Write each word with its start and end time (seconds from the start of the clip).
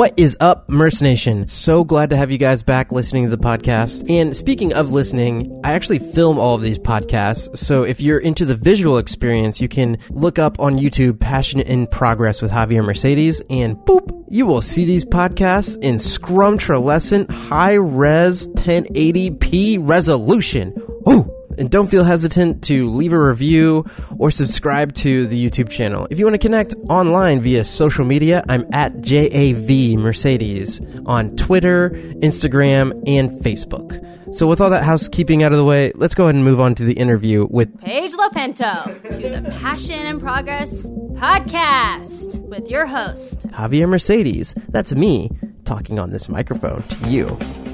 What 0.00 0.18
is 0.18 0.34
up, 0.40 0.70
Merce 0.70 1.02
Nation? 1.02 1.46
So 1.46 1.84
glad 1.84 2.08
to 2.08 2.16
have 2.16 2.30
you 2.30 2.38
guys 2.38 2.62
back 2.62 2.90
listening 2.90 3.24
to 3.24 3.36
the 3.36 3.36
podcast. 3.36 4.08
And 4.08 4.34
speaking 4.34 4.72
of 4.72 4.90
listening, 4.90 5.60
I 5.62 5.74
actually 5.74 5.98
film 5.98 6.38
all 6.38 6.54
of 6.54 6.62
these 6.62 6.78
podcasts. 6.78 7.54
So 7.58 7.82
if 7.82 8.00
you're 8.00 8.18
into 8.18 8.46
the 8.46 8.54
visual 8.54 8.96
experience, 8.96 9.60
you 9.60 9.68
can 9.68 9.98
look 10.08 10.38
up 10.38 10.58
on 10.58 10.78
YouTube 10.78 11.20
Passion 11.20 11.60
in 11.60 11.86
Progress 11.86 12.40
with 12.40 12.50
Javier 12.50 12.82
Mercedes 12.82 13.42
and 13.50 13.76
boop, 13.76 14.24
you 14.30 14.46
will 14.46 14.62
see 14.62 14.86
these 14.86 15.04
podcasts 15.04 15.76
in 15.82 15.96
scrumtrulescent 15.96 17.30
high 17.30 17.74
res 17.74 18.48
1080p 18.48 19.86
resolution. 19.86 20.72
Ooh! 21.10 21.39
And 21.60 21.70
don't 21.70 21.88
feel 21.88 22.04
hesitant 22.04 22.64
to 22.64 22.88
leave 22.88 23.12
a 23.12 23.22
review 23.22 23.84
or 24.18 24.30
subscribe 24.30 24.94
to 24.94 25.26
the 25.26 25.50
YouTube 25.50 25.68
channel. 25.68 26.06
If 26.10 26.18
you 26.18 26.24
want 26.24 26.32
to 26.32 26.38
connect 26.38 26.74
online 26.88 27.42
via 27.42 27.66
social 27.66 28.06
media, 28.06 28.42
I'm 28.48 28.64
at 28.72 29.02
JAV 29.02 29.98
Mercedes 29.98 30.80
on 31.04 31.36
Twitter, 31.36 31.90
Instagram, 31.90 32.92
and 33.06 33.32
Facebook. 33.42 34.34
So, 34.34 34.46
with 34.46 34.62
all 34.62 34.70
that 34.70 34.84
housekeeping 34.84 35.42
out 35.42 35.52
of 35.52 35.58
the 35.58 35.64
way, 35.64 35.92
let's 35.96 36.14
go 36.14 36.24
ahead 36.24 36.36
and 36.36 36.44
move 36.44 36.60
on 36.60 36.74
to 36.76 36.84
the 36.84 36.94
interview 36.94 37.46
with 37.50 37.78
Paige 37.78 38.12
Lopinto 38.12 39.02
to 39.10 39.28
the 39.28 39.50
Passion 39.60 40.06
in 40.06 40.18
Progress 40.18 40.88
podcast 41.12 42.40
with 42.48 42.70
your 42.70 42.86
host. 42.86 43.40
Javier 43.48 43.86
Mercedes. 43.86 44.54
That's 44.70 44.94
me 44.94 45.30
talking 45.66 45.98
on 45.98 46.10
this 46.10 46.26
microphone 46.26 46.84
to 46.84 47.08
you. 47.10 47.69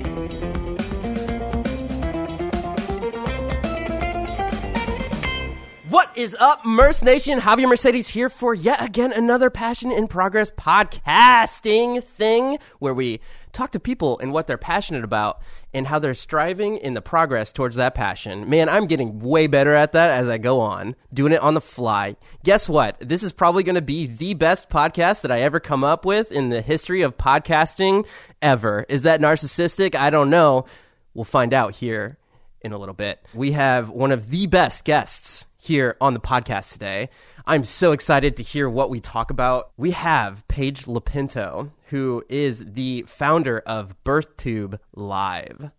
What 5.96 6.12
is 6.14 6.36
up, 6.38 6.62
Merce 6.62 7.02
Nation? 7.02 7.40
Javier 7.40 7.66
Mercedes 7.66 8.08
here 8.08 8.28
for 8.28 8.52
yet 8.52 8.84
again 8.84 9.14
another 9.14 9.48
Passion 9.48 9.90
in 9.90 10.08
Progress 10.08 10.50
podcasting 10.50 12.04
thing 12.04 12.58
where 12.80 12.92
we 12.92 13.18
talk 13.54 13.72
to 13.72 13.80
people 13.80 14.18
and 14.18 14.30
what 14.30 14.46
they're 14.46 14.58
passionate 14.58 15.04
about 15.04 15.40
and 15.72 15.86
how 15.86 15.98
they're 15.98 16.12
striving 16.12 16.76
in 16.76 16.92
the 16.92 17.00
progress 17.00 17.50
towards 17.50 17.76
that 17.76 17.94
passion. 17.94 18.50
Man, 18.50 18.68
I'm 18.68 18.84
getting 18.84 19.20
way 19.20 19.46
better 19.46 19.74
at 19.74 19.94
that 19.94 20.10
as 20.10 20.28
I 20.28 20.36
go 20.36 20.60
on, 20.60 20.96
doing 21.14 21.32
it 21.32 21.40
on 21.40 21.54
the 21.54 21.62
fly. 21.62 22.16
Guess 22.44 22.68
what? 22.68 23.00
This 23.00 23.22
is 23.22 23.32
probably 23.32 23.62
going 23.62 23.76
to 23.76 23.80
be 23.80 24.06
the 24.06 24.34
best 24.34 24.68
podcast 24.68 25.22
that 25.22 25.32
I 25.32 25.40
ever 25.40 25.60
come 25.60 25.82
up 25.82 26.04
with 26.04 26.30
in 26.30 26.50
the 26.50 26.60
history 26.60 27.00
of 27.00 27.16
podcasting 27.16 28.04
ever. 28.42 28.84
Is 28.90 29.00
that 29.04 29.22
narcissistic? 29.22 29.94
I 29.94 30.10
don't 30.10 30.28
know. 30.28 30.66
We'll 31.14 31.24
find 31.24 31.54
out 31.54 31.74
here 31.74 32.18
in 32.60 32.72
a 32.72 32.78
little 32.78 32.94
bit. 32.94 33.18
We 33.32 33.52
have 33.52 33.88
one 33.88 34.12
of 34.12 34.28
the 34.28 34.46
best 34.46 34.84
guests 34.84 35.46
here 35.66 35.96
on 36.00 36.14
the 36.14 36.20
podcast 36.20 36.72
today. 36.72 37.08
I'm 37.44 37.64
so 37.64 37.90
excited 37.90 38.36
to 38.36 38.44
hear 38.44 38.70
what 38.70 38.88
we 38.88 39.00
talk 39.00 39.30
about. 39.30 39.72
We 39.76 39.90
have 39.90 40.46
Paige 40.46 40.84
Lopinto, 40.84 41.72
who 41.86 42.24
is 42.28 42.64
the 42.64 43.04
founder 43.08 43.58
of 43.66 43.96
BirthTube 44.04 44.78
Live 44.94 45.70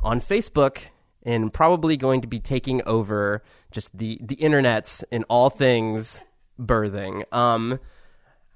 on 0.00 0.20
Facebook 0.20 0.78
and 1.22 1.52
probably 1.52 1.96
going 1.96 2.20
to 2.20 2.28
be 2.28 2.38
taking 2.38 2.82
over 2.82 3.42
just 3.72 3.96
the 3.96 4.18
the 4.22 4.36
internets 4.36 5.02
in 5.10 5.24
all 5.24 5.48
things 5.50 6.20
birthing. 6.60 7.24
Um 7.32 7.80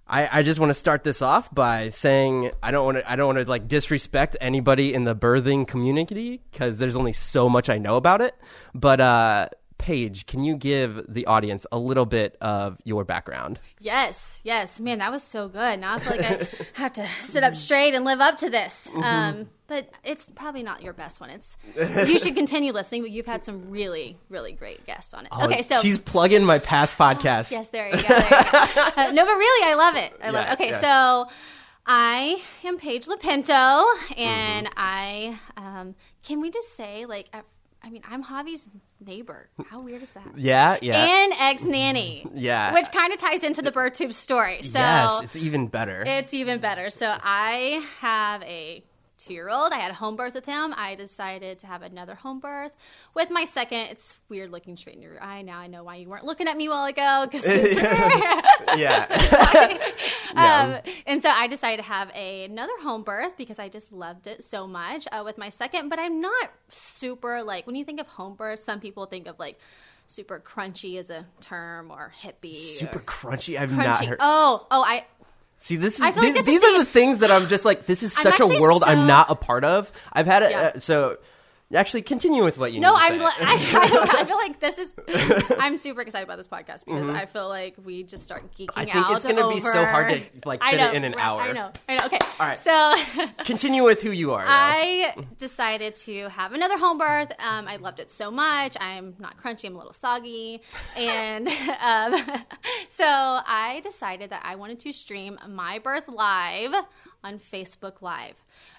I, 0.07 0.41
I 0.41 0.43
just 0.43 0.59
want 0.59 0.71
to 0.71 0.75
start 0.75 1.05
this 1.05 1.23
off 1.23 1.55
by 1.55 1.91
saying 1.91 2.51
I 2.63 2.73
don't 2.73 2.85
want 2.85 2.99
to 2.99 3.11
I 3.11 3.17
don't 3.17 3.35
want 3.35 3.39
to 3.39 3.49
like 3.49 3.69
disrespect 3.69 4.37
anybody 4.41 4.93
in 4.93 5.05
the 5.05 5.15
birthing 5.15 5.67
community 5.69 6.43
because 6.51 6.79
there's 6.79 6.97
only 6.97 7.13
so 7.13 7.49
much 7.49 7.71
I 7.71 7.79
know 7.79 7.97
about 7.97 8.21
it. 8.21 8.35
But 8.75 9.01
uh, 9.01 9.49
Paige, 9.81 10.27
can 10.27 10.45
you 10.45 10.57
give 10.57 11.05
the 11.09 11.27
audience 11.27 11.67
a 11.73 11.79
little 11.79 12.05
bit 12.07 12.37
of 12.41 12.77
your 12.85 13.05
background? 13.05 13.59
Yes, 13.81 14.41
yes. 14.45 14.79
Man, 14.79 14.99
that 14.99 15.11
was 15.11 15.23
so 15.23 15.49
good. 15.49 15.81
Now 15.81 15.95
I 15.95 15.99
feel 15.99 16.17
like 16.17 16.31
I 16.31 16.49
have 16.75 16.93
to 16.95 17.09
sit 17.23 17.43
up 17.43 17.57
straight 17.57 17.95
and 17.95 18.05
live 18.05 18.21
up 18.21 18.37
to 18.39 18.51
this. 18.51 18.89
Mm-hmm. 18.91 19.03
Um, 19.03 19.49
but 19.67 19.91
it's 20.05 20.31
probably 20.31 20.63
not 20.63 20.83
your 20.83 20.93
best 20.93 21.21
one. 21.21 21.31
It's 21.31 21.57
you 21.77 22.19
should 22.19 22.35
continue 22.35 22.73
listening, 22.73 23.03
but 23.03 23.11
you've 23.11 23.27
had 23.27 23.43
some 23.43 23.71
really, 23.71 24.19
really 24.29 24.53
great 24.53 24.85
guests 24.85 25.15
on 25.15 25.27
it. 25.27 25.33
okay, 25.45 25.63
so 25.63 25.77
Oh, 25.79 25.81
she's 25.81 25.99
plugging 25.99 26.45
my 26.45 26.59
past 26.59 26.99
podcast. 26.99 27.51
yes, 27.51 27.71
there 27.71 27.87
you 27.87 27.93
go. 27.93 28.09
There 28.09 28.19
you 28.19 28.31
go. 28.75 28.91
Uh, 28.97 29.13
no, 29.13 29.25
but 29.25 29.33
really, 29.37 29.67
I 29.71 29.75
love 29.77 29.97
it. 29.97 30.13
I 30.23 30.31
love 30.31 30.47
it. 30.49 30.53
Okay, 30.55 30.71
yeah. 30.71 30.81
so 31.27 31.31
I 31.87 32.43
am 32.65 32.79
Paige 32.79 33.07
Lopinto, 33.07 33.85
and 34.17 34.67
Mm-hmm. 34.67 34.75
I 34.77 35.39
um, 35.57 35.95
can 36.25 36.41
we 36.41 36.51
just 36.51 36.77
say 36.77 37.07
like. 37.07 37.29
I, 37.33 37.43
I 37.83 37.91
mean, 37.91 38.03
I'm 38.09 38.23
Javi's 38.23 38.69
neighbor. 39.05 39.49
How 39.71 39.81
weird 39.81 40.03
is 40.03 40.13
that? 40.13 40.37
Yeah, 40.37 40.77
yeah. 40.83 41.05
and 41.05 41.33
ex 41.39 41.65
nanny. 41.65 42.27
Yeah. 42.35 42.73
Which 42.75 42.91
kind 42.93 43.13
of 43.13 43.19
ties 43.19 43.43
into 43.43 43.63
the 43.63 43.73
BirthTube 43.73 44.15
story. 44.15 44.63
So 44.63 44.79
yes, 44.79 45.23
it's 45.25 45.37
even 45.37 45.67
better. 45.69 46.03
it's 46.07 46.33
even 46.35 46.61
better. 46.61 46.91
So 46.91 47.15
I 47.23 47.85
have 48.01 48.43
a 48.43 48.83
two 49.25 49.35
year 49.35 49.49
old. 49.49 49.73
I 49.73 49.79
had 49.79 49.91
a 49.91 49.95
home 49.95 50.17
birth 50.17 50.35
with 50.35 50.45
him. 50.45 50.75
I 50.77 50.95
decided 50.95 51.59
to 51.61 51.67
have 51.67 51.83
another 51.83 52.15
home 52.15 52.41
birth 52.41 52.73
with 53.15 53.31
my 53.31 53.45
second. 53.45 53.89
It's 53.91 54.17
weird 54.29 54.51
looking 54.51 54.77
straight 54.77 54.97
in 54.97 55.03
your 55.03 55.23
eye. 55.23 55.43
Now 55.43 55.59
I 55.59 55.67
know 55.67 55.85
why 55.85 55.97
you 55.97 56.09
weren't 56.09 56.25
looking 56.25 56.49
at 56.49 56.57
me 56.57 56.67
a 56.67 56.71
while 56.71 56.87
ago. 56.87 57.29
Cause 57.31 57.47
yeah. 58.77 59.07
um, 60.35 60.93
and 61.07 61.23
so 61.23 61.31
I 61.31 61.47
decided 61.47 61.83
to 61.83 61.89
have 61.89 62.11
a, 62.15 62.45
another 62.45 62.73
home 62.81 63.03
birth 63.03 63.37
because 63.37 63.59
I 63.59 63.69
just 63.69 63.93
loved 63.93 64.27
it 64.27 64.43
so 64.43 64.67
much 64.67 65.07
uh, 65.13 65.23
with 65.25 65.39
my 65.39 65.49
second. 65.49 65.89
But 65.89 65.99
I'm 65.99 66.21
not 66.21 66.51
super 66.69 67.43
like 67.43 67.67
when 67.67 67.77
you 67.77 67.85
think 67.85 68.01
of 68.01 68.07
home 68.07 68.35
birth, 68.35 68.61
some 68.61 68.81
people 68.81 69.07
think 69.07 69.27
of 69.27 69.39
like 69.39 69.59
super 70.07 70.41
crunchy 70.41 70.99
as 70.99 71.11
a 71.11 71.25
term 71.41 71.91
or 71.91 72.13
hippie. 72.21 72.57
Super 72.57 72.99
or 72.99 73.03
crunchy. 73.03 73.59
I've 73.59 73.71
crunchy. 73.71 73.85
not 73.85 74.05
heard. 74.05 74.19
Oh, 74.21 74.67
oh, 74.71 74.83
I 74.83 75.05
See, 75.63 75.77
this 75.77 75.99
is 75.99 76.01
feel 76.01 76.07
like 76.07 76.15
these, 76.23 76.33
this 76.33 76.41
is 76.41 76.47
these 76.47 76.65
are 76.65 76.73
the- 76.73 76.85
the 76.85 76.91
things 76.91 77.19
that 77.21 77.31
I'm 77.31 77.47
just 77.47 77.65
like. 77.67 77.85
This 77.87 78.03
is 78.03 78.13
such 78.15 78.41
a 78.41 78.47
world 78.61 78.83
so- 78.83 78.89
I'm 78.91 79.07
not 79.07 79.31
a 79.31 79.35
part 79.35 79.63
of. 79.63 79.93
I've 80.13 80.27
had 80.27 80.43
it. 80.43 80.51
Yeah. 80.53 80.73
Uh, 80.75 80.79
so, 80.79 81.19
actually, 81.75 82.03
continue 82.03 82.43
with 82.45 82.59
what 82.59 82.73
you. 82.73 82.81
No, 82.81 82.95
need 82.97 83.01
to 83.01 83.13
I'm. 83.15 83.19
li- 83.19 83.25
I, 83.41 84.17
I 84.21 84.25
feel 84.25 84.37
like 84.37 84.59
this 84.61 84.79
is. 84.79 84.95
I'm 85.59 85.77
super 85.77 86.01
excited 86.01 86.25
about 86.25 86.37
this 86.39 86.49
podcast 86.49 86.85
because 86.85 87.09
I 87.09 87.27
feel 87.27 87.49
like 87.49 87.77
we 87.85 88.03
just 88.03 88.25
start 88.25 88.43
geeking 88.57 88.67
Mm-hmm. 88.71 88.81
I 88.81 88.85
think 88.85 88.97
out. 89.07 89.17
it's 89.17 89.25
gonna 89.25 89.49
be 89.49 89.61
so 89.61 89.85
hard 89.85 90.09
to, 90.11 90.21
like, 90.45 90.61
I 90.63 90.73
fit 90.73 90.81
it 90.81 90.95
in 90.95 91.05
an 91.05 91.15
hour. 91.15 91.43
I 91.43 91.53
know. 91.53 91.71
I 91.89 91.97
know. 91.97 92.05
Okay. 92.07 92.19
All 92.39 92.47
right. 92.47 92.59
So 92.59 92.95
Continue 93.45 93.85
with 93.85 94.03
who 94.03 94.11
you 94.11 94.33
are. 94.33 94.45
now. 94.45 94.51
I 94.51 95.15
decided 95.39 95.95
to 95.97 96.29
have 96.29 96.53
another 96.53 96.79
home 96.79 96.99
birth. 96.99 97.31
Um, 97.39 97.67
I 97.69 97.77
loved 97.77 98.01
it 98.01 98.11
so 98.11 98.31
much. 98.31 98.77
I'm 98.81 99.15
not 99.19 99.37
crunchy. 99.39 99.67
I'm 99.67 99.75
a 99.75 99.79
little 99.79 99.93
soggy, 99.93 100.63
and 100.97 101.49
um, 101.81 102.15
so 102.89 103.05
I 103.07 103.81
decided 103.83 104.31
that 104.31 104.43
I 104.45 104.57
wanted 104.57 104.81
to 104.81 104.93
stream 104.93 105.39
my 105.49 105.79
birth 105.79 106.09
live 106.09 106.73
on 107.23 107.39
Facebook 107.53 108.01
Live 108.01 108.35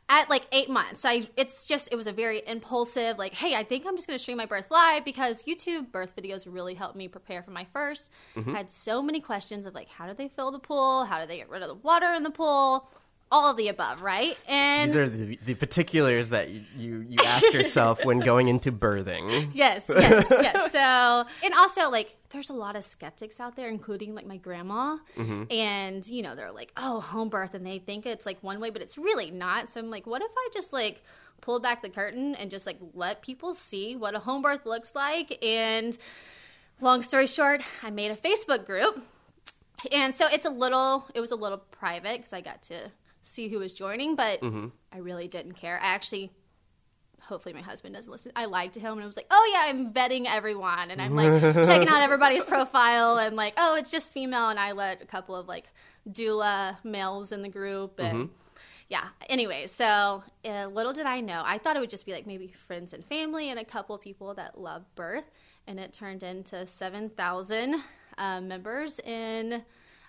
at 0.10 0.30
like 0.30 0.46
eight 0.52 0.70
months. 0.70 1.06
I 1.06 1.30
it's 1.38 1.66
just 1.68 1.90
it 1.92 1.96
was 1.96 2.08
a 2.08 2.12
very 2.12 2.42
impulsive 2.46 3.18
like, 3.18 3.34
hey, 3.34 3.56
I 3.56 3.64
think 3.64 3.86
I'm 3.88 3.96
just 3.96 4.08
going 4.08 4.18
to 4.18 4.22
stream 4.22 4.38
my 4.38 4.46
birth 4.46 4.70
live 4.70 5.06
because 5.06 5.44
YouTube 5.44 5.92
birth 5.92 6.16
videos 6.16 6.46
really 6.50 6.74
helped 6.74 6.96
me 6.96 7.08
prepare 7.08 7.42
for 7.44 7.52
my 7.52 7.66
1st 7.76 8.10
Mm-hmm. 8.36 8.56
I 8.56 8.58
had 8.60 8.72
so 8.72 9.02
many 9.02 9.20
questions 9.20 9.66
of 9.66 9.74
like, 9.76 9.88
how 9.90 10.08
do 10.08 10.14
they 10.14 10.28
fill 10.28 10.52
the 10.52 10.60
pool? 10.60 11.06
How 11.06 11.20
do 11.20 11.28
they 11.28 11.38
get 11.38 11.50
rid 11.50 11.62
of 11.62 11.68
the 11.68 11.76
water 11.76 12.14
in 12.14 12.24
the 12.24 12.30
pool? 12.30 12.90
All 13.32 13.50
of 13.50 13.56
the 13.58 13.70
above, 13.70 14.02
right? 14.02 14.38
And 14.48 14.90
These 14.90 14.96
are 14.98 15.08
the, 15.08 15.40
the 15.46 15.54
particulars 15.54 16.30
that 16.30 16.50
you, 16.50 16.64
you, 16.76 17.06
you 17.08 17.18
ask 17.24 17.54
yourself 17.54 18.04
when 18.04 18.20
going 18.20 18.50
into 18.50 18.72
birthing. 18.72 19.52
Yes, 19.54 19.90
yes, 19.90 20.28
yes. 20.30 20.72
So, 20.74 20.80
and 21.44 21.54
also, 21.54 21.90
like, 21.90 22.18
there's 22.32 22.50
a 22.50 22.54
lot 22.54 22.76
of 22.76 22.84
skeptics 22.84 23.40
out 23.40 23.56
there, 23.56 23.70
including 23.70 24.16
like 24.16 24.26
my 24.26 24.38
grandma. 24.38 24.98
Mm-hmm. 25.18 25.52
And, 25.52 26.08
you 26.08 26.22
know, 26.24 26.36
they're 26.36 26.52
like, 26.52 26.72
oh, 26.78 27.00
home 27.00 27.30
birth. 27.30 27.54
And 27.54 27.66
they 27.66 27.80
think 27.80 28.06
it's 28.06 28.26
like 28.26 28.42
one 28.42 28.60
way, 28.60 28.70
but 28.70 28.82
it's 28.82 28.98
really 28.98 29.32
not. 29.32 29.70
So 29.70 29.80
I'm 29.80 29.90
like, 29.90 30.06
what 30.06 30.22
if 30.22 30.32
I 30.36 30.50
just 30.54 30.74
like 30.74 31.02
pulled 31.42 31.64
back 31.64 31.82
the 31.82 31.90
curtain 31.90 32.36
and 32.36 32.50
just 32.52 32.66
like 32.66 32.78
let 32.94 33.22
people 33.22 33.54
see 33.54 33.96
what 33.96 34.16
a 34.16 34.20
home 34.20 34.42
birth 34.42 34.66
looks 34.66 34.96
like? 34.96 35.44
And 35.44 35.98
long 36.80 37.02
story 37.02 37.28
short, 37.28 37.62
I 37.84 37.90
made 37.90 38.12
a 38.12 38.16
Facebook 38.16 38.66
group. 38.66 39.02
And 39.92 40.14
so 40.14 40.28
it's 40.32 40.46
a 40.46 40.50
little, 40.52 41.06
it 41.16 41.20
was 41.20 41.32
a 41.32 41.36
little 41.36 41.58
private 41.58 42.18
because 42.18 42.34
I 42.34 42.42
got 42.42 42.62
to 42.64 42.92
see 43.24 43.48
who 43.50 43.60
was 43.60 43.74
joining, 43.74 44.16
but 44.16 44.42
I 44.92 44.98
really 44.98 45.28
didn't 45.28 45.54
care. 45.54 45.80
I 45.82 45.88
actually 45.88 46.32
hopefully 47.22 47.54
my 47.54 47.62
husband 47.62 47.96
doesn't 47.96 48.12
listen. 48.12 48.32
I 48.36 48.46
lied 48.46 48.74
to 48.74 48.80
him 48.80 48.94
and 48.94 49.02
I 49.02 49.06
was 49.06 49.16
like, 49.16 49.28
oh 49.32 49.52
yeah, 49.54 49.70
I'm 49.70 49.94
vetting 49.94 50.26
everyone 50.28 50.92
and 50.92 51.02
I'm 51.02 51.16
like 51.16 51.42
checking 51.68 51.88
out 51.88 52.02
everybody's 52.02 52.44
profile 52.44 53.18
and 53.18 53.36
like, 53.36 53.54
oh, 53.58 53.76
it's 53.76 53.90
just 53.90 54.14
female. 54.14 54.50
And 54.50 54.60
I 54.60 54.74
let 54.74 55.02
a 55.02 55.06
couple 55.06 55.36
of 55.36 55.48
like 55.48 55.72
doula 56.10 56.78
males 56.84 57.32
in 57.32 57.42
the 57.42 57.50
group 57.50 58.00
and 58.00 58.30
yeah. 58.90 59.08
Anyway, 59.30 59.68
so 59.68 60.22
uh, 60.44 60.66
little 60.66 60.92
did 60.92 61.06
I 61.06 61.22
know, 61.22 61.42
I 61.46 61.58
thought 61.58 61.78
it 61.78 61.80
would 61.80 61.90
just 61.90 62.06
be 62.06 62.12
like 62.12 62.28
maybe 62.28 62.50
friends 62.50 62.92
and 62.92 63.06
family 63.06 63.50
and 63.50 63.58
a 63.58 63.64
couple 63.64 63.96
of 63.96 64.02
people 64.02 64.34
that 64.34 64.60
love 64.60 64.84
birth. 64.96 65.32
And 65.68 65.80
it 65.80 65.94
turned 65.94 66.24
into 66.24 66.68
7,000 66.68 67.76
uh, 68.18 68.42
members 68.42 69.00
in, 69.00 69.64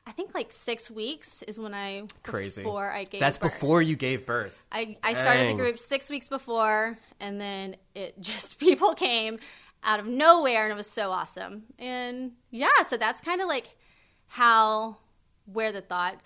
I 0.06 0.12
think 0.12 0.34
like 0.34 0.52
six 0.52 0.90
weeks 0.90 1.42
is 1.42 1.58
when 1.60 1.74
I, 1.74 2.04
Crazy. 2.24 2.62
before 2.62 2.90
I 2.90 3.04
gave 3.04 3.20
That's 3.20 3.38
birth. 3.38 3.52
before 3.52 3.82
you 3.82 3.94
gave 3.94 4.26
birth. 4.26 4.64
I, 4.72 4.96
I 5.02 5.12
started 5.12 5.44
Dang. 5.44 5.56
the 5.56 5.62
group 5.62 5.78
six 5.78 6.10
weeks 6.10 6.28
before, 6.28 6.98
and 7.20 7.40
then 7.40 7.76
it 7.94 8.14
just 8.20 8.58
people 8.58 8.94
came 8.94 9.38
out 9.84 10.00
of 10.00 10.06
nowhere, 10.06 10.64
and 10.64 10.72
it 10.72 10.76
was 10.76 10.90
so 10.90 11.10
awesome. 11.10 11.64
And 11.78 12.32
yeah, 12.50 12.82
so 12.86 12.96
that's 12.96 13.20
kind 13.20 13.40
of 13.40 13.48
like 13.48 13.76
how 14.26 14.96
where 15.46 15.72
the 15.72 15.80
thought 15.80 16.16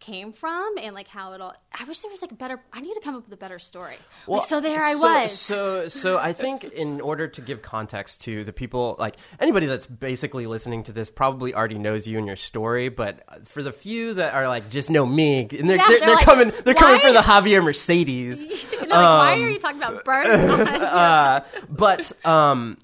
came 0.00 0.32
from 0.32 0.74
and 0.80 0.94
like 0.94 1.06
how 1.08 1.32
it 1.34 1.40
all. 1.40 1.54
I 1.78 1.84
wish 1.84 2.00
there 2.00 2.10
was 2.10 2.22
like 2.22 2.32
a 2.32 2.34
better. 2.34 2.60
I 2.72 2.80
need 2.80 2.94
to 2.94 3.00
come 3.00 3.14
up 3.14 3.24
with 3.24 3.32
a 3.34 3.36
better 3.36 3.58
story. 3.58 3.96
Well, 4.26 4.38
like, 4.40 4.48
so 4.48 4.60
there 4.60 4.82
I 4.82 4.94
so, 4.94 5.00
was. 5.02 5.32
So, 5.32 5.88
so 5.88 6.18
I 6.18 6.32
think 6.32 6.64
in 6.64 7.00
order 7.00 7.28
to 7.28 7.40
give 7.40 7.62
context 7.62 8.22
to 8.22 8.42
the 8.44 8.52
people, 8.52 8.96
like 8.98 9.16
anybody 9.38 9.66
that's 9.66 9.86
basically 9.86 10.46
listening 10.46 10.82
to 10.84 10.92
this, 10.92 11.10
probably 11.10 11.54
already 11.54 11.78
knows 11.78 12.06
you 12.08 12.18
and 12.18 12.26
your 12.26 12.36
story. 12.36 12.88
But 12.88 13.46
for 13.48 13.62
the 13.62 13.72
few 13.72 14.14
that 14.14 14.34
are 14.34 14.48
like 14.48 14.68
just 14.70 14.90
know 14.90 15.06
me, 15.06 15.42
and 15.42 15.70
they're 15.70 15.76
Yeah, 15.76 15.84
they're, 15.88 15.98
they're 15.98 16.06
they're 16.06 16.16
like, 16.16 16.24
coming, 16.24 16.52
they're 16.64 16.74
coming 16.74 16.96
"Why?" 17.00 17.06
for 17.06 17.12
the 17.12 17.20
Javier 17.20 17.62
Mercedes. 17.62 18.46
You 18.80 18.86
know, 18.86 18.94
like, 18.96 19.18
why 19.18 19.32
Um, 19.34 19.42
are 19.44 19.48
you 19.48 19.58
talking 19.58 19.76
about 19.82 20.04
birth? 20.04 20.26
uh, 20.26 21.42
but 21.68 22.26
um, 22.26 22.76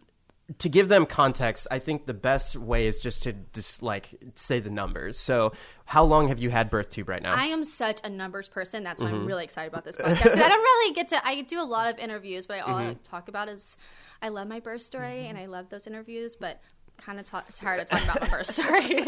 to 0.59 0.69
give 0.69 0.89
them 0.89 1.07
context, 1.07 1.67
I 1.71 1.79
think 1.81 2.07
the 2.07 2.15
best 2.15 2.55
way 2.57 2.87
is 2.87 3.01
just 3.01 3.25
to 3.25 3.33
just 3.53 3.83
like 3.83 4.11
say 4.37 4.61
the 4.61 4.71
numbers. 4.71 5.19
So, 5.19 5.53
how 5.87 6.05
long 6.05 6.29
have 6.29 6.39
you 6.39 6.51
had 6.51 6.71
birth 6.71 6.91
BirthTube 6.91 7.09
right 7.09 7.23
now? 7.23 7.35
I 7.35 7.47
am 7.47 7.65
such 7.65 8.01
a 8.05 8.09
numbers 8.09 8.49
person. 8.49 8.85
That's 8.85 9.01
why 9.03 9.09
Mm-hmm. 9.09 9.17
I'm 9.17 9.27
really 9.27 9.45
excited 9.45 9.73
about 9.73 9.85
this 9.85 9.97
podcast. 9.97 10.33
I 10.41 10.49
don't 10.49 10.63
really 10.63 10.95
get 10.95 11.09
to. 11.09 11.27
I 11.27 11.41
do 11.43 11.61
a 11.61 11.65
lot 11.65 11.89
of 11.93 11.99
interviews, 11.99 12.47
but 12.47 12.59
I, 12.59 12.61
all 12.61 12.79
Mm-hmm. 12.79 13.03
talk 13.03 13.29
about 13.29 13.49
is 13.49 13.77
I 14.23 14.29
love 14.29 14.47
my 14.49 14.61
birth 14.61 14.83
story 14.83 15.27
and 15.27 15.37
I 15.37 15.47
love 15.47 15.69
those 15.69 15.87
interviews, 15.87 16.37
but. 16.37 16.61
Kind 16.99 17.19
of 17.21 17.27
talk, 17.27 17.45
it's 17.47 17.59
hard 17.59 17.79
to 17.79 17.85
talk 17.85 18.03
about 18.05 18.23
my 18.23 18.29
birth 18.29 18.47
story. 18.51 19.07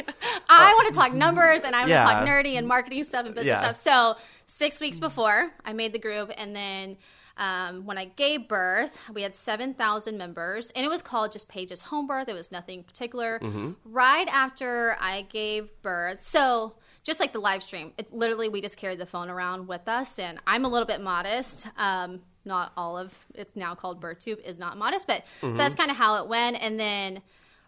I 0.51 0.75
want 0.75 0.93
to 0.93 1.01
talk 1.01 1.15
numbers 1.15 1.63
and 1.63 1.75
I 1.75 1.81
want 1.81 1.91
Uh, 1.91 1.95
Yeah. 1.95 2.05
to 2.05 2.11
talk 2.17 2.29
nerdy 2.29 2.59
and 2.59 2.69
marketing 2.69 3.03
stuff 3.03 3.25
and 3.25 3.35
business 3.35 3.47
Yeah. 3.63 3.73
stuff. 3.73 3.77
So 3.77 4.23
six 4.45 4.79
weeks 4.79 4.99
before 5.01 5.51
I 5.65 5.73
made 5.73 5.95
the 5.95 5.99
group, 5.99 6.31
and 6.37 6.55
then 6.55 6.99
um, 7.39 7.87
when 7.87 7.97
I 7.97 8.07
gave 8.07 8.49
birth, 8.49 8.99
we 9.15 9.23
had 9.23 9.35
seven 9.35 9.73
thousand 9.73 10.19
members, 10.19 10.71
and 10.73 10.85
it 10.85 10.89
was 10.89 11.03
called 11.03 11.33
just 11.33 11.49
Pages 11.49 11.81
Home 11.83 12.07
Birth. 12.07 12.29
It 12.29 12.35
was 12.35 12.53
nothing 12.53 12.83
particular. 12.83 13.39
Mm-hmm. 13.41 13.73
Right 13.85 14.29
after 14.29 14.97
I 15.01 15.23
gave 15.23 15.71
birth, 15.83 16.23
so 16.23 16.75
just 17.05 17.21
like 17.21 17.33
the 17.33 17.39
live 17.39 17.63
stream, 17.63 17.93
it, 17.97 18.13
literally 18.13 18.49
we 18.49 18.61
just 18.61 18.77
carried 18.77 18.99
the 18.99 19.07
phone 19.07 19.31
around 19.31 19.69
with 19.69 19.89
us, 19.89 20.19
and 20.19 20.41
I'm 20.47 20.65
a 20.65 20.69
little 20.69 20.87
bit 20.87 21.01
modest. 21.01 21.67
Um, 21.77 22.21
not 22.45 22.73
all 22.77 22.99
of 22.99 23.17
it's 23.35 23.55
now 23.55 23.75
called 23.75 24.01
BirthTube 24.01 24.43
is 24.45 24.59
not 24.59 24.77
modest, 24.77 25.07
but 25.07 25.25
so 25.41 25.53
that's 25.53 25.75
kind 25.75 25.91
of 25.91 25.97
how 25.97 26.23
it 26.23 26.29
went. 26.29 26.61
And 26.61 26.79
then 26.79 27.23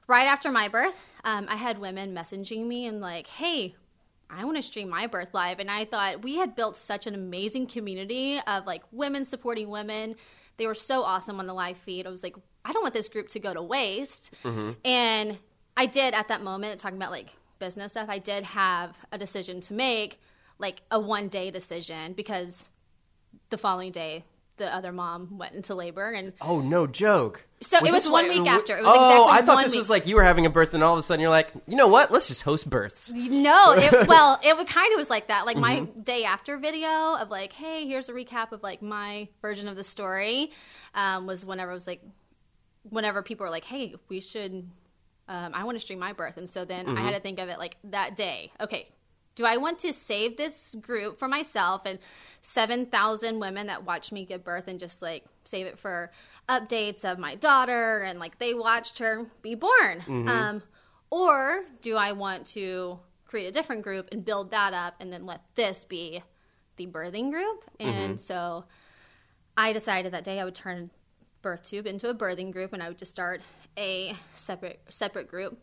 right 0.09 0.27
after 0.27 0.51
my 0.51 0.69
birth, 0.69 1.01
um, 1.23 1.47
I 1.49 1.57
had 1.57 1.79
women 1.79 2.15
messaging 2.15 2.67
me 2.67 2.87
and 2.87 3.01
like, 3.01 3.29
"Hey, 3.29 3.77
I 4.33 4.45
want 4.45 4.57
to 4.57 4.63
stream 4.63 4.89
my 4.89 5.07
birth 5.07 5.35
live. 5.35 5.59
And 5.59 5.71
I 5.71 5.85
thought 5.85 6.23
we 6.23 6.37
had 6.37 6.55
built 6.55 6.77
such 6.77 7.07
an 7.07 7.15
amazing 7.15 7.67
community 7.67 8.41
of 8.47 8.67
like 8.67 8.83
women 8.93 9.25
supporting 9.25 9.69
women. 9.69 10.17
They 10.57 10.67
were 10.67 10.75
so 10.75 11.03
awesome 11.03 11.41
on 11.41 11.47
the 11.47 11.55
live 11.55 11.79
feed. 11.79 12.07
I 12.07 12.11
was 12.11 12.23
like, 12.23 12.37
I 12.65 12.73
don't 12.73 12.83
want 12.83 12.95
this 12.95 13.09
group 13.09 13.29
to 13.29 13.41
go 13.41 13.55
to 13.55 13.63
waste. 13.63 14.33
Mm-hmm. 14.45 14.73
And 14.85 15.39
I 15.77 15.87
did 15.87 16.15
at 16.15 16.29
that 16.29 16.43
moment, 16.43 16.81
talking 16.81 16.97
about 16.97 17.11
like 17.11 17.29
business 17.59 17.93
stuff, 17.93 18.09
I 18.09 18.19
did 18.19 18.45
have 18.45 18.97
a 19.13 19.19
decision 19.19 19.61
to 19.63 19.75
make, 19.75 20.21
like 20.59 20.83
a 20.91 21.01
one 21.01 21.29
day 21.29 21.51
decision, 21.51 22.13
because 22.13 22.69
the 23.49 23.59
following 23.59 23.93
day, 23.93 24.25
the 24.61 24.73
other 24.75 24.93
mom 24.93 25.37
went 25.39 25.55
into 25.55 25.75
labor 25.75 26.13
and 26.13 26.33
oh 26.41 26.61
no 26.61 26.87
joke! 26.87 27.47
So 27.61 27.79
it 27.85 27.93
was 27.93 28.09
one 28.09 28.29
week 28.29 28.47
after. 28.47 28.77
It 28.79 28.83
was 28.83 28.89
oh, 28.89 28.95
exactly 28.95 29.33
I 29.33 29.43
thought 29.43 29.55
one 29.57 29.65
this 29.65 29.73
week. 29.73 29.79
was 29.81 29.91
like 29.91 30.07
you 30.07 30.15
were 30.17 30.23
having 30.23 30.47
a 30.47 30.51
birth, 30.51 30.73
and 30.75 30.85
all 30.85 30.93
of 30.95 30.99
a 30.99 31.03
sudden 31.03 31.21
you're 31.21 31.31
like, 31.31 31.51
you 31.67 31.77
know 31.77 31.89
what? 31.89 32.13
Let's 32.13 32.29
just 32.29 32.43
host 32.43 32.71
births. 32.71 33.11
No, 33.13 33.73
it, 33.73 34.07
well, 34.09 34.39
it 34.43 34.55
kind 34.69 34.93
of 34.93 34.99
was 34.99 35.11
like 35.11 35.29
that. 35.29 35.47
Like 35.47 35.57
my 35.57 35.81
Mm-hmm. 35.81 36.01
day 36.03 36.25
after 36.25 36.59
video 36.59 36.89
of 37.17 37.31
like, 37.31 37.53
hey, 37.53 37.87
here's 37.87 38.09
a 38.09 38.13
recap 38.13 38.53
of 38.53 38.63
like 38.63 38.81
my 38.83 39.29
version 39.43 39.67
of 39.69 39.77
the 39.77 39.83
story. 39.83 40.53
Um, 40.95 41.27
was 41.27 41.45
whenever 41.45 41.71
I 41.71 41.75
was 41.75 41.87
like, 41.87 42.03
whenever 42.89 43.23
people 43.23 43.45
were 43.45 43.51
like, 43.51 43.65
hey, 43.65 43.95
we 44.09 44.21
should, 44.21 44.53
um, 45.29 45.53
I 45.55 45.65
want 45.65 45.77
to 45.77 45.81
stream 45.81 45.99
my 45.99 46.13
birth, 46.13 46.37
and 46.37 46.49
so 46.49 46.65
then 46.65 46.87
Mm-hmm. 46.87 46.99
I 46.99 47.03
had 47.03 47.15
to 47.15 47.21
think 47.21 47.39
of 47.39 47.49
it 47.49 47.59
like 47.59 47.77
that 47.85 48.17
day. 48.17 48.53
Okay, 48.61 48.89
do 49.35 49.45
I 49.45 49.57
want 49.57 49.79
to 49.81 49.93
save 49.93 50.37
this 50.37 50.75
group 50.81 51.19
for 51.19 51.29
myself 51.29 51.83
and 51.87 51.99
seven 52.41 52.87
thousand 52.87 53.41
women 53.41 53.67
that 53.69 53.85
watch 53.85 54.13
me 54.13 54.25
give 54.25 54.45
birth 54.45 54.69
and 54.69 54.79
just 54.79 55.03
like 55.03 55.25
save 55.45 55.67
it 55.67 55.79
for 55.79 56.11
updates 56.49 57.05
of 57.05 57.19
my 57.19 57.37
daughter 57.37 58.03
and 58.03 58.19
like 58.19 58.39
they 58.39 58.55
watched 58.55 58.99
her 58.99 59.27
be 59.43 59.55
born? 59.55 60.01
Mm-hmm. 60.01 60.29
Um, 60.29 60.63
or 61.11 61.65
do 61.81 61.97
I 61.97 62.13
want 62.13 62.47
to 62.49 62.99
create 63.27 63.47
a 63.47 63.53
different 63.53 63.83
group 63.83 64.09
and 64.13 64.25
build 64.25 64.51
that 64.51 64.73
up 64.73 64.95
and 65.01 65.13
then 65.13 65.27
let 65.27 65.43
this 65.55 65.85
be 65.85 66.23
the 66.77 66.87
birthing 66.87 67.31
group? 67.31 67.65
And 67.79 68.21
so 68.21 68.65
I 69.57 69.73
decided 69.73 70.13
that 70.13 70.25
day 70.25 70.41
I 70.41 70.45
would 70.45 70.55
turn 70.55 70.91
BirthTube 71.43 71.87
into 71.87 72.09
a 72.09 72.15
birthing 72.15 72.53
group 72.53 72.73
and 72.73 72.83
I 72.83 72.89
would 72.89 72.99
just 72.99 73.11
start 73.11 73.41
a 73.77 74.15
separate 74.33 74.81
separate 74.89 75.29
group. 75.29 75.59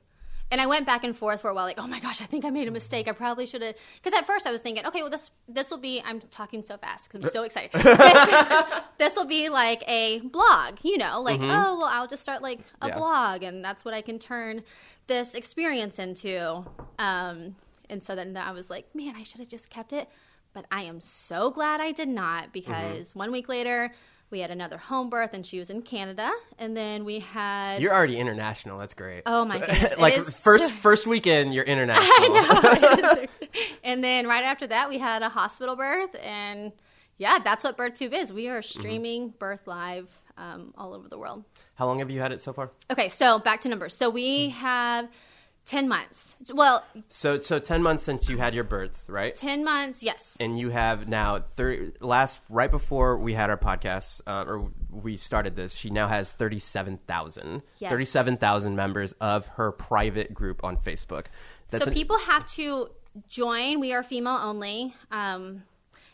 And 0.50 0.62
I 0.62 0.68
went 0.68 0.86
back 0.86 1.04
and 1.04 1.16
forth 1.16 1.42
for 1.42 1.50
a 1.50 1.54
while, 1.54 1.66
like, 1.66 1.78
oh 1.78 1.88
my 1.88 2.00
gosh, 2.00 2.22
I 2.22 2.26
think 2.26 2.46
I 2.46 2.50
made 2.50 2.68
a 2.68 2.72
mistake. 2.72 3.08
I 3.08 3.12
probably 3.12 3.46
should 3.46 3.62
have. 3.62 3.76
Because 4.02 4.18
at 4.18 4.26
first 4.26 4.48
I 4.48 4.52
was 4.52 4.62
thinking, 4.62 4.86
okay, 4.86 5.02
well 5.02 5.10
this 5.10 5.30
this 5.48 5.70
will 5.70 5.78
be. 5.78 6.02
I'm 6.06 6.20
talking 6.20 6.64
so 6.64 6.78
fast 6.78 7.12
because 7.12 7.26
I'm 7.26 7.32
so 7.32 7.44
excited. 7.44 7.72
this, 8.98 9.16
will 9.16 9.26
be 9.26 9.50
like 9.50 9.84
a 9.88 10.20
blog, 10.20 10.80
you 10.84 10.98
know, 10.98 11.22
like 11.22 11.42
oh 11.42 11.78
well, 11.80 11.90
I'll 11.92 12.08
just 12.08 12.24
start 12.24 12.42
like 12.42 12.60
a 12.82 12.88
Yeah. 12.88 12.98
blog, 12.98 13.44
and 13.44 13.64
that's 13.64 13.84
what 13.84 13.94
I 13.94 14.02
can 14.02 14.20
turn 14.20 14.64
this 15.08 15.36
experience 15.36 16.00
into. 16.00 16.64
Um, 16.98 17.56
and 17.90 18.02
so 18.02 18.16
then 18.16 18.36
I 18.38 18.52
was 18.52 18.70
like, 18.70 18.94
man, 18.96 19.16
I 19.16 19.24
should 19.24 19.40
have 19.40 19.50
just 19.50 19.70
kept 19.70 19.92
it. 19.94 20.10
But 20.54 20.66
I 20.72 20.84
am 20.84 21.02
so 21.02 21.52
glad 21.52 21.82
I 21.82 21.92
did 21.92 22.08
not 22.08 22.52
because 22.52 23.14
one 23.16 23.32
week 23.32 23.48
later 23.48 23.94
we 24.30 24.40
had 24.40 24.52
another 24.52 24.78
home 24.78 25.10
birth, 25.10 25.32
and 25.34 25.46
she 25.46 25.60
was 25.60 25.70
in 25.70 25.82
Canada, 25.82 26.30
and 26.60 26.76
then 26.76 27.06
we 27.06 27.20
had 27.20 27.80
You're 27.82 27.94
already 27.94 28.18
international. 28.18 28.78
That's 28.78 28.94
great. 28.94 29.24
oh 29.26 29.46
my 29.46 29.60
goodness, 29.66 29.98
like 29.98 30.20
first 30.22 30.72
first 30.82 31.08
weekend, 31.08 31.54
you're 31.54 31.64
international. 31.64 32.38
and 33.84 34.04
then 34.04 34.28
right 34.28 34.44
after 34.44 34.68
that, 34.68 34.90
we 34.90 34.98
had 35.00 35.22
a 35.22 35.30
hospital 35.30 35.76
birth, 35.76 36.16
and 36.22 36.72
yeah, 37.18 37.40
that's 37.44 37.64
what 37.64 37.78
BirthTube 37.78 38.14
is. 38.14 38.32
We 38.32 38.48
are 38.50 38.62
streaming 38.62 39.34
birth 39.40 39.66
live 39.66 40.10
um, 40.38 40.74
all 40.78 40.94
over 40.94 41.08
the 41.08 41.18
world. 41.18 41.44
How 41.76 41.86
long 41.86 42.00
have 42.00 42.12
you 42.12 42.20
had 42.20 42.32
it 42.32 42.42
so 42.42 42.54
far? 42.54 42.72
Okay, 42.92 43.10
so 43.10 43.40
back 43.40 43.62
to 43.62 43.70
numbers. 43.70 43.94
So 43.96 44.10
we 44.10 44.50
have 44.50 45.08
ten 45.68 45.88
months. 45.88 46.38
Well, 46.52 46.84
So 47.10 47.38
so 47.38 47.60
ten 47.60 47.84
months 47.84 48.02
since 48.02 48.28
you 48.30 48.38
had 48.38 48.56
your 48.56 48.64
birth, 48.64 49.04
right? 49.08 49.36
ten 49.36 49.64
months, 49.64 50.02
yes. 50.02 50.38
and 50.40 50.58
you 50.58 50.70
have 50.72 51.08
now 51.08 51.44
thirty. 51.56 51.92
Last 52.00 52.40
right 52.50 52.72
before 52.72 53.18
we 53.18 53.34
had 53.34 53.52
our 53.52 53.58
podcast, 53.58 54.22
uh, 54.26 54.46
or 54.48 54.72
we 54.90 55.18
started 55.18 55.56
this, 55.56 55.74
she 55.76 55.90
now 55.92 56.08
has 56.08 56.34
thirty-seven 56.34 57.00
thousand. 57.06 57.62
Yes. 57.78 57.92
Thirty-seven 57.92 58.38
thousand 58.38 58.76
members 58.76 59.12
of 59.22 59.46
her 59.58 59.72
private 59.72 60.34
group 60.34 60.64
on 60.64 60.78
Facebook. 60.78 61.26
That's 61.70 61.84
so 61.84 61.90
an- 61.90 61.94
people 61.94 62.18
have 62.18 62.48
to 62.54 62.90
join. 63.30 63.80
We 63.80 63.94
are 63.94 64.02
female 64.04 64.40
only. 64.42 64.96
Um, 65.12 65.64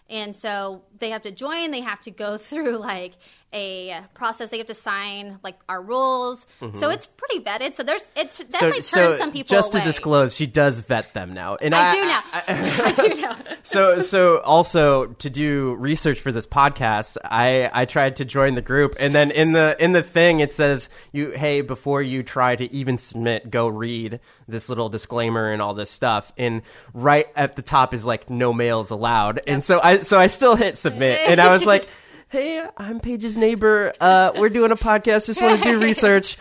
and 0.10 0.36
so 0.36 0.84
they 1.00 1.12
have 1.12 1.22
to 1.24 1.32
join. 1.32 1.72
They 1.72 1.82
have 1.82 2.00
to 2.02 2.12
go 2.12 2.38
through 2.50 2.78
like 2.78 3.14
a 3.54 4.02
process. 4.14 4.50
They 4.50 4.58
have 4.58 4.68
to 4.68 4.74
sign 4.74 5.40
like 5.44 5.60
our 5.70 5.82
rules. 5.82 6.46
So 6.74 6.90
it's 6.90 7.06
pretty 7.06 7.40
vetted. 7.40 7.74
So 7.74 7.84
there's 7.84 8.12
it 8.16 8.34
Mm-hmm. 8.34 8.52
so, 8.52 8.52
definitely 8.52 8.82
so 8.82 9.08
turns 9.10 9.18
some 9.20 9.32
people 9.32 9.56
just 9.56 9.74
away. 9.74 9.84
to 9.84 9.90
disclose, 9.90 10.36
she 10.36 10.48
does 10.48 10.80
vet 10.80 11.14
them 11.14 11.34
now, 11.34 11.56
and 11.56 11.76
I 11.76 11.92
do 11.94 12.02
now. 12.02 12.24
I, 12.34 12.94
do 12.96 13.22
now. 13.22 13.36
so 13.64 14.02
so 14.02 14.40
also 14.40 15.06
to 15.06 15.30
do 15.30 15.76
research 15.76 16.20
for 16.20 16.32
this 16.32 16.46
podcast 16.46 17.16
i 17.24 17.70
i 17.74 17.86
tried 17.86 18.18
to 18.18 18.26
join 18.26 18.56
the 18.56 18.62
group 18.62 18.96
and 19.00 19.16
then 19.16 19.32
in 19.32 19.54
the 19.54 19.76
in 19.80 19.94
the 19.94 20.04
thing 20.04 20.42
it 20.42 20.52
says 20.52 20.90
you 21.14 21.32
hey 21.32 21.62
before 21.62 22.02
you 22.02 22.24
try 22.24 22.56
to 22.56 22.72
even 22.74 22.98
submit 22.98 23.50
go 23.50 23.68
read 23.70 24.20
this 24.50 24.68
little 24.68 24.90
disclaimer 24.90 25.50
and 25.52 25.62
all 25.62 25.74
this 25.74 25.90
stuff 25.90 26.34
and 26.38 26.62
right 26.94 27.28
at 27.38 27.56
the 27.56 27.62
top 27.62 27.94
is 27.94 28.04
like 28.04 28.30
no 28.30 28.52
males 28.52 28.90
allowed 28.92 29.40
and 29.48 29.64
so 29.64 29.80
i 29.82 30.00
so 30.00 30.20
i 30.20 30.28
still 30.28 30.56
hit 30.58 30.78
submit 30.78 31.22
and 31.26 31.40
i 31.40 31.54
was 31.54 31.66
like 31.74 31.88
hey 32.34 32.66
i'm 32.78 33.00
paige's 33.00 33.38
neighbor 33.38 33.94
uh 34.02 34.32
we're 34.38 34.50
doing 34.50 34.72
a 34.72 34.76
podcast 34.76 35.28
just 35.28 35.40
want 35.40 35.56
to 35.62 35.64
do 35.64 35.80
research 35.80 36.36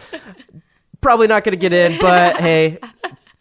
probably 1.02 1.26
not 1.26 1.44
going 1.44 1.52
to 1.52 1.58
get 1.58 1.74
in 1.74 1.98
but 2.00 2.40
hey 2.40 2.78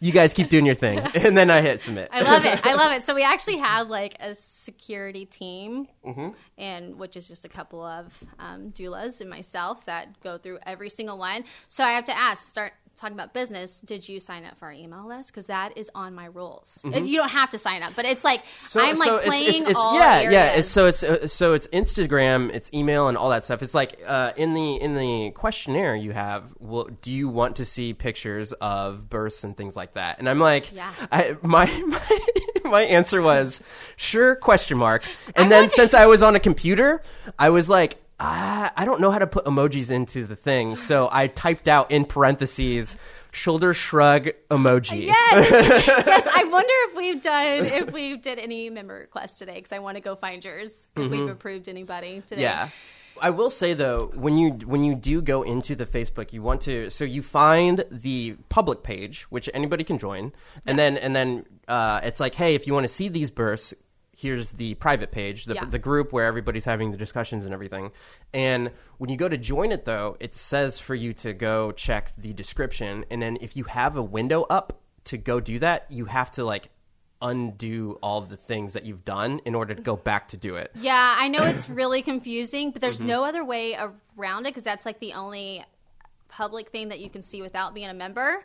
you 0.00 0.12
guys 0.12 0.34
keep 0.34 0.50
doing 0.50 0.66
your 0.66 0.74
thing 0.74 0.98
and 1.14 1.34
then 1.34 1.50
i 1.50 1.62
hit 1.62 1.80
submit 1.80 2.10
I 2.12 2.20
love 2.20 2.44
it. 2.44 2.66
I 2.66 2.74
love 2.74 2.92
it. 2.92 3.04
So 3.04 3.14
we 3.14 3.22
actually 3.22 3.56
have 3.58 3.88
like 3.88 4.16
a 4.20 4.34
security 4.34 5.24
team, 5.24 5.88
Mm-hmm. 6.04 6.28
and 6.58 6.98
which 6.98 7.16
is 7.16 7.26
just 7.26 7.44
a 7.46 7.48
couple 7.48 7.82
of 7.82 8.12
um, 8.38 8.70
doulas 8.72 9.20
and 9.22 9.30
myself 9.30 9.86
that 9.86 10.20
go 10.20 10.36
through 10.36 10.58
every 10.66 10.90
single 10.90 11.16
one. 11.16 11.44
So 11.68 11.84
I 11.84 11.92
have 11.92 12.04
to 12.06 12.16
ask, 12.16 12.46
start 12.50 12.72
talking 13.02 13.16
about 13.16 13.34
business. 13.34 13.80
Did 13.80 14.08
you 14.08 14.20
sign 14.20 14.44
up 14.44 14.56
for 14.58 14.66
our 14.66 14.72
email 14.72 15.06
list? 15.06 15.32
Because 15.32 15.48
that 15.48 15.76
is 15.76 15.90
on 15.94 16.14
my 16.14 16.26
rules. 16.26 16.80
You 16.84 17.18
don't 17.18 17.28
have 17.28 17.50
to 17.50 17.58
sign 17.58 17.82
up, 17.82 17.94
but 17.96 18.04
it's 18.04 18.24
like 18.24 18.42
I'm 18.76 18.96
like 18.96 19.22
playing 19.24 19.66
it's 19.66 19.74
all 19.74 19.98
yeah, 19.98 20.14
areas. 20.18 20.32
yeah. 20.32 20.52
It's, 20.52 20.68
so 20.68 20.86
it's 20.86 21.02
uh, 21.02 21.26
so 21.28 21.54
it's 21.54 21.66
Instagram, 21.68 22.50
it's 22.54 22.72
email, 22.72 23.08
and 23.08 23.18
all 23.18 23.30
that 23.30 23.44
stuff. 23.44 23.62
It's 23.62 23.74
like 23.74 24.00
uh, 24.06 24.32
in 24.36 24.54
the 24.54 24.76
in 24.76 24.94
the 24.94 25.32
questionnaire 25.32 25.96
you 25.96 26.12
have. 26.12 26.54
Well, 26.60 26.88
do 27.02 27.10
you 27.10 27.28
want 27.28 27.56
to 27.56 27.64
see 27.64 27.92
pictures 27.92 28.52
of 28.54 29.10
births 29.10 29.42
and 29.42 29.56
things 29.56 29.76
like 29.76 29.94
that? 29.94 30.20
And 30.20 30.28
I'm 30.28 30.38
like, 30.38 30.72
Yeah. 30.72 30.92
I, 31.10 31.36
my 31.42 31.66
my 31.86 32.20
my 32.64 32.82
answer 32.82 33.20
was 33.20 33.60
sure 33.96 34.36
question 34.36 34.78
mark. 34.78 35.04
And 35.34 35.50
then 35.50 35.68
since 35.68 35.94
I 35.94 36.06
was 36.06 36.22
on 36.22 36.36
a 36.36 36.40
computer, 36.40 37.02
I 37.38 37.50
was 37.50 37.68
like. 37.68 37.98
I, 38.22 38.70
I 38.76 38.84
don't 38.84 39.00
know 39.00 39.10
how 39.10 39.18
to 39.18 39.26
put 39.26 39.44
emojis 39.44 39.90
into 39.90 40.26
the 40.26 40.36
thing, 40.36 40.76
so 40.76 41.08
I 41.10 41.26
typed 41.26 41.68
out 41.68 41.90
in 41.90 42.04
parentheses 42.04 42.96
shoulder 43.32 43.74
shrug 43.74 44.28
emoji. 44.50 45.06
Yes, 45.06 45.50
yes. 46.06 46.28
I 46.32 46.44
wonder 46.44 46.72
if 46.88 46.96
we've 46.96 47.20
done 47.20 47.66
if 47.66 47.92
we 47.92 48.16
did 48.16 48.38
any 48.38 48.70
member 48.70 48.94
requests 48.94 49.38
today 49.38 49.54
because 49.54 49.72
I 49.72 49.80
want 49.80 49.96
to 49.96 50.00
go 50.00 50.14
find 50.14 50.44
yours 50.44 50.86
if 50.96 51.10
we've 51.10 51.28
approved 51.28 51.68
anybody 51.68 52.22
today. 52.26 52.42
Mm-hmm. 52.42 52.66
Yeah. 52.66 52.68
I 53.20 53.30
will 53.30 53.50
say 53.50 53.74
though, 53.74 54.10
when 54.14 54.38
you 54.38 54.50
when 54.50 54.84
you 54.84 54.94
do 54.94 55.20
go 55.20 55.42
into 55.42 55.74
the 55.74 55.86
Facebook, 55.86 56.32
you 56.32 56.42
want 56.42 56.62
to 56.62 56.90
so 56.90 57.04
you 57.04 57.22
find 57.22 57.84
the 57.90 58.36
public 58.48 58.82
page, 58.82 59.22
which 59.24 59.48
anybody 59.52 59.84
can 59.84 59.98
join, 59.98 60.32
and 60.66 60.78
then 60.78 60.96
and 60.96 61.14
then 61.14 61.46
uh, 61.68 62.00
it's 62.02 62.20
like, 62.20 62.34
hey, 62.34 62.54
if 62.54 62.66
you 62.66 62.74
want 62.74 62.84
to 62.84 62.92
see 62.92 63.08
these 63.08 63.30
bursts, 63.30 63.74
here's 64.22 64.50
the 64.50 64.74
private 64.76 65.10
page, 65.10 65.44
the 65.46 65.54
Yeah. 65.54 65.64
the 65.64 65.78
group 65.78 66.12
where 66.12 66.26
everybody's 66.26 66.64
having 66.64 66.90
the 66.92 66.96
discussions 66.96 67.44
and 67.44 67.52
everything. 67.52 67.90
And 68.32 68.70
when 68.98 69.10
you 69.10 69.16
go 69.16 69.28
to 69.28 69.36
join 69.36 69.72
it 69.72 69.84
though, 69.84 70.16
it 70.20 70.34
says 70.34 70.78
for 70.78 70.94
you 70.94 71.12
to 71.14 71.32
go 71.32 71.72
check 71.72 72.12
the 72.16 72.32
description, 72.32 73.04
and 73.10 73.20
then 73.20 73.36
if 73.40 73.56
you 73.56 73.64
have 73.64 73.96
a 73.96 74.02
window 74.02 74.42
up 74.48 74.80
to 75.04 75.18
go 75.18 75.40
do 75.40 75.58
that, 75.58 75.86
you 75.90 76.04
have 76.06 76.30
to 76.32 76.44
like 76.44 76.70
undo 77.20 77.98
all 78.02 78.20
the 78.20 78.36
things 78.36 78.72
that 78.72 78.84
you've 78.84 79.04
done 79.04 79.40
in 79.44 79.54
order 79.54 79.74
to 79.74 79.82
go 79.82 79.96
back 79.96 80.28
to 80.28 80.36
do 80.36 80.56
it. 80.56 80.72
Yeah, 80.74 81.16
I 81.18 81.28
know 81.28 81.44
it's 81.44 81.68
really 81.80 82.02
confusing, 82.02 82.70
but 82.70 82.76
Mm-hmm. 82.76 82.80
there's 82.80 83.00
no 83.02 83.24
other 83.24 83.44
way 83.44 83.76
around 84.18 84.46
it 84.46 84.50
because 84.50 84.64
that's 84.64 84.84
like 84.86 84.98
the 85.00 85.12
only 85.12 85.64
public 86.32 86.70
thing 86.70 86.88
that 86.88 86.98
you 86.98 87.10
can 87.10 87.20
see 87.20 87.42
without 87.42 87.74
being 87.74 87.88
a 87.88 87.94
member. 87.94 88.42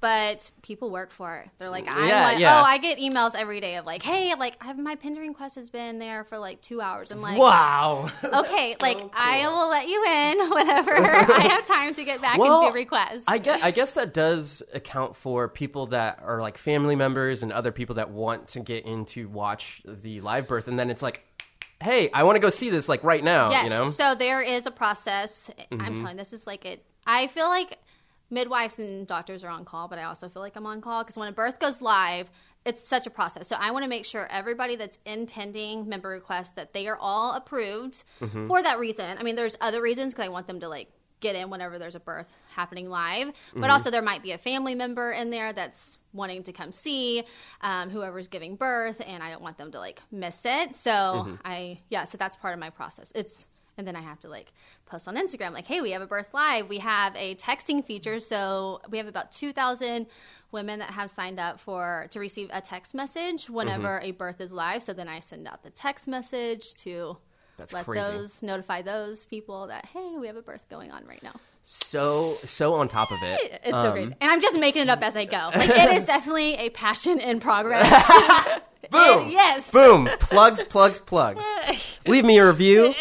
But 0.00 0.50
people 0.62 0.90
work 0.90 1.12
for 1.12 1.36
it. 1.36 1.48
They're 1.58 1.70
like, 1.70 1.86
I 1.86 1.92
Mm-hmm. 1.92 2.08
Yeah, 2.08 2.22
want, 2.24 2.38
yeah. 2.40 2.60
oh, 2.60 2.64
I 2.64 2.78
get 2.78 2.98
emails 2.98 3.36
every 3.36 3.60
day 3.60 3.76
of 3.76 3.86
like, 3.86 4.02
hey, 4.02 4.34
like 4.34 4.56
I 4.60 4.64
have 4.66 4.78
my 4.78 4.96
pending 4.96 5.22
request 5.22 5.54
has 5.54 5.70
been 5.70 6.00
there 6.00 6.24
for 6.24 6.38
like 6.38 6.60
two 6.60 6.80
hours. 6.80 7.12
I'm 7.12 7.20
like, 7.20 7.38
Wow. 7.38 8.10
okay, 8.24 8.74
like 8.80 8.98
I 9.14 9.46
will 9.46 9.68
let 9.68 9.86
you 9.86 10.02
in 10.04 10.50
whenever 10.54 10.96
I 10.96 11.42
have 11.50 11.64
time 11.66 11.94
to 11.94 12.04
get 12.04 12.20
back 12.20 12.38
and 12.38 12.60
do 12.60 12.74
requests. 12.74 13.26
I 13.28 13.38
guess, 13.38 13.62
I 13.62 13.70
guess 13.70 13.92
that 13.94 14.12
does 14.12 14.62
account 14.72 15.14
for 15.14 15.48
people 15.48 15.86
that 15.88 16.18
are 16.24 16.40
like 16.40 16.58
family 16.58 16.96
members 16.96 17.42
and 17.44 17.52
other 17.52 17.70
people 17.70 17.94
that 17.96 18.10
want 18.10 18.48
to 18.48 18.60
get 18.60 18.84
in 18.84 19.04
to 19.06 19.28
watch 19.28 19.82
the 19.84 20.20
live 20.22 20.48
birth, 20.48 20.66
and 20.66 20.78
then 20.78 20.90
it's 20.90 21.02
like, 21.02 21.24
hey, 21.80 22.10
I 22.12 22.22
want 22.24 22.36
to 22.36 22.40
go 22.40 22.48
see 22.48 22.70
this 22.70 22.88
like 22.88 23.04
right 23.04 23.22
now. 23.22 23.50
Yes. 23.50 23.64
You 23.64 23.70
know. 23.70 23.82
Mm-hmm. 23.82 23.90
So 23.90 24.14
there 24.16 24.40
is 24.40 24.66
a 24.66 24.70
process. 24.72 25.50
I'm 25.70 25.94
telling 25.94 26.12
you, 26.12 26.16
this 26.16 26.32
is 26.32 26.46
like 26.46 26.64
it. 26.64 26.84
I 27.06 27.26
feel 27.28 27.48
like 27.48 27.78
midwives 28.30 28.78
and 28.78 29.06
doctors 29.06 29.44
are 29.44 29.50
on 29.50 29.64
call, 29.64 29.88
but 29.88 29.98
I 29.98 30.04
also 30.04 30.28
feel 30.28 30.42
like 30.42 30.56
I'm 30.56 30.66
on 30.66 30.80
call 30.80 31.02
because 31.02 31.16
when 31.18 31.28
a 31.28 31.32
birth 31.32 31.58
goes 31.60 31.82
live, 31.82 32.30
it's 32.64 32.80
such 32.82 33.06
a 33.06 33.10
process. 33.10 33.48
So 33.48 33.56
I 33.58 33.72
want 33.72 33.82
to 33.84 33.88
make 33.88 34.04
sure 34.06 34.26
everybody 34.30 34.76
that's 34.76 34.98
in 35.04 35.26
pending 35.26 35.88
member 35.88 36.08
request 36.08 36.56
that 36.56 36.72
they 36.72 36.86
are 36.86 36.96
all 36.96 37.32
approved 37.34 38.04
Mm-hmm. 38.20 38.46
for 38.46 38.62
that 38.62 38.78
reason. 38.78 39.18
I 39.18 39.22
mean, 39.22 39.34
there's 39.34 39.56
other 39.60 39.82
reasons 39.82 40.14
because 40.14 40.26
I 40.26 40.28
want 40.28 40.46
them 40.46 40.60
to 40.60 40.68
like 40.68 40.88
get 41.20 41.36
in 41.36 41.50
whenever 41.50 41.78
there's 41.78 41.94
a 41.94 42.00
birth 42.00 42.34
happening 42.54 42.88
live, 42.88 43.28
but 43.54 43.60
Mm-hmm. 43.62 43.70
also 43.70 43.90
there 43.90 44.02
might 44.02 44.22
be 44.22 44.32
a 44.32 44.38
family 44.38 44.74
member 44.74 45.12
in 45.12 45.30
there 45.30 45.52
that's 45.52 45.98
wanting 46.12 46.42
to 46.44 46.52
come 46.52 46.72
see 46.72 47.24
um, 47.60 47.90
whoever's 47.90 48.28
giving 48.28 48.56
birth, 48.56 49.00
and 49.04 49.22
I 49.22 49.30
don't 49.30 49.42
want 49.42 49.58
them 49.58 49.72
to 49.72 49.78
like 49.78 50.00
miss 50.10 50.44
it. 50.46 50.74
So 50.76 50.90
Mm-hmm. 50.90 51.34
I 51.44 51.80
yeah, 51.90 52.04
so 52.04 52.16
that's 52.16 52.36
part 52.36 52.54
of 52.54 52.60
my 52.60 52.70
process. 52.70 53.12
It's 53.14 53.46
and 53.78 53.86
then 53.86 53.96
I 53.96 54.02
have 54.02 54.20
to 54.20 54.28
like 54.28 54.52
post 54.92 55.08
on 55.08 55.16
Instagram 55.16 55.52
like, 55.52 55.66
hey, 55.66 55.80
we 55.80 55.90
have 55.90 56.02
a 56.02 56.06
birth 56.06 56.32
live. 56.32 56.68
We 56.68 56.78
have 56.78 57.16
a 57.16 57.34
texting 57.34 57.84
feature, 57.84 58.20
so 58.20 58.80
we 58.90 58.98
have 58.98 59.08
about 59.08 59.32
two 59.32 59.52
thousand 59.52 60.06
women 60.52 60.78
that 60.80 60.90
have 60.90 61.10
signed 61.10 61.40
up 61.40 61.58
for 61.58 62.06
to 62.10 62.20
receive 62.20 62.50
a 62.52 62.60
text 62.60 62.94
message 62.94 63.48
whenever 63.48 63.88
Mm-hmm. 63.98 64.04
a 64.06 64.10
birth 64.12 64.40
is 64.40 64.52
live. 64.52 64.82
So 64.82 64.92
then 64.92 65.08
I 65.08 65.20
send 65.20 65.48
out 65.48 65.62
the 65.62 65.70
text 65.70 66.06
message 66.06 66.74
to 66.84 67.16
That's 67.56 67.72
let 67.72 67.86
crazy. 67.86 68.02
those 68.04 68.42
notify 68.42 68.82
those 68.82 69.24
people 69.24 69.68
that 69.68 69.86
hey, 69.86 70.14
we 70.18 70.26
have 70.26 70.36
a 70.36 70.42
birth 70.42 70.66
going 70.70 70.90
on 70.92 71.06
right 71.06 71.22
now. 71.22 71.32
So 71.64 72.36
so 72.44 72.74
on 72.74 72.88
top 72.88 73.10
of 73.12 73.18
it. 73.22 73.60
It's 73.64 73.72
Um, 73.72 73.82
so 73.82 73.92
crazy, 73.92 74.14
and 74.20 74.30
I'm 74.30 74.40
just 74.42 74.58
making 74.60 74.82
it 74.82 74.88
up 74.90 75.00
as 75.02 75.16
I 75.16 75.24
go. 75.24 75.50
Like 75.56 75.70
it 75.70 75.92
is 75.96 76.04
definitely 76.04 76.54
a 76.56 76.68
passion 76.70 77.18
in 77.18 77.40
progress. 77.40 77.88
Boom. 78.90 79.30
yes. 79.40 79.70
Boom. 79.70 80.08
Plugs. 80.20 80.62
Plugs. 80.64 80.98
Plugs. 80.98 81.44
Leave 82.06 82.24
me 82.26 82.36
a 82.38 82.46
review 82.46 82.92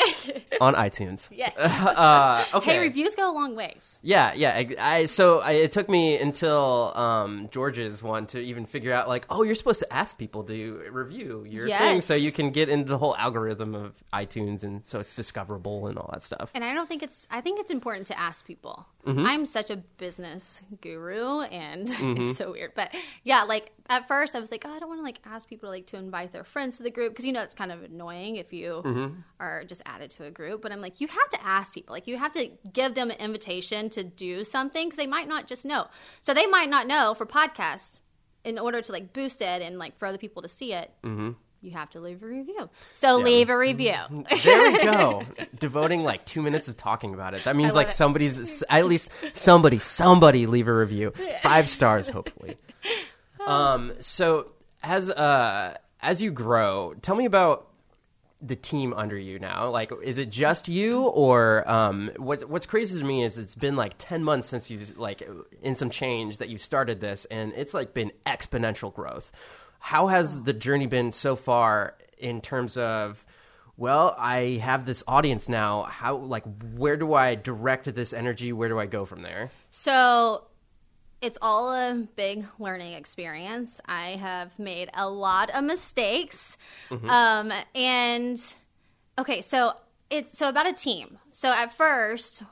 on 0.61 0.75
iTunes. 0.75 1.27
Yes. 1.31 1.57
Uh, 1.81 2.45
okay. 2.53 2.73
Hey, 2.73 2.79
reviews 2.79 3.15
go 3.15 3.29
a 3.29 3.33
long 3.33 3.55
ways. 3.55 3.99
Yeah, 4.03 4.33
yeah. 4.35 4.51
I, 4.55 4.75
I 4.79 5.05
so 5.07 5.39
I, 5.39 5.53
it 5.53 5.71
took 5.71 5.89
me 5.89 6.17
until 6.17 6.91
um, 6.95 7.49
George's 7.51 8.01
one 8.03 8.27
to 8.27 8.39
even 8.39 8.65
figure 8.65 8.93
out 8.93 9.07
like, 9.07 9.25
oh, 9.29 9.43
you're 9.43 9.55
supposed 9.55 9.79
to 9.81 9.91
ask 9.93 10.17
people 10.17 10.43
to 10.43 10.83
review 10.91 11.43
your 11.47 11.67
thing 11.67 12.01
so 12.01 12.13
you 12.15 12.31
can 12.31 12.51
get 12.51 12.69
into 12.69 12.87
the 12.89 12.97
whole 12.97 13.15
algorithm 13.15 13.73
of 13.75 13.93
iTunes 14.13 14.63
and 14.63 14.85
so 14.85 14.99
it's 14.99 15.15
discoverable 15.15 15.87
and 15.87 15.97
all 15.97 16.09
that 16.13 16.23
stuff. 16.23 16.51
And 16.53 16.63
I 16.63 16.73
don't 16.73 16.87
think 16.87 17.01
it's. 17.03 17.27
I 17.31 17.41
think 17.41 17.59
it's 17.59 17.71
important 17.71 18.07
to 18.07 18.19
ask 18.19 18.45
people. 18.45 18.87
Mm-hmm. 19.05 19.25
I'm 19.25 19.45
such 19.45 19.69
a 19.71 19.77
business 19.97 20.61
guru, 20.81 21.41
and 21.41 21.89
it's 22.19 22.37
so 22.37 22.51
weird. 22.51 22.73
But 22.75 22.93
yeah, 23.23 23.43
like 23.43 23.71
at 23.89 24.07
first 24.07 24.35
I 24.35 24.39
was 24.39 24.51
like, 24.51 24.63
oh, 24.65 24.71
I 24.71 24.79
don't 24.79 24.89
want 24.89 24.99
to 24.99 25.03
like 25.05 25.19
ask 25.25 25.49
people 25.49 25.69
like 25.69 25.87
to 25.87 25.97
invite 25.97 26.31
their 26.31 26.43
friends 26.43 26.77
to 26.77 26.83
the 26.83 26.91
group 26.91 27.11
because 27.11 27.25
you 27.25 27.33
know 27.33 27.41
it's 27.41 27.55
kind 27.55 27.71
of 27.71 27.83
annoying 27.83 28.35
if 28.35 28.53
you 28.53 28.81
Mm-hmm. 28.83 29.19
are 29.39 29.63
just 29.65 29.81
added 29.85 30.11
to 30.11 30.25
a 30.25 30.31
group. 30.31 30.50
But 30.57 30.71
I'm 30.71 30.81
like, 30.81 31.01
you 31.01 31.07
have 31.07 31.29
to 31.31 31.45
ask 31.45 31.73
people. 31.73 31.93
Like 31.93 32.07
you 32.07 32.17
have 32.17 32.31
to 32.33 32.49
give 32.71 32.95
them 32.95 33.11
an 33.11 33.17
invitation 33.17 33.89
to 33.91 34.03
do 34.03 34.43
something 34.43 34.87
because 34.87 34.97
they 34.97 35.07
might 35.07 35.27
not 35.27 35.47
just 35.47 35.65
know. 35.65 35.87
So 36.19 36.33
they 36.33 36.47
might 36.47 36.69
not 36.69 36.87
know 36.87 37.13
for 37.13 37.25
podcast 37.25 38.01
in 38.43 38.57
order 38.57 38.81
to 38.81 38.91
like 38.91 39.13
boost 39.13 39.41
it 39.41 39.61
and 39.61 39.77
like 39.77 39.97
for 39.97 40.07
other 40.07 40.17
people 40.17 40.41
to 40.41 40.47
see 40.47 40.73
it. 40.73 40.91
Mm-hmm. 41.03 41.31
You 41.63 41.71
have 41.71 41.91
to 41.91 41.99
leave 41.99 42.23
a 42.23 42.25
review. 42.25 42.69
So 42.91 43.17
leave 43.17 43.49
a 43.49 43.57
review. 43.57 43.93
There 44.43 44.71
we 44.71 44.79
go. 44.79 45.23
Devoting 45.59 46.03
like 46.03 46.25
two 46.25 46.41
minutes 46.41 46.67
of 46.67 46.75
talking 46.75 47.13
about 47.13 47.35
it. 47.35 47.43
That 47.43 47.55
means 47.55 47.75
like 47.75 47.89
it. 47.89 47.91
somebody's 47.91 48.63
at 48.67 48.87
least 48.87 49.11
somebody 49.33 49.77
somebody 49.77 50.47
leave 50.47 50.67
a 50.67 50.73
review. 50.73 51.13
Five 51.43 51.69
stars, 51.69 52.07
hopefully. 52.07 52.57
Um. 53.47 53.93
So 54.01 54.51
as 54.83 55.09
uh 55.09 55.75
as 55.99 56.21
you 56.21 56.29
grow, 56.29 56.93
tell 57.01 57.15
me 57.15 57.25
about 57.25 57.70
the 58.41 58.55
team 58.55 58.93
under 58.93 59.17
you 59.17 59.39
now. 59.39 59.69
Like, 59.69 59.91
is 60.03 60.17
it 60.17 60.29
just 60.29 60.67
you, 60.67 61.03
or 61.03 61.69
um? 61.69 62.11
What 62.17 62.49
What's 62.49 62.65
crazy 62.65 62.99
to 62.99 63.05
me 63.05 63.23
is 63.23 63.37
it's 63.37 63.55
been 63.55 63.75
like 63.75 63.93
ten 63.97 64.23
months 64.23 64.47
since 64.47 64.71
you 64.71 64.79
like 64.95 65.27
in 65.61 65.75
some 65.75 65.89
change 65.89 66.39
that 66.39 66.49
you 66.49 66.57
started 66.57 66.99
this, 66.99 67.25
and 67.25 67.53
it's 67.55 67.73
like 67.73 67.93
been 67.93 68.11
exponential 68.25 68.93
growth. 68.93 69.31
How 69.79 70.07
has 70.07 70.43
the 70.43 70.53
journey 70.53 70.87
been 70.87 71.11
so 71.11 71.35
far 71.35 71.95
in 72.17 72.41
terms 72.41 72.77
of? 72.77 73.25
Well, 73.77 74.15
I 74.17 74.59
have 74.61 74.85
this 74.85 75.03
audience 75.07 75.49
now. 75.49 75.83
How 75.83 76.17
like 76.17 76.43
where 76.75 76.97
do 76.97 77.13
I 77.13 77.35
direct 77.35 77.93
this 77.93 78.13
energy? 78.13 78.53
Where 78.53 78.69
do 78.69 78.79
I 78.79 78.85
go 78.85 79.05
from 79.05 79.21
there? 79.21 79.49
So 79.71 80.43
it's 81.21 81.37
all 81.41 81.71
a 81.71 81.93
big 82.15 82.45
learning 82.59 82.93
experience. 82.93 83.79
I 83.85 84.11
have 84.11 84.57
made 84.57 84.89
a 84.93 85.07
lot 85.07 85.51
of 85.51 85.63
mistakes. 85.63 86.57
Mm-hmm. 86.89 87.09
Um, 87.09 87.53
and 87.75 88.55
okay, 89.19 89.41
so 89.41 89.73
it's 90.09 90.37
so 90.37 90.49
about 90.49 90.67
a 90.67 90.73
team. 90.73 91.19
So 91.31 91.49
at 91.49 91.73
first, 91.73 92.43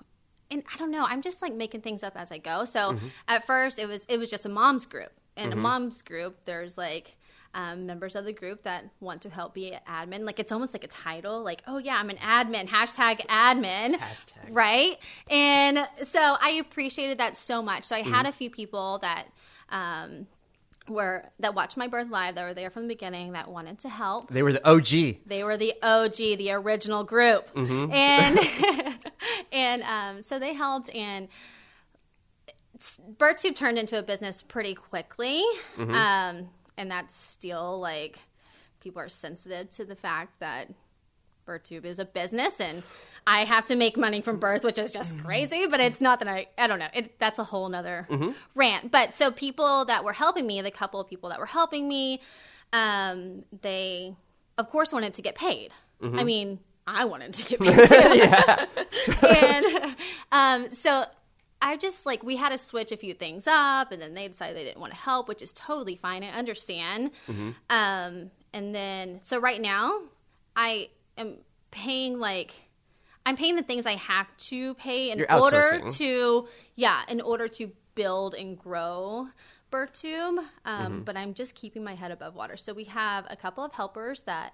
and 0.51 0.63
I 0.73 0.77
don't 0.77 0.91
know, 0.91 1.03
I'm 1.03 1.21
just 1.21 1.41
like 1.41 1.53
making 1.53 1.81
things 1.81 2.03
up 2.03 2.13
as 2.15 2.31
I 2.31 2.37
go. 2.37 2.65
So 2.65 2.93
mm-hmm. 2.93 3.07
at 3.27 3.45
first 3.45 3.79
it 3.79 3.87
was 3.87 4.05
it 4.05 4.17
was 4.17 4.29
just 4.29 4.45
a 4.45 4.49
mom's 4.49 4.85
group. 4.85 5.11
And 5.35 5.53
a 5.53 5.55
mm-hmm. 5.55 5.63
mom's 5.63 6.01
group, 6.01 6.37
there's 6.45 6.77
like 6.77 7.17
um, 7.53 7.85
members 7.85 8.15
of 8.15 8.25
the 8.25 8.33
group 8.33 8.63
that 8.63 8.85
want 8.99 9.21
to 9.23 9.29
help 9.29 9.53
be 9.53 9.71
an 9.71 9.79
admin. 9.87 10.25
Like 10.25 10.39
it's 10.39 10.51
almost 10.51 10.73
like 10.73 10.83
a 10.83 10.87
title, 10.87 11.43
like, 11.43 11.63
oh 11.67 11.77
yeah, 11.77 11.95
I'm 11.95 12.09
an 12.09 12.17
admin, 12.17 12.67
hashtag 12.67 13.25
admin. 13.27 13.95
Hashtag. 13.95 14.49
Right. 14.49 14.97
And 15.29 15.87
so 16.03 16.19
I 16.19 16.51
appreciated 16.51 17.17
that 17.19 17.35
so 17.37 17.61
much. 17.61 17.85
So 17.85 17.95
I 17.95 18.01
had 18.01 18.25
a 18.25 18.31
few 18.31 18.49
people 18.49 18.99
that 19.01 19.27
um, 19.69 20.27
were 20.89 21.29
that 21.39 21.55
watched 21.55 21.77
my 21.77 21.87
birth 21.87 22.09
live 22.09 22.35
that 22.35 22.43
were 22.43 22.53
there 22.53 22.69
from 22.69 22.83
the 22.83 22.87
beginning 22.89 23.33
that 23.33 23.49
wanted 23.49 23.79
to 23.79 23.89
help. 23.89 24.29
They 24.29 24.43
were 24.43 24.53
the 24.53 24.67
OG. 24.67 25.17
They 25.25 25.43
were 25.43 25.57
the 25.57 25.73
OG, 25.81 26.15
the 26.15 26.51
original 26.51 27.03
group, 27.03 27.49
and 27.55 28.39
and 29.51 29.83
um, 29.83 30.21
so 30.21 30.39
they 30.39 30.53
helped. 30.53 30.93
And 30.93 31.27
BirthTube 33.17 33.55
turned 33.55 33.77
into 33.77 33.97
a 33.99 34.03
business 34.03 34.41
pretty 34.41 34.73
quickly, 34.73 35.43
um, 35.77 36.49
and 36.79 36.89
that's 36.89 37.15
still 37.15 37.79
like 37.79 38.17
people 38.79 39.01
are 39.01 39.09
sensitive 39.09 39.69
to 39.71 39.85
the 39.85 39.95
fact 39.95 40.39
that 40.39 40.69
BirthTube 41.47 41.85
is 41.85 41.99
a 41.99 42.05
business 42.05 42.59
and. 42.59 42.83
I 43.27 43.43
have 43.45 43.65
to 43.65 43.75
make 43.75 43.95
money 43.95 44.21
from 44.21 44.39
birth, 44.39 44.63
which 44.63 44.79
is 44.79 44.91
just 44.91 45.19
crazy, 45.19 45.67
but 45.67 45.79
it's 45.79 46.01
not 46.01 46.17
that 46.19 46.27
I, 46.27 46.47
I 46.57 46.65
don't 46.65 46.79
know. 46.79 46.87
It, 46.95 47.19
that's 47.19 47.37
a 47.37 47.43
whole 47.43 47.69
nother 47.69 48.07
rant. 48.55 48.89
But 48.89 49.13
so 49.13 49.29
people 49.29 49.85
that 49.85 50.03
were 50.03 50.13
helping 50.13 50.47
me, 50.47 50.59
the 50.61 50.71
couple 50.71 50.99
of 50.99 51.07
people 51.07 51.29
that 51.29 51.37
were 51.37 51.45
helping 51.45 51.87
me, 51.87 52.21
um, 52.73 53.43
they, 53.61 54.15
of 54.57 54.69
course, 54.71 54.91
wanted 54.91 55.13
to 55.15 55.21
get 55.21 55.35
paid. 55.35 55.71
I 56.17 56.23
mean, 56.23 56.59
I 56.87 57.05
wanted 57.05 57.33
to 57.35 57.43
get 57.43 57.59
paid 57.61 57.87
too. 57.87 59.27
and 59.27 59.95
um, 60.31 60.71
so 60.71 61.05
I 61.61 61.75
just 61.77 62.05
like 62.05 62.23
we 62.23 62.37
had 62.37 62.49
to 62.49 62.57
switch 62.57 62.91
a 62.91 62.97
few 62.97 63.13
things 63.13 63.47
up, 63.47 63.91
and 63.91 64.01
then 64.01 64.13
they 64.13 64.27
decided 64.27 64.55
they 64.55 64.63
didn't 64.63 64.79
want 64.79 64.93
to 64.93 64.99
help, 64.99 65.27
which 65.27 65.41
is 65.41 65.51
totally 65.53 65.95
fine. 65.95 66.23
I 66.23 66.29
understand. 66.29 67.11
Um, 67.69 68.31
and 68.53 68.73
then 68.73 69.19
so 69.21 69.39
right 69.39 69.61
now, 69.61 69.99
I 70.55 70.89
am 71.17 71.35
paying 71.71 72.17
like 72.19 72.53
I'm 73.25 73.35
paying 73.35 73.55
the 73.55 73.63
things 73.63 73.85
I 73.85 73.95
have 73.95 74.27
to 74.37 74.73
pay 74.75 75.11
in 75.11 75.19
You're 75.19 75.31
order 75.31 75.81
to 75.97 76.47
yeah, 76.75 77.01
in 77.09 77.21
order 77.21 77.47
to 77.49 77.71
build 77.95 78.33
and 78.35 78.57
grow 78.57 79.27
BirthTube. 79.71 80.39
Um, 80.39 80.45
Mm-hmm. 80.65 81.01
But 81.01 81.17
I'm 81.17 81.33
just 81.33 81.55
keeping 81.55 81.83
my 81.83 81.95
head 81.95 82.11
above 82.11 82.35
water. 82.35 82.57
So 82.57 82.73
we 82.73 82.85
have 82.85 83.25
a 83.29 83.35
couple 83.35 83.63
of 83.63 83.73
helpers 83.73 84.21
that 84.21 84.53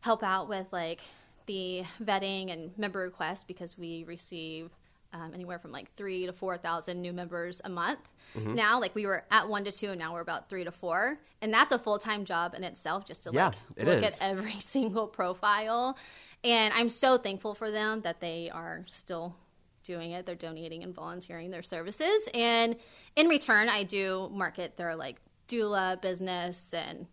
help 0.00 0.22
out 0.22 0.48
with 0.48 0.66
like 0.72 1.00
the 1.46 1.84
vetting 2.02 2.52
and 2.52 2.76
member 2.78 3.00
requests 3.00 3.44
because 3.44 3.76
we 3.76 4.04
receive 4.04 4.70
um, 5.12 5.32
anywhere 5.34 5.58
from 5.58 5.72
like 5.72 5.92
three 5.94 6.26
to 6.26 6.32
four 6.32 6.56
thousand 6.58 7.00
new 7.00 7.12
members 7.12 7.60
a 7.64 7.68
month. 7.68 8.00
Mm-hmm. 8.36 8.54
Now, 8.54 8.80
like 8.80 8.94
we 8.94 9.06
were 9.06 9.24
at 9.30 9.48
one 9.48 9.64
to 9.64 9.72
two, 9.72 9.90
and 9.90 9.98
now 9.98 10.12
we're 10.12 10.20
about 10.20 10.48
three 10.48 10.64
to 10.64 10.72
four, 10.72 11.18
and 11.40 11.52
that's 11.52 11.72
a 11.72 11.78
full 11.78 11.98
time 11.98 12.24
job 12.24 12.54
in 12.54 12.64
itself 12.64 13.04
just 13.04 13.24
to 13.24 13.30
Yeah, 13.32 13.46
like 13.46 13.56
it 13.76 13.86
look 13.86 14.04
is. 14.04 14.18
at 14.20 14.30
every 14.30 14.52
single 14.60 15.06
profile. 15.06 15.96
And 16.44 16.72
I'm 16.74 16.88
so 16.88 17.18
thankful 17.18 17.54
for 17.54 17.70
them 17.70 18.02
that 18.02 18.20
they 18.20 18.50
are 18.50 18.84
still 18.86 19.34
doing 19.82 20.12
it. 20.12 20.26
They're 20.26 20.34
donating 20.34 20.82
and 20.82 20.94
volunteering 20.94 21.50
their 21.50 21.62
services. 21.62 22.28
And 22.34 22.76
in 23.16 23.28
return, 23.28 23.68
I 23.68 23.84
do 23.84 24.28
market 24.32 24.76
their 24.76 24.94
like 24.94 25.16
doula 25.48 26.00
business 26.02 26.74
and 26.74 27.06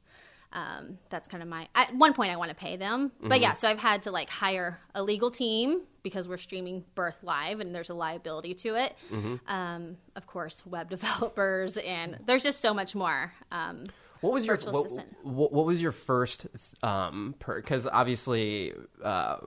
um, 0.52 0.98
that's 1.10 1.28
kind 1.28 1.42
of 1.42 1.50
my 1.50 1.68
at 1.74 1.96
one 1.96 2.14
point 2.14 2.32
i 2.32 2.36
want 2.36 2.50
to 2.50 2.56
pay 2.56 2.78
them 2.78 3.12
but 3.22 3.40
yeah 3.42 3.54
so 3.54 3.68
i've 3.68 3.80
had 3.80 4.04
to 4.04 4.12
like 4.12 4.30
hire 4.30 4.80
a 4.94 5.02
legal 5.04 5.32
team 5.32 5.82
because 6.04 6.28
we're 6.28 6.38
streaming 6.38 6.84
birth 6.96 7.20
live 7.24 7.60
and 7.62 7.74
there's 7.74 7.90
a 7.90 7.94
liability 7.94 8.54
to 8.54 8.76
it. 8.76 8.96
Um, 9.48 9.98
of 10.16 10.28
course 10.28 10.66
web 10.66 10.90
developers 10.98 11.78
and 11.78 12.20
there's 12.26 12.44
just 12.44 12.60
so 12.62 12.74
much 12.74 12.94
more 12.94 13.34
um, 13.52 13.86
What 14.22 14.34
was 14.34 14.46
your 14.46 14.58
what, 14.58 14.92
what, 15.24 15.54
what 15.54 15.66
was 15.66 15.82
your 15.82 15.92
first 15.92 16.48
um 16.84 17.36
because 17.46 17.88
obviously 17.88 18.74
uh 19.04 19.38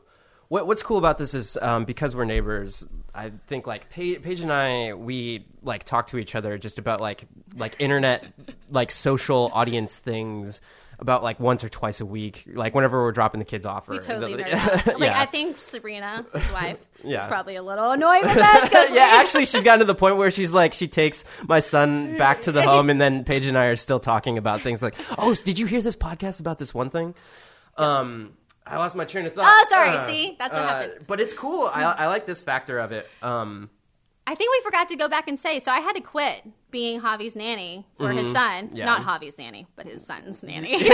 what 0.48 0.66
what's 0.66 0.82
cool 0.82 0.98
about 0.98 1.18
this 1.18 1.34
is 1.34 1.56
um 1.60 1.84
because 1.84 2.14
we're 2.16 2.24
neighbors 2.24 2.88
I 3.14 3.32
think 3.48 3.66
like 3.66 3.88
Paige, 3.90 4.22
Paige 4.22 4.40
and 4.42 4.52
I 4.52 4.94
we 4.94 5.46
like 5.62 5.84
talk 5.84 6.08
to 6.08 6.18
each 6.18 6.34
other 6.34 6.58
just 6.58 6.78
about 6.78 7.00
like 7.00 7.26
like 7.56 7.76
internet 7.78 8.24
like 8.70 8.90
social 8.92 9.50
audience 9.54 9.98
things 9.98 10.60
about 10.98 11.22
like 11.22 11.38
once 11.38 11.62
or 11.62 11.68
twice 11.68 12.00
a 12.00 12.06
week 12.06 12.44
like 12.54 12.74
whenever 12.74 13.02
we're 13.02 13.12
dropping 13.12 13.38
the 13.38 13.44
kids 13.44 13.66
off 13.66 13.88
or 13.88 13.92
we 13.92 13.98
totally 13.98 14.34
the- 14.34 14.42
like 14.98 14.98
yeah. 14.98 15.20
i 15.20 15.26
think 15.26 15.56
sabrina 15.56 16.24
his 16.32 16.52
wife 16.52 16.78
Yeah. 17.04 17.18
is 17.18 17.26
probably 17.26 17.56
a 17.56 17.62
little 17.62 17.90
annoyed 17.90 18.22
with 18.22 18.36
us 18.36 18.70
yeah, 18.94 19.18
actually, 19.20 19.44
she's 19.44 19.62
gotten 19.62 19.80
to 19.80 19.84
the 19.84 19.94
point 19.94 20.16
where 20.16 20.30
she's 20.30 20.50
like, 20.52 20.72
she 20.72 20.88
takes 20.88 21.24
my 21.46 21.60
son 21.60 22.16
back 22.16 22.42
to 22.42 22.52
the 22.52 22.62
home, 22.62 22.88
and 22.88 22.98
then 22.98 23.22
Paige 23.24 23.46
and 23.46 23.58
I 23.58 23.66
are 23.66 23.76
still 23.76 24.00
talking 24.00 24.38
about 24.38 24.62
things 24.62 24.80
like, 24.80 24.94
oh, 25.18 25.34
did 25.34 25.58
you 25.58 25.66
hear 25.66 25.82
this 25.82 25.94
podcast 25.94 26.40
about 26.40 26.58
this 26.58 26.72
one 26.72 26.88
thing? 26.88 27.14
Um, 27.76 28.32
I 28.66 28.78
lost 28.78 28.96
my 28.96 29.04
train 29.04 29.26
of 29.26 29.34
thought. 29.34 29.44
Oh, 29.46 29.66
sorry, 29.68 29.90
Uh, 29.90 30.06
see? 30.06 30.36
That's 30.38 30.54
what 30.54 30.62
uh, 30.64 30.68
happened. 30.68 31.04
But 31.06 31.20
it's 31.20 31.34
cool. 31.34 31.70
I, 31.72 31.82
I 31.84 32.06
like 32.06 32.24
this 32.26 32.40
factor 32.40 32.78
of 32.78 32.92
it. 32.92 33.06
Um, 33.22 33.68
I 34.26 34.34
think 34.34 34.50
we 34.52 34.60
forgot 34.64 34.88
to 34.88 34.96
go 34.96 35.08
back 35.08 35.28
and 35.28 35.38
say. 35.38 35.58
So 35.60 35.70
I 35.70 35.78
had 35.80 35.92
to 35.94 36.00
quit 36.00 36.42
being 36.72 37.00
Javi's 37.00 37.36
nanny 37.36 37.86
for 37.98 38.10
his 38.12 38.30
son, 38.32 38.66
Mm-hmm. 38.68 38.76
Yeah. 38.76 38.84
not 38.84 39.02
Javi's 39.02 39.38
nanny, 39.38 39.66
but 39.76 39.86
his 39.86 40.04
son's 40.04 40.42
nanny, 40.42 40.78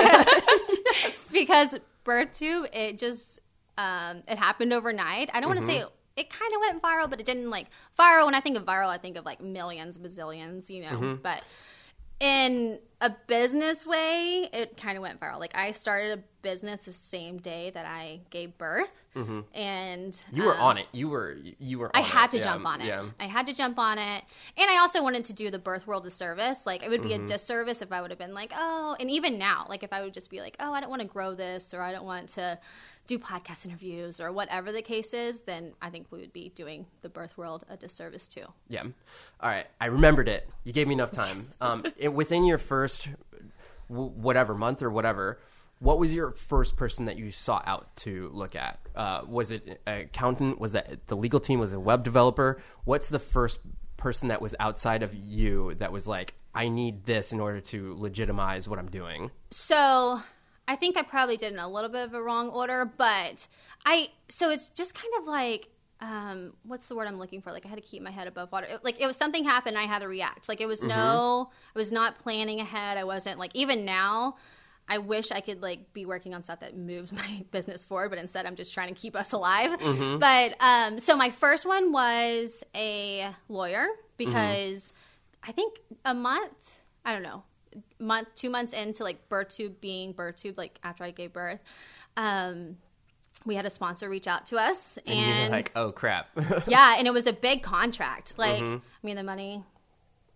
because 1.33 1.77
birth 2.05 2.33
tube, 2.39 2.67
it 2.73 2.99
just 2.99 3.41
um, 3.79 4.23
it 4.29 4.39
happened 4.39 4.73
overnight. 4.73 5.31
I 5.33 5.41
don't 5.41 5.49
want 5.49 5.61
to 5.61 5.67
Mm-hmm. 5.67 5.85
say 5.85 5.93
it 6.17 6.29
kind 6.31 6.53
of 6.55 6.61
went 6.61 6.83
viral, 6.83 7.09
but 7.09 7.21
it 7.21 7.27
didn't 7.27 7.49
like 7.49 7.69
viral. 7.99 8.27
When 8.27 8.35
I 8.35 8.41
think 8.41 8.57
of 8.59 8.65
viral, 8.65 8.89
I 8.89 8.99
think 8.99 9.17
of 9.17 9.25
like 9.25 9.41
millions, 9.41 9.97
bazillions, 9.97 10.69
you 10.69 10.83
know. 10.83 10.89
Mm-hmm. 10.91 11.15
But 11.23 11.43
in 12.23 12.79
a 13.01 13.11
business 13.27 13.85
way, 13.85 14.49
it 14.53 14.77
kind 14.77 14.97
of 14.97 15.03
went 15.03 15.19
viral. 15.19 15.41
Like 15.41 15.57
I 15.57 15.73
started 15.73 16.19
a 16.21 16.23
business 16.43 16.81
the 16.83 16.93
same 16.93 17.39
day 17.39 17.71
that 17.71 17.85
I 17.85 18.21
gave 18.31 18.57
birth, 18.59 18.93
and 19.17 20.13
Mm-hmm. 20.13 20.37
you 20.37 20.45
were 20.45 20.55
um, 20.55 20.61
on 20.61 20.79
it. 20.79 20.87
You 20.93 21.09
were 21.09 21.37
you 21.59 21.81
were. 21.81 21.91
I 21.95 22.01
had 22.01 22.27
it. 22.27 22.31
to 22.33 22.37
Yeah, 22.39 22.45
jump 22.45 22.67
on 22.67 22.81
it. 22.81 22.87
Yeah. 22.87 23.07
I 23.19 23.25
had 23.27 23.47
to 23.47 23.53
jump 23.53 23.77
on 23.79 23.99
it. 23.99 24.25
And 24.57 24.71
I 24.71 24.79
also 24.79 25.03
wanted 25.03 25.25
to 25.27 25.33
do 25.33 25.51
the 25.51 25.59
birth 25.59 25.87
world 25.87 26.07
a 26.07 26.11
service. 26.11 26.65
Like, 26.65 26.83
it 26.85 26.89
would 26.89 27.01
Mm-hmm. 27.01 27.09
be 27.09 27.25
a 27.25 27.27
disservice 27.27 27.83
if 27.83 27.91
I 27.93 28.01
would 28.01 28.11
have 28.11 28.19
been 28.19 28.35
like, 28.35 28.53
oh, 28.57 28.97
and 29.01 29.11
even 29.11 29.37
now, 29.39 29.67
like, 29.69 29.83
if 29.83 29.93
I 29.93 30.03
would 30.03 30.15
just 30.15 30.31
be 30.31 30.41
like, 30.41 30.57
oh, 30.61 30.73
I 30.73 30.81
don't 30.81 30.91
want 30.91 31.03
to 31.03 31.09
grow 31.09 31.35
this 31.35 31.75
or 31.75 31.83
I 31.83 31.91
don't 31.93 32.05
want 32.07 32.29
to 32.31 32.59
do 33.07 33.19
podcast 33.19 33.67
interviews 33.67 34.21
or 34.21 34.33
whatever 34.33 34.73
the 34.73 34.83
case 34.83 35.13
is, 35.13 35.41
then 35.41 35.73
I 35.83 35.91
think 35.91 36.07
we 36.11 36.21
would 36.21 36.33
be 36.33 36.51
doing 36.55 36.87
the 37.03 37.09
birth 37.09 37.37
world 37.37 37.65
a 37.69 37.77
disservice 37.77 38.29
too. 38.29 38.45
Yeah. 38.69 38.83
All 39.41 39.51
right. 39.51 39.67
I 39.81 39.87
remembered 39.87 40.29
it. 40.29 40.49
You 40.65 40.73
gave 40.73 40.87
me 40.87 40.95
enough 40.95 41.11
time. 41.11 41.45
Um, 41.61 41.85
it, 41.97 42.13
within 42.13 42.45
your 42.45 42.59
first 42.59 43.09
w- 43.89 44.11
whatever 44.11 44.55
month 44.55 44.83
or 44.83 44.91
whatever, 44.91 45.41
what 45.81 45.99
was 45.99 46.15
your 46.15 46.31
first 46.33 46.77
person 46.77 47.07
that 47.07 47.17
you 47.17 47.33
sought 47.33 47.65
out 47.67 47.95
to 47.97 48.31
look 48.33 48.55
at? 48.55 48.79
Uh, 48.95 49.23
was 49.27 49.51
it 49.51 49.81
an 49.87 50.01
accountant? 50.01 50.61
Was 50.61 50.73
that 50.73 51.09
the 51.09 51.17
legal 51.17 51.41
team? 51.41 51.59
Was 51.59 51.73
it 51.73 51.77
a 51.77 51.81
web 51.81 52.05
developer? 52.05 52.63
What's 52.85 53.09
the 53.09 53.19
first 53.19 53.59
person 53.97 54.29
that 54.29 54.41
was 54.41 54.55
outside 54.61 55.03
of 55.03 55.13
you 55.15 55.75
that 55.75 55.91
was 55.93 56.07
like, 56.07 56.35
I 56.55 56.69
need 56.69 57.05
this 57.05 57.33
in 57.33 57.41
order 57.41 57.61
to 57.61 57.95
legitimize 57.99 58.69
what 58.69 58.79
I'm 58.79 58.91
doing? 58.91 59.33
So 59.51 60.23
I 60.69 60.77
think 60.77 60.97
I 60.97 61.03
probably 61.03 61.37
did 61.37 61.53
in 61.53 61.59
a 61.59 61.69
little 61.69 61.91
bit 61.91 62.05
of 62.05 62.15
a 62.15 62.23
wrong 62.23 62.49
order, 62.51 62.85
but 62.97 63.47
I 63.85 64.09
so 64.29 64.51
it's 64.51 64.69
just 64.69 64.95
kind 64.95 65.13
of 65.19 65.27
like 65.27 65.69
um, 66.01 66.55
what's 66.65 66.89
the 66.89 66.97
word 66.97 67.07
I'm 67.07 67.19
looking 67.19 67.41
for? 67.43 67.53
Like 67.53 67.65
I 67.65 67.69
had 67.69 67.77
to 67.77 67.83
keep 67.89 68.03
my 68.03 68.11
head 68.11 68.27
above 68.27 68.51
water. 68.51 68.67
It- 68.69 68.85
like 68.85 69.01
it 69.01 69.07
was 69.07 69.17
something 69.17 69.45
happened, 69.45 69.79
I 69.79 69.83
had 69.83 70.01
to 70.01 70.09
react. 70.09 70.49
Like 70.49 70.61
it 70.61 70.67
was 70.67 70.83
no, 70.83 71.51
I 71.75 71.79
was 71.79 71.93
not 71.93 72.19
planning 72.19 72.61
ahead. 72.61 72.97
I 72.99 73.05
wasn't 73.05 73.39
like 73.39 73.53
even 73.55 73.85
now. 73.85 74.37
I 74.89 74.99
wish 74.99 75.31
I 75.31 75.41
could 75.41 75.63
like 75.63 75.93
be 75.93 76.05
working 76.07 76.35
on 76.35 76.43
stuff 76.43 76.59
that 76.61 76.77
moves 76.77 77.13
my 77.23 77.45
business 77.53 77.85
forward, 77.85 78.09
but 78.11 78.19
instead 78.19 78.47
I'm 78.47 78.57
just 78.57 78.75
trying 78.75 78.89
to 78.93 79.01
keep 79.01 79.15
us 79.15 79.33
alive. 79.33 79.79
But 80.19 80.57
um, 80.61 80.99
so 80.99 81.17
my 81.17 81.31
first 81.31 81.65
one 81.65 81.93
was 81.93 82.65
a 82.75 83.31
lawyer 83.49 83.87
because 84.17 84.93
I 85.43 85.53
think 85.53 85.79
a 86.05 86.15
month, 86.15 86.53
I 87.05 87.13
don't 87.13 87.23
know, 87.23 87.45
month, 87.99 88.29
two 88.35 88.51
months 88.51 88.73
into 88.73 89.03
like 89.05 89.29
birth 89.29 89.57
tube 89.57 89.81
being 89.81 90.13
birth 90.13 90.37
tube, 90.37 90.59
like 90.59 90.79
after 90.83 91.05
I 91.05 91.11
gave 91.11 91.33
birth, 91.33 91.61
um, 92.17 92.77
we 93.45 93.55
had 93.57 93.67
a 93.67 93.71
sponsor 93.71 94.09
reach 94.09 94.27
out 94.27 94.47
to 94.47 94.57
us, 94.57 94.99
And, 95.07 95.19
and 95.19 95.53
like, 95.53 95.73
oh 95.75 95.91
crap. 95.93 96.29
yeah, 96.69 96.97
and 96.99 97.07
it 97.07 97.13
was 97.13 97.27
a 97.27 97.33
big 97.33 97.63
contract. 97.63 98.39
Like, 98.39 98.63
Mm-hmm. 98.63 98.75
I 98.77 99.07
mean, 99.07 99.17
the 99.17 99.23
money, 99.25 99.65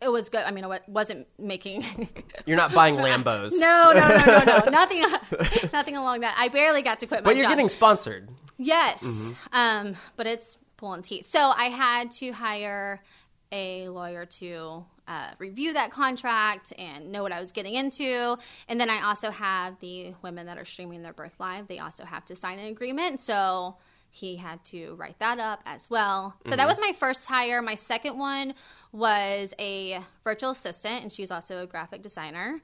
it 0.02 0.08
was 0.08 0.28
good. 0.28 0.42
I 0.44 0.50
mean, 0.50 0.64
I 0.64 0.80
wasn't 0.88 1.26
making. 1.38 1.84
You're 2.46 2.56
not 2.56 2.72
buying 2.72 2.96
Lambos. 2.96 3.52
no, 3.58 3.92
no, 3.92 4.08
no, 4.08 4.24
no, 4.24 4.44
no, 4.44 4.70
nothing, 4.70 5.04
nothing 5.72 5.96
along 5.96 6.20
that. 6.20 6.34
I 6.38 6.48
barely 6.48 6.82
got 6.82 6.98
to 7.00 7.06
quit 7.06 7.20
my 7.20 7.30
But 7.30 7.36
you're 7.36 7.44
job. 7.44 7.50
getting 7.52 7.68
sponsored. 7.68 8.28
Yes. 8.58 9.04
Mm-hmm. 9.04 9.56
Um, 9.56 9.96
but 10.16 10.26
it's 10.26 10.58
pulling 10.76 11.02
teeth. 11.02 11.26
So 11.26 11.38
I 11.40 11.66
had 11.66 12.10
to 12.12 12.32
hire 12.32 13.02
a 13.52 13.88
lawyer 13.88 14.26
to 14.26 14.84
uh, 15.08 15.30
review 15.38 15.72
that 15.72 15.90
contract 15.90 16.72
and 16.78 17.12
know 17.12 17.22
what 17.22 17.32
I 17.32 17.40
was 17.40 17.52
getting 17.52 17.74
into. 17.74 18.36
And 18.68 18.80
then 18.80 18.90
I 18.90 19.02
also 19.02 19.30
have 19.30 19.78
the 19.80 20.14
women 20.22 20.46
that 20.46 20.58
are 20.58 20.64
streaming 20.64 21.02
their 21.02 21.12
birth 21.12 21.34
live, 21.38 21.68
they 21.68 21.78
also 21.78 22.04
have 22.04 22.24
to 22.26 22.36
sign 22.36 22.58
an 22.58 22.66
agreement. 22.66 23.20
So 23.20 23.76
he 24.10 24.36
had 24.36 24.64
to 24.66 24.94
write 24.94 25.18
that 25.20 25.38
up 25.38 25.60
as 25.66 25.88
well. 25.90 26.34
So 26.44 26.50
Mm-hmm. 26.50 26.56
that 26.58 26.66
was 26.66 26.78
my 26.80 26.92
first 26.98 27.26
hire. 27.28 27.62
My 27.62 27.74
second 27.76 28.18
one 28.18 28.54
was 28.92 29.54
a 29.58 30.00
virtual 30.24 30.50
assistant, 30.50 31.02
and 31.02 31.12
she's 31.12 31.30
also 31.30 31.62
a 31.62 31.66
graphic 31.66 32.02
designer. 32.02 32.60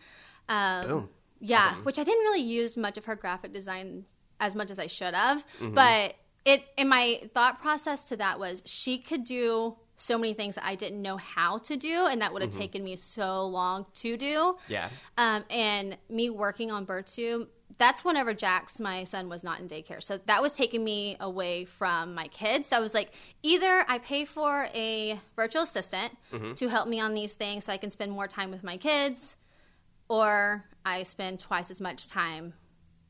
Um, 0.49 0.87
Boom. 0.88 1.09
yeah, 1.40 1.75
which 1.83 1.99
I 1.99 2.05
didn't 2.05 2.25
really 2.25 2.40
use 2.42 2.77
much 2.77 2.97
of 2.99 3.05
her 3.05 3.14
graphic 3.16 3.53
design 3.53 4.05
as 4.40 4.55
much 4.57 4.71
as 4.71 4.79
I 4.79 4.87
should 4.87 5.14
have. 5.14 5.45
Mm-hmm. 5.61 5.75
But 5.75 6.14
it 6.45 6.62
and 6.77 6.88
my 6.88 7.21
thought 7.35 7.61
process 7.61 8.05
to 8.05 8.16
that 8.16 8.40
was 8.40 8.62
she 8.64 8.99
could 8.99 9.25
do 9.25 9.77
so 9.96 10.18
many 10.18 10.35
things 10.35 10.55
that 10.57 10.64
I 10.64 10.74
didn't 10.74 11.00
know 11.00 11.16
how 11.16 11.59
to 11.59 11.76
do, 11.76 12.07
and 12.07 12.20
that 12.22 12.33
would 12.33 12.42
have 12.42 12.50
taken 12.50 12.83
me 12.83 12.96
so 12.96 13.46
long 13.46 13.87
to 13.94 14.16
do. 14.16 14.26
Mm-hmm. 14.26 14.72
Yeah. 14.72 14.88
Um, 15.16 15.44
and 15.50 15.96
me 16.09 16.31
working 16.31 16.70
on 16.70 16.87
BirthTube, 16.87 17.46
that's 17.78 18.05
whenever 18.05 18.35
Jax, 18.35 18.81
my 18.81 19.05
son, 19.05 19.28
was 19.28 19.44
not 19.44 19.61
in 19.61 19.68
daycare. 19.68 20.02
So 20.02 20.18
that 20.26 20.42
was 20.42 20.52
taking 20.52 20.83
me 20.83 21.16
away 21.20 21.64
from 21.64 22.14
my 22.14 22.28
kids. 22.28 22.68
So 22.68 22.76
I 22.76 22.81
was 22.81 22.94
like, 22.94 23.12
either 23.42 23.85
I 23.88 23.98
pay 23.98 24.24
for 24.24 24.68
a 24.74 25.20
virtual 25.37 25.62
assistant 25.62 26.16
Mm-hmm. 26.33 26.55
to 26.55 26.68
help 26.68 26.88
me 26.88 26.98
on 27.00 27.14
these 27.14 27.35
things 27.35 27.64
so 27.64 27.72
I 27.72 27.76
can 27.76 27.90
spend 27.90 28.11
more 28.12 28.26
time 28.26 28.50
with 28.50 28.64
my 28.64 28.76
kids, 28.76 29.37
or 30.09 30.64
I 30.85 31.02
spend 31.05 31.40
twice 31.40 31.70
as 31.70 31.81
much 31.81 32.09
time 32.09 32.55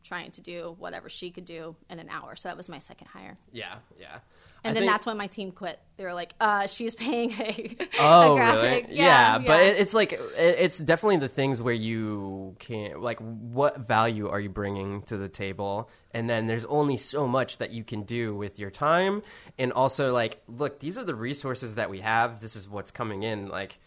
trying 0.02 0.30
to 0.32 0.40
do 0.40 0.74
whatever 0.78 1.08
she 1.08 1.30
could 1.30 1.44
do 1.44 1.76
in 1.90 1.98
an 1.98 2.08
hour. 2.08 2.36
So 2.36 2.48
that 2.48 2.56
was 2.56 2.68
my 2.68 2.78
second 2.78 3.06
hire. 3.08 3.36
Yeah. 3.52 3.74
Yeah. 3.98 4.18
And 4.64 4.70
I 4.70 4.74
then 4.74 4.82
think- 4.82 4.92
that's 4.92 5.06
when 5.06 5.16
my 5.16 5.26
team 5.26 5.50
quit. 5.50 5.80
They 5.96 6.04
were 6.04 6.12
like, 6.14 6.34
uh, 6.40 6.68
she's 6.68 6.94
paying 6.94 7.32
a, 7.32 7.76
Oh, 7.98 8.34
a 8.34 8.36
graphic. 8.36 8.84
really? 8.84 8.96
Yeah, 8.98 9.38
but 9.38 9.60
it, 9.60 9.80
it's 9.80 9.92
like 9.92 10.12
it, 10.12 10.20
it's 10.36 10.78
definitely 10.78 11.16
the 11.16 11.28
things 11.28 11.60
where 11.60 11.74
you 11.74 12.54
can 12.60 13.00
like 13.00 13.18
what 13.18 13.80
value 13.80 14.28
are 14.28 14.38
you 14.38 14.48
bringing 14.48 15.02
to 15.02 15.16
the 15.16 15.28
table, 15.28 15.90
and 16.12 16.30
then 16.30 16.46
there's 16.46 16.64
only 16.66 16.96
so 16.96 17.26
much 17.26 17.58
that 17.58 17.72
you 17.72 17.82
can 17.82 18.02
do 18.02 18.36
with 18.36 18.60
your 18.60 18.70
time, 18.70 19.22
and 19.58 19.72
also 19.72 20.12
like, 20.12 20.40
look, 20.46 20.78
these 20.78 20.96
are 20.96 21.04
the 21.04 21.14
resources 21.16 21.74
that 21.74 21.90
we 21.90 21.98
have. 22.00 22.40
This 22.40 22.54
is 22.54 22.68
what's 22.68 22.92
coming 22.92 23.24
in. 23.24 23.48
Like, 23.48 23.80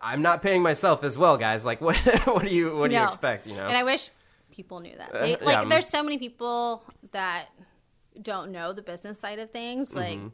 I'm 0.00 0.22
not 0.22 0.42
paying 0.42 0.60
myself 0.60 1.04
as 1.04 1.16
well, 1.16 1.36
guys. 1.36 1.64
Like, 1.64 1.80
what 1.86 1.96
what 2.26 2.42
do 2.42 2.48
you 2.52 2.76
what 2.76 2.90
do 2.90 2.96
you 2.96 3.04
expect? 3.04 3.46
You 3.46 3.54
know? 3.54 3.66
And 3.68 3.76
I 3.76 3.84
wish 3.84 4.10
people 4.56 4.80
knew 4.80 4.96
that. 4.96 5.12
They, 5.12 5.34
Uh, 5.36 5.44
like, 5.44 5.62
yeah. 5.62 5.64
there's 5.68 5.88
so 5.88 6.02
many 6.02 6.18
people 6.18 6.82
that 7.12 7.46
don't 8.20 8.50
know 8.50 8.72
the 8.72 8.82
business 8.82 9.20
side 9.20 9.38
of 9.38 9.50
things, 9.50 9.94
like 9.94 10.18
Mm-hmm. 10.18 10.28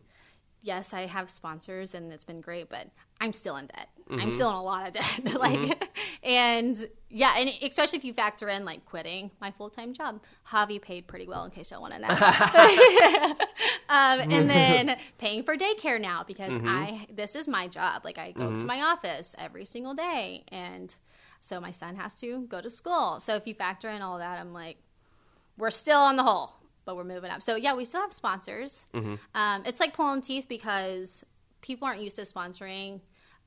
yes, 0.62 0.94
I 0.94 1.06
have 1.06 1.28
sponsors 1.30 1.94
and 1.94 2.12
it's 2.12 2.24
been 2.24 2.40
great, 2.40 2.68
but 2.68 2.87
I'm 3.20 3.32
still 3.32 3.56
in 3.56 3.66
debt. 3.66 3.88
Mm-hmm. 4.08 4.20
I'm 4.20 4.30
still 4.32 4.50
in 4.50 4.54
a 4.56 4.62
lot 4.62 4.87
of 4.87 4.92
debt. 4.94 5.35
like, 5.40 5.88
and 6.22 6.88
yeah, 7.08 7.35
and 7.38 7.50
especially 7.62 7.98
if 7.98 8.04
you 8.04 8.14
factor 8.14 8.48
in 8.48 8.64
like 8.64 8.85
quitting 8.85 9.30
my 9.40 9.50
full 9.50 9.70
time 9.70 9.92
job. 9.94 10.20
Javi 10.50 10.80
paid 10.80 11.06
pretty 11.06 11.26
well, 11.26 11.44
in 11.44 11.50
case 11.50 11.70
y'all 11.70 11.80
want 11.80 11.94
to 11.94 11.98
know. 12.00 12.08
um, 13.88 14.20
and 14.20 14.48
then 14.50 14.96
paying 15.18 15.42
for 15.42 15.56
daycare 15.56 16.00
now 16.00 16.24
because 16.26 16.52
Mm-hmm. 16.52 16.68
I 16.68 17.06
this 17.12 17.35
is 17.37 17.48
my 17.48 17.66
job. 17.68 18.04
Like, 18.04 18.18
I 18.18 18.32
go 18.32 18.58
to 18.58 18.64
my 18.66 18.80
office 18.82 19.35
every 19.38 19.64
single 19.64 19.94
day, 19.94 20.44
and 20.48 20.94
so 21.42 21.61
my 21.61 21.70
son 21.72 21.96
has 21.96 22.14
to 22.20 22.42
go 22.48 22.61
to 22.62 22.70
school. 22.70 23.20
So 23.20 23.35
if 23.37 23.46
you 23.46 23.52
factor 23.55 23.90
in 23.90 24.00
all 24.00 24.16
that, 24.18 24.40
I'm 24.40 24.55
like, 24.55 24.78
we're 25.59 25.70
still 25.70 26.00
on 26.00 26.16
the 26.16 26.22
hole, 26.22 26.52
but 26.87 26.96
we're 26.96 27.05
moving 27.05 27.31
up. 27.31 27.42
So 27.42 27.57
yeah, 27.57 27.74
we 27.74 27.85
still 27.85 28.00
have 28.00 28.12
sponsors. 28.12 28.87
Um, 28.94 29.62
it's 29.66 29.81
like 29.81 29.92
pulling 29.92 30.22
teeth 30.22 30.46
because 30.48 31.22
people 31.61 31.87
aren't 31.87 32.00
used 32.00 32.16
to 32.16 32.22
sponsoring 32.22 33.00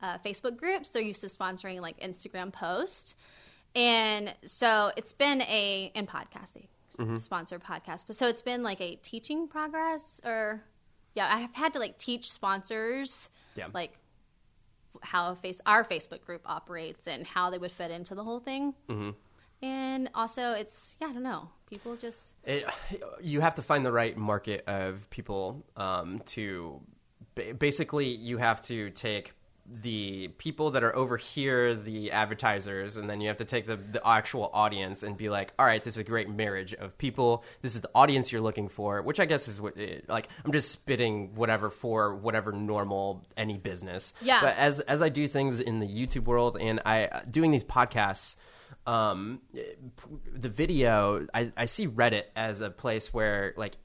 uh, 0.04 0.18
Facebook 0.20 0.58
groups; 0.58 0.90
they're 0.92 1.02
used 1.02 1.22
to 1.22 1.28
sponsoring 1.28 1.82
like 1.82 2.00
Instagram 2.00 2.52
posts, 2.54 3.16
and 3.76 4.34
so 4.44 4.92
it's 4.98 5.14
been 5.14 5.42
a 5.42 5.92
in 5.96 6.06
podcasting 6.06 6.68
sponsor 7.20 7.60
podcast. 7.60 8.04
But 8.08 8.16
so 8.16 8.28
it's 8.28 8.42
been 8.42 8.62
like 8.62 8.80
a 8.82 8.96
teaching 8.98 9.48
progress, 9.48 10.22
or 10.24 10.62
yeah, 11.16 11.34
I 11.34 11.40
have 11.40 11.54
had 11.54 11.74
to 11.74 11.80
like 11.80 11.98
teach 11.98 12.32
sponsors, 12.32 13.30
Yeah. 13.56 13.68
like 13.74 13.98
how 15.02 15.32
a 15.32 15.36
face 15.36 15.62
our 15.66 15.84
Facebook 15.84 16.22
group 16.22 16.42
operates 16.46 17.08
and 17.08 17.26
how 17.26 17.50
they 17.50 17.58
would 17.58 17.72
fit 17.72 17.92
into 17.92 18.16
the 18.16 18.24
whole 18.24 18.40
thing. 18.40 18.74
Mm-hmm. 18.90 19.12
And 19.62 20.10
also, 20.14 20.52
it's 20.54 20.96
yeah, 21.00 21.08
I 21.08 21.14
don't 21.14 21.24
know. 21.24 21.50
People 21.70 21.96
just 21.96 22.34
it, 22.44 22.66
you 23.22 23.42
have 23.42 23.56
to 23.56 23.62
find 23.62 23.86
the 23.86 23.92
right 23.92 24.16
market 24.16 24.64
of 24.68 25.10
people 25.10 25.64
um, 25.76 26.22
to 26.28 26.82
basically 27.58 28.08
you 28.08 28.38
have 28.38 28.62
to 28.64 28.90
take 28.92 29.34
the 29.68 30.28
people 30.38 30.72
that 30.72 30.84
are 30.84 30.96
over 30.96 31.18
here 31.18 31.74
the 31.74 32.12
advertisers 32.12 32.98
and 32.98 33.10
then 33.10 33.20
you 33.20 33.28
have 33.28 33.38
to 33.38 33.46
take 33.46 33.66
the, 33.66 33.76
the 33.76 34.08
actual 34.08 34.52
audience 34.54 35.02
and 35.02 35.18
be 35.18 35.28
like 35.28 35.54
all 35.58 35.66
right 35.66 35.84
this 35.84 35.96
is 35.96 35.98
a 35.98 36.04
great 36.04 36.30
marriage 36.30 36.74
of 36.76 36.96
people. 36.98 37.44
This 37.62 37.74
is 37.76 37.82
the 37.82 37.90
audience 37.96 38.32
you're 38.32 38.42
looking 38.42 38.70
for 38.70 39.02
which 39.02 39.20
i 39.20 39.26
guess 39.26 39.48
is 39.48 39.60
what 39.60 39.76
it, 39.78 40.08
like 40.08 40.30
i'm 40.44 40.52
just 40.52 40.70
spitting 40.70 41.34
whatever 41.34 41.72
for 41.72 42.16
whatever 42.16 42.52
normal 42.52 43.26
any 43.36 43.58
business. 43.58 44.14
Yeah. 44.22 44.42
but 44.42 44.56
as 44.58 44.82
as 44.82 45.02
i 45.02 45.10
do 45.10 45.28
things 45.28 45.60
in 45.60 45.80
the 45.80 45.88
youtube 45.88 46.26
world 46.26 46.58
and 46.60 46.82
i 46.86 47.22
doing 47.30 47.50
these 47.50 47.64
podcasts 47.64 48.36
um 48.86 49.42
the 50.32 50.50
video 50.50 51.26
I, 51.34 51.52
I 51.58 51.66
see 51.66 51.88
reddit 51.88 52.24
as 52.36 52.62
a 52.62 52.70
place 52.70 53.14
where 53.14 53.54
like 53.58 53.78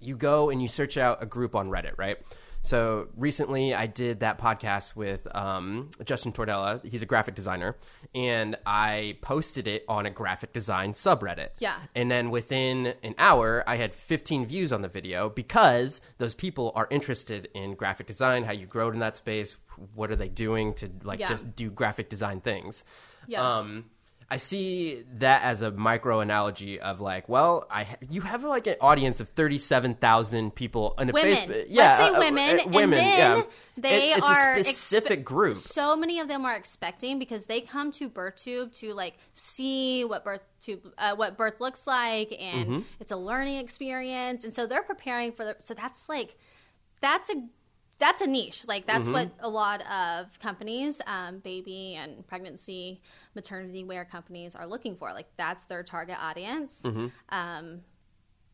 you 0.00 0.16
go 0.16 0.50
and 0.50 0.60
you 0.60 0.68
search 0.68 0.96
out 0.96 1.22
a 1.22 1.26
group 1.26 1.54
on 1.54 1.70
reddit 1.70 1.92
right 1.96 2.18
so 2.64 3.08
recently 3.16 3.74
i 3.74 3.86
did 3.86 4.20
that 4.20 4.38
podcast 4.38 4.96
with 4.96 5.26
um, 5.36 5.90
justin 6.04 6.32
tordella 6.32 6.84
he's 6.84 7.02
a 7.02 7.06
graphic 7.06 7.34
designer 7.34 7.76
and 8.14 8.56
i 8.66 9.16
posted 9.20 9.68
it 9.68 9.84
on 9.88 10.06
a 10.06 10.10
graphic 10.10 10.52
design 10.52 10.92
subreddit 10.94 11.50
Yeah. 11.58 11.76
and 11.94 12.10
then 12.10 12.30
within 12.30 12.94
an 13.02 13.14
hour 13.18 13.62
i 13.66 13.76
had 13.76 13.94
15 13.94 14.46
views 14.46 14.72
on 14.72 14.80
the 14.82 14.88
video 14.88 15.28
because 15.28 16.00
those 16.18 16.32
people 16.34 16.72
are 16.74 16.88
interested 16.90 17.48
in 17.54 17.74
graphic 17.74 18.06
design 18.06 18.44
how 18.44 18.52
you 18.52 18.66
grow 18.66 18.90
in 18.90 18.98
that 19.00 19.16
space 19.18 19.56
what 19.94 20.10
are 20.10 20.16
they 20.16 20.28
doing 20.28 20.72
to 20.74 20.90
like 21.02 21.20
Yeah. 21.20 21.28
just 21.28 21.54
do 21.54 21.70
graphic 21.70 22.08
design 22.08 22.40
things 22.40 22.82
Yeah. 23.26 23.58
um, 23.58 23.84
I 24.30 24.38
see 24.38 25.04
that 25.18 25.42
as 25.44 25.62
a 25.62 25.70
micro 25.70 26.20
analogy 26.20 26.80
of 26.80 27.00
like, 27.00 27.28
well, 27.28 27.66
I 27.70 27.86
you 28.08 28.22
have 28.22 28.42
like 28.42 28.66
an 28.66 28.76
audience 28.80 29.20
of 29.20 29.28
thirty 29.28 29.58
seven 29.58 29.94
thousand 29.94 30.54
people 30.54 30.94
on 30.98 31.10
a 31.10 31.12
women. 31.12 31.36
Facebook. 31.36 31.66
Let's 31.70 31.98
say 31.98 32.08
uh, 32.08 32.14
uh, 32.14 32.18
women, 32.18 32.60
uh, 32.60 32.68
women. 32.68 32.98
and 33.00 33.06
then 33.06 33.36
yeah. 33.38 33.42
they 33.76 34.12
It- 34.12 34.18
it's 34.18 34.26
are 34.26 34.54
a 34.54 34.64
specific 34.64 35.20
expe- 35.20 35.24
group. 35.24 35.56
So 35.58 35.94
many 35.94 36.20
of 36.20 36.28
them 36.28 36.44
are 36.46 36.56
expecting 36.56 37.18
because 37.18 37.46
they 37.46 37.60
come 37.60 37.90
to 37.92 38.08
BirthTube 38.08 38.72
to 38.80 38.92
like 38.94 39.14
see 39.34 40.04
what 40.04 40.24
BirthTube, 40.24 40.92
uh, 40.96 41.14
what 41.16 41.36
birth 41.36 41.60
looks 41.60 41.86
like, 41.86 42.34
and 42.38 42.66
Mm-hmm. 42.68 42.80
it's 43.00 43.12
a 43.12 43.16
learning 43.16 43.58
experience, 43.58 44.44
and 44.44 44.54
so 44.54 44.66
they're 44.66 44.82
preparing 44.82 45.32
for 45.32 45.44
the. 45.44 45.56
So 45.58 45.74
that's 45.74 46.08
like, 46.08 46.36
that's 47.00 47.28
a. 47.30 47.34
That's 47.98 48.22
a 48.22 48.26
niche. 48.26 48.64
Like 48.66 48.86
that's 48.86 49.04
Mm-hmm. 49.06 49.12
what 49.14 49.30
a 49.40 49.48
lot 49.48 49.80
of 49.90 50.38
companies, 50.40 51.00
um, 51.06 51.38
baby 51.38 51.94
and 51.94 52.26
pregnancy, 52.26 53.00
maternity 53.34 53.84
wear 53.84 54.04
companies 54.04 54.54
are 54.56 54.66
looking 54.66 54.96
for. 54.96 55.12
Like 55.12 55.28
that's 55.36 55.66
their 55.66 55.82
target 55.82 56.16
audience. 56.20 56.82
Mm-hmm. 56.84 57.06
Um, 57.28 57.80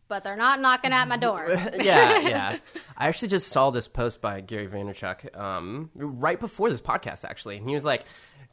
but 0.08 0.24
they're 0.24 0.36
not 0.36 0.60
knocking 0.60 0.92
at 0.92 1.08
my 1.08 1.16
door. 1.26 1.46
yeah, 1.50 1.72
yeah. 2.20 2.56
I 2.96 3.08
actually 3.08 3.28
just 3.28 3.48
saw 3.48 3.70
this 3.70 3.88
post 3.88 4.20
by 4.20 4.40
Gary 4.40 4.66
Vaynerchuk 4.68 5.38
um, 5.38 5.90
right 5.94 6.38
before 6.38 6.68
this 6.70 6.80
podcast, 6.80 7.24
actually, 7.24 7.56
and 7.56 7.68
he 7.68 7.74
was 7.74 7.84
like, 7.84 8.04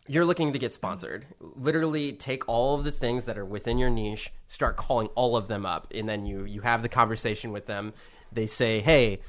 "You're 0.07 0.23
looking 0.25 0.53
to 0.53 0.59
get 0.59 0.71
sponsored. 0.73 1.25
Literally, 1.39 2.13
take 2.13 2.47
all 2.47 2.75
of 2.75 2.83
the 2.85 2.91
things 2.91 3.25
that 3.25 3.37
are 3.37 3.45
within 3.45 3.77
your 3.79 3.89
niche, 3.89 4.31
start 4.47 4.77
calling 4.77 5.07
all 5.15 5.35
of 5.35 5.47
them 5.47 5.65
up, 5.65 5.91
and 5.93 6.07
then 6.07 6.25
you 6.25 6.45
you 6.45 6.61
have 6.61 6.81
the 6.81 6.89
conversation 6.89 7.51
with 7.51 7.65
them. 7.65 7.93
They 8.31 8.45
say, 8.47 8.79
"Hey, 8.79 9.19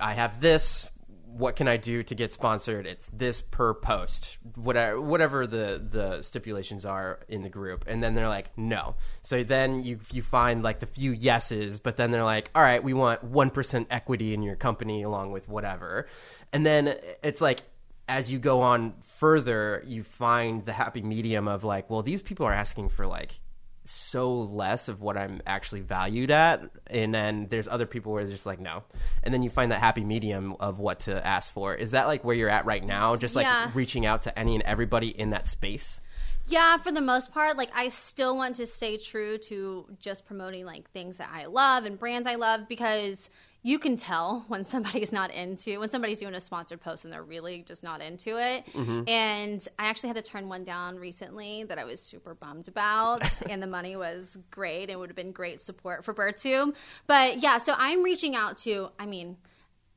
I 0.00 0.14
have 0.14 0.40
this." 0.40 0.88
What 1.36 1.56
can 1.56 1.68
I 1.68 1.76
do 1.76 2.02
to 2.02 2.14
get 2.14 2.32
sponsored? 2.32 2.86
It's 2.86 3.08
this 3.12 3.40
per 3.40 3.74
post, 3.74 4.38
whatever, 4.54 5.00
whatever 5.00 5.46
the 5.46 5.82
the 5.82 6.22
stipulations 6.22 6.84
are 6.84 7.20
in 7.28 7.42
the 7.42 7.48
group, 7.48 7.84
and 7.86 8.02
then 8.02 8.14
they're 8.14 8.28
like, 8.28 8.56
no. 8.56 8.96
So 9.22 9.42
then 9.44 9.82
you 9.82 10.00
you 10.12 10.22
find 10.22 10.62
like 10.62 10.80
the 10.80 10.86
few 10.86 11.12
yeses, 11.12 11.78
but 11.78 11.96
then 11.96 12.10
they're 12.10 12.24
like, 12.24 12.50
all 12.54 12.62
right, 12.62 12.82
we 12.82 12.94
want 12.94 13.22
one 13.22 13.50
percent 13.50 13.88
equity 13.90 14.32
in 14.32 14.42
your 14.42 14.56
company 14.56 15.02
along 15.02 15.32
with 15.32 15.48
whatever, 15.48 16.06
and 16.52 16.64
then 16.64 16.96
it's 17.22 17.40
like 17.40 17.62
as 18.08 18.30
you 18.30 18.38
go 18.38 18.60
on 18.60 18.94
further, 19.02 19.82
you 19.86 20.02
find 20.04 20.64
the 20.64 20.72
happy 20.72 21.02
medium 21.02 21.48
of 21.48 21.64
like, 21.64 21.90
well, 21.90 22.02
these 22.02 22.22
people 22.22 22.46
are 22.46 22.52
asking 22.52 22.88
for 22.88 23.06
like 23.06 23.40
so 23.88 24.32
less 24.38 24.88
of 24.88 25.00
what 25.00 25.16
I'm 25.16 25.40
actually 25.46 25.80
valued 25.80 26.30
at, 26.30 26.62
and 26.88 27.14
then 27.14 27.46
there's 27.48 27.68
other 27.68 27.86
people 27.86 28.12
where 28.12 28.24
they're 28.24 28.32
just 28.32 28.46
like 28.46 28.60
no, 28.60 28.82
and 29.22 29.32
then 29.32 29.42
you 29.42 29.50
find 29.50 29.72
that 29.72 29.80
happy 29.80 30.04
medium 30.04 30.56
of 30.60 30.78
what 30.78 31.00
to 31.00 31.24
ask 31.26 31.52
for. 31.52 31.74
Is 31.74 31.92
that 31.92 32.06
like 32.06 32.24
where 32.24 32.34
you're 32.36 32.50
at 32.50 32.66
right 32.66 32.84
now? 32.84 33.16
Just 33.16 33.34
like 33.36 33.44
Yeah. 33.44 33.70
reaching 33.74 34.04
out 34.06 34.22
to 34.22 34.38
any 34.38 34.54
and 34.54 34.62
everybody 34.64 35.08
in 35.08 35.30
that 35.30 35.48
space. 35.48 36.00
Yeah, 36.48 36.76
for 36.78 36.92
the 36.92 37.00
most 37.00 37.32
part, 37.32 37.56
like 37.56 37.70
I 37.74 37.88
still 37.88 38.36
want 38.36 38.56
to 38.56 38.66
stay 38.66 38.98
true 38.98 39.36
to 39.38 39.86
just 39.98 40.26
promoting 40.26 40.64
like 40.64 40.88
things 40.92 41.18
that 41.18 41.28
I 41.32 41.46
love 41.46 41.84
and 41.86 41.98
brands 41.98 42.26
I 42.28 42.36
love 42.36 42.68
because 42.68 43.30
you 43.62 43.78
can 43.78 43.96
tell 43.96 44.44
when 44.48 44.64
somebody's 44.64 45.12
not 45.12 45.30
into 45.32 45.78
when 45.80 45.90
somebody's 45.90 46.20
doing 46.20 46.34
a 46.34 46.40
sponsored 46.40 46.80
post 46.80 47.04
and 47.04 47.12
they're 47.12 47.22
really 47.22 47.64
just 47.66 47.82
not 47.82 48.00
into 48.00 48.36
it. 48.38 48.64
And 49.08 49.66
I 49.78 49.86
actually 49.86 50.08
had 50.08 50.16
to 50.16 50.22
turn 50.22 50.48
one 50.48 50.64
down 50.64 50.96
recently 50.96 51.64
that 51.64 51.78
I 51.78 51.84
was 51.84 52.00
super 52.00 52.34
bummed 52.34 52.68
about, 52.68 53.22
and 53.50 53.62
the 53.62 53.66
money 53.66 53.96
was 53.96 54.38
great 54.50 54.90
and 54.90 55.00
would 55.00 55.08
have 55.10 55.16
been 55.16 55.32
great 55.32 55.60
support 55.60 56.04
for 56.04 56.14
BirthTube. 56.14 56.74
But 57.06 57.42
yeah, 57.42 57.58
so 57.58 57.74
I'm 57.76 58.02
reaching 58.02 58.34
out 58.36 58.58
to. 58.58 58.90
I 58.98 59.06
mean, 59.06 59.36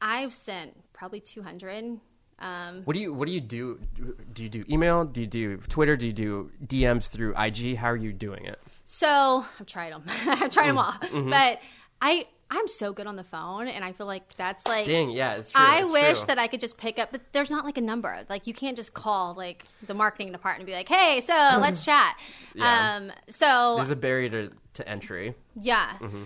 I've 0.01 0.33
sent 0.33 0.75
probably 0.93 1.19
200. 1.19 1.99
Um, 2.41 2.81
What 2.85 2.93
do 2.93 2.99
you 3.01 3.13
What 3.13 3.27
do 3.27 3.33
you 3.33 3.41
do? 3.41 3.79
Do 4.33 4.43
you 4.43 4.49
do 4.49 4.63
email? 4.69 5.03
Do 5.05 5.21
you 5.21 5.27
do 5.27 5.57
Twitter? 5.57 5.97
Do 5.97 6.07
you 6.07 6.13
do 6.13 6.51
DMs 6.65 7.09
through 7.09 7.35
IG? 7.37 7.75
How 7.75 7.89
are 7.91 7.97
you 7.97 8.13
doing 8.13 8.45
it? 8.45 8.59
So 8.85 9.45
I've 9.59 9.65
tried 9.67 9.91
them. 9.93 10.03
I've 10.07 10.49
tried 10.49 10.69
them 10.69 10.77
all, 10.77 10.93
Mm-hmm. 10.93 11.29
but 11.29 11.59
I 12.01 12.27
I'm 12.51 12.67
so 12.67 12.93
good 12.93 13.05
on 13.05 13.15
the 13.15 13.23
phone, 13.23 13.67
and 13.67 13.83
I 13.85 13.91
feel 13.91 14.07
like 14.07 14.35
that's 14.35 14.65
like. 14.67 14.85
Dang, 14.85 15.11
yeah, 15.11 15.35
it's 15.35 15.51
true. 15.51 15.61
I 15.61 15.81
it's 15.81 15.91
wish 15.91 16.17
true. 16.17 16.25
that 16.27 16.39
I 16.39 16.47
could 16.47 16.59
just 16.59 16.77
pick 16.77 16.97
up, 16.97 17.11
but 17.11 17.21
there's 17.31 17.51
not 17.51 17.63
like 17.63 17.77
a 17.77 17.81
number. 17.81 18.25
Like 18.29 18.47
you 18.47 18.53
can't 18.53 18.75
just 18.75 18.93
call 18.93 19.35
like 19.35 19.65
the 19.85 19.93
marketing 19.93 20.31
department 20.31 20.61
and 20.61 20.67
be 20.67 20.73
like, 20.73 20.89
"Hey, 20.89 21.21
so 21.21 21.33
let's 21.59 21.85
chat." 21.85 22.17
Yeah. 22.55 22.95
Um, 22.95 23.11
so 23.29 23.75
there's 23.75 23.91
a 23.91 23.95
barrier 23.95 24.29
to, 24.29 24.51
to 24.75 24.89
entry. 24.89 25.35
yeah. 25.55 25.97
Mm-hmm. 25.99 26.23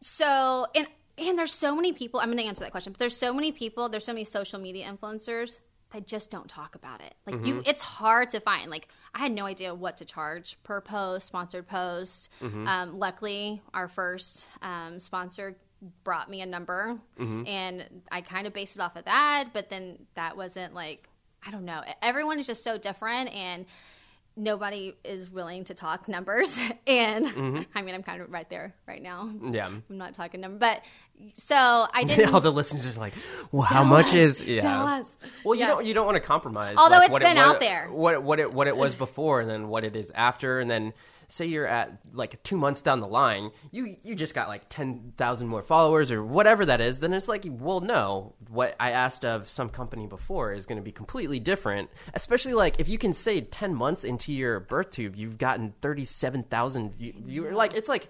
So 0.00 0.66
and 0.74 0.86
and 1.18 1.38
there's 1.38 1.52
so 1.52 1.74
many 1.74 1.92
people. 1.92 2.20
I'm 2.20 2.28
going 2.28 2.38
to 2.38 2.44
answer 2.44 2.64
that 2.64 2.70
question, 2.70 2.92
but 2.92 2.98
there's 2.98 3.16
so 3.16 3.32
many 3.32 3.52
people. 3.52 3.88
There's 3.88 4.04
so 4.04 4.12
many 4.12 4.24
social 4.24 4.60
media 4.60 4.90
influencers 4.90 5.58
that 5.96 6.06
just 6.06 6.30
don't 6.30 6.48
talk 6.48 6.74
about 6.74 7.00
it. 7.00 7.14
Like 7.26 7.36
Mm-hmm. 7.36 7.46
you, 7.46 7.62
it's 7.64 7.82
hard 7.82 8.30
to 8.30 8.40
find. 8.40 8.70
Like 8.70 8.88
I 9.14 9.18
had 9.20 9.32
no 9.32 9.46
idea 9.46 9.74
what 9.74 9.96
to 9.96 10.04
charge 10.04 10.58
per 10.62 10.80
post, 10.82 11.26
sponsored 11.26 11.66
post. 11.66 12.30
Mm-hmm. 12.42 12.68
Um, 12.68 12.98
luckily, 12.98 13.62
our 13.72 13.88
first 13.88 14.48
um, 14.62 14.98
sponsor 15.00 15.56
brought 16.04 16.28
me 16.30 16.42
a 16.42 16.46
number, 16.46 16.98
Mm-hmm. 17.18 17.46
and 17.46 18.02
I 18.12 18.20
kind 18.20 18.46
of 18.46 18.52
based 18.52 18.76
it 18.76 18.80
off 18.82 18.96
of 18.96 19.04
that. 19.06 19.48
But 19.54 19.70
then 19.70 20.06
that 20.14 20.36
wasn't 20.36 20.74
like 20.74 21.08
I 21.46 21.50
don't 21.50 21.64
know. 21.64 21.82
Everyone 22.02 22.38
is 22.38 22.46
just 22.46 22.62
so 22.64 22.76
different 22.76 23.30
and 23.32 23.64
nobody 24.36 24.94
is 25.04 25.30
willing 25.30 25.64
to 25.64 25.72
talk 25.74 26.08
numbers 26.16 26.60
and 26.86 27.66
i 27.74 27.80
mean 27.80 27.94
i'm 27.94 28.02
kind 28.02 28.20
of 28.20 28.30
right 28.30 28.50
there 28.50 28.74
right 28.86 29.00
now 29.02 29.30
Yeah. 29.50 29.66
i'm 29.68 29.82
not 29.88 30.12
talking 30.12 30.42
number 30.42 30.58
but 30.58 30.82
so 31.36 31.54
i 31.92 32.04
didn't 32.06 32.32
All 32.34 32.40
the 32.40 32.52
listeners 32.52 32.86
are 32.86 33.00
like, 33.00 33.14
well, 33.52 33.62
how 33.62 33.84
much 33.84 34.12
is 34.14 34.42
yeah? 34.42 34.60
tell 34.60 34.86
us. 34.86 35.18
Well, 35.44 35.54
you 35.54 35.60
Yeah. 35.62 35.66
don't 35.68 35.86
you 35.86 35.94
don't 35.94 36.06
want 36.06 36.16
to 36.16 36.20
compromise. 36.20 36.76
Although 36.78 36.96
like, 36.96 37.04
it's 37.06 37.12
what 37.12 37.22
been 37.22 37.36
it, 37.36 37.40
what 37.40 37.46
out 37.48 37.56
it- 37.56 37.60
there. 37.60 37.88
What 37.90 38.22
what 38.22 38.38
it 38.40 38.52
what 38.52 38.66
it 38.66 38.76
was 38.76 38.94
before, 38.94 39.40
and 39.40 39.48
then 39.50 39.68
what 39.68 39.84
it 39.84 39.96
is 39.96 40.10
after, 40.14 40.60
and 40.60 40.70
then 40.70 40.92
say 41.28 41.44
you're 41.46 41.66
at 41.66 41.90
like 42.12 42.40
two 42.44 42.56
months 42.56 42.82
down 42.82 43.00
the 43.00 43.06
line, 43.08 43.50
you 43.72 43.96
you 44.02 44.14
just 44.14 44.34
got 44.34 44.48
like 44.48 44.64
ten 44.68 45.12
thousand 45.16 45.48
more 45.48 45.62
followers 45.62 46.10
or 46.10 46.24
whatever 46.24 46.64
that 46.66 46.80
is, 46.80 47.00
then 47.00 47.12
it's 47.12 47.28
like, 47.28 47.44
well, 47.48 47.80
no, 47.80 48.34
what 48.48 48.76
I 48.78 48.92
asked 48.92 49.24
of 49.24 49.48
some 49.48 49.68
company 49.68 50.06
before 50.06 50.52
is 50.52 50.66
going 50.66 50.76
to 50.78 50.84
be 50.84 50.92
completely 50.92 51.38
different. 51.40 51.90
Especially 52.14 52.54
like 52.54 52.78
if 52.78 52.88
you 52.88 52.98
can 52.98 53.12
say 53.14 53.40
ten 53.40 53.74
months 53.74 54.04
into 54.04 54.32
your 54.32 54.60
birth 54.60 54.90
tube, 54.92 55.16
you've 55.16 55.38
gotten 55.38 55.74
thirty 55.80 56.04
seven 56.04 56.42
thousand. 56.44 56.94
You, 56.98 57.14
you 57.26 57.50
like 57.50 57.74
it's 57.74 57.88
like. 57.88 58.08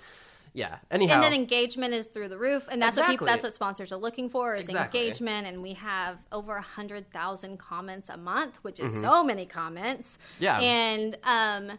Yeah. 0.56 0.78
Anyhow, 0.90 1.14
and 1.14 1.22
then 1.22 1.32
engagement 1.34 1.92
is 1.92 2.06
through 2.06 2.28
the 2.28 2.38
roof, 2.38 2.66
and 2.70 2.80
that's 2.80 2.96
what 2.96 3.06
people, 3.08 3.26
that's 3.26 3.44
what 3.44 3.52
sponsors 3.52 3.92
are 3.92 3.96
looking 3.98 4.30
for 4.30 4.56
is 4.56 4.64
Exactly. 4.68 5.00
engagement. 5.00 5.46
And 5.46 5.62
we 5.62 5.74
have 5.74 6.16
over 6.32 6.56
a 6.56 6.62
hundred 6.62 7.12
thousand 7.12 7.58
comments 7.58 8.08
a 8.08 8.16
month, 8.16 8.54
which 8.62 8.80
is 8.80 8.98
so 8.98 9.22
many 9.22 9.44
comments. 9.44 10.18
Mm-hmm. 10.36 10.44
Yeah. 10.44 10.58
and 10.60 11.18
um, 11.24 11.78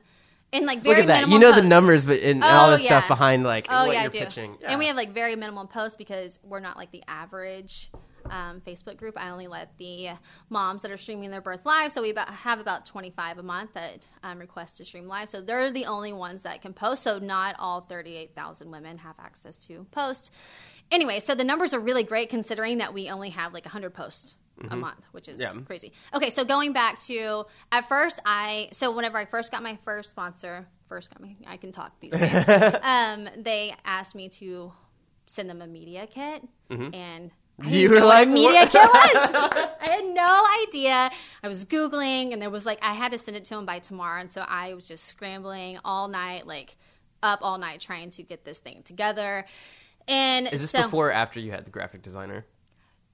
and 0.53 0.65
like 0.65 0.77
look 0.77 0.85
very 0.95 1.01
at 1.01 1.07
that. 1.07 1.27
minimal 1.27 1.33
You 1.33 1.39
know 1.39 1.55
the 1.59 1.67
numbers, 1.67 2.05
but 2.05 2.19
and 2.21 2.43
Oh, 2.43 2.47
all 2.47 2.67
the 2.77 2.81
yeah. 2.83 2.87
stuff 2.87 3.07
behind 3.07 3.43
like 3.43 3.65
Oh 3.69 3.87
what 3.87 3.93
yeah, 3.95 4.03
you're 4.03 4.11
pitching. 4.11 4.57
Yeah. 4.61 4.69
And 4.69 4.79
we 4.79 4.85
have 4.87 4.95
like 4.95 5.11
very 5.11 5.35
minimal 5.35 5.65
posts 5.65 5.95
because 5.97 6.37
we're 6.43 6.59
not 6.59 6.77
like 6.77 6.91
the 6.91 7.03
average 7.07 7.89
um, 8.31 8.61
Facebook 8.65 8.97
group. 8.97 9.17
I 9.17 9.29
only 9.29 9.47
let 9.47 9.77
the 9.77 10.09
moms 10.49 10.81
that 10.81 10.91
are 10.91 10.97
streaming 10.97 11.31
their 11.31 11.41
birth 11.41 11.65
live. 11.65 11.91
So 11.91 12.01
we 12.01 12.09
about, 12.11 12.29
have 12.29 12.59
about 12.59 12.85
25 12.85 13.37
a 13.39 13.43
month 13.43 13.73
that 13.73 14.05
um, 14.23 14.39
request 14.39 14.77
to 14.77 14.85
stream 14.85 15.07
live. 15.07 15.29
So 15.29 15.41
they're 15.41 15.71
the 15.71 15.85
only 15.85 16.13
ones 16.13 16.41
that 16.43 16.61
can 16.61 16.73
post. 16.73 17.03
So 17.03 17.19
not 17.19 17.55
all 17.59 17.81
38,000 17.81 18.69
women 18.71 18.97
have 18.99 19.15
access 19.19 19.65
to 19.67 19.85
post. 19.91 20.31
Anyway, 20.91 21.19
so 21.19 21.35
the 21.35 21.43
numbers 21.43 21.73
are 21.73 21.79
really 21.79 22.03
great 22.03 22.29
considering 22.29 22.77
that 22.77 22.93
we 22.93 23.09
only 23.09 23.29
have 23.31 23.53
like 23.53 23.65
100 23.65 23.93
posts. 23.93 24.35
A 24.71 24.75
month, 24.75 25.05
which 25.11 25.27
is 25.29 25.39
Mm-hmm. 25.39 25.59
Yeah. 25.59 25.65
crazy. 25.65 25.91
Okay, 26.15 26.31
so 26.31 26.43
going 26.43 26.73
back 26.73 26.99
to 27.03 27.45
at 27.71 27.87
first, 27.87 28.19
I 28.25 28.69
so 28.71 28.89
whenever 28.89 29.19
I 29.19 29.25
first 29.25 29.51
got 29.51 29.61
my 29.61 29.77
first 29.85 30.09
sponsor, 30.09 30.67
first 30.89 31.11
got 31.11 31.21
me, 31.21 31.37
I 31.45 31.57
can 31.57 31.71
talk 31.71 31.91
these 31.99 32.11
days. 32.13 32.47
um, 32.81 33.29
they 33.37 33.75
asked 33.85 34.15
me 34.15 34.29
to 34.29 34.73
send 35.27 35.47
them 35.47 35.61
a 35.61 35.67
media 35.67 36.07
kit, 36.07 36.41
and 36.71 36.81
Mm-hmm. 36.81 37.27
You 37.65 37.89
were 37.89 38.01
like, 38.01 38.27
what 38.27 38.33
media 38.33 38.67
kit 38.67 38.73
was. 38.75 39.31
I 39.81 39.89
had 39.89 40.05
no 40.05 40.45
idea. 40.67 41.09
I 41.43 41.47
was 41.47 41.65
googling, 41.65 42.33
and 42.33 42.41
there 42.41 42.49
was 42.51 42.65
like 42.65 42.79
I 42.81 42.93
had 42.93 43.11
to 43.13 43.17
send 43.17 43.35
it 43.37 43.45
to 43.45 43.55
him 43.57 43.65
by 43.65 43.79
tomorrow, 43.79 44.19
and 44.21 44.29
so 44.29 44.41
I 44.41 44.73
was 44.75 44.87
just 44.87 45.05
scrambling 45.05 45.79
all 45.83 46.07
night, 46.07 46.45
like 46.45 46.75
up 47.23 47.39
all 47.41 47.57
night 47.57 47.79
trying 47.79 48.11
to 48.11 48.23
get 48.23 48.45
this 48.45 48.59
thing 48.59 48.83
together. 48.83 49.45
And 50.07 50.47
Is 50.47 50.61
this 50.61 50.71
so, 50.71 50.83
before 50.83 51.09
or 51.09 51.11
after 51.11 51.39
you 51.39 51.51
had 51.51 51.65
the 51.65 51.71
graphic 51.71 52.01
designer? 52.03 52.45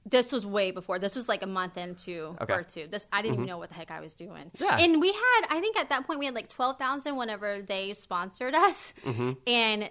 this 0.05 0.33
was 0.33 0.45
way 0.45 0.71
before. 0.71 0.99
This 0.99 1.15
was 1.15 1.29
like 1.29 1.43
a 1.43 1.47
month 1.47 1.77
into 1.77 2.35
Okay. 2.41 2.53
birth 2.53 2.67
tube. 2.73 2.91
This 2.91 3.07
I 3.13 3.21
didn't 3.21 3.35
even 3.35 3.45
know 3.45 3.57
what 3.57 3.69
the 3.69 3.75
heck 3.75 3.89
I 3.89 4.01
was 4.01 4.13
doing. 4.13 4.51
Yeah. 4.59 4.77
And 4.77 4.99
we 4.99 5.07
had, 5.13 5.41
I 5.49 5.61
think 5.61 5.77
at 5.77 5.87
that 5.87 6.05
point 6.05 6.19
we 6.19 6.25
had 6.25 6.35
like 6.35 6.49
twelve 6.49 6.77
thousand 6.77 7.15
whenever 7.15 7.61
they 7.61 7.93
sponsored 7.93 8.53
us, 8.53 8.93
and 9.47 9.89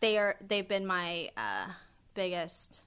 they 0.00 0.18
are 0.18 0.34
they've 0.44 0.66
been 0.68 0.84
my 0.86 1.30
uh, 1.36 1.66
biggest 2.14 2.82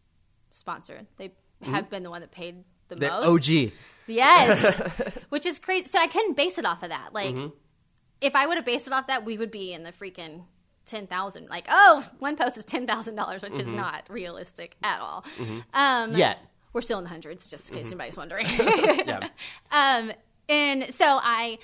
sponsor. 0.57 1.01
They 1.17 1.31
have 1.61 1.89
been 1.89 2.03
the 2.03 2.09
one 2.09 2.21
that 2.21 2.31
paid 2.31 2.63
the, 2.89 2.95
The 2.95 3.07
most. 3.09 3.49
OG. 3.49 3.71
Yes, 4.07 4.75
which 5.29 5.45
is 5.45 5.59
crazy. 5.59 5.87
So 5.87 5.99
I 5.99 6.07
couldn't 6.07 6.35
base 6.37 6.57
it 6.57 6.65
off 6.65 6.83
of 6.83 6.89
that. 6.89 7.13
Like, 7.13 7.35
Mm-hmm. 7.35 7.47
if 8.21 8.35
I 8.35 8.47
would 8.47 8.57
have 8.57 8.65
based 8.65 8.87
it 8.87 8.93
off 8.93 9.07
that, 9.07 9.25
we 9.25 9.37
would 9.37 9.51
be 9.51 9.73
in 9.73 9.83
the 9.83 9.91
freaking 9.91 10.43
ten 10.85 11.07
thousand. 11.07 11.49
Like, 11.49 11.65
oh, 11.69 12.07
one 12.19 12.35
post 12.37 12.57
is 12.57 12.63
ten 12.65 12.87
thousand 12.87 13.15
dollars, 13.15 13.41
which 13.41 13.53
Mm-hmm. 13.53 13.67
is 13.67 13.73
not 13.73 14.03
realistic 14.09 14.75
at 14.83 15.01
all. 15.01 15.25
Um, 15.73 16.13
Yet. 16.15 16.39
we're 16.73 16.81
still 16.81 16.97
in 16.99 17.03
the 17.03 17.09
hundreds, 17.09 17.49
just 17.49 17.69
in 17.71 17.77
case 17.77 17.87
anybody's 17.87 18.15
wondering. 18.17 18.45
Yeah. 18.57 19.27
um, 19.71 20.11
and 20.49 20.93
so 20.93 21.05
I, 21.21 21.57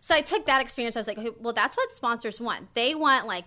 so 0.00 0.14
I 0.14 0.20
took 0.20 0.46
that 0.46 0.60
experience. 0.62 0.96
I 0.96 1.00
was 1.00 1.08
like, 1.08 1.18
okay, 1.18 1.30
well, 1.40 1.52
that's 1.52 1.76
what 1.76 1.90
sponsors 1.90 2.40
want. 2.40 2.72
They 2.74 2.94
want 2.94 3.26
like 3.26 3.44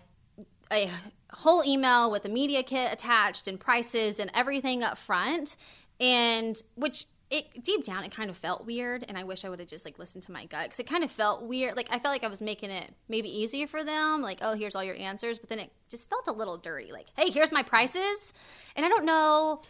a 0.69 0.91
whole 1.31 1.63
email 1.65 2.11
with 2.11 2.25
a 2.25 2.29
media 2.29 2.63
kit 2.63 2.91
attached 2.91 3.47
and 3.47 3.59
prices 3.59 4.19
and 4.19 4.29
everything 4.33 4.83
up 4.83 4.97
front, 4.97 5.55
and 5.99 6.61
which. 6.75 7.05
It 7.33 7.63
deep 7.63 7.85
down, 7.85 8.03
it 8.03 8.13
kind 8.13 8.29
of 8.29 8.35
felt 8.35 8.65
weird, 8.65 9.05
and 9.07 9.17
I 9.17 9.23
wish 9.23 9.45
I 9.45 9.49
would 9.49 9.59
have 9.59 9.69
just 9.69 9.85
like 9.85 9.97
listened 9.97 10.23
to 10.25 10.33
my 10.33 10.43
gut 10.47 10.65
because 10.65 10.81
it 10.81 10.85
kind 10.85 11.01
of 11.01 11.09
felt 11.09 11.43
weird. 11.43 11.77
Like 11.77 11.87
I 11.89 11.97
felt 11.97 12.11
like 12.11 12.25
I 12.25 12.27
was 12.27 12.41
making 12.41 12.71
it 12.71 12.93
maybe 13.07 13.29
easier 13.29 13.67
for 13.67 13.85
them, 13.85 14.21
like 14.21 14.39
oh 14.41 14.53
here's 14.53 14.75
all 14.75 14.83
your 14.83 14.97
answers, 14.97 15.39
but 15.39 15.47
then 15.47 15.59
it 15.59 15.71
just 15.89 16.09
felt 16.09 16.27
a 16.27 16.33
little 16.33 16.57
dirty. 16.57 16.91
Like 16.91 17.05
hey 17.15 17.29
here's 17.31 17.53
my 17.53 17.63
prices, 17.63 18.33
and 18.75 18.85
I 18.85 18.89
don't 18.89 19.05
know 19.05 19.61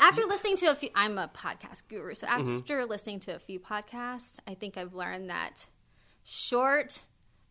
after 0.00 0.24
listening 0.24 0.56
to 0.56 0.66
a 0.66 0.74
few 0.74 0.88
i'm 0.96 1.16
a 1.16 1.30
podcast 1.32 1.82
guru 1.88 2.12
so 2.14 2.26
Mm-hmm. 2.26 2.56
after 2.56 2.84
listening 2.86 3.20
to 3.20 3.36
a 3.36 3.38
few 3.38 3.60
podcasts 3.60 4.40
i 4.48 4.54
think 4.54 4.76
i've 4.76 4.92
learned 4.94 5.30
that 5.30 5.66
short 6.24 7.02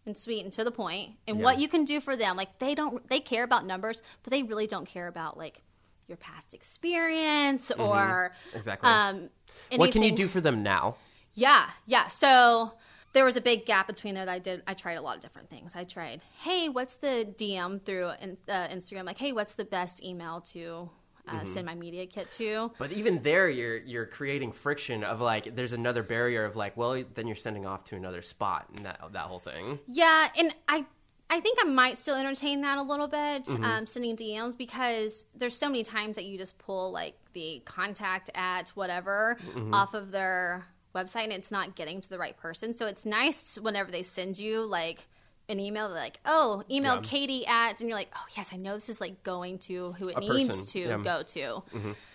and 0.09 0.17
sweet 0.17 0.43
and 0.43 0.51
to 0.53 0.63
the 0.63 0.71
point 0.71 1.11
and 1.27 1.37
Yeah. 1.37 1.43
what 1.45 1.59
you 1.59 1.67
can 1.69 1.85
do 1.85 2.01
for 2.01 2.15
them 2.17 2.35
like 2.35 2.51
they 2.59 2.73
don't 2.75 3.07
they 3.09 3.19
care 3.19 3.43
about 3.43 3.65
numbers 3.65 4.01
but 4.23 4.31
they 4.31 4.43
really 4.43 4.67
don't 4.67 4.87
care 4.87 5.07
about 5.07 5.37
like 5.37 5.61
your 6.07 6.17
past 6.17 6.53
experience 6.53 7.71
or 7.71 8.33
Mm-hmm. 8.49 8.57
Exactly. 8.57 8.89
um 8.89 9.29
what 9.77 9.91
can 9.91 10.03
you 10.03 10.11
do 10.15 10.27
for 10.27 10.41
them 10.41 10.63
now? 10.63 10.95
yeah, 11.35 11.69
yeah. 11.85 12.07
So 12.07 12.73
there 13.13 13.25
was 13.25 13.37
a 13.37 13.41
big 13.41 13.65
gap 13.65 13.87
between 13.87 14.17
it. 14.17 14.27
I 14.27 14.39
did. 14.39 14.61
I 14.67 14.73
tried 14.73 14.95
a 14.95 15.01
lot 15.01 15.15
of 15.15 15.21
different 15.21 15.49
things. 15.49 15.75
I 15.75 15.83
tried. 15.83 16.21
Hey, 16.41 16.69
what's 16.69 16.95
the 16.97 17.27
DM 17.37 17.81
through 17.83 18.11
in, 18.21 18.37
uh, 18.47 18.67
Instagram? 18.67 19.05
Like, 19.05 19.17
hey, 19.17 19.31
what's 19.31 19.53
the 19.53 19.65
best 19.65 20.03
email 20.03 20.41
to 20.53 20.89
uh, 21.29 21.35
Mm-hmm. 21.37 21.45
send 21.45 21.65
my 21.65 21.75
media 21.75 22.05
kit 22.05 22.31
to? 22.33 22.71
But 22.77 22.91
even 22.91 23.21
there, 23.23 23.49
you're 23.49 23.77
you're 23.77 24.05
creating 24.05 24.51
friction 24.51 25.03
of 25.03 25.21
like 25.21 25.55
there's 25.55 25.73
another 25.73 26.03
barrier 26.03 26.45
of 26.45 26.55
like 26.55 26.75
well 26.77 27.03
then 27.13 27.27
you're 27.27 27.35
sending 27.35 27.65
off 27.65 27.83
to 27.85 27.95
another 27.95 28.21
spot 28.21 28.67
and 28.75 28.85
that 28.85 28.99
that 29.13 29.23
whole 29.25 29.39
thing. 29.39 29.79
Yeah, 29.87 30.27
and 30.37 30.53
I 30.67 30.85
I 31.31 31.39
think 31.41 31.59
I 31.61 31.65
might 31.65 31.97
still 31.99 32.15
entertain 32.15 32.61
that 32.61 32.79
a 32.79 32.81
little 32.81 33.07
bit, 33.07 33.45
Mm-hmm. 33.45 33.63
um, 33.63 33.85
sending 33.85 34.15
DMs 34.17 34.57
because 34.57 35.25
there's 35.35 35.55
so 35.55 35.67
many 35.67 35.83
times 35.83 36.15
that 36.15 36.25
you 36.25 36.37
just 36.39 36.57
pull 36.57 36.91
like 36.91 37.13
the 37.33 37.61
contact 37.65 38.31
at 38.33 38.69
whatever 38.69 39.37
Mm-hmm. 39.49 39.73
off 39.73 39.93
of 39.93 40.09
their 40.11 40.65
website 40.95 41.25
and 41.25 41.33
it's 41.33 41.51
not 41.51 41.75
getting 41.75 42.01
to 42.01 42.09
the 42.09 42.17
right 42.17 42.35
person. 42.35 42.73
So 42.73 42.87
it's 42.87 43.05
nice 43.05 43.59
whenever 43.61 43.91
they 43.91 44.01
send 44.01 44.39
you 44.39 44.61
like 44.65 45.07
an 45.49 45.59
email 45.59 45.89
like, 45.89 46.19
oh, 46.25 46.63
email 46.71 46.95
Yeah. 46.95 47.01
Katie 47.01 47.45
at, 47.47 47.81
and 47.81 47.89
you're 47.89 47.97
like, 47.97 48.11
oh 48.15 48.25
yes, 48.37 48.51
I 48.53 48.57
know 48.57 48.75
this 48.75 48.87
is 48.89 49.01
like 49.01 49.23
going 49.23 49.57
to 49.59 49.93
who 49.93 50.07
it 50.09 50.17
A 50.17 50.19
needs 50.21 50.49
person, 50.49 50.65
to 50.67 50.79
yeah. 50.79 50.87
Mm-hmm. 50.93 51.03
go 51.03 51.23
to. 51.23 51.63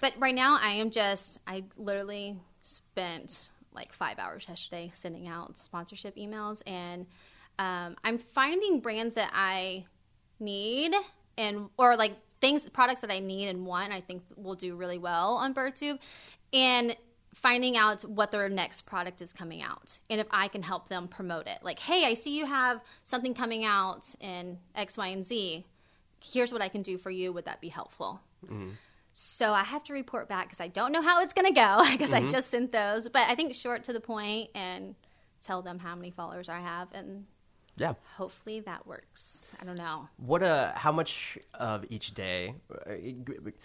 But 0.00 0.14
right 0.18 0.34
now, 0.34 0.58
I 0.60 0.70
am 0.74 0.90
just 0.90 1.40
I 1.46 1.64
literally 1.76 2.38
spent 2.62 3.50
like 3.74 3.92
five 3.92 4.18
hours 4.18 4.46
yesterday 4.48 4.90
sending 4.94 5.28
out 5.28 5.58
sponsorship 5.58 6.16
emails 6.16 6.62
and 6.66 7.06
um, 7.58 7.96
i'm 8.04 8.18
finding 8.18 8.80
brands 8.80 9.16
that 9.16 9.30
i 9.34 9.84
need 10.40 10.92
and 11.36 11.68
or 11.76 11.96
like 11.96 12.12
things 12.40 12.68
products 12.70 13.00
that 13.00 13.10
i 13.10 13.18
need 13.18 13.48
and 13.48 13.66
want 13.66 13.92
i 13.92 14.00
think 14.00 14.22
will 14.36 14.54
do 14.54 14.76
really 14.76 14.98
well 14.98 15.34
on 15.34 15.52
BirthTube 15.54 15.98
and 16.52 16.96
finding 17.34 17.76
out 17.76 18.02
what 18.02 18.30
their 18.30 18.48
next 18.48 18.82
product 18.82 19.20
is 19.20 19.32
coming 19.32 19.60
out 19.60 19.98
and 20.08 20.20
if 20.20 20.26
i 20.30 20.48
can 20.48 20.62
help 20.62 20.88
them 20.88 21.08
promote 21.08 21.46
it. 21.46 21.58
Like 21.62 21.78
hey 21.78 22.04
i 22.04 22.14
see 22.14 22.36
you 22.36 22.46
have 22.46 22.80
something 23.02 23.34
coming 23.34 23.64
out 23.64 24.14
in 24.20 24.58
x 24.74 24.96
y 24.96 25.08
and 25.08 25.24
z. 25.24 25.64
Here's 26.22 26.52
what 26.52 26.62
i 26.62 26.68
can 26.68 26.82
do 26.82 26.96
for 26.96 27.10
you. 27.10 27.32
Would 27.32 27.44
that 27.44 27.60
be 27.60 27.68
helpful? 27.68 28.20
Mm-hmm. 28.44 28.70
So 29.16 29.52
I 29.52 29.62
have 29.62 29.84
to 29.84 29.92
report 29.92 30.28
back 30.28 30.46
because 30.46 30.60
I 30.60 30.66
don't 30.66 30.90
know 30.90 31.00
how 31.00 31.22
it's 31.22 31.32
going 31.32 31.46
to 31.46 31.54
go 31.54 31.82
because 31.92 32.12
I 32.12 32.20
mm-hmm. 32.20 32.28
just 32.28 32.50
sent 32.50 32.72
those. 32.72 33.08
But 33.08 33.28
I 33.28 33.36
think 33.36 33.54
short 33.54 33.84
to 33.84 33.92
the 33.92 34.00
point 34.00 34.50
and 34.56 34.96
tell 35.40 35.62
them 35.62 35.78
how 35.78 35.94
many 35.94 36.10
followers 36.10 36.48
I 36.48 36.58
have, 36.58 36.88
and 36.92 37.26
Yeah. 37.76 37.94
hopefully 38.16 38.60
that 38.60 38.86
works. 38.86 39.52
I 39.60 39.64
don't 39.64 39.76
know. 39.76 40.08
What 40.16 40.42
uh 40.42 40.72
how 40.76 40.92
much 40.92 41.36
of 41.54 41.84
each 41.90 42.14
day? 42.14 42.54
uh, 42.72 42.92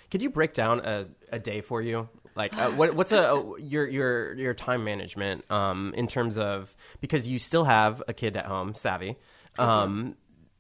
Could 0.10 0.22
you 0.22 0.30
break 0.30 0.54
down 0.54 0.80
a, 0.80 1.06
a 1.32 1.40
day 1.40 1.62
for 1.62 1.82
you? 1.82 2.10
Like 2.36 2.58
uh, 2.58 2.72
what 2.72 2.96
what's 2.96 3.12
a 3.12 3.44
your 3.60 3.88
your 3.88 4.34
your 4.36 4.54
time 4.54 4.84
management 4.84 5.50
um 5.52 5.94
in 5.96 6.08
terms 6.08 6.38
of 6.38 6.76
because 7.02 7.28
you 7.28 7.38
still 7.40 7.66
have 7.66 8.02
a 8.08 8.14
kid 8.14 8.36
at 8.36 8.46
home, 8.46 8.74
Savvy. 8.74 9.18
Um 9.58 10.16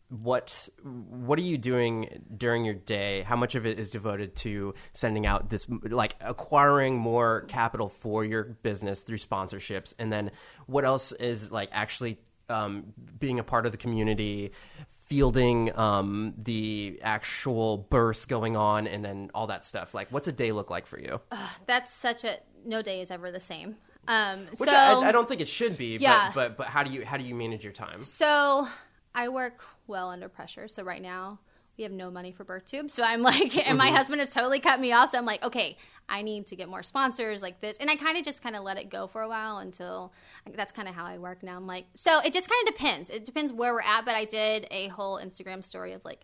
what 0.09 0.69
what 0.83 1.37
are 1.37 1.43
you 1.43 1.57
doing 1.57 2.23
during 2.35 2.65
your 2.65 2.73
day? 2.73 3.21
How 3.21 3.35
much 3.35 3.53
of 3.55 3.65
it 3.67 3.79
is 3.79 3.91
devoted 3.91 4.35
to 4.37 4.73
sending 4.93 5.27
out 5.27 5.49
this 5.49 5.67
like 5.83 6.15
acquiring 6.21 6.97
more 6.97 7.41
capital 7.47 7.89
for 7.89 8.25
your 8.25 8.43
business 8.43 9.01
through 9.01 9.19
sponsorships 9.19 9.93
and 9.99 10.11
then 10.11 10.31
what 10.65 10.83
else 10.83 11.11
is 11.11 11.51
like 11.51 11.69
actually 11.71 12.17
um, 12.49 12.93
being 13.19 13.39
a 13.39 13.43
part 13.43 13.65
of 13.65 13.71
the 13.71 13.77
community, 13.77 14.51
fielding 15.05 15.75
um, 15.77 16.33
the 16.37 16.99
actual 17.01 17.77
bursts 17.77 18.25
going 18.25 18.55
on, 18.55 18.87
and 18.87 19.03
then 19.03 19.31
all 19.33 19.47
that 19.47 19.65
stuff. 19.65 19.93
Like, 19.93 20.09
what's 20.11 20.27
a 20.27 20.31
day 20.31 20.51
look 20.51 20.69
like 20.69 20.85
for 20.85 20.99
you? 20.99 21.21
That's 21.67 21.93
such 21.93 22.23
a 22.23 22.37
no 22.65 22.81
day 22.81 23.01
is 23.01 23.11
ever 23.11 23.31
the 23.31 23.39
same. 23.39 23.75
Um, 24.07 24.47
Which 24.57 24.69
so 24.69 24.75
I, 24.75 25.09
I 25.09 25.11
don't 25.11 25.27
think 25.27 25.41
it 25.41 25.47
should 25.47 25.77
be. 25.77 25.97
Yeah. 25.97 26.31
But, 26.33 26.35
but 26.35 26.57
but 26.57 26.67
how 26.67 26.83
do 26.83 26.91
you 26.91 27.05
how 27.05 27.17
do 27.17 27.23
you 27.23 27.35
manage 27.35 27.63
your 27.63 27.73
time? 27.73 28.03
So 28.03 28.67
I 29.13 29.29
work 29.29 29.61
well 29.87 30.09
under 30.09 30.29
pressure. 30.29 30.67
So 30.67 30.83
right 30.83 31.01
now 31.01 31.39
we 31.77 31.83
have 31.83 31.91
no 31.91 32.11
money 32.11 32.31
for 32.31 32.43
birth 32.43 32.65
tubes. 32.65 32.93
So 32.93 33.03
I'm 33.03 33.21
like, 33.21 33.55
and 33.67 33.77
my 33.77 33.91
husband 33.91 34.19
has 34.19 34.33
totally 34.33 34.59
cut 34.59 34.79
me 34.79 34.91
off. 34.91 35.09
So 35.09 35.17
I'm 35.17 35.25
like, 35.25 35.43
okay, 35.43 35.77
I 36.09 36.21
need 36.21 36.47
to 36.47 36.55
get 36.55 36.67
more 36.67 36.83
sponsors 36.83 37.41
like 37.41 37.61
this. 37.61 37.77
And 37.77 37.89
I 37.89 37.95
kind 37.95 38.17
of 38.17 38.23
just 38.25 38.41
kind 38.41 38.55
of 38.55 38.63
let 38.63 38.77
it 38.77 38.89
go 38.89 39.07
for 39.07 39.21
a 39.21 39.27
while 39.29 39.59
until 39.59 40.11
that's 40.55 40.71
kind 40.71 40.87
of 40.87 40.95
how 40.95 41.05
I 41.05 41.17
work 41.17 41.43
now. 41.43 41.55
I'm 41.55 41.67
like, 41.67 41.85
so 41.93 42.19
it 42.19 42.33
just 42.33 42.49
kind 42.49 42.67
of 42.67 42.73
depends. 42.73 43.09
It 43.09 43.25
depends 43.25 43.53
where 43.53 43.73
we're 43.73 43.81
at. 43.81 44.05
But 44.05 44.15
I 44.15 44.25
did 44.25 44.67
a 44.71 44.87
whole 44.89 45.17
Instagram 45.19 45.63
story 45.63 45.93
of 45.93 46.03
like, 46.03 46.21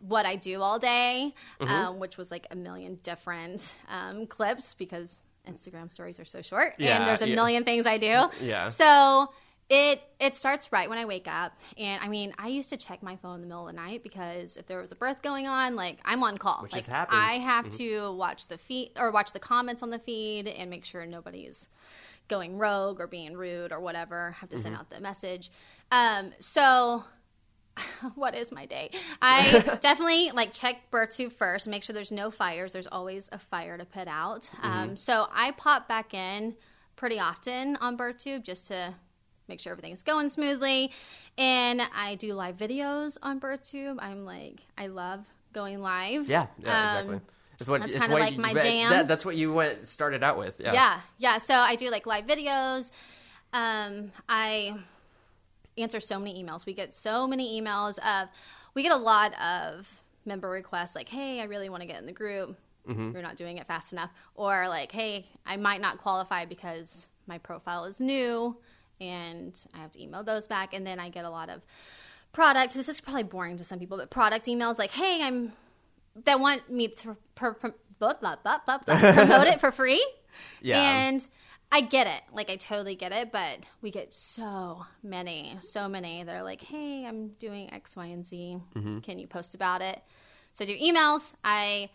what 0.00 0.26
I 0.26 0.34
do 0.34 0.60
all 0.60 0.80
day, 0.80 1.32
um, 1.60 2.00
which 2.00 2.16
was 2.16 2.32
like 2.32 2.48
a 2.50 2.56
million 2.56 2.98
different 3.04 3.76
um, 3.88 4.26
clips 4.26 4.74
because 4.74 5.24
Instagram 5.48 5.90
stories 5.92 6.18
are 6.18 6.24
so 6.24 6.42
short 6.42 6.74
Yeah, 6.78 6.98
and 6.98 7.06
there's 7.08 7.22
a 7.22 7.28
yeah. 7.28 7.36
million 7.36 7.62
things 7.62 7.86
I 7.86 7.98
do. 7.98 8.28
Yeah. 8.40 8.68
So 8.68 9.28
it 9.74 10.02
it 10.20 10.36
starts 10.36 10.70
right 10.70 10.88
when 10.90 10.98
I 10.98 11.06
wake 11.06 11.26
up, 11.26 11.52
and 11.78 12.02
I 12.04 12.08
mean, 12.08 12.34
I 12.38 12.48
used 12.48 12.68
to 12.70 12.76
check 12.76 13.02
my 13.02 13.16
phone 13.16 13.36
in 13.36 13.40
the 13.40 13.46
middle 13.46 13.66
of 13.68 13.74
the 13.74 13.80
night 13.80 14.02
because 14.02 14.58
if 14.58 14.66
there 14.66 14.78
was 14.78 14.92
a 14.92 14.94
birth 14.94 15.22
going 15.22 15.46
on, 15.46 15.74
like 15.76 15.98
I'm 16.04 16.22
on 16.22 16.36
call. 16.36 16.60
Which 16.62 16.72
like 16.72 16.84
happens. 16.86 17.18
Mm-hmm. 17.18 17.30
I 17.30 17.34
have 17.44 17.70
to 17.78 18.12
watch 18.14 18.48
the 18.48 18.58
feed 18.58 18.92
or 18.98 19.10
watch 19.10 19.32
the 19.32 19.38
comments 19.40 19.82
on 19.82 19.88
the 19.88 19.98
feed 19.98 20.46
and 20.46 20.68
make 20.68 20.84
sure 20.84 21.06
nobody's 21.06 21.70
going 22.28 22.58
rogue 22.58 23.00
or 23.00 23.06
being 23.06 23.34
rude 23.34 23.72
or 23.72 23.80
whatever. 23.80 24.32
have 24.40 24.50
to 24.50 24.56
Mm-hmm. 24.56 24.62
send 24.62 24.76
out 24.76 24.90
the 24.90 25.00
message. 25.00 25.50
Um, 25.90 26.32
so 26.38 27.04
what 28.14 28.34
is 28.34 28.52
my 28.52 28.66
day? 28.66 28.90
I 29.22 29.78
definitely 29.80 30.32
like 30.32 30.52
check 30.52 30.90
birth 30.90 31.16
tube 31.16 31.32
first, 31.32 31.66
make 31.66 31.82
sure 31.82 31.94
there's 31.94 32.12
no 32.12 32.30
fires. 32.30 32.74
There's 32.74 32.86
always 32.86 33.30
a 33.32 33.38
fire 33.38 33.78
to 33.78 33.86
put 33.86 34.06
out. 34.06 34.50
Um, 34.62 34.96
so 34.96 35.28
I 35.32 35.52
pop 35.52 35.88
back 35.88 36.12
in 36.12 36.56
pretty 36.94 37.18
often 37.18 37.76
on 37.76 37.96
birth 37.96 38.18
tube 38.18 38.44
just 38.44 38.68
to 38.68 38.94
make 39.52 39.60
sure 39.60 39.72
everything's 39.72 40.02
going 40.02 40.30
smoothly. 40.30 40.90
And 41.36 41.82
I 41.94 42.14
do 42.14 42.32
live 42.32 42.56
videos 42.56 43.18
on 43.22 43.38
BirthTube. 43.38 43.96
I'm 44.00 44.24
like, 44.24 44.60
I 44.78 44.86
love 44.86 45.20
going 45.52 45.82
live. 45.82 46.26
Yeah, 46.26 46.46
yeah, 46.58 46.70
Um, 46.70 46.98
exactly. 46.98 47.20
It's 47.60 47.68
what, 47.68 47.80
that's 47.82 47.92
kinda 47.92 48.08
what 48.12 48.20
like 48.22 48.32
you- 48.36 48.40
my 48.40 48.54
jam. 48.54 48.90
that- 48.90 49.08
that's 49.08 49.24
what 49.26 49.36
you 49.36 49.52
went 49.52 49.86
started 49.86 50.22
out 50.24 50.38
with. 50.38 50.58
Yeah. 50.58 50.72
yeah 50.72 51.00
yeah 51.18 51.36
so 51.38 51.54
i 51.54 51.76
do 51.76 51.90
like 51.90 52.06
live 52.06 52.26
videos 52.26 52.90
um 53.52 54.10
i 54.28 54.74
answer 55.78 56.00
so 56.00 56.18
many 56.18 56.42
emails 56.42 56.66
we 56.66 56.72
get 56.74 56.92
so 56.94 57.26
many 57.28 57.60
emails 57.60 57.98
of 58.00 58.28
we 58.74 58.82
get 58.82 58.90
a 58.92 58.96
lot 58.96 59.32
of 59.40 60.02
member 60.24 60.48
requests 60.48 60.96
like 60.96 61.08
hey 61.08 61.40
i 61.40 61.44
really 61.44 61.68
want 61.68 61.82
to 61.82 61.86
get 61.86 61.98
in 62.00 62.06
the 62.06 62.12
group 62.12 62.56
Mm-hmm. 62.88 63.12
you're 63.12 63.22
not 63.22 63.36
doing 63.36 63.58
it 63.58 63.66
fast 63.68 63.92
enough 63.92 64.10
or 64.34 64.66
like 64.68 64.90
hey 64.90 65.24
i 65.46 65.56
might 65.56 65.80
not 65.80 65.98
qualify 65.98 66.44
because 66.46 67.06
my 67.28 67.38
profile 67.38 67.84
is 67.84 68.00
new 68.00 68.56
and 69.02 69.66
i 69.74 69.78
have 69.78 69.90
to 69.90 70.02
email 70.02 70.22
those 70.22 70.46
back 70.46 70.72
and 70.72 70.86
then 70.86 70.98
i 70.98 71.10
get 71.10 71.24
a 71.24 71.30
lot 71.30 71.50
of 71.50 71.60
product 72.32 72.72
this 72.72 72.88
is 72.88 73.00
probably 73.00 73.24
boring 73.24 73.58
to 73.58 73.64
some 73.64 73.78
people 73.78 73.98
but 73.98 74.08
product 74.08 74.46
emails 74.46 74.78
like 74.78 74.90
hey 74.92 75.20
i'm 75.22 75.52
that 76.24 76.40
want 76.40 76.70
me 76.70 76.88
to 76.88 77.16
per, 77.34 77.54
per, 77.54 77.74
blah, 77.98 78.14
blah, 78.14 78.36
blah, 78.42 78.58
promote 78.86 79.46
it 79.46 79.60
for 79.60 79.72
free. 79.72 80.04
Yeah. 80.60 80.80
And 80.80 81.26
I 81.70 81.80
get 81.80 82.06
it. 82.06 82.22
Like, 82.32 82.50
I 82.50 82.56
totally 82.56 82.96
get 82.96 83.12
it. 83.12 83.32
But 83.32 83.60
we 83.80 83.90
get 83.90 84.12
so 84.12 84.84
many, 85.02 85.56
so 85.60 85.88
many 85.88 86.22
that 86.22 86.34
are 86.34 86.42
like, 86.42 86.62
hey, 86.62 87.06
I'm 87.06 87.28
doing 87.38 87.72
X, 87.72 87.96
Y, 87.96 88.06
and 88.06 88.26
Z. 88.26 88.58
Mm-hmm. 88.74 88.98
Can 88.98 89.18
you 89.18 89.26
post 89.26 89.54
about 89.54 89.82
it? 89.82 90.00
So 90.52 90.64
I 90.64 90.66
do 90.66 90.76
emails. 90.78 91.32
I. 91.44 91.90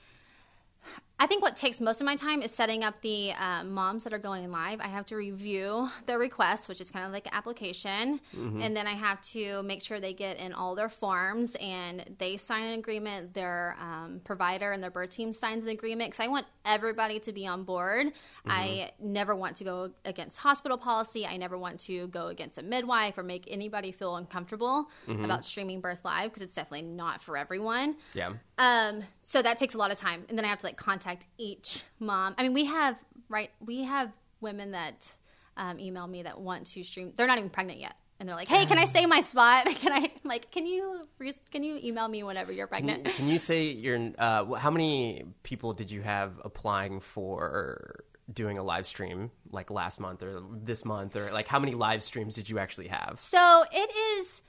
I 1.20 1.26
think 1.26 1.42
what 1.42 1.56
takes 1.56 1.82
most 1.82 2.00
of 2.00 2.06
my 2.06 2.16
time 2.16 2.44
is 2.44 2.52
setting 2.52 2.84
up 2.84 3.02
the 3.02 3.32
uh, 3.32 3.64
moms 3.64 4.04
that 4.04 4.14
are 4.14 4.20
going 4.20 4.52
live. 4.52 4.80
I 4.80 4.88
have 4.88 5.06
to 5.08 5.16
review 5.16 5.90
their 6.06 6.20
requests, 6.20 6.68
which 6.68 6.80
is 6.80 6.92
kind 6.92 7.08
of 7.08 7.12
like 7.12 7.26
an 7.26 7.34
application, 7.34 8.20
and 8.62 8.78
then 8.78 8.86
I 8.86 8.94
have 8.94 9.20
to 9.34 9.64
make 9.64 9.82
sure 9.82 10.00
they 10.00 10.14
get 10.14 10.38
in 10.38 10.54
all 10.54 10.76
their 10.76 10.90
forms 10.90 11.58
and 11.60 12.16
they 12.20 12.38
sign 12.38 12.68
an 12.68 12.78
agreement. 12.78 13.34
Their 13.34 13.76
um, 13.82 14.22
provider 14.26 14.74
and 14.74 14.84
their 14.84 14.92
birth 14.92 15.10
team 15.10 15.34
signs 15.34 15.64
an 15.64 15.70
agreement 15.70 16.12
because 16.12 16.24
I 16.24 16.28
want 16.28 16.46
everybody 16.66 17.20
to 17.22 17.34
be 17.34 17.48
on 17.48 17.64
board. 17.64 18.14
I 18.46 18.92
never 19.00 19.36
want 19.36 19.58
to 19.58 19.64
go 19.64 19.92
against 20.06 20.38
hospital 20.38 20.78
policy. 20.78 21.26
I 21.26 21.36
never 21.36 21.58
want 21.58 21.80
to 21.82 22.08
go 22.10 22.28
against 22.28 22.60
a 22.60 22.64
midwife 22.64 23.18
or 23.18 23.24
make 23.24 23.46
anybody 23.50 23.92
feel 23.92 24.18
uncomfortable 24.18 24.88
about 25.08 25.44
streaming 25.44 25.82
birth 25.82 26.06
live 26.06 26.30
because 26.30 26.44
it's 26.44 26.54
definitely 26.54 26.84
not 26.84 27.24
for 27.24 27.38
everyone. 27.38 27.96
Yeah. 28.14 28.34
Um, 28.60 29.04
so 29.24 29.42
that 29.42 29.58
takes 29.58 29.74
a 29.74 29.78
lot 29.78 29.92
of 29.92 29.98
time, 29.98 30.24
and 30.30 30.38
then 30.38 30.46
I 30.46 30.48
have 30.48 30.60
to 30.60 30.66
like 30.66 30.78
contact 30.78 31.07
each 31.38 31.84
mom. 32.00 32.36
I 32.38 32.44
mean, 32.44 32.54
we 32.54 32.66
have 32.66 32.98
right, 33.30 33.52
we 33.60 33.84
have 33.84 34.12
women 34.42 34.72
that 34.72 35.12
um, 35.56 35.80
email 35.80 36.08
me 36.08 36.24
that 36.24 36.40
want 36.40 36.68
to 36.68 36.84
stream. 36.84 37.14
They're 37.16 37.28
not 37.28 37.38
even 37.38 37.50
pregnant 37.50 37.80
yet, 37.80 37.96
and 38.20 38.28
they're 38.28 38.36
like, 38.36 38.48
"Hey, 38.48 38.66
can 38.66 38.78
I 38.78 38.86
stay 38.86 39.06
my 39.06 39.22
spot? 39.22 39.66
Can 39.76 39.92
I 39.92 40.12
like? 40.24 40.52
Can 40.52 40.66
you 40.66 41.08
can 41.52 41.64
you 41.64 41.80
email 41.84 42.08
me 42.08 42.24
whenever 42.24 42.52
you're 42.52 42.68
Can 42.68 42.86
pregnant?" 42.86 43.08
you, 43.08 43.14
can 43.14 43.28
you 43.28 43.40
say 43.40 43.72
your 43.72 44.12
uh, 44.18 44.54
how 44.56 44.70
many 44.70 45.26
people 45.44 45.74
did 45.74 45.90
you 45.90 46.02
have 46.02 46.40
applying 46.44 47.00
for 47.00 48.04
doing 48.34 48.58
a 48.58 48.64
live 48.64 48.86
stream 48.86 49.32
like 49.52 49.72
last 49.72 50.00
month 50.00 50.22
or 50.22 50.42
this 50.52 50.84
month 50.84 51.16
or 51.16 51.32
like 51.32 51.48
how 51.48 51.60
many 51.60 51.74
live 51.74 52.04
streams 52.04 52.36
did 52.36 52.50
you 52.50 52.60
actually 52.60 52.88
have? 52.88 53.20
So 53.20 53.64
it 53.72 53.90
is, 54.18 54.42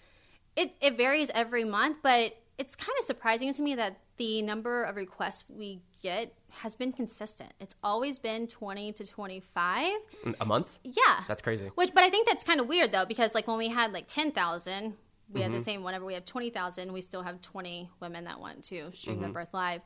it, 0.56 0.74
it 0.80 0.96
varies 0.96 1.30
every 1.34 1.64
month, 1.64 1.98
but 2.02 2.36
it's 2.58 2.74
kind 2.74 2.96
of 2.98 3.04
surprising 3.04 3.52
to 3.52 3.62
me 3.62 3.76
that 3.76 4.00
the 4.16 4.42
number 4.42 4.82
of 4.82 4.96
requests 4.96 5.44
we 5.48 5.80
get 6.02 6.34
has 6.50 6.74
been 6.74 6.92
consistent. 6.92 7.52
It's 7.60 7.76
always 7.82 8.18
been 8.18 8.46
20 8.46 8.92
to 8.94 9.06
25. 9.06 9.92
A 10.40 10.44
month? 10.44 10.78
Yeah. 10.84 11.20
That's 11.28 11.42
crazy. 11.42 11.70
Which, 11.74 11.92
but 11.94 12.02
I 12.04 12.10
think 12.10 12.26
that's 12.26 12.44
kind 12.44 12.60
of 12.60 12.66
weird 12.68 12.92
though, 12.92 13.04
because 13.04 13.34
like 13.34 13.46
when 13.46 13.58
we 13.58 13.68
had 13.68 13.92
like 13.92 14.06
10,000, 14.08 14.94
we 15.30 15.40
Mm-hmm. 15.40 15.42
had 15.42 15.52
the 15.60 15.62
same, 15.62 15.82
whenever 15.82 16.04
we 16.06 16.14
have 16.14 16.24
20,000, 16.24 16.90
we 16.92 17.00
still 17.02 17.22
have 17.22 17.40
20 17.42 17.90
women 18.00 18.24
that 18.24 18.40
want 18.40 18.64
to 18.64 18.90
stream 18.92 19.16
Mm-hmm. 19.16 19.22
their 19.24 19.32
birth 19.32 19.52
live. 19.52 19.82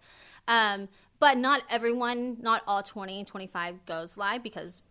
Um, 0.48 0.88
but 1.18 1.37
not 1.37 1.62
everyone, 1.68 2.37
not 2.40 2.62
all 2.66 2.83
20, 2.83 3.25
25 3.25 3.85
goes 3.87 4.16
live 4.16 4.42
because 4.42 4.83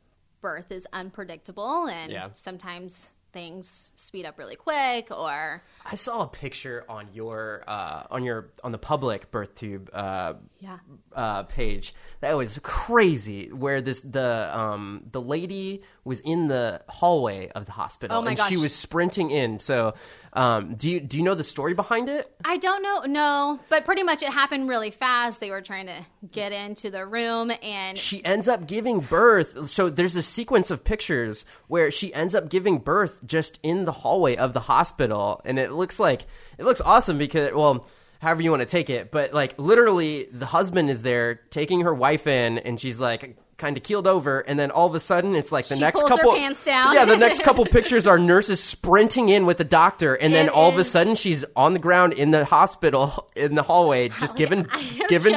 birth 0.42 0.72
is 0.72 0.88
unpredictable 0.94 1.88
and 1.88 2.12
Yeah. 2.12 2.30
sometimes 2.36 3.12
things 3.32 3.92
speed 3.96 4.26
up 4.26 4.38
really 4.38 4.58
quick 4.58 5.10
or 5.10 5.64
I 5.86 5.96
saw 5.96 6.24
a 6.24 6.28
picture 6.28 6.86
on 6.88 7.08
your 7.13 7.63
uh, 7.67 8.04
on 8.10 8.24
your 8.24 8.52
on 8.63 8.72
the 8.72 8.78
public 8.78 9.32
BirthTube 9.32 9.89
uh, 9.94 10.34
yeah 10.60 10.78
uh, 11.13 11.44
page 11.44 11.94
that 12.22 12.38
was 12.38 12.60
crazy. 12.63 13.52
Where 13.52 13.82
this 13.82 14.02
the 14.02 14.50
um, 14.58 15.04
the 15.12 15.22
lady 15.22 15.82
was 16.04 16.20
in 16.22 16.48
the 16.48 16.82
hallway 16.88 17.50
of 17.50 17.65
the 17.65 17.72
hospital 17.72 18.17
Oh 18.17 18.22
my 18.22 18.32
and 18.32 18.39
she 18.41 18.58
was 18.58 18.74
sprinting 18.74 19.32
in. 19.32 19.60
So 19.60 19.94
um, 20.34 20.76
do 20.76 20.89
you 20.89 21.00
do 21.00 21.17
you 21.17 21.24
know 21.24 21.36
the 21.36 21.44
story 21.44 21.74
behind 21.74 22.10
it? 22.10 22.32
I 22.46 22.58
don't 22.58 22.82
know, 22.82 23.02
no, 23.02 23.60
but 23.70 23.86
pretty 23.86 24.04
much 24.04 24.24
it 24.24 24.30
happened 24.30 24.70
really 24.70 24.91
fast. 24.91 25.39
They 25.39 25.50
were 25.50 25.62
trying 25.62 25.88
to 25.88 26.06
get 26.32 26.52
into 26.52 26.89
the 26.89 27.06
room, 27.06 27.52
and 27.62 27.98
she 27.98 28.24
ends 28.24 28.48
up 28.48 28.67
giving 28.67 29.00
birth. 29.00 29.70
So 29.70 29.89
there's 29.89 30.15
a 30.15 30.22
sequence 30.22 30.72
of 30.72 30.84
pictures 30.84 31.46
where 31.67 31.91
she 31.91 32.13
ends 32.13 32.36
up 32.36 32.50
giving 32.50 32.78
birth 32.78 33.20
just 33.26 33.60
in 33.63 33.86
the 33.86 33.91
hallway 33.91 34.36
of 34.36 34.54
the 34.54 34.62
hospital, 34.62 35.41
and 35.44 35.60
it 35.60 35.71
looks 35.74 36.00
like 36.00 36.24
it 36.58 36.66
looks 36.66 36.82
awesome 36.82 37.18
because 37.18 37.54
well. 37.54 37.88
However 38.20 38.44
you 38.44 38.52
want 38.52 38.62
to 38.62 38.68
take 38.68 38.92
it, 38.92 39.10
but 39.10 39.34
like 39.34 39.58
literally, 39.58 40.26
the 40.32 40.46
husband 40.46 40.92
is 40.92 41.02
there 41.02 41.42
taking 41.50 41.82
her 41.82 41.92
wife 41.92 42.28
in, 42.28 42.60
and 42.60 42.80
she's 42.80 43.00
like 43.00 43.36
kind 43.62 43.78
of 43.78 43.84
keeled 43.84 44.08
over, 44.08 44.40
and 44.40 44.60
then 44.60 44.72
all 44.72 44.88
of 44.88 44.96
a 44.96 45.00
sudden, 45.00 45.36
it's 45.36 45.52
like 45.52 45.68
the 45.68 45.76
She 45.76 45.82
next 45.82 46.06
couple 46.08 46.34
pants 46.36 46.66
down. 46.66 46.96
Yeah, 46.96 47.06
the 47.06 47.16
next 47.16 47.44
couple 47.44 47.64
pictures 47.66 48.08
are 48.08 48.18
nurses 48.18 48.62
sprinting 48.62 49.30
in 49.30 49.46
with 49.46 49.58
the 49.60 49.64
doctor, 49.64 50.16
and 50.16 50.34
then 50.34 50.48
It 50.48 50.52
all 50.52 50.70
of 50.70 50.78
a 50.78 50.84
sudden, 50.84 51.16
she's 51.16 51.46
on 51.56 51.74
the 51.74 51.80
ground 51.80 52.14
in 52.14 52.32
the 52.32 52.44
hospital 52.44 53.30
in 53.36 53.56
the 53.56 53.64
hallway, 53.64 54.10
just 54.20 54.36
giving 54.36 54.68
giving 55.08 55.36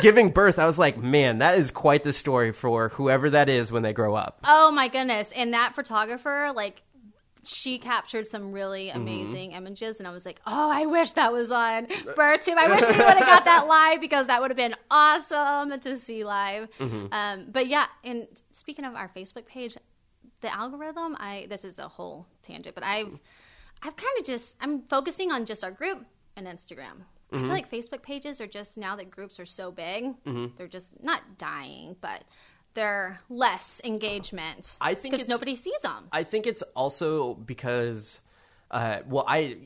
giving 0.00 0.30
birth. 0.30 0.58
I 0.58 0.66
was 0.66 0.78
like, 0.78 0.96
man, 0.96 1.38
that 1.38 1.58
is 1.58 1.70
quite 1.70 2.02
the 2.02 2.12
story 2.12 2.50
for 2.52 2.88
whoever 2.88 3.30
that 3.30 3.48
is 3.48 3.70
when 3.70 3.82
they 3.82 3.92
grow 3.92 4.14
up. 4.14 4.40
Oh 4.44 4.70
my 4.70 4.88
goodness. 4.88 5.30
And 5.32 5.52
that 5.52 5.74
photographer, 5.74 6.50
like, 6.56 6.82
she 7.44 7.78
captured 7.78 8.26
some 8.28 8.52
really 8.52 8.88
Mm-hmm. 8.88 9.00
amazing 9.00 9.52
images, 9.52 9.98
and 9.98 10.06
I 10.08 10.10
was 10.12 10.24
like, 10.26 10.40
"Oh, 10.46 10.70
I 10.70 10.86
wish 10.86 11.12
that 11.12 11.32
was 11.32 11.50
on 11.52 11.86
BirthTube. 12.16 12.56
I 12.56 12.68
wish 12.68 12.80
we 12.82 12.86
would 12.88 13.16
have 13.18 13.20
got 13.20 13.44
that 13.44 13.66
live 13.68 14.00
because 14.00 14.26
that 14.28 14.40
would 14.40 14.50
have 14.50 14.56
been 14.56 14.74
awesome 14.90 15.78
to 15.80 15.96
see 15.98 16.24
live." 16.24 16.68
Mm-hmm. 16.78 17.12
Um, 17.12 17.46
but 17.50 17.66
yeah, 17.66 17.86
and 18.02 18.26
speaking 18.52 18.84
of 18.84 18.94
our 18.94 19.08
Facebook 19.14 19.46
page, 19.46 19.76
the 20.40 20.54
algorithm, 20.54 21.16
I 21.18 21.46
this 21.48 21.64
is 21.64 21.78
a 21.78 21.88
whole 21.88 22.26
tangent, 22.42 22.74
but 22.74 22.84
I've 22.84 23.18
I've 23.82 23.96
kind 23.96 24.18
of 24.18 24.24
just 24.26 24.56
I'm 24.60 24.82
focusing 24.82 25.30
on 25.30 25.44
just 25.46 25.62
our 25.64 25.70
group 25.70 26.04
and 26.36 26.46
Instagram. 26.46 27.02
I 27.32 27.36
Mm-hmm. 27.36 27.44
feel 27.46 27.52
like 27.54 27.70
Facebook 27.70 28.02
pages 28.02 28.40
are 28.40 28.46
just 28.46 28.78
now 28.78 28.94
that 28.96 29.10
groups 29.10 29.40
are 29.40 29.46
so 29.46 29.72
big, 29.72 30.14
they're 30.56 30.68
just 30.68 31.02
not 31.02 31.36
dying, 31.36 31.96
but 32.00 32.22
they're 32.74 33.20
less 33.28 33.80
engagement. 33.84 34.76
I 34.80 34.94
think 34.94 35.14
because 35.14 35.28
nobody 35.28 35.56
sees 35.56 35.80
them. 35.82 36.08
I 36.12 36.24
think 36.24 36.46
it's 36.46 36.62
also 36.74 37.34
because, 37.34 38.20
uh, 38.70 39.00
well, 39.08 39.24
I 39.26 39.56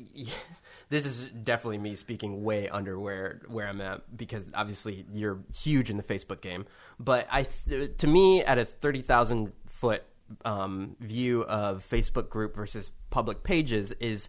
this 0.91 1.05
is 1.05 1.25
definitely 1.25 1.79
me 1.79 1.95
speaking 1.95 2.45
way 2.45 2.69
under 2.69 2.99
where 2.99 3.41
where 3.49 3.67
I'm 3.67 3.81
at 3.81 4.17
because 4.17 4.51
obviously 4.55 5.05
you're 5.13 5.41
huge 5.55 5.91
in 5.91 5.97
the 5.97 6.03
Facebook 6.03 6.41
game, 6.41 6.67
but 6.99 7.27
I 7.31 7.47
to 7.99 8.07
me 8.07 8.43
at 8.45 8.59
a 8.59 8.65
thirty 8.65 9.03
thousand 9.03 9.53
foot 9.67 10.05
um, 10.45 10.97
view 11.01 11.43
of 11.45 11.87
Facebook 11.89 12.29
group 12.29 12.55
versus 12.55 12.93
public 13.11 13.43
pages 13.43 13.93
is 13.93 14.29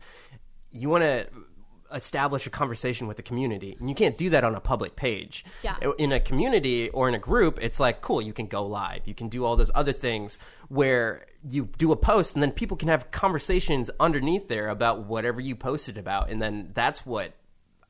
you 0.71 0.89
want 0.89 1.03
to 1.03 1.27
establish 1.93 2.45
a 2.45 2.49
conversation 2.49 3.07
with 3.07 3.17
the 3.17 3.23
community 3.23 3.75
and 3.79 3.89
you 3.89 3.95
can't 3.95 4.17
do 4.17 4.29
that 4.29 4.43
on 4.43 4.53
a 4.55 4.59
public 4.59 4.95
page 4.95 5.43
Yeah. 5.63 5.75
in 5.97 6.11
a 6.11 6.19
community 6.19 6.89
or 6.89 7.07
in 7.09 7.15
a 7.15 7.19
group 7.19 7.57
it's 7.61 7.79
like 7.79 8.01
cool 8.01 8.21
you 8.21 8.33
can 8.33 8.45
go 8.47 8.65
live 8.65 9.07
you 9.07 9.15
can 9.15 9.27
do 9.29 9.43
all 9.45 9.55
those 9.55 9.71
other 9.73 9.91
things 9.93 10.37
where 10.67 11.25
you 11.43 11.69
do 11.77 11.91
a 11.91 11.95
post 11.95 12.35
and 12.35 12.43
then 12.43 12.51
people 12.51 12.77
can 12.77 12.89
have 12.89 13.09
conversations 13.11 13.89
underneath 13.99 14.47
there 14.47 14.69
about 14.69 15.05
whatever 15.05 15.41
you 15.41 15.55
posted 15.55 15.97
about 15.97 16.29
and 16.29 16.41
then 16.41 16.69
that's 16.73 17.05
what 17.05 17.33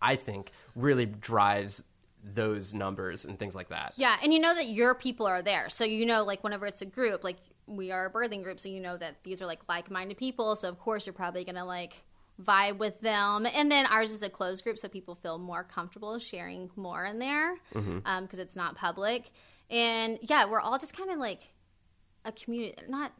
i 0.01 0.15
think 0.15 0.51
really 0.75 1.05
drives 1.05 1.83
those 2.23 2.73
numbers 2.73 3.25
and 3.25 3.39
things 3.39 3.55
like 3.55 3.69
that 3.69 3.93
Yeah, 3.97 4.17
and 4.21 4.33
you 4.33 4.39
know 4.39 4.53
that 4.53 4.67
your 4.67 4.93
people 4.93 5.25
are 5.25 5.41
there. 5.41 5.69
So 5.69 5.85
you 5.85 6.05
know, 6.05 6.23
like, 6.25 6.43
whenever 6.43 6.67
it's 6.67 6.81
a 6.81 6.85
group, 6.85 7.23
like, 7.23 7.37
we 7.65 7.91
are 7.91 8.07
a 8.07 8.11
birthing 8.11 8.43
group, 8.43 8.59
so 8.59 8.67
you 8.67 8.81
know 8.81 8.97
that 8.97 9.23
these 9.23 9.41
are, 9.41 9.45
like, 9.45 9.61
like 9.69 9.89
minded 9.89 10.17
people. 10.17 10.57
So, 10.57 10.67
of 10.67 10.77
course, 10.79 11.05
you're 11.05 11.13
probably 11.13 11.45
going 11.45 11.55
to, 11.55 11.63
like, 11.63 12.03
vibe 12.41 12.77
with 12.77 12.99
them. 13.01 13.45
And 13.45 13.71
then 13.71 13.85
ours 13.85 14.11
is 14.11 14.23
a 14.23 14.29
closed 14.29 14.63
group, 14.63 14.77
so 14.79 14.87
people 14.87 15.15
feel 15.15 15.37
more 15.37 15.63
comfortable 15.63 16.17
sharing 16.19 16.69
more 16.75 17.05
in 17.05 17.19
there 17.19 17.55
because 17.73 17.83
Mm-hmm. 17.85 18.39
it's 18.39 18.55
not 18.55 18.75
public. 18.75 19.29
And 19.69 20.17
yeah, 20.21 20.45
we're 20.49 20.61
all 20.61 20.77
just 20.79 20.95
kind 20.97 21.11
of 21.11 21.17
like 21.19 21.41
a 22.25 22.31
community, 22.31 22.75
not. 22.87 23.11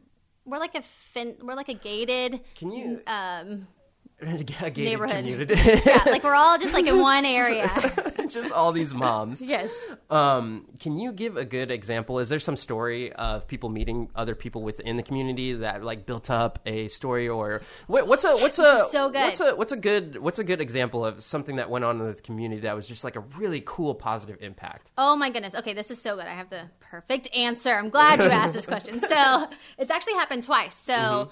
We're 0.46 0.58
like 0.58 0.74
a 0.74 0.82
fin- 0.82 1.36
we're 1.42 1.54
like 1.54 1.68
a 1.68 1.74
gated 1.74 2.40
can 2.56 2.70
you 2.72 3.00
um, 3.06 3.66
a 4.22 4.70
gated 4.70 4.76
neighborhood. 4.76 5.50
yeah, 5.86 6.02
like 6.06 6.22
we're 6.22 6.34
all 6.34 6.58
just 6.58 6.72
like 6.72 6.86
in 6.86 7.00
one 7.00 7.24
area. 7.24 7.70
just 8.28 8.52
all 8.52 8.70
these 8.70 8.94
moms 8.94 9.42
yes. 9.42 9.72
Um, 10.08 10.66
can 10.78 10.98
you 10.98 11.12
give 11.12 11.36
a 11.36 11.44
good 11.44 11.70
example? 11.70 12.18
Is 12.18 12.28
there 12.28 12.40
some 12.40 12.56
story 12.56 13.12
of 13.12 13.46
people 13.46 13.68
meeting 13.68 14.08
other 14.14 14.34
people 14.34 14.62
within 14.62 14.96
the 14.96 15.02
community 15.02 15.52
that 15.54 15.82
like 15.82 16.06
built 16.06 16.30
up 16.30 16.58
a 16.66 16.88
story, 16.88 17.28
or 17.28 17.62
what, 17.86 18.06
what's 18.06 18.24
a 18.24 18.36
what's 18.36 18.58
a 18.58 18.86
so 18.90 19.08
good. 19.10 19.22
what's 19.22 19.40
a 19.40 19.56
what's 19.56 19.72
a 19.72 19.76
good 19.76 20.18
what's 20.18 20.38
a 20.38 20.44
good 20.44 20.60
example 20.60 21.04
of 21.04 21.22
something 21.22 21.56
that 21.56 21.70
went 21.70 21.84
on 21.84 22.00
in 22.00 22.06
the 22.06 22.14
community 22.14 22.62
that 22.62 22.76
was 22.76 22.86
just 22.86 23.04
like 23.04 23.16
a 23.16 23.20
really 23.20 23.62
cool 23.64 23.94
positive 23.94 24.36
impact? 24.40 24.90
Oh 24.96 25.16
my 25.16 25.30
goodness. 25.30 25.54
Okay, 25.54 25.74
this 25.74 25.90
is 25.90 26.00
so 26.00 26.16
good. 26.16 26.26
I 26.26 26.34
have 26.34 26.50
the 26.50 26.64
perfect 26.80 27.28
answer. 27.34 27.74
I'm 27.74 27.90
glad 27.90 28.20
you 28.20 28.26
asked 28.26 28.54
this 28.54 28.66
question. 28.66 29.00
So 29.10 29.48
it's 29.76 29.90
actually 29.90 30.12
happened 30.14 30.44
twice. 30.44 30.76
So 30.76 31.30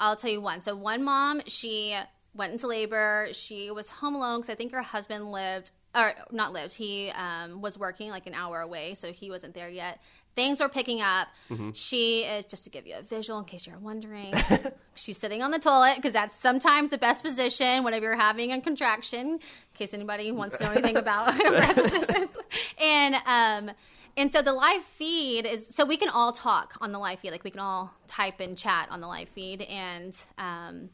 I'll 0.00 0.16
tell 0.16 0.30
you 0.30 0.40
one. 0.40 0.60
So 0.60 0.74
one 0.74 1.02
mom, 1.02 1.42
she 1.46 1.94
went 2.38 2.52
into 2.52 2.66
labor. 2.66 3.28
She 3.32 3.70
was 3.70 3.90
home 3.90 4.14
alone 4.14 4.38
because 4.38 4.50
I 4.50 4.54
think 4.54 4.72
her 4.72 4.82
husband 4.82 5.30
lived, 5.30 5.72
or 5.94 6.12
not 6.30 6.52
lived. 6.52 6.72
He 6.72 7.10
um, 7.10 7.60
was 7.60 7.76
working 7.76 8.10
like 8.10 8.26
an 8.26 8.34
hour 8.34 8.60
away, 8.60 8.94
so 8.94 9.12
he 9.12 9.30
wasn't 9.30 9.54
there 9.54 9.68
yet. 9.68 10.00
Things 10.36 10.60
were 10.60 10.68
picking 10.68 11.00
up. 11.00 11.26
She 11.74 12.20
is 12.20 12.44
just 12.44 12.62
to 12.62 12.70
give 12.70 12.86
you 12.86 12.94
a 12.96 13.02
visual 13.02 13.40
in 13.40 13.44
case 13.44 13.66
you're 13.66 13.78
wondering. 13.78 14.32
she's 14.94 15.18
sitting 15.18 15.42
on 15.42 15.50
the 15.50 15.58
toilet 15.58 15.96
because 15.96 16.12
that's 16.12 16.34
sometimes 16.36 16.90
the 16.90 16.98
best 16.98 17.24
position 17.24 17.82
whenever 17.82 18.06
you're 18.06 18.16
having 18.16 18.52
a 18.52 18.60
contraction. 18.60 19.26
In 19.26 19.40
case 19.74 19.92
anybody 19.92 20.30
wants 20.30 20.56
to 20.58 20.64
know 20.64 20.70
anything 20.70 20.96
about 21.04 21.34
positions, 21.74 22.36
and 22.80 23.16
um, 23.26 23.74
and 24.16 24.32
so 24.32 24.42
the 24.42 24.52
live 24.52 24.84
feed 24.84 25.44
is 25.44 25.66
so 25.74 25.84
we 25.84 25.96
can 25.96 26.08
all 26.08 26.32
talk 26.32 26.74
on 26.80 26.92
the 26.92 27.00
live 27.00 27.18
feed, 27.18 27.32
like 27.32 27.42
we 27.42 27.50
can 27.50 27.60
all 27.60 27.92
type 28.06 28.38
and 28.38 28.56
chat 28.56 28.88
on 28.90 29.00
the 29.00 29.08
live 29.08 29.28
feed, 29.30 29.62
and 29.62 30.16
um, 30.38 30.90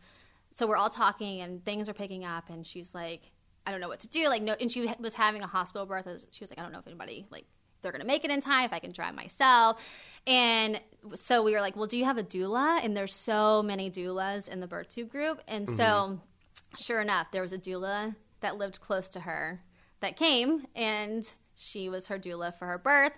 so 0.54 0.68
we're 0.68 0.76
all 0.76 0.88
talking 0.88 1.40
and 1.40 1.64
things 1.64 1.88
are 1.88 1.94
picking 1.94 2.24
up, 2.24 2.48
and 2.48 2.64
she's 2.64 2.94
like, 2.94 3.32
I 3.66 3.72
don't 3.72 3.80
know 3.80 3.88
what 3.88 4.00
to 4.00 4.08
do, 4.08 4.28
like 4.28 4.40
no, 4.40 4.52
and 4.52 4.70
she 4.70 4.88
was 5.00 5.14
having 5.14 5.42
a 5.42 5.48
hospital 5.48 5.84
birth. 5.84 6.06
She 6.30 6.44
was 6.44 6.50
like, 6.50 6.60
I 6.60 6.62
don't 6.62 6.70
know 6.70 6.78
if 6.78 6.86
anybody 6.86 7.26
like 7.28 7.44
they're 7.82 7.90
gonna 7.90 8.04
make 8.04 8.24
it 8.24 8.30
in 8.30 8.40
time, 8.40 8.64
if 8.64 8.72
I 8.72 8.78
can 8.78 8.92
drive 8.92 9.16
myself, 9.16 9.82
and 10.28 10.80
so 11.14 11.42
we 11.42 11.54
were 11.54 11.60
like, 11.60 11.74
well, 11.74 11.88
do 11.88 11.98
you 11.98 12.04
have 12.04 12.18
a 12.18 12.22
doula? 12.22 12.84
And 12.84 12.96
there's 12.96 13.12
so 13.12 13.64
many 13.64 13.90
doulas 13.90 14.48
in 14.48 14.60
the 14.60 14.68
BirthTube 14.68 15.08
group, 15.08 15.40
and 15.48 15.68
so 15.68 15.82
mm-hmm. 15.82 16.14
sure 16.78 17.00
enough, 17.00 17.26
there 17.32 17.42
was 17.42 17.52
a 17.52 17.58
doula 17.58 18.14
that 18.40 18.56
lived 18.56 18.80
close 18.80 19.08
to 19.08 19.20
her 19.20 19.60
that 20.00 20.16
came, 20.16 20.66
and 20.76 21.34
she 21.56 21.88
was 21.88 22.06
her 22.06 22.18
doula 22.18 22.56
for 22.56 22.66
her 22.66 22.78
birth, 22.78 23.12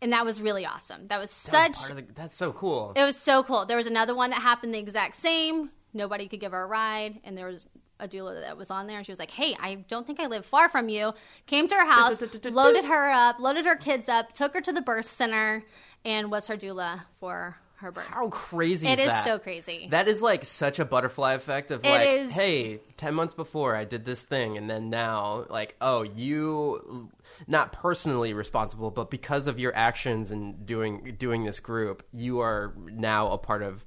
and 0.00 0.12
that 0.12 0.24
was 0.24 0.40
really 0.40 0.66
awesome. 0.66 1.06
That 1.06 1.20
was 1.20 1.30
That 1.52 1.68
was 1.68 1.78
such. 1.78 1.90
of 1.90 1.96
the- 2.08 2.12
that's 2.12 2.36
so 2.36 2.52
cool. 2.52 2.92
it 2.96 3.04
was 3.04 3.16
so 3.16 3.44
cool. 3.44 3.66
There 3.66 3.76
was 3.76 3.86
another 3.86 4.16
one 4.16 4.30
that 4.30 4.42
happened 4.42 4.74
the 4.74 4.80
exact 4.80 5.14
same. 5.14 5.70
Nobody 5.94 6.28
could 6.28 6.40
give 6.40 6.52
her 6.52 6.62
a 6.62 6.66
ride, 6.66 7.20
and 7.24 7.36
there 7.36 7.46
was 7.46 7.68
a 8.00 8.08
doula 8.08 8.40
that 8.40 8.56
was 8.56 8.70
on 8.70 8.86
there, 8.86 8.96
and 8.98 9.06
she 9.06 9.12
was 9.12 9.18
like, 9.18 9.30
"Hey, 9.30 9.54
I 9.60 9.76
don't 9.88 10.06
think 10.06 10.18
I 10.20 10.26
live 10.26 10.44
far 10.46 10.68
from 10.68 10.88
you." 10.88 11.12
Came 11.46 11.68
to 11.68 11.74
her 11.74 11.86
house, 11.86 12.22
loaded 12.44 12.84
her 12.84 13.10
up, 13.10 13.38
loaded 13.38 13.64
her 13.66 13.76
kids 13.76 14.08
up, 14.08 14.32
took 14.32 14.54
her 14.54 14.60
to 14.60 14.72
the 14.72 14.82
birth 14.82 15.06
center, 15.06 15.64
and 16.04 16.30
was 16.30 16.46
her 16.48 16.56
doula 16.56 17.02
for 17.20 17.56
her 17.76 17.92
birth. 17.92 18.06
How 18.06 18.28
crazy 18.28 18.88
It 18.88 18.98
is 18.98 19.06
is 19.06 19.10
that? 19.10 19.24
so 19.24 19.38
crazy. 19.38 19.88
That 19.90 20.08
is 20.08 20.22
like 20.22 20.44
such 20.44 20.78
a 20.78 20.84
butterfly 20.84 21.34
effect 21.34 21.70
of 21.70 21.84
It 21.84 21.88
like, 21.88 22.08
is. 22.08 22.30
hey, 22.30 22.80
ten 22.96 23.14
months 23.14 23.34
before 23.34 23.76
I 23.76 23.84
did 23.84 24.04
this 24.04 24.22
thing, 24.22 24.56
and 24.56 24.70
then 24.70 24.88
now, 24.88 25.46
like, 25.50 25.76
oh, 25.80 26.02
you 26.02 27.10
not 27.46 27.72
personally 27.72 28.32
responsible, 28.34 28.90
but 28.90 29.10
because 29.10 29.46
of 29.48 29.58
your 29.58 29.74
actions 29.74 30.30
and 30.30 30.64
doing 30.64 31.16
doing 31.18 31.44
this 31.44 31.60
group, 31.60 32.02
you 32.12 32.40
are 32.40 32.72
now 32.78 33.30
a 33.30 33.38
part 33.38 33.62
of 33.62 33.84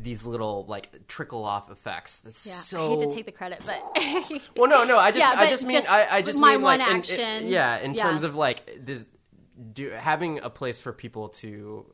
these 0.00 0.24
little 0.24 0.64
like 0.66 1.06
trickle 1.08 1.44
off 1.44 1.70
effects. 1.70 2.20
That's 2.20 2.46
yeah, 2.46 2.54
so. 2.54 2.86
I 2.86 2.88
hate 2.90 3.08
to 3.10 3.14
take 3.16 3.26
the 3.26 3.32
credit, 3.32 3.62
but 3.66 3.82
well, 4.56 4.68
no, 4.70 4.84
no. 4.84 4.96
I 4.98 5.10
just, 5.10 5.18
Yeah, 5.20 5.32
I 5.36 5.48
just 5.50 5.64
mean, 5.64 5.72
just 5.72 5.90
I, 5.90 6.18
I 6.18 6.22
just 6.22 6.38
my 6.38 6.52
mean 6.52 6.62
one 6.62 6.78
like, 6.78 6.88
in- 6.88 6.94
in- 6.94 6.98
action. 7.00 7.48
yeah, 7.48 7.78
in 7.78 7.94
Yeah. 7.94 8.02
terms 8.04 8.22
of 8.22 8.36
like 8.36 8.78
this, 8.84 9.04
do 9.72 9.90
having 9.90 10.38
a 10.40 10.50
place 10.50 10.78
for 10.78 10.92
people 10.92 11.28
to 11.30 11.84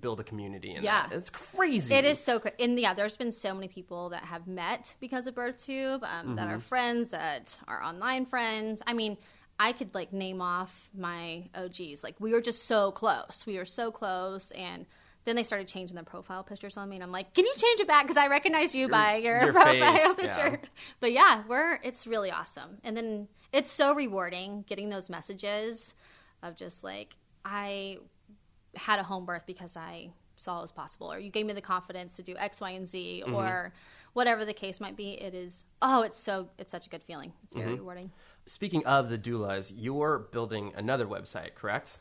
build 0.00 0.18
a 0.20 0.24
community. 0.24 0.74
In 0.74 0.82
Yeah. 0.82 1.06
that. 1.08 1.12
it's 1.16 1.28
crazy. 1.28 1.94
It 1.94 2.06
is 2.06 2.18
so 2.18 2.38
cra 2.40 2.52
And 2.58 2.80
yeah, 2.80 2.94
there's 2.94 3.18
been 3.18 3.32
so 3.32 3.52
many 3.52 3.68
people 3.68 4.08
that 4.08 4.24
have 4.24 4.46
met 4.46 4.94
because 5.00 5.26
of 5.26 5.34
BirthTube, 5.34 6.02
um, 6.04 6.36
that 6.36 6.46
Mm-hmm. 6.46 6.56
are 6.56 6.60
friends, 6.60 7.10
that 7.10 7.58
are 7.68 7.82
online 7.82 8.24
friends. 8.24 8.82
I 8.86 8.94
mean, 8.94 9.18
I 9.58 9.72
could 9.74 9.94
like 9.94 10.14
name 10.14 10.40
off 10.40 10.88
my 10.96 11.50
OGs. 11.54 12.02
Like 12.02 12.14
we 12.18 12.32
were 12.32 12.40
just 12.40 12.64
so 12.64 12.90
close. 12.92 13.44
We 13.46 13.58
were 13.58 13.66
so 13.66 13.90
close, 13.90 14.50
and 14.52 14.86
then 15.24 15.36
they 15.36 15.42
started 15.42 15.68
changing 15.68 15.94
their 15.94 16.04
profile 16.04 16.42
pictures 16.42 16.76
on 16.76 16.88
me, 16.88 16.96
and 16.96 17.02
I'm 17.02 17.12
like, 17.12 17.32
"Can 17.34 17.44
you 17.44 17.52
change 17.56 17.80
it 17.80 17.86
back? 17.88 18.04
Because 18.04 18.16
I 18.16 18.26
recognize 18.28 18.74
you 18.74 18.88
by 18.88 19.16
your, 19.16 19.42
your 19.44 19.52
profile 19.52 19.92
face, 19.94 20.14
picture." 20.14 20.58
yeah. 20.62 20.68
But 21.00 21.12
yeah, 21.12 21.42
we're 21.48 21.78
it's 21.82 22.06
really 22.06 22.30
awesome, 22.30 22.78
and 22.84 22.96
then 22.96 23.28
it's 23.52 23.70
so 23.70 23.94
rewarding 23.94 24.64
getting 24.66 24.88
those 24.88 25.08
messages 25.10 25.94
of 26.42 26.56
just 26.56 26.82
like 26.84 27.14
I 27.44 27.98
had 28.74 28.98
a 28.98 29.02
home 29.02 29.24
birth 29.26 29.44
because 29.46 29.76
I 29.76 30.10
saw 30.36 30.58
it 30.58 30.62
was 30.62 30.72
possible, 30.72 31.12
or 31.12 31.18
you 31.18 31.30
gave 31.30 31.46
me 31.46 31.52
the 31.52 31.60
confidence 31.60 32.16
to 32.16 32.22
do 32.22 32.34
X, 32.36 32.60
Y, 32.60 32.70
and 32.70 32.88
Z, 32.88 33.22
Mm-hmm. 33.26 33.34
or 33.34 33.72
whatever 34.14 34.44
the 34.44 34.52
case 34.54 34.80
might 34.80 34.96
be. 34.96 35.12
It 35.12 35.34
is 35.34 35.64
oh, 35.82 36.02
it's 36.02 36.18
so 36.18 36.48
it's 36.58 36.72
such 36.72 36.86
a 36.86 36.90
good 36.90 37.02
feeling. 37.02 37.32
It's 37.44 37.54
Mm-hmm. 37.54 37.64
very 37.64 37.78
rewarding. 37.78 38.10
Speaking 38.46 38.84
of 38.86 39.08
the 39.08 39.18
doulas, 39.18 39.72
you're 39.76 40.18
building 40.32 40.72
another 40.76 41.06
website, 41.06 41.54
correct? 41.54 41.98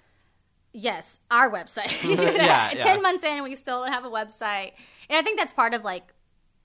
Yes, 0.73 1.19
our 1.29 1.51
website. 1.51 2.01
Yeah, 2.35 2.73
ten 2.77 2.97
yeah. 2.97 3.01
months 3.01 3.23
in, 3.23 3.43
we 3.43 3.55
still 3.55 3.81
don't 3.83 3.91
have 3.91 4.05
a 4.05 4.09
website, 4.09 4.71
and 5.09 5.17
I 5.17 5.21
think 5.21 5.37
that's 5.39 5.53
part 5.53 5.73
of 5.73 5.83
like 5.83 6.13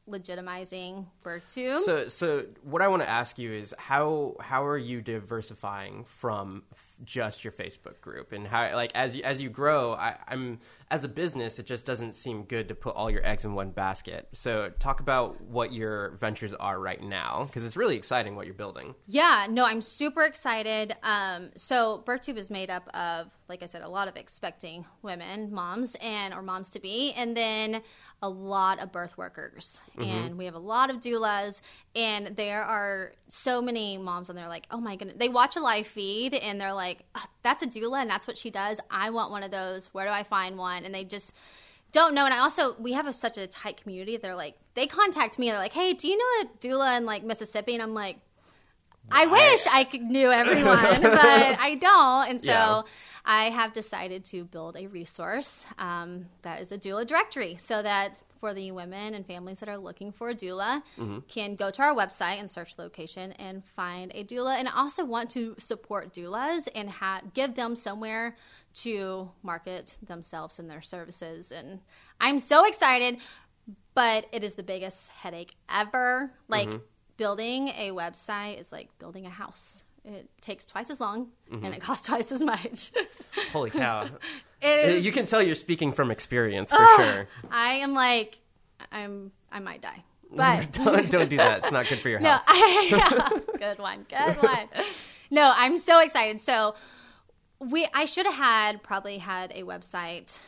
legitimizing 0.09 1.07
BirthTube. 1.25 1.81
So, 1.81 2.09
so 2.09 2.45
what 2.63 2.83
I 2.83 2.89
want 2.89 3.03
to 3.03 3.09
ask 3.09 3.39
you 3.39 3.53
is 3.53 3.75
how 3.79 4.37
how 4.41 4.65
are 4.65 4.79
you 4.79 5.03
diversifying 5.03 6.05
from 6.05 6.63
just 7.05 7.45
your 7.45 7.53
Facebook 7.53 8.01
group 8.01 8.33
and 8.33 8.47
how 8.47 8.75
like 8.75 8.93
as 8.95 9.17
you, 9.17 9.23
as 9.23 9.41
you 9.41 9.49
grow, 9.49 9.93
I, 9.95 10.17
I'm 10.29 10.61
as 10.91 11.05
a 11.05 11.09
business, 11.09 11.59
it 11.59 11.67
just 11.67 11.85
doesn't 11.85 12.15
seem 12.15 12.45
good 12.45 12.69
to 12.69 12.75
put 12.75 12.95
all 12.95 13.11
your 13.11 13.27
eggs 13.27 13.45
in 13.45 13.55
one 13.55 13.71
basket. 13.71 14.29
So, 14.33 14.71
talk 14.79 15.01
about 15.01 15.41
what 15.43 15.73
your 15.73 16.17
ventures 16.17 16.53
are 16.55 16.79
right 16.79 17.03
now 17.03 17.45
because 17.45 17.65
it's 17.65 17.77
really 17.77 17.97
exciting 17.97 18.37
what 18.37 18.47
you're 18.47 18.55
building. 18.55 18.95
Yeah, 19.07 19.47
no, 19.51 19.65
I'm 19.65 19.81
super 19.81 20.23
excited. 20.23 20.95
Um, 21.03 21.51
so 21.57 22.05
BirthTube 22.07 22.37
is 22.37 22.51
made 22.51 22.71
up 22.71 22.89
of, 22.95 23.31
like 23.49 23.63
I 23.63 23.67
said, 23.67 23.83
a 23.83 23.89
lot 23.89 24.09
of 24.09 24.17
expecting 24.17 24.85
women, 25.03 25.53
moms, 25.53 25.97
and 26.01 26.33
or 26.33 26.43
moms 26.43 26.71
to 26.71 26.81
be, 26.81 27.13
and 27.15 27.37
then 27.37 27.83
a 28.27 28.29
lot 28.29 28.81
of 28.81 28.91
birth 28.93 29.17
workers, 29.17 29.81
and 29.99 30.37
we 30.37 30.45
have 30.45 30.55
a 30.55 30.59
lot 30.75 30.91
of 30.91 30.97
doulas, 30.97 31.63
and 31.95 32.37
there 32.37 32.63
are 32.63 33.13
so 33.29 33.63
many 33.63 33.97
moms 33.99 34.29
and 34.29 34.37
they're 34.39 34.49
like, 34.49 34.67
oh 34.71 34.81
my 34.81 34.97
goodness, 34.97 35.17
they 35.19 35.29
watch 35.29 35.57
a 35.57 35.61
live 35.61 35.87
feed 35.87 36.35
and 36.35 36.61
they're 36.61 36.73
like, 36.73 36.99
"Ah, 37.15 37.27
that's 37.43 37.63
a 37.63 37.67
doula 37.67 38.01
and 38.03 38.11
that's 38.11 38.27
what 38.27 38.37
she 38.37 38.51
does. 38.51 38.81
I 38.91 39.11
want 39.11 39.31
one 39.31 39.43
of 39.43 39.51
those. 39.51 39.87
Where 39.95 40.07
do 40.07 40.13
I 40.13 40.23
find 40.23 40.59
one? 40.59 40.85
And 40.85 40.95
they 40.95 41.05
just 41.05 41.35
don't 41.93 42.15
know. 42.15 42.25
And 42.25 42.35
I 42.35 42.39
also 42.39 42.77
we 42.79 42.93
have 42.93 43.07
a, 43.07 43.13
such 43.13 43.39
a 43.39 43.47
tight 43.47 43.77
community. 43.83 44.17
They're 44.17 44.35
like 44.35 44.57
they 44.75 44.87
contact 44.87 45.39
me. 45.39 45.49
and 45.49 45.55
They're 45.55 45.63
like, 45.63 45.73
hey, 45.73 45.95
do 45.95 46.09
you 46.09 46.19
know 46.19 46.31
a 46.43 46.59
doula 46.59 46.99
in 46.99 47.07
like 47.07 47.25
Mississippi? 47.25 47.75
And 47.75 47.83
I'm 47.83 47.95
like. 47.95 48.19
I 49.09 49.27
wish 49.27 49.65
I 49.71 49.87
knew 49.99 50.33
everyone, 50.33 51.01
but 51.03 51.59
I 51.61 51.77
don't. 51.81 52.29
And 52.29 52.41
so 52.41 52.47
Yeah. 52.47 52.83
I 53.27 53.51
have 53.51 53.73
decided 53.73 54.25
to 54.27 54.45
build 54.45 54.77
a 54.77 54.87
resource 54.87 55.67
um, 55.79 56.27
that 56.43 56.61
is 56.61 56.71
a 56.71 56.79
doula 56.79 57.05
directory 57.07 57.57
so 57.59 57.83
that 57.83 58.17
for 58.39 58.55
the 58.55 58.71
women 58.71 59.15
and 59.15 59.27
families 59.27 59.59
that 59.61 59.69
are 59.69 59.79
looking 59.79 60.13
for 60.13 60.29
a 60.29 60.35
doula 60.35 60.83
can 61.27 61.57
go 61.57 61.71
to 61.71 61.83
our 61.83 61.95
website 61.95 62.39
and 62.39 62.49
search 62.51 62.79
location 62.79 63.33
and 63.33 63.65
find 63.75 64.13
a 64.15 64.23
doula. 64.25 64.57
And 64.57 64.69
I 64.69 64.73
also 64.77 65.05
want 65.05 65.31
to 65.31 65.57
support 65.59 66.15
doulas 66.15 66.69
and 66.75 66.89
ha- 66.89 67.23
give 67.35 67.55
them 67.57 67.75
somewhere 67.75 68.37
to 68.75 69.31
market 69.43 69.97
themselves 70.07 70.59
and 70.59 70.71
their 70.71 70.83
services. 70.83 71.51
And 71.51 71.81
I'm 72.21 72.39
so 72.39 72.65
excited, 72.67 73.19
but 73.95 74.27
it 74.33 74.45
is 74.45 74.55
the 74.55 74.63
biggest 74.63 75.11
headache 75.11 75.57
ever. 75.69 76.31
Like, 76.47 76.69
building 77.17 77.69
a 77.69 77.91
website 77.91 78.61
is 78.61 78.71
like 78.71 78.91
building 78.99 79.25
a 79.27 79.31
house. 79.31 79.83
It 80.07 80.29
takes 80.41 80.65
twice 80.65 80.89
as 80.89 81.01
long 81.01 81.29
Mm-hmm. 81.51 81.65
and 81.65 81.75
it 81.75 81.81
costs 81.81 82.07
twice 82.09 82.33
as 82.33 82.43
much. 82.43 82.93
Holy 83.53 83.71
cow! 83.71 84.09
Is, 84.63 85.05
you 85.05 85.13
can 85.13 85.27
tell 85.27 85.43
you're 85.43 85.55
speaking 85.55 85.93
from 85.93 86.11
experience 86.11 86.73
for 86.73 86.87
sure. 86.97 87.29
I 87.51 87.73
am 87.75 87.93
like, 87.93 88.39
I'm, 88.91 89.31
I 89.53 89.61
might 89.61 89.83
die, 89.83 90.03
but 90.33 90.73
don't, 90.73 91.11
don't 91.11 91.29
do 91.29 91.37
that. 91.37 91.65
It's 91.65 91.73
not 91.73 91.87
good 91.89 91.99
for 92.01 92.09
your 92.09 92.21
no, 92.21 92.31
health. 92.31 92.45
I, 92.49 93.43
good 93.59 93.79
one, 93.79 94.07
good 94.09 94.43
one. 94.43 94.69
No, 95.31 95.53
I'm 95.55 95.77
so 95.77 96.01
excited. 96.01 96.41
So 96.41 96.75
we, 97.61 97.87
I 97.93 98.07
should 98.07 98.27
have 98.27 98.35
had 98.35 98.83
probably 98.83 99.19
had 99.19 99.53
a 99.53 99.63
website 99.63 100.39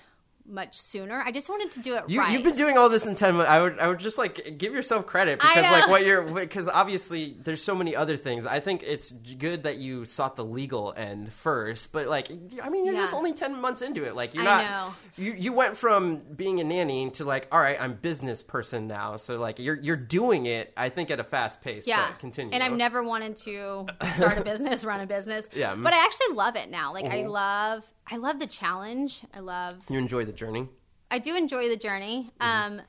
much 0.49 0.79
sooner. 0.79 1.23
I 1.25 1.31
just 1.31 1.49
wanted 1.49 1.73
to 1.73 1.81
do 1.81 1.95
it 1.95 2.05
You, 2.09 2.21
right. 2.21 2.33
You've 2.33 2.43
been 2.43 2.57
doing 2.57 2.79
all 2.79 2.89
this 2.89 3.07
in 3.07 3.15
ten 3.15 3.37
months. 3.37 3.51
I 3.51 3.61
would, 3.63 3.79
I 3.79 3.89
would 3.89 3.99
just 3.99 4.19
like 4.19 4.57
give 4.59 4.73
yourself 4.73 5.07
credit 5.07 5.41
because 5.41 5.63
like 5.71 5.89
what 5.89 6.05
you're, 6.05 6.23
because 6.23 6.69
obviously 6.69 7.37
there's 7.43 7.63
so 7.63 7.75
many 7.75 7.95
other 7.95 8.17
things. 8.17 8.47
I 8.47 8.61
think 8.61 8.83
it's 8.87 9.13
good 9.13 9.65
that 9.65 9.77
you 9.77 10.05
sought 10.05 10.37
the 10.37 10.45
legal 10.45 10.95
end 10.97 11.33
first, 11.33 11.93
but 11.93 12.07
like, 12.09 12.31
I 12.63 12.69
mean, 12.71 12.85
you're 12.85 12.95
just 12.95 13.15
only 13.15 13.33
ten 13.33 13.61
months 13.61 13.83
into 13.83 14.05
it. 14.05 14.15
Like, 14.17 14.35
you're 14.35 14.43
I 14.43 14.63
not, 14.63 14.65
know. 14.65 14.95
you, 15.25 15.33
you 15.35 15.53
went 15.53 15.77
from 15.77 16.21
being 16.37 16.61
a 16.61 16.65
nanny 16.65 17.11
to 17.11 17.25
like, 17.25 17.49
all 17.53 17.61
right, 17.61 17.81
I'm 17.81 17.95
business 17.95 18.43
person 18.43 18.87
now. 18.87 19.17
So 19.17 19.39
like, 19.39 19.59
you're, 19.59 19.79
you're 19.81 19.97
doing 19.97 20.47
it. 20.47 20.73
I 20.77 20.89
think 20.89 21.11
at 21.11 21.21
a 21.21 21.25
fast 21.25 21.63
pace. 21.63 21.87
yeah, 21.87 22.09
but 22.11 22.19
continue. 22.19 22.53
And 22.55 22.63
I've 22.63 22.73
never 22.73 23.03
wanted 23.03 23.37
to 23.39 23.87
start 24.15 24.39
a 24.39 24.45
business, 24.45 24.85
run 24.85 25.01
a 25.01 25.07
business. 25.07 25.49
Yeah. 25.55 25.73
Mm-hmm. 25.73 25.83
but 25.83 25.93
I 25.93 26.05
actually 26.05 26.35
love 26.35 26.57
it 26.57 26.71
now. 26.71 26.93
Like 26.93 27.05
I 27.07 27.27
love, 27.27 27.85
I 28.11 28.17
love 28.17 28.39
the 28.39 28.47
challenge. 28.47 29.23
I 29.35 29.41
love 29.41 29.75
You 29.89 29.99
enjoy 29.99 30.25
the 30.25 30.33
journey. 30.33 30.69
I 31.11 31.19
do 31.19 31.35
enjoy 31.37 31.69
the 31.69 31.77
journey. 31.77 32.31
Mm-hmm. 32.41 32.75
Um, 32.81 32.83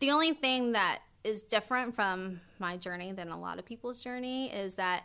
the 0.00 0.10
only 0.10 0.32
thing 0.34 0.72
that 0.72 1.00
is 1.24 1.42
different 1.42 1.94
from 1.94 2.40
my 2.58 2.76
journey 2.76 3.12
than 3.12 3.28
a 3.28 3.38
lot 3.38 3.58
of 3.58 3.64
people's 3.64 4.00
journey 4.00 4.52
is 4.52 4.74
that 4.74 5.04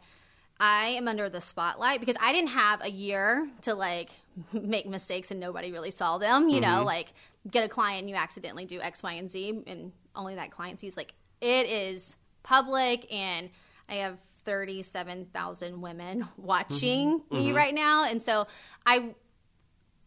I 0.59 0.87
am 0.97 1.07
under 1.07 1.29
the 1.29 1.39
spotlight 1.41 1.99
because 1.99 2.15
I 2.19 2.33
didn't 2.33 2.49
have 2.49 2.81
a 2.83 2.89
year 2.89 3.47
to 3.61 3.75
like 3.75 4.09
make 4.53 4.87
mistakes 4.87 5.29
and 5.31 5.39
nobody 5.39 5.71
really 5.71 5.91
saw 5.91 6.17
them. 6.17 6.49
You 6.49 6.61
Mm-hmm. 6.61 6.75
know, 6.77 6.83
like 6.83 7.13
get 7.49 7.63
a 7.63 7.69
client 7.69 8.01
and 8.01 8.09
you 8.09 8.15
accidentally 8.15 8.65
do 8.65 8.79
X, 8.81 9.03
Y, 9.03 9.13
and 9.13 9.29
Z, 9.29 9.63
and 9.67 9.91
only 10.15 10.35
that 10.35 10.49
client 10.51 10.79
sees. 10.79 10.97
Like 10.97 11.13
it 11.41 11.67
is 11.69 12.15
public, 12.41 13.05
and 13.13 13.49
I 13.87 13.95
have 13.95 14.17
thirty-seven 14.45 15.27
thousand 15.33 15.79
women 15.81 16.27
watching 16.37 17.19
Mm-hmm. 17.19 17.35
me 17.35 17.51
right 17.51 17.73
now, 17.73 18.05
and 18.05 18.19
so 18.21 18.47
I 18.85 19.13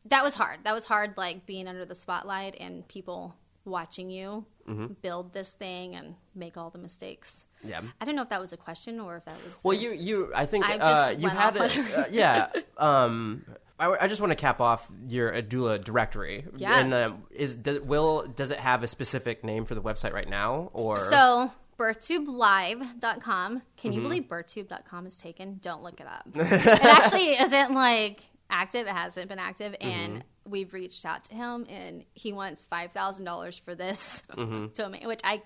that 0.07 0.23
was 0.25 0.35
hard. 0.35 0.61
That 0.65 0.75
was 0.75 0.85
hard, 0.87 1.15
like 1.17 1.47
being 1.47 1.69
under 1.69 1.85
the 1.85 1.95
spotlight 1.95 2.57
and 2.59 2.87
people 2.89 3.35
watching 3.65 4.11
you 4.11 4.45
Mm-hmm. 4.69 4.93
build 5.03 5.33
this 5.33 5.53
thing 5.55 5.97
and 5.97 6.15
make 6.33 6.57
all 6.57 6.71
the 6.71 6.79
mistakes. 6.79 7.45
Yeah. 7.65 7.81
I 8.01 8.05
don't 8.05 8.15
know 8.15 8.23
if 8.23 8.29
that 8.29 8.41
was 8.41 8.53
a 8.53 8.57
question 8.57 9.01
or 9.01 9.17
if 9.17 9.25
that 9.25 9.35
was. 9.45 9.59
Well, 9.65 9.77
you, 9.77 9.91
you, 9.91 10.31
I 10.33 10.47
think 10.47 10.65
I 10.65 10.77
uh, 10.77 11.11
you 11.11 11.29
had 11.29 11.57
off 11.57 11.77
it. 11.77 11.77
a- 11.77 12.03
Uh, 12.03 12.07
yeah. 12.11 12.51
Um, 12.79 13.45
I, 13.81 13.97
I 14.03 14.07
just 14.07 14.21
want 14.21 14.31
to 14.31 14.37
cap 14.37 14.61
off 14.61 14.89
your 15.09 15.33
Adula 15.33 15.83
directory. 15.83 16.47
Yeah. 16.57 16.79
And 16.79 16.95
um, 16.95 17.23
is 17.33 17.57
does, 17.57 17.81
will 17.81 18.29
does 18.29 18.53
it 18.53 18.61
have 18.61 18.85
a 18.85 18.87
specific 18.87 19.43
name 19.43 19.65
for 19.65 19.75
the 19.75 19.83
website 19.83 20.13
right 20.13 20.29
now, 20.29 20.71
or 20.73 21.01
so 21.01 21.51
birthtubelive.com. 21.77 23.63
Can 23.77 23.91
Mm-hmm. 23.91 23.93
you 23.93 24.01
believe 24.03 24.23
birthtube.com 24.25 25.07
is 25.07 25.17
taken? 25.17 25.59
Don't 25.61 25.83
look 25.83 26.01
it 26.01 26.07
up. 26.07 26.29
it 26.35 26.85
actually 26.85 27.39
isn't 27.39 27.75
like 27.75 28.23
active. 28.51 28.87
It 28.87 28.93
hasn't 28.93 29.29
been 29.29 29.39
active, 29.39 29.73
Mm-hmm. 29.73 29.89
and 29.89 30.25
we've 30.47 30.73
reached 30.75 31.05
out 31.05 31.25
to 31.25 31.35
him, 31.35 31.67
and 31.69 32.05
he 32.15 32.33
wants 32.33 32.65
five 32.65 32.93
thousand 32.93 33.25
dollars 33.25 33.57
for 33.59 33.75
this 33.75 34.23
Mm-hmm. 34.37 34.67
domain, 34.75 35.07
which 35.07 35.21
I. 35.25 35.43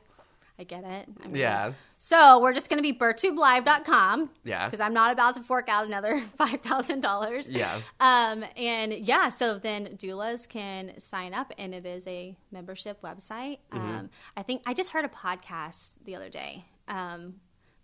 I 0.57 0.63
get 0.63 0.85
it. 0.85 1.09
I 1.21 1.27
mean, 1.27 1.35
Yeah. 1.35 1.73
So 1.99 2.39
we're 2.39 2.53
just 2.53 2.71
going 2.71 2.81
to 2.81 2.83
be 2.89 2.97
birthtubelive.com. 2.97 4.31
Yeah. 4.45 4.67
Because 4.69 4.81
I'm 4.81 4.95
not 4.95 5.11
about 5.13 5.35
to 5.35 5.43
fork 5.43 5.69
out 5.69 5.85
another 5.85 6.21
$5,000. 6.39 7.47
Yeah. 7.51 7.81
Um, 7.99 8.45
and 8.57 8.93
yeah, 8.93 9.31
so 9.31 9.59
then 9.59 9.97
doulas 9.97 10.49
can 10.49 10.99
sign 11.01 11.35
up, 11.35 11.53
and 11.59 11.75
it 11.75 11.87
is 11.87 12.07
a 12.07 12.37
membership 12.53 13.03
website. 13.03 13.59
Mm-hmm. 13.73 13.79
Um, 13.81 14.11
I 14.37 14.45
think 14.45 14.63
I 14.65 14.75
just 14.75 14.91
heard 14.91 15.05
a 15.05 15.09
podcast 15.09 15.95
the 16.05 16.15
other 16.15 16.29
day 16.29 16.65
um, 16.87 17.35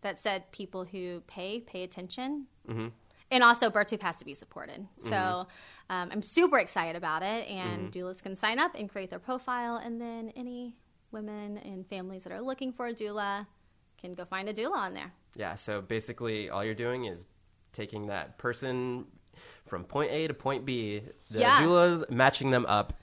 that 0.03 0.21
said 0.21 0.51
people 0.53 0.85
who 0.85 1.23
pay 1.27 1.59
pay 1.59 1.83
attention. 1.83 2.47
Mm-hmm. 2.69 2.89
And 3.31 3.45
also, 3.45 3.71
BirthTube 3.71 4.03
has 4.03 4.17
to 4.17 4.25
be 4.25 4.35
supported. 4.35 4.87
So 4.99 5.47
um, 5.89 6.09
I'm 6.13 6.23
super 6.23 6.59
excited 6.59 6.97
about 6.97 7.23
it. 7.23 7.49
And 7.49 7.91
Mm-hmm. 7.93 8.07
doulas 8.07 8.23
can 8.23 8.35
sign 8.35 8.59
up 8.59 8.75
and 8.75 8.89
create 8.91 9.11
their 9.11 9.19
profile. 9.21 9.77
And 9.77 10.01
then 10.01 10.33
any 10.37 10.77
women 11.13 11.59
and 11.59 11.87
families 11.87 12.25
that 12.25 12.33
are 12.33 12.41
looking 12.41 12.73
for 12.73 12.89
a 12.89 12.95
doula 12.95 13.47
can 14.01 14.13
go 14.15 14.25
find 14.25 14.49
a 14.49 14.53
doula 14.55 14.77
on 14.77 14.95
there. 14.95 15.13
yeah? 15.37 15.55
So 15.55 15.81
basically, 15.81 16.51
all 16.51 16.65
you're 16.65 16.75
doing 16.75 17.05
is 17.05 17.25
taking 17.73 18.07
that 18.09 18.37
person 18.39 19.07
from 19.67 19.85
point 19.85 20.11
A 20.11 20.27
to 20.27 20.35
point 20.35 20.65
B. 20.65 21.03
The 21.31 21.41
Yeah. 21.41 21.61
doulas 21.63 22.09
matching 22.11 22.51
them 22.51 22.67
up. 22.67 22.95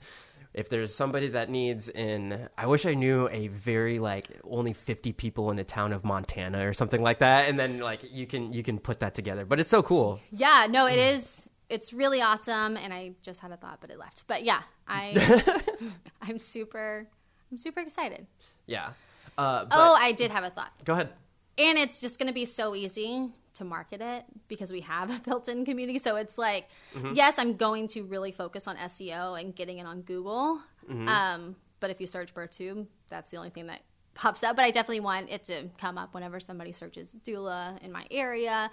If 0.58 0.70
there's 0.70 0.92
somebody 0.92 1.28
that 1.28 1.50
needs 1.50 1.88
in, 1.88 2.48
I 2.58 2.66
wish 2.66 2.84
I 2.84 2.94
knew 2.94 3.28
a 3.30 3.46
very 3.46 4.00
like 4.00 4.26
only 4.42 4.72
50 4.72 5.12
people 5.12 5.52
in 5.52 5.58
a 5.60 5.64
town 5.64 5.92
of 5.92 6.02
Montana 6.04 6.68
or 6.68 6.74
something 6.74 7.00
like 7.00 7.20
that, 7.20 7.48
and 7.48 7.56
then 7.60 7.78
like 7.78 8.00
you 8.12 8.26
can 8.26 8.52
you 8.52 8.64
can 8.64 8.80
put 8.80 8.98
that 8.98 9.14
together. 9.14 9.44
But 9.44 9.60
it's 9.60 9.70
so 9.70 9.84
cool. 9.84 10.18
Yeah, 10.32 10.66
no, 10.68 10.86
it 10.86 10.98
is. 10.98 11.46
It's 11.68 11.92
really 11.92 12.22
awesome, 12.22 12.76
and 12.76 12.92
I 12.92 13.12
just 13.22 13.40
had 13.40 13.52
a 13.52 13.56
thought, 13.56 13.78
but 13.80 13.90
it 13.90 14.00
left. 14.00 14.24
But 14.26 14.42
yeah, 14.42 14.62
I, 14.88 15.62
I'm 16.22 16.40
super, 16.40 17.06
I'm 17.52 17.58
super 17.58 17.78
excited. 17.78 18.26
Yeah. 18.66 18.88
Uh, 19.36 19.64
but 19.64 19.76
oh, 19.78 19.94
I 19.94 20.10
did 20.10 20.32
have 20.32 20.42
a 20.42 20.50
thought, 20.50 20.72
go 20.84 20.94
ahead. 20.94 21.10
and 21.56 21.78
it's 21.78 22.00
just 22.00 22.18
going 22.18 22.26
to 22.26 22.34
be 22.34 22.46
so 22.46 22.74
easy 22.74 23.30
to 23.58 23.64
market 23.64 24.00
it 24.00 24.24
because 24.48 24.72
we 24.72 24.80
have 24.80 25.10
a 25.16 25.20
built-in 25.20 25.64
community. 25.64 25.98
So 25.98 26.16
it's 26.16 26.38
like, 26.38 26.68
Mm-hmm. 26.96 27.12
yes, 27.14 27.38
I'm 27.38 27.56
going 27.56 27.86
to 27.88 28.02
really 28.02 28.32
focus 28.32 28.66
on 28.66 28.76
SEO 28.76 29.38
and 29.40 29.54
getting 29.54 29.78
it 29.78 29.86
on 29.86 30.00
Google. 30.02 30.60
Mm-hmm. 30.90 31.06
Um, 31.08 31.56
but 31.80 31.90
if 31.90 32.00
you 32.00 32.06
search 32.06 32.34
BirthTube, 32.34 32.86
that's 33.10 33.30
the 33.30 33.36
only 33.36 33.50
thing 33.50 33.66
that 33.68 33.80
pops 34.14 34.42
up. 34.42 34.56
But 34.56 34.64
I 34.64 34.70
definitely 34.70 35.00
want 35.00 35.30
it 35.30 35.44
to 35.44 35.68
come 35.80 35.96
up 35.98 36.14
whenever 36.14 36.40
somebody 36.40 36.72
searches 36.72 37.14
doula 37.24 37.80
in 37.82 37.92
my 37.92 38.04
area. 38.10 38.70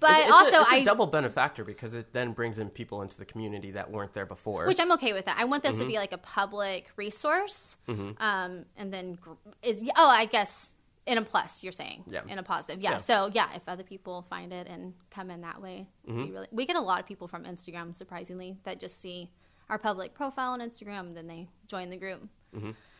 But 0.00 0.10
It's- 0.12 0.24
it's 0.24 0.32
also, 0.32 0.58
a, 0.58 0.62
it's 0.62 0.72
a 0.72 0.76
I 0.76 0.84
double 0.84 1.06
benefactor 1.06 1.62
because 1.62 1.94
it 1.94 2.12
then 2.12 2.32
brings 2.32 2.58
in 2.58 2.70
people 2.70 3.02
into 3.02 3.16
the 3.18 3.24
community 3.26 3.70
that 3.72 3.90
weren't 3.90 4.12
there 4.14 4.26
before. 4.26 4.66
which 4.66 4.80
I'm 4.80 4.90
okay 4.92 5.12
with 5.12 5.26
that. 5.26 5.36
I 5.38 5.44
want 5.44 5.62
this 5.62 5.74
Mm-hmm. 5.76 5.82
to 5.82 5.88
be 5.88 5.96
like 5.98 6.12
a 6.12 6.18
public 6.18 6.90
resource, 6.96 7.76
um, 7.88 8.64
and 8.76 8.92
then 8.92 9.18
is 9.62 9.82
oh, 9.96 10.08
I 10.08 10.24
guess 10.24 10.72
in 11.06 11.18
a 11.18 11.22
plus. 11.22 11.62
You're 11.62 11.72
saying, 11.72 12.04
Yeah. 12.10 12.20
in 12.28 12.38
a 12.38 12.42
positive, 12.42 12.80
yeah. 12.82 12.92
Yeah. 12.92 12.96
So 12.98 13.30
yeah, 13.32 13.48
if 13.54 13.62
other 13.68 13.82
people 13.82 14.22
find 14.22 14.52
it 14.52 14.66
and 14.68 14.94
come 15.10 15.30
in 15.30 15.42
that 15.42 15.60
way, 15.60 15.86
Mm-hmm. 16.08 16.22
be 16.24 16.30
really, 16.32 16.48
we 16.50 16.66
get 16.66 16.76
a 16.76 16.80
lot 16.80 17.00
of 17.00 17.06
people 17.06 17.28
from 17.28 17.44
Instagram, 17.44 17.94
surprisingly, 17.94 18.56
that 18.64 18.80
just 18.80 19.00
see 19.00 19.30
our 19.70 19.78
public 19.78 20.14
profile 20.14 20.52
on 20.52 20.60
Instagram, 20.60 21.00
and 21.00 21.16
then 21.16 21.26
they 21.26 21.48
join 21.68 21.90
the 21.90 21.96
group. 21.96 22.28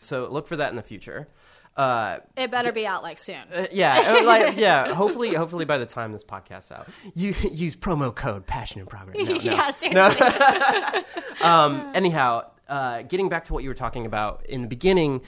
so 0.00 0.26
look 0.30 0.46
for 0.48 0.56
that 0.56 0.70
in 0.70 0.76
the 0.76 0.82
future. 0.82 1.28
Uh, 1.76 2.18
It 2.36 2.50
better 2.52 2.70
be 2.72 2.86
out 2.86 3.02
like 3.02 3.18
soon. 3.18 3.36
uh, 3.52 3.66
yeah, 3.72 4.00
uh, 4.20 4.24
like, 4.24 4.56
yeah. 4.56 4.94
Hopefully, 4.94 5.34
hopefully 5.34 5.64
by 5.64 5.76
the 5.78 5.86
time 5.86 6.12
this 6.12 6.22
podcast's 6.24 6.70
out, 6.72 6.88
you 7.14 7.34
use 7.50 7.74
promo 7.76 8.14
code 8.14 8.46
Passion 8.46 8.80
in 8.80 8.86
Progress. 8.86 9.16
No, 9.28 9.34
no. 9.34 9.38
yeah, 9.40 9.70
seriously. 9.70 11.04
Um, 11.42 11.90
anyhow, 11.94 12.50
uh, 12.68 13.02
getting 13.02 13.28
back 13.28 13.44
to 13.46 13.52
what 13.52 13.62
you 13.62 13.68
were 13.70 13.74
talking 13.74 14.06
about 14.06 14.46
in 14.46 14.62
the 14.62 14.68
beginning 14.68 15.22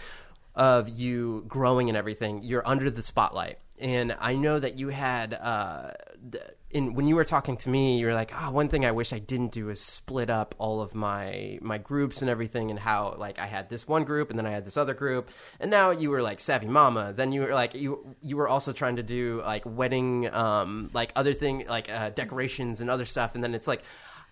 of 0.57 0.89
you 0.89 1.45
growing 1.47 1.89
and 1.89 1.97
everything, 1.97 2.43
you're 2.43 2.67
under 2.67 2.91
the 2.91 3.03
spotlight, 3.03 3.59
and 3.79 4.17
I 4.19 4.35
know 4.37 4.59
that 4.59 4.79
you 4.79 4.89
had. 4.89 5.35
Uh, 5.35 5.91
in, 6.71 6.95
when 6.95 7.07
you 7.07 7.15
were 7.15 7.25
talking 7.25 7.57
to 7.59 7.69
me, 7.69 7.99
you 7.99 8.07
were 8.07 8.15
like, 8.15 8.33
"Oh, 8.35 8.51
one 8.51 8.69
thing 8.69 8.85
I 8.85 8.91
wish 8.91 9.13
I 9.13 9.19
didn't 9.19 9.53
do 9.53 9.69
is 9.71 9.81
split 9.81 10.29
up 10.31 10.55
all 10.59 10.81
of 10.81 10.95
my 10.95 11.59
my 11.63 11.79
groups 11.79 12.23
and 12.23 12.31
everything, 12.31 12.71
and 12.71 12.79
how 12.81 13.15
like 13.19 13.39
I 13.39 13.47
had 13.47 13.69
this 13.71 13.87
one 13.87 14.05
group 14.05 14.31
and 14.31 14.39
then 14.39 14.47
I 14.47 14.51
had 14.51 14.65
this 14.65 14.77
other 14.77 14.93
group, 14.95 15.31
and 15.61 15.71
now 15.71 15.91
you 15.93 16.11
were 16.11 16.23
like 16.23 16.41
savvy 16.41 16.67
mama. 16.67 17.13
Then 17.15 17.33
you 17.33 17.43
were 17.43 17.55
like 17.55 17.75
you 17.75 18.17
you 18.21 18.37
were 18.37 18.49
also 18.49 18.73
trying 18.73 18.97
to 18.97 19.03
do 19.03 19.43
like 19.45 19.63
wedding, 19.65 20.33
um, 20.35 20.91
like 20.93 21.13
other 21.15 21.33
thing 21.35 21.67
like 21.69 21.89
uh, 21.89 22.11
decorations 22.11 22.81
and 22.81 22.91
other 22.91 23.05
stuff, 23.05 23.35
and 23.35 23.45
then 23.45 23.55
it's 23.55 23.69
like 23.69 23.83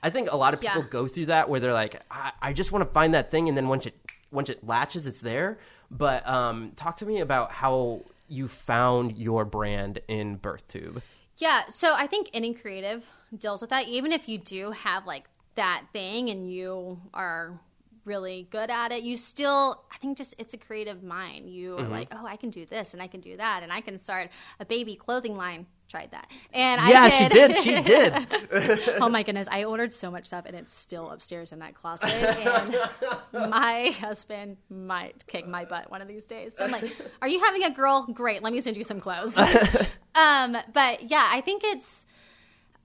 I 0.02 0.10
think 0.10 0.30
a 0.32 0.36
lot 0.36 0.52
of 0.54 0.60
people 0.60 0.82
Yeah. 0.82 0.88
go 0.90 1.06
through 1.06 1.26
that 1.26 1.48
where 1.48 1.60
they're 1.60 1.72
like, 1.72 2.02
I, 2.10 2.32
I 2.42 2.52
just 2.52 2.72
want 2.72 2.86
to 2.86 2.92
find 2.92 3.14
that 3.14 3.30
thing, 3.30 3.48
and 3.48 3.56
then 3.56 3.68
once 3.68 3.86
it 3.86 3.94
once 4.32 4.50
it 4.50 4.66
latches, 4.66 5.06
it's 5.06 5.20
there. 5.20 5.58
But 5.90 6.26
um, 6.26 6.72
talk 6.76 6.96
to 6.98 7.06
me 7.06 7.20
about 7.20 7.52
how 7.52 8.02
you 8.28 8.48
found 8.48 9.16
your 9.18 9.44
brand 9.44 10.00
in 10.08 10.38
BirthTube. 10.38 11.02
Yeah, 11.36 11.66
so 11.68 11.94
I 11.94 12.06
think 12.06 12.30
any 12.32 12.54
creative 12.54 13.04
deals 13.36 13.60
with 13.60 13.70
that. 13.70 13.88
Even 13.88 14.12
if 14.12 14.28
you 14.28 14.38
do 14.38 14.70
have 14.70 15.06
like 15.06 15.24
that 15.56 15.84
thing 15.92 16.30
and 16.30 16.50
you 16.50 17.00
are 17.12 17.58
really 18.04 18.46
good 18.50 18.70
at 18.70 18.92
it. 18.92 19.02
You 19.02 19.16
still, 19.16 19.82
I 19.92 19.96
think, 19.96 20.18
just 20.18 20.34
it's 20.38 20.52
a 20.54 20.58
creative 20.58 21.02
mind. 21.02 21.48
You 21.50 21.72
Mm-hmm. 21.76 21.84
are 21.86 21.88
like, 21.88 22.08
oh, 22.12 22.26
I 22.26 22.36
can 22.36 22.50
do 22.50 22.66
this 22.66 22.92
and 22.92 23.02
I 23.02 23.06
can 23.06 23.20
do 23.20 23.36
that, 23.36 23.62
and 23.62 23.72
I 23.72 23.80
can 23.80 23.96
start 23.98 24.30
a 24.60 24.64
baby 24.64 24.94
clothing 24.94 25.36
line. 25.36 25.66
Tried 25.88 26.10
that, 26.10 26.28
and 26.52 26.80
Yeah, 26.88 27.02
I 27.02 27.08
she 27.10 27.28
did. 27.28 27.52
did. 27.52 27.62
She 27.62 27.80
did. 27.82 28.96
oh 29.00 29.08
my 29.08 29.22
goodness, 29.22 29.46
I 29.50 29.64
ordered 29.64 29.92
so 29.94 30.10
much 30.10 30.26
stuff, 30.26 30.44
and 30.46 30.56
it's 30.56 30.74
still 30.74 31.10
upstairs 31.10 31.52
in 31.52 31.60
that 31.60 31.74
closet. 31.74 32.10
And 32.10 33.50
my 33.50 33.90
husband 34.00 34.56
might 34.70 35.24
kick 35.28 35.46
my 35.46 35.64
butt 35.64 35.90
one 35.90 36.02
of 36.02 36.08
these 36.08 36.26
days. 36.26 36.56
So 36.56 36.64
I'm 36.64 36.70
like, 36.72 36.90
"Are 37.22 37.28
you 37.28 37.38
having 37.44 37.62
a 37.62 37.70
girl? 37.70 38.06
Great, 38.12 38.42
let 38.42 38.52
me 38.52 38.60
send 38.60 38.76
you 38.76 38.82
some 38.82 38.98
clothes." 38.98 39.36
um, 40.14 40.56
but 40.72 41.10
yeah, 41.10 41.28
I 41.30 41.40
think 41.42 41.62
it's. 41.64 42.06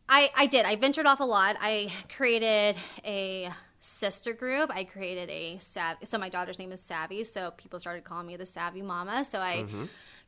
I, 0.08 0.30
I 0.36 0.46
did. 0.48 0.66
I 0.66 0.76
ventured 0.76 1.06
off 1.06 1.20
a 1.20 1.24
lot. 1.26 1.56
I 1.60 1.92
created 2.16 2.76
a 3.06 3.50
sister 3.80 4.34
group. 4.34 4.70
I 4.74 4.84
created 4.84 5.30
a 5.30 5.58
sav- 5.60 5.98
so 6.04 6.18
my 6.18 6.30
daughter's 6.30 6.60
name 6.60 6.72
is 6.74 6.82
Savvy, 6.82 7.24
so 7.24 7.52
people 7.58 7.80
started 7.80 8.04
calling 8.04 8.28
me 8.28 8.36
the 8.36 8.46
Savvy 8.46 8.82
Mama. 8.82 9.24
So 9.24 9.40
I 9.40 9.66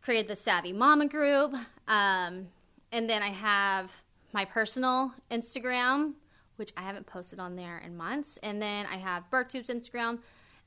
created 0.01 0.27
the 0.29 0.35
Savvy 0.35 0.71
Mama 0.71 1.07
group. 1.07 1.53
Um, 1.87 2.47
and 2.91 3.09
then 3.09 3.21
I 3.23 3.29
have 3.29 3.91
my 4.33 4.45
personal 4.45 5.13
Instagram, 5.29 6.13
which 6.55 6.71
I 6.77 6.81
haven't 6.81 7.05
posted 7.05 7.39
on 7.39 7.55
there 7.55 7.79
in 7.79 7.95
months. 7.95 8.37
And 8.43 8.61
then 8.61 8.85
I 8.85 8.97
have 8.97 9.23
BirthTube's 9.31 9.69
Instagram. 9.69 10.19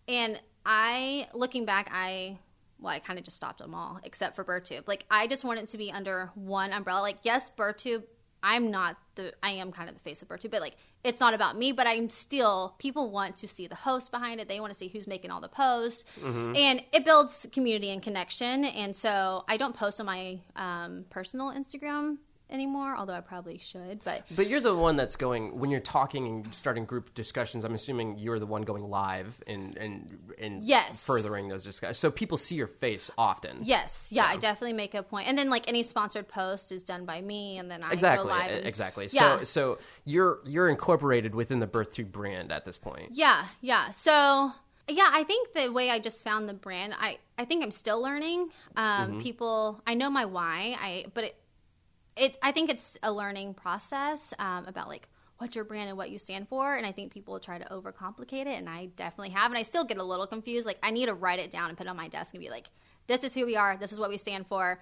And 0.09 0.41
I, 0.67 1.29
looking 1.35 1.65
back, 1.65 1.89
I 1.93 2.39
well, 2.81 2.93
I 2.93 2.99
kind 2.99 3.19
of 3.19 3.25
just 3.25 3.37
stopped 3.37 3.59
them 3.59 3.75
all 3.75 3.99
except 4.03 4.37
for 4.37 4.45
BirthTube. 4.45 4.87
Like 4.87 5.07
I 5.11 5.27
just 5.27 5.45
want 5.45 5.59
it 5.61 5.69
to 5.69 5.79
be 5.79 5.91
under 5.91 6.31
one 6.35 6.73
umbrella. 6.73 7.01
Like 7.01 7.19
yes, 7.23 7.51
BirthTube. 7.57 8.03
I'm 8.43 8.71
not 8.71 8.97
the. 9.15 9.33
I 9.43 9.53
am 9.53 9.73
kind 9.73 9.89
of 9.89 9.95
the 9.95 10.03
face 10.03 10.21
of 10.21 10.29
BirthTube, 10.29 10.51
but 10.51 10.61
like 10.61 10.77
it's 11.05 11.21
not 11.21 11.35
about 11.35 11.57
me. 11.57 11.73
But 11.73 11.87
I'm 11.87 12.09
still. 12.11 12.75
People 12.79 13.11
want 13.11 13.37
to 13.37 13.49
see 13.49 13.67
the 13.67 13.75
host 13.75 14.11
behind 14.11 14.41
it. 14.41 14.49
They 14.49 14.61
want 14.61 14.73
to 14.73 14.79
see 14.79 14.89
who's 14.89 15.07
making 15.07 15.31
all 15.31 15.41
the 15.41 15.49
posts, 15.49 16.05
and 16.57 16.83
it 16.93 17.05
builds 17.05 17.47
community 17.53 17.91
and 17.91 18.03
connection. 18.03 18.65
And 18.65 18.95
so 18.97 19.45
I 19.49 19.57
don't 19.57 19.75
post 19.75 20.01
on 20.01 20.07
my 20.07 20.41
um, 20.57 21.05
personal 21.11 21.53
Instagram 21.53 22.19
anymore, 22.55 22.95
although 22.97 23.13
I 23.13 23.21
probably 23.21 23.59
should. 23.59 24.03
But 24.05 24.25
But 24.35 24.47
you're 24.49 24.61
the 24.61 24.75
one 24.75 24.97
that's 24.97 25.17
going 25.17 25.59
when 25.59 25.71
you're 25.71 25.81
talking 25.81 26.27
and 26.27 26.55
starting 26.55 26.85
group 26.87 27.13
discussions. 27.15 27.65
I'm 27.65 27.75
assuming 27.75 28.19
you're 28.19 28.39
the 28.39 28.47
one 28.47 28.63
going 28.63 28.89
live 28.89 29.43
and 29.47 29.77
and 29.77 30.33
and 30.39 30.65
Yes. 30.65 31.05
furthering 31.05 31.49
those 31.49 31.65
discussions. 31.65 31.99
So 31.99 32.11
people 32.11 32.39
see 32.39 32.55
your 32.55 32.69
face 32.69 33.11
often. 33.19 33.59
Yes, 33.63 34.11
yeah, 34.13 34.27
I 34.27 34.37
definitely 34.37 34.73
make 34.75 34.95
a 34.95 35.03
point. 35.03 35.29
And 35.29 35.37
then 35.37 35.51
like 35.51 35.69
any 35.69 35.83
sponsored 35.83 36.29
post 36.29 36.73
is 36.73 36.83
done 36.85 37.05
by 37.05 37.21
me, 37.21 37.59
and 37.59 37.71
then 37.71 37.83
I 37.83 37.93
Exactly. 37.93 38.29
go 38.31 38.35
live. 38.35 38.51
and- 38.51 38.67
exactly. 38.67 39.09
Yeah. 39.11 39.39
So 39.41 39.45
so 39.45 39.79
you're 40.05 40.39
you're 40.47 40.69
incorporated 40.71 41.35
within 41.35 41.59
the 41.61 41.67
BirthTube 41.67 42.13
brand 42.13 42.53
at 42.53 42.65
this 42.65 42.79
point. 42.79 43.11
Yeah, 43.13 43.47
yeah. 43.61 43.91
So 43.91 44.53
yeah, 44.87 45.09
I 45.13 45.25
think 45.25 45.55
the 45.55 45.69
way 45.73 45.91
I 45.91 45.99
just 45.99 46.23
found 46.25 46.49
the 46.49 46.53
brand, 46.55 46.95
I 46.99 47.19
I 47.39 47.45
think 47.47 47.65
I'm 47.65 47.71
still 47.71 48.01
learning. 48.01 48.51
Um, 48.77 49.19
People, 49.21 49.81
I 49.87 49.95
know 49.95 50.11
my 50.11 50.25
why. 50.27 50.77
I 50.81 51.07
but 51.15 51.25
it 51.25 51.37
it 52.17 52.39
I 52.43 52.53
think 52.53 52.71
it's 52.71 52.99
a 53.03 53.13
learning 53.13 53.55
process 53.55 54.35
um, 54.39 54.67
about 54.67 54.89
like 54.89 55.09
what 55.39 55.55
your 55.55 55.65
brand 55.65 55.89
and 55.89 55.99
what 55.99 56.11
you 56.11 56.19
stand 56.19 56.49
for. 56.49 56.77
And 56.77 56.87
I 56.87 56.93
think 56.93 57.13
people 57.13 57.39
try 57.41 57.59
to 57.59 57.65
overcomplicate 57.67 58.47
it, 58.47 58.57
and 58.59 58.69
I 58.69 58.87
definitely 58.97 59.31
have. 59.31 59.51
And 59.51 59.59
I 59.59 59.63
still 59.63 59.85
get 59.85 59.99
a 59.99 60.05
little 60.05 60.27
confused. 60.27 60.67
Like 60.67 60.79
I 60.83 60.91
need 60.91 61.07
to 61.07 61.15
write 61.15 61.39
it 61.39 61.51
down 61.51 61.69
and 61.69 61.79
put 61.79 61.87
it 61.87 61.91
on 61.91 61.97
my 61.97 62.09
desk 62.09 62.35
and 62.35 62.43
be 62.43 62.51
like, 62.51 62.71
this 63.07 63.25
is 63.25 63.35
who 63.35 63.45
we 63.45 63.57
are. 63.57 63.77
This 63.77 63.93
is 63.93 64.01
what 64.01 64.11
we 64.11 64.19
stand 64.19 64.47
for. 64.47 64.81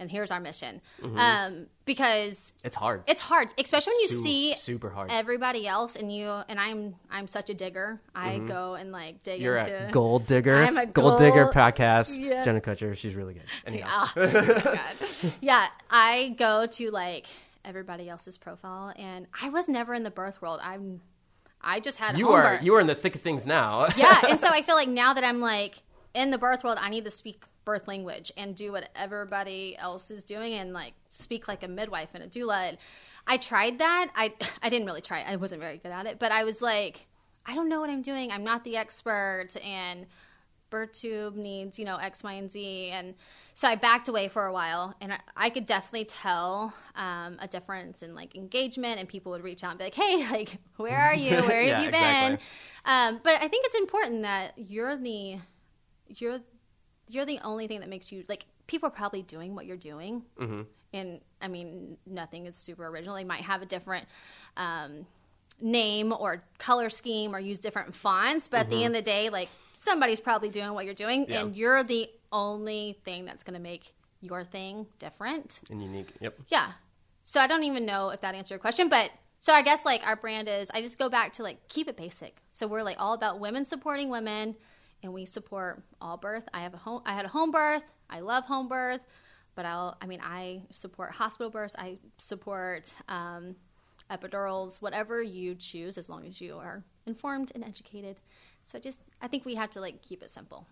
And 0.00 0.10
here's 0.10 0.30
our 0.30 0.38
mission. 0.40 0.80
Um, 1.02 1.66
because 1.84 2.52
It's 2.62 2.76
hard. 2.76 3.02
it's 3.06 3.20
hard, 3.20 3.48
especially 3.58 3.92
when 3.94 4.00
you 4.02 4.08
Su- 4.08 4.22
see 4.22 4.54
super 4.58 4.90
hard. 4.90 5.10
everybody 5.10 5.66
else 5.66 5.96
and 5.96 6.14
you 6.14 6.28
and 6.28 6.60
I'm 6.60 6.94
I'm 7.10 7.26
such 7.26 7.50
a 7.50 7.54
digger. 7.54 8.00
I 8.14 8.38
go 8.38 8.74
and 8.74 8.92
like 8.92 9.22
dig 9.22 9.36
Mm-hmm. 9.36 9.44
You're 9.44 9.56
into 9.56 9.88
a 9.88 9.90
gold 9.90 10.26
digger. 10.26 10.56
I'm 10.62 10.78
a 10.78 10.86
Goal, 10.86 11.16
Digger 11.18 11.46
podcast. 11.48 12.18
Yeah. 12.18 12.44
Jenna 12.44 12.60
Kutcher, 12.60 12.96
she's 12.96 13.14
really 13.14 13.34
good. 13.34 13.42
Anyhow. 13.66 13.88
Ah, 13.90 14.12
she's 14.14 14.30
so 14.46 14.60
good. 14.60 15.32
yeah, 15.40 15.66
I 15.90 16.34
go 16.38 16.66
to 16.66 16.90
like 16.90 17.26
everybody 17.64 18.08
else's 18.08 18.38
profile 18.38 18.92
and 18.96 19.26
I 19.42 19.50
was 19.50 19.68
never 19.68 19.94
in 19.94 20.02
the 20.04 20.10
birth 20.10 20.40
world. 20.40 20.60
I'm 20.62 21.00
I 21.60 21.80
just 21.80 21.98
had 21.98 22.16
You 22.16 22.28
are 22.30 22.54
birth. 22.56 22.62
you 22.62 22.74
are 22.76 22.80
in 22.80 22.86
the 22.86 22.94
thick 22.94 23.16
of 23.16 23.20
things 23.20 23.46
now. 23.46 23.88
yeah, 23.96 24.20
and 24.28 24.38
so 24.38 24.46
I 24.52 24.62
feel 24.62 24.76
like 24.76 24.88
now 24.88 25.14
that 25.14 25.24
I'm 25.24 25.40
like 25.40 25.82
in 26.14 26.30
the 26.30 26.38
birth 26.38 26.62
world, 26.62 26.78
I 26.80 26.88
need 26.88 27.04
to 27.04 27.10
speak 27.10 27.42
birth 27.68 27.86
language 27.86 28.32
and 28.38 28.56
do 28.56 28.72
what 28.72 28.88
everybody 28.96 29.76
else 29.78 30.10
is 30.10 30.24
doing 30.24 30.54
and 30.54 30.72
like 30.72 30.94
speak 31.10 31.46
like 31.48 31.62
a 31.62 31.68
midwife 31.68 32.08
and 32.14 32.22
a 32.24 32.26
doula. 32.26 32.70
And 32.70 32.78
I 33.26 33.36
tried 33.36 33.78
that. 33.80 34.10
I 34.16 34.32
I 34.62 34.70
didn't 34.70 34.86
really 34.86 35.02
try. 35.02 35.20
it. 35.20 35.26
I 35.28 35.36
wasn't 35.36 35.60
very 35.60 35.76
good 35.76 35.92
at 35.92 36.06
it, 36.06 36.18
but 36.18 36.32
I 36.32 36.44
was 36.44 36.62
like, 36.62 37.06
I 37.44 37.54
don't 37.54 37.68
know 37.68 37.80
what 37.80 37.90
I'm 37.90 38.02
doing. 38.02 38.30
I'm 38.30 38.44
not 38.44 38.64
the 38.64 38.76
expert, 38.76 39.50
and 39.62 40.06
BirthTube 40.70 41.34
needs 41.34 41.78
you 41.78 41.84
know 41.84 41.96
X, 41.96 42.22
Y, 42.22 42.32
and 42.32 42.50
Z, 42.50 42.90
and 42.90 43.14
so 43.54 43.66
I 43.68 43.74
backed 43.74 44.08
away 44.08 44.28
for 44.28 44.44
a 44.46 44.52
while, 44.52 44.94
and 45.00 45.12
I, 45.12 45.20
I 45.36 45.50
could 45.50 45.66
definitely 45.66 46.04
tell 46.04 46.72
um, 46.94 47.36
a 47.40 47.48
difference 47.48 48.02
in 48.02 48.14
like 48.14 48.34
engagement, 48.34 48.98
and 49.00 49.08
people 49.08 49.32
would 49.32 49.42
reach 49.44 49.62
out 49.64 49.70
and 49.70 49.78
be 49.78 49.84
like, 49.84 49.94
"Hey, 49.94 50.26
like, 50.36 50.58
where 50.76 50.98
are 50.98 51.14
you? 51.14 51.36
Where 51.48 51.62
have 51.68 51.68
Yeah, 51.68 51.82
you 51.82 51.90
been?" 51.90 52.32
exactly. 52.34 52.46
Um, 52.84 53.20
but 53.24 53.34
I 53.42 53.48
think 53.48 53.66
it's 53.66 53.76
important 53.76 54.22
that 54.22 54.52
you're 54.56 54.96
the 54.96 55.38
you're 56.18 56.40
you're 57.08 57.24
the 57.26 57.38
only 57.44 57.66
thing 57.66 57.80
that 57.80 57.88
makes 57.88 58.12
you 58.12 58.24
like 58.28 58.44
people 58.66 58.86
are 58.88 58.92
probably 58.92 59.22
doing 59.22 59.54
what 59.54 59.66
you're 59.66 59.76
doing 59.76 60.22
Mm-hmm. 60.38 60.62
and 60.92 61.20
i 61.42 61.48
mean 61.48 61.96
nothing 62.06 62.46
is 62.46 62.56
super 62.56 62.86
original 62.86 63.14
they 63.16 63.24
might 63.24 63.42
have 63.42 63.62
a 63.62 63.66
different 63.66 64.06
um, 64.56 65.06
name 65.60 66.12
or 66.12 66.42
color 66.58 66.88
scheme 66.88 67.34
or 67.34 67.40
use 67.40 67.58
different 67.58 67.94
fonts 67.94 68.46
but 68.48 68.60
at 68.60 68.70
the 68.70 68.84
end 68.84 68.94
of 68.94 69.04
the 69.04 69.10
day 69.10 69.28
like 69.28 69.48
somebody's 69.72 70.20
probably 70.20 70.48
doing 70.50 70.72
what 70.72 70.84
you're 70.84 70.94
doing 70.94 71.22
Mm-hmm. 71.22 71.32
Yeah. 71.32 71.40
and 71.40 71.56
you're 71.56 71.82
the 71.82 72.08
only 72.30 72.98
thing 73.04 73.24
that's 73.24 73.42
going 73.42 73.54
to 73.54 73.60
make 73.60 73.92
your 74.20 74.44
thing 74.44 74.86
different 74.98 75.60
and 75.70 75.80
unique. 75.82 76.12
Yep. 76.20 76.38
yeah. 76.48 76.72
So 77.22 77.40
I 77.40 77.46
don't 77.46 77.62
even 77.64 77.86
know 77.86 78.10
if 78.10 78.20
that 78.22 78.34
answered 78.34 78.54
your 78.54 78.58
question, 78.60 78.88
but 78.88 79.10
so 79.38 79.52
I 79.52 79.62
guess 79.62 79.84
like 79.84 80.02
our 80.04 80.16
brand 80.16 80.48
is 80.48 80.70
I 80.74 80.80
just 80.82 80.98
go 80.98 81.08
back 81.08 81.32
to 81.34 81.42
like 81.42 81.68
keep 81.68 81.86
it 81.88 81.96
basic. 81.96 82.36
So 82.50 82.66
we're 82.66 82.82
like 82.82 82.96
all 82.98 83.14
about 83.14 83.38
women 83.40 83.64
supporting 83.64 84.10
women 84.10 84.56
and 85.02 85.12
we 85.12 85.24
support 85.24 85.82
all 86.00 86.16
birth. 86.16 86.48
I 86.52 86.60
have 86.60 86.74
a 86.74 86.78
home 86.78 87.02
I 87.06 87.14
had 87.14 87.24
a 87.24 87.28
home 87.28 87.50
birth. 87.50 87.84
I 88.10 88.20
love 88.20 88.44
home 88.44 88.68
birth, 88.68 89.00
but 89.54 89.64
I'll 89.64 89.96
I 90.00 90.06
mean 90.06 90.20
I 90.22 90.62
support 90.70 91.12
hospital 91.12 91.50
births. 91.50 91.76
I 91.78 91.98
support 92.16 92.92
um, 93.08 93.56
epidurals, 94.10 94.80
whatever 94.80 95.22
you 95.22 95.54
choose 95.54 95.98
as 95.98 96.08
long 96.08 96.26
as 96.26 96.40
you 96.40 96.56
are 96.56 96.82
informed 97.06 97.52
and 97.54 97.64
educated. 97.64 98.16
So 98.64 98.78
just 98.78 98.98
I 99.22 99.28
think 99.28 99.44
we 99.44 99.54
have 99.54 99.70
to 99.72 99.80
like 99.80 100.02
keep 100.02 100.22
it 100.22 100.30
simple. 100.30 100.66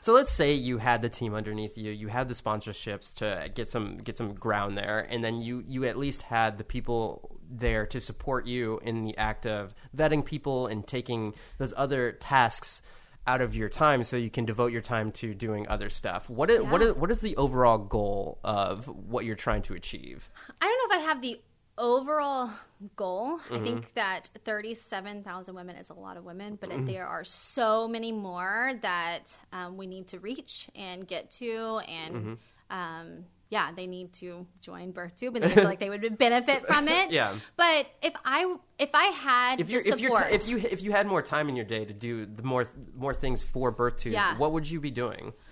So 0.00 0.12
let's 0.12 0.32
say 0.32 0.52
you 0.52 0.78
had 0.78 1.00
the 1.00 1.08
team 1.08 1.34
underneath 1.34 1.78
you, 1.78 1.92
you 1.92 2.08
had 2.08 2.28
the 2.28 2.34
sponsorships 2.34 3.14
to 3.18 3.48
get 3.54 3.70
some 3.70 3.98
get 3.98 4.16
some 4.16 4.34
ground 4.34 4.76
there, 4.76 5.06
and 5.08 5.22
then 5.22 5.40
you 5.40 5.62
you 5.66 5.84
at 5.84 5.96
least 5.96 6.22
had 6.22 6.58
the 6.58 6.64
people 6.64 7.38
there 7.48 7.86
to 7.86 8.00
support 8.00 8.46
you 8.46 8.80
in 8.82 9.04
the 9.04 9.16
act 9.16 9.46
of 9.46 9.74
vetting 9.96 10.24
people 10.24 10.66
and 10.66 10.86
taking 10.86 11.34
those 11.58 11.74
other 11.76 12.12
tasks 12.12 12.80
out 13.26 13.40
of 13.40 13.54
your 13.54 13.68
time 13.68 14.02
so 14.02 14.16
you 14.16 14.30
can 14.30 14.44
devote 14.44 14.72
your 14.72 14.80
time 14.82 15.12
to 15.12 15.34
doing 15.34 15.68
other 15.68 15.90
stuff. 15.90 16.28
What 16.30 16.50
is, 16.50 16.62
what 16.62 16.80
Yeah. 16.80 16.88
is 16.88 16.94
what 16.94 17.10
is 17.10 17.20
the 17.20 17.36
overall 17.36 17.78
goal 17.78 18.38
of 18.42 18.86
what 18.88 19.24
you're 19.24 19.36
trying 19.36 19.62
to 19.62 19.74
achieve? 19.74 20.28
I 20.60 20.66
don't 20.66 20.90
know 20.90 20.96
if 20.96 21.02
I 21.02 21.06
have 21.06 21.20
the 21.22 21.40
overall 21.78 22.50
goal. 22.96 23.38
I 23.50 23.54
Mm-hmm. 23.54 23.64
think 23.64 23.94
that 23.94 24.30
37,000 24.44 25.54
women 25.54 25.76
is 25.76 25.90
a 25.90 25.94
lot 25.94 26.16
of 26.16 26.24
women, 26.24 26.56
but 26.60 26.70
Mm-hmm. 26.70 26.86
there 26.86 27.06
are 27.06 27.24
so 27.24 27.88
many 27.88 28.12
more 28.12 28.72
that 28.82 29.38
um, 29.52 29.76
we 29.76 29.86
need 29.86 30.08
to 30.08 30.18
reach 30.18 30.68
and 30.74 31.06
get 31.06 31.30
to. 31.32 31.80
And 31.88 32.14
Mm-hmm. 32.14 32.76
um, 32.76 33.24
yeah, 33.50 33.72
they 33.74 33.86
need 33.86 34.12
to 34.14 34.46
join 34.60 34.92
BirthTube 34.92 35.34
and 35.34 35.42
they 35.44 35.48
feel 35.50 35.64
like 35.64 35.80
they 35.80 35.90
would 35.90 36.16
benefit 36.16 36.66
from 36.66 36.88
it. 36.98 37.12
Yeah. 37.12 37.34
But 37.56 37.86
if 38.00 38.14
I 38.24 38.56
if 38.78 38.90
I 38.94 39.06
had 39.06 39.60
If 39.60 39.68
you're 39.70 39.80
if 39.80 40.00
you're 40.00 40.14
support, 40.14 40.32
if 40.32 40.48
you 40.48 40.58
if 40.58 40.82
you 40.82 40.92
had 40.92 41.06
more 41.06 41.20
time 41.20 41.48
in 41.48 41.56
your 41.56 41.64
day 41.66 41.84
to 41.84 41.92
do 41.92 42.24
the 42.26 42.42
more 42.44 42.66
more 42.96 43.12
things 43.12 43.42
for 43.42 43.72
BirthTube, 43.72 44.12
Yeah. 44.12 44.38
what 44.38 44.52
would 44.52 44.70
you 44.70 44.80
be 44.80 44.90
doing? 44.90 45.32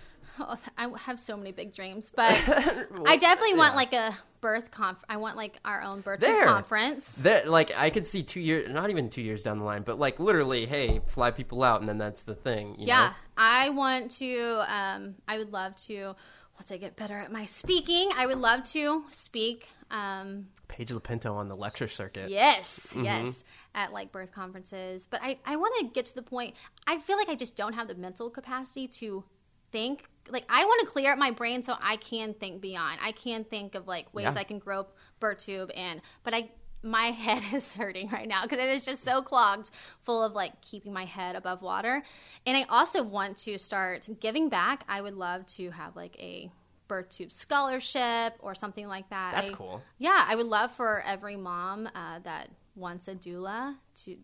Oh, 0.40 0.54
I 0.76 0.88
have 1.00 1.18
so 1.18 1.36
many 1.36 1.50
big 1.50 1.74
dreams, 1.74 2.12
but 2.14 2.30
I 2.30 3.16
definitely 3.16 3.54
want 3.54 3.72
yeah. 3.72 3.76
like 3.76 3.92
a 3.92 4.16
birth 4.40 4.70
conf. 4.70 4.98
I 5.08 5.16
want 5.16 5.36
like 5.36 5.58
our 5.64 5.82
own 5.82 6.00
BirthTube 6.04 6.20
There. 6.20 6.46
conference. 6.46 7.22
That 7.22 7.48
like 7.48 7.76
I 7.76 7.90
could 7.90 8.06
see 8.06 8.22
two 8.22 8.38
years, 8.38 8.68
not 8.68 8.88
even 8.90 9.10
two 9.10 9.20
years 9.22 9.42
down 9.42 9.58
the 9.58 9.64
line, 9.64 9.82
but 9.82 9.98
like 9.98 10.20
literally, 10.20 10.64
hey, 10.64 11.00
fly 11.06 11.32
people 11.32 11.64
out, 11.64 11.80
and 11.80 11.88
then 11.88 11.98
that's 11.98 12.22
the 12.22 12.36
thing. 12.36 12.76
You 12.78 12.86
Yeah, 12.86 13.08
know? 13.08 13.14
I 13.36 13.70
want 13.70 14.12
to. 14.18 14.64
Um, 14.72 15.16
I 15.26 15.38
would 15.38 15.52
love 15.52 15.74
to. 15.86 16.14
Once 16.58 16.72
I 16.72 16.76
get 16.76 16.96
better 16.96 17.16
at 17.16 17.30
my 17.30 17.44
speaking, 17.44 18.10
I 18.16 18.26
would 18.26 18.38
love 18.38 18.64
to 18.72 19.04
speak. 19.10 19.68
Um, 19.90 20.48
Paige 20.66 20.90
Lapinto 20.90 21.34
on 21.34 21.48
the 21.48 21.56
lecture 21.56 21.88
circuit. 21.88 22.30
yes, 22.30 22.92
Mm-hmm. 22.94 23.04
yes, 23.04 23.44
at 23.74 23.92
like 23.92 24.10
birth 24.12 24.32
conferences. 24.32 25.06
But 25.06 25.20
I, 25.22 25.38
I 25.46 25.56
want 25.56 25.74
to 25.80 25.86
get 25.86 26.06
to 26.06 26.14
the 26.14 26.22
point. 26.22 26.54
I 26.86 26.98
feel 26.98 27.16
like 27.16 27.28
I 27.28 27.36
just 27.36 27.56
don't 27.56 27.74
have 27.74 27.88
the 27.88 27.94
mental 27.94 28.28
capacity 28.28 28.88
to 28.88 29.24
think. 29.70 30.04
Like 30.28 30.44
I 30.50 30.64
want 30.64 30.80
to 30.80 30.86
clear 30.88 31.12
up 31.12 31.18
my 31.18 31.30
brain 31.30 31.62
so 31.62 31.74
I 31.80 31.96
can 31.96 32.34
think 32.34 32.60
beyond. 32.60 32.98
I 33.02 33.12
can 33.12 33.44
think 33.44 33.74
of 33.74 33.86
like 33.86 34.12
ways 34.12 34.24
Yeah. 34.24 34.34
I 34.40 34.44
can 34.44 34.58
grow 34.58 34.86
BirthTube 35.20 35.70
and. 35.76 36.02
But 36.24 36.34
I 36.34 36.50
my 36.82 37.06
head 37.10 37.42
is 37.52 37.72
hurting 37.74 38.08
right 38.10 38.28
now 38.28 38.42
because 38.42 38.58
it 38.58 38.68
is 38.68 38.84
just 38.84 39.02
so 39.04 39.22
clogged 39.22 39.70
full 40.02 40.22
of 40.22 40.32
like 40.32 40.60
keeping 40.60 40.92
my 40.92 41.04
head 41.04 41.36
above 41.36 41.62
water. 41.62 42.02
And 42.46 42.56
I 42.56 42.64
also 42.68 43.02
want 43.02 43.36
to 43.38 43.58
start 43.58 44.08
giving 44.20 44.48
back. 44.48 44.84
I 44.88 45.00
would 45.00 45.14
love 45.14 45.46
to 45.46 45.70
have 45.70 45.96
like 45.96 46.16
a 46.18 46.50
BirthTube 46.88 47.32
scholarship 47.32 48.34
or 48.40 48.54
something 48.54 48.88
like 48.88 49.08
that. 49.10 49.32
That's 49.34 49.50
I- 49.50 49.54
cool. 49.54 49.82
Yeah, 49.98 50.24
I 50.26 50.36
would 50.36 50.46
love 50.46 50.72
for 50.72 51.02
every 51.06 51.36
mom 51.36 51.86
uh, 51.94 52.20
that 52.20 52.48
wants 52.74 53.08
a 53.08 53.14
doula 53.14 53.74
to 54.04 54.16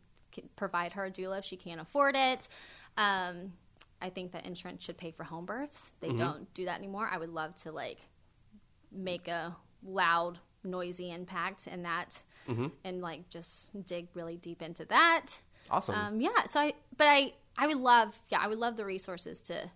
provide 0.57 0.93
her 0.93 1.07
a 1.07 1.11
doula 1.11 1.41
if 1.41 1.45
she 1.45 1.57
can't 1.57 1.81
afford 1.81 2.17
it. 2.17 2.49
Um, 2.97 3.53
I 4.01 4.11
think 4.11 4.33
that 4.33 4.47
insurance 4.47 4.85
should 4.85 4.97
pay 4.99 5.11
for 5.11 5.25
home 5.25 5.47
births. 5.47 5.93
They 6.01 6.13
don't 6.13 6.53
do 6.55 6.67
that 6.67 6.79
anymore. 6.79 7.09
I 7.11 7.19
would 7.19 7.31
love 7.31 7.55
to 7.57 7.73
like 7.73 7.99
make 8.93 9.29
a 9.29 9.57
loud, 9.83 10.39
noisy 10.65 11.11
impact 11.11 11.67
and 11.67 11.85
that, 11.85 12.23
and 12.85 13.01
like 13.01 13.29
just 13.31 13.87
dig 13.87 14.09
really 14.15 14.37
deep 14.37 14.61
into 14.63 14.85
that. 14.87 15.27
Awesome. 15.71 15.95
Um, 15.95 16.21
yeah. 16.21 16.45
So 16.47 16.61
I, 16.61 16.75
but 16.97 17.07
I, 17.07 17.33
I 17.57 17.67
would 17.67 17.79
love, 17.79 18.19
yeah, 18.29 18.39
I 18.41 18.49
would 18.49 18.59
love 18.59 18.77
the 18.77 18.85
resources 18.85 19.41
to 19.43 19.71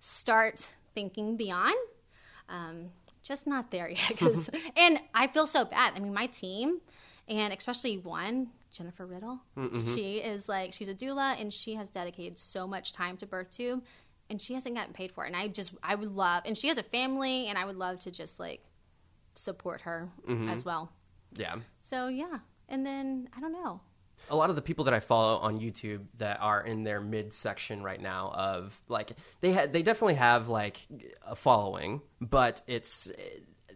start 0.00 0.70
thinking 0.94 1.36
beyond. 1.36 1.76
Um, 2.48 2.90
just 3.22 3.46
not 3.46 3.70
there 3.70 3.88
yet. 3.88 4.18
'cause- 4.18 4.50
and 4.76 4.98
I 5.14 5.26
feel 5.28 5.46
so 5.46 5.64
bad. 5.64 5.94
I 5.96 6.00
mean, 6.00 6.12
my 6.14 6.26
team, 6.26 6.80
and 7.28 7.52
especially 7.52 7.98
one, 7.98 8.48
Jennifer 8.72 9.06
Riddle, 9.06 9.40
she 9.94 10.18
is 10.18 10.48
like, 10.48 10.72
she's 10.72 10.88
a 10.88 10.94
doula 10.94 11.40
and 11.40 11.52
she 11.52 11.74
has 11.74 11.88
dedicated 11.90 12.38
so 12.38 12.66
much 12.66 12.92
time 12.92 13.16
to 13.18 13.26
BirthTube 13.26 13.82
and 14.28 14.40
she 14.40 14.54
hasn't 14.54 14.74
gotten 14.76 14.92
paid 14.92 15.10
for 15.12 15.24
it. 15.24 15.28
And 15.28 15.36
I 15.36 15.48
just, 15.48 15.72
I 15.82 15.94
would 15.96 16.12
love, 16.12 16.42
and 16.46 16.56
she 16.56 16.68
has 16.68 16.78
a 16.78 16.82
family 16.84 17.46
and 17.48 17.58
I 17.58 17.64
would 17.64 17.76
love 17.76 17.98
to 18.00 18.10
just 18.10 18.38
like 18.38 18.62
support 19.34 19.82
her 19.82 20.08
as 20.48 20.64
well. 20.64 20.92
yeah. 21.34 21.56
So 21.78 22.08
yeah. 22.08 22.38
And 22.68 22.84
then 22.86 23.28
I 23.36 23.40
don't 23.40 23.52
know. 23.52 23.80
a 24.28 24.36
lot 24.36 24.50
of 24.50 24.56
the 24.56 24.62
people 24.62 24.84
that 24.84 24.94
I 24.94 25.00
follow 25.00 25.38
on 25.38 25.58
YouTube 25.58 26.04
that 26.18 26.40
are 26.40 26.62
in 26.62 26.84
their 26.84 27.00
mid 27.00 27.32
section 27.32 27.82
right 27.82 28.00
now 28.00 28.30
of 28.34 28.78
like 28.88 29.12
they 29.40 29.52
ha- 29.52 29.66
they 29.70 29.82
definitely 29.82 30.14
have 30.14 30.48
like 30.48 30.78
a 31.26 31.34
following, 31.34 32.02
but 32.20 32.62
it's 32.66 33.10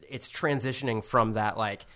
it's 0.09 0.31
transitioning 0.31 1.03
from 1.03 1.33
that 1.33 1.57
like 1.57 1.87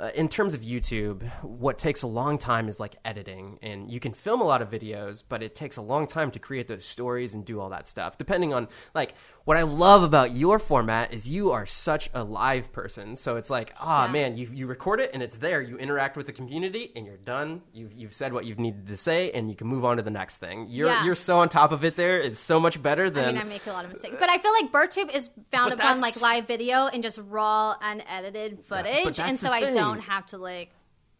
uh, 0.00 0.10
in 0.14 0.28
terms 0.28 0.54
of 0.54 0.60
YouTube, 0.60 1.28
what 1.42 1.76
takes 1.76 2.02
a 2.02 2.06
long 2.06 2.38
time 2.38 2.68
is 2.68 2.78
like 2.78 2.94
editing, 3.04 3.58
and 3.62 3.90
you 3.90 3.98
can 3.98 4.12
film 4.12 4.40
a 4.40 4.44
lot 4.44 4.62
of 4.62 4.70
videos, 4.70 5.24
but 5.28 5.42
it 5.42 5.56
takes 5.56 5.76
a 5.76 5.82
long 5.82 6.06
time 6.06 6.30
to 6.30 6.38
create 6.38 6.68
those 6.68 6.84
stories 6.84 7.34
and 7.34 7.44
do 7.44 7.58
all 7.58 7.70
that 7.70 7.88
stuff. 7.88 8.16
Depending 8.16 8.54
on 8.54 8.68
like 8.94 9.14
what 9.48 9.56
I 9.56 9.62
love 9.62 10.02
about 10.02 10.32
your 10.32 10.58
format 10.58 11.10
is 11.10 11.26
you 11.26 11.52
are 11.52 11.64
such 11.64 12.10
a 12.12 12.22
live 12.22 12.70
person, 12.70 13.16
so 13.16 13.36
it's 13.38 13.48
like 13.48 13.72
ah 13.80 14.04
Yeah. 14.04 14.12
man, 14.12 14.36
you 14.36 14.46
you 14.52 14.66
record 14.66 15.00
it 15.00 15.12
and 15.14 15.22
it's 15.22 15.38
there. 15.38 15.62
You 15.62 15.78
interact 15.78 16.18
with 16.18 16.26
the 16.26 16.34
community 16.34 16.92
and 16.94 17.06
you're 17.06 17.16
done. 17.16 17.62
You've 17.72 17.94
you've 17.94 18.12
said 18.12 18.34
what 18.34 18.44
you've 18.44 18.58
needed 18.58 18.86
to 18.88 18.96
say, 18.98 19.30
and 19.30 19.48
you 19.48 19.56
can 19.56 19.66
move 19.66 19.86
on 19.86 19.96
to 19.96 20.02
the 20.02 20.10
next 20.10 20.36
thing. 20.36 20.66
You're 20.68 20.88
Yeah. 20.90 21.02
you're 21.06 21.14
so 21.14 21.38
on 21.40 21.48
top 21.48 21.72
of 21.72 21.82
it. 21.82 21.96
There, 21.96 22.20
it's 22.20 22.38
so 22.38 22.60
much 22.60 22.82
better 22.82 23.08
than 23.08 23.24
I 23.24 23.32
mean, 23.32 23.40
I 23.40 23.44
make 23.44 23.66
a 23.66 23.72
lot 23.72 23.86
of 23.86 23.90
mistakes, 23.90 24.16
but 24.20 24.28
I 24.28 24.36
feel 24.36 24.52
like 24.52 24.70
BirthTube 24.70 25.14
is 25.16 25.30
found 25.50 25.72
upon 25.72 26.02
like 26.02 26.20
live 26.20 26.46
video 26.46 26.86
and 26.88 27.02
just 27.02 27.18
raw, 27.26 27.74
unedited 27.80 28.60
footage, 28.66 29.16
that's 29.16 29.18
and 29.20 29.38
so 29.38 29.50
I 29.50 29.72
don't 29.72 30.00
have 30.00 30.26
to 30.26 30.36
like 30.36 30.72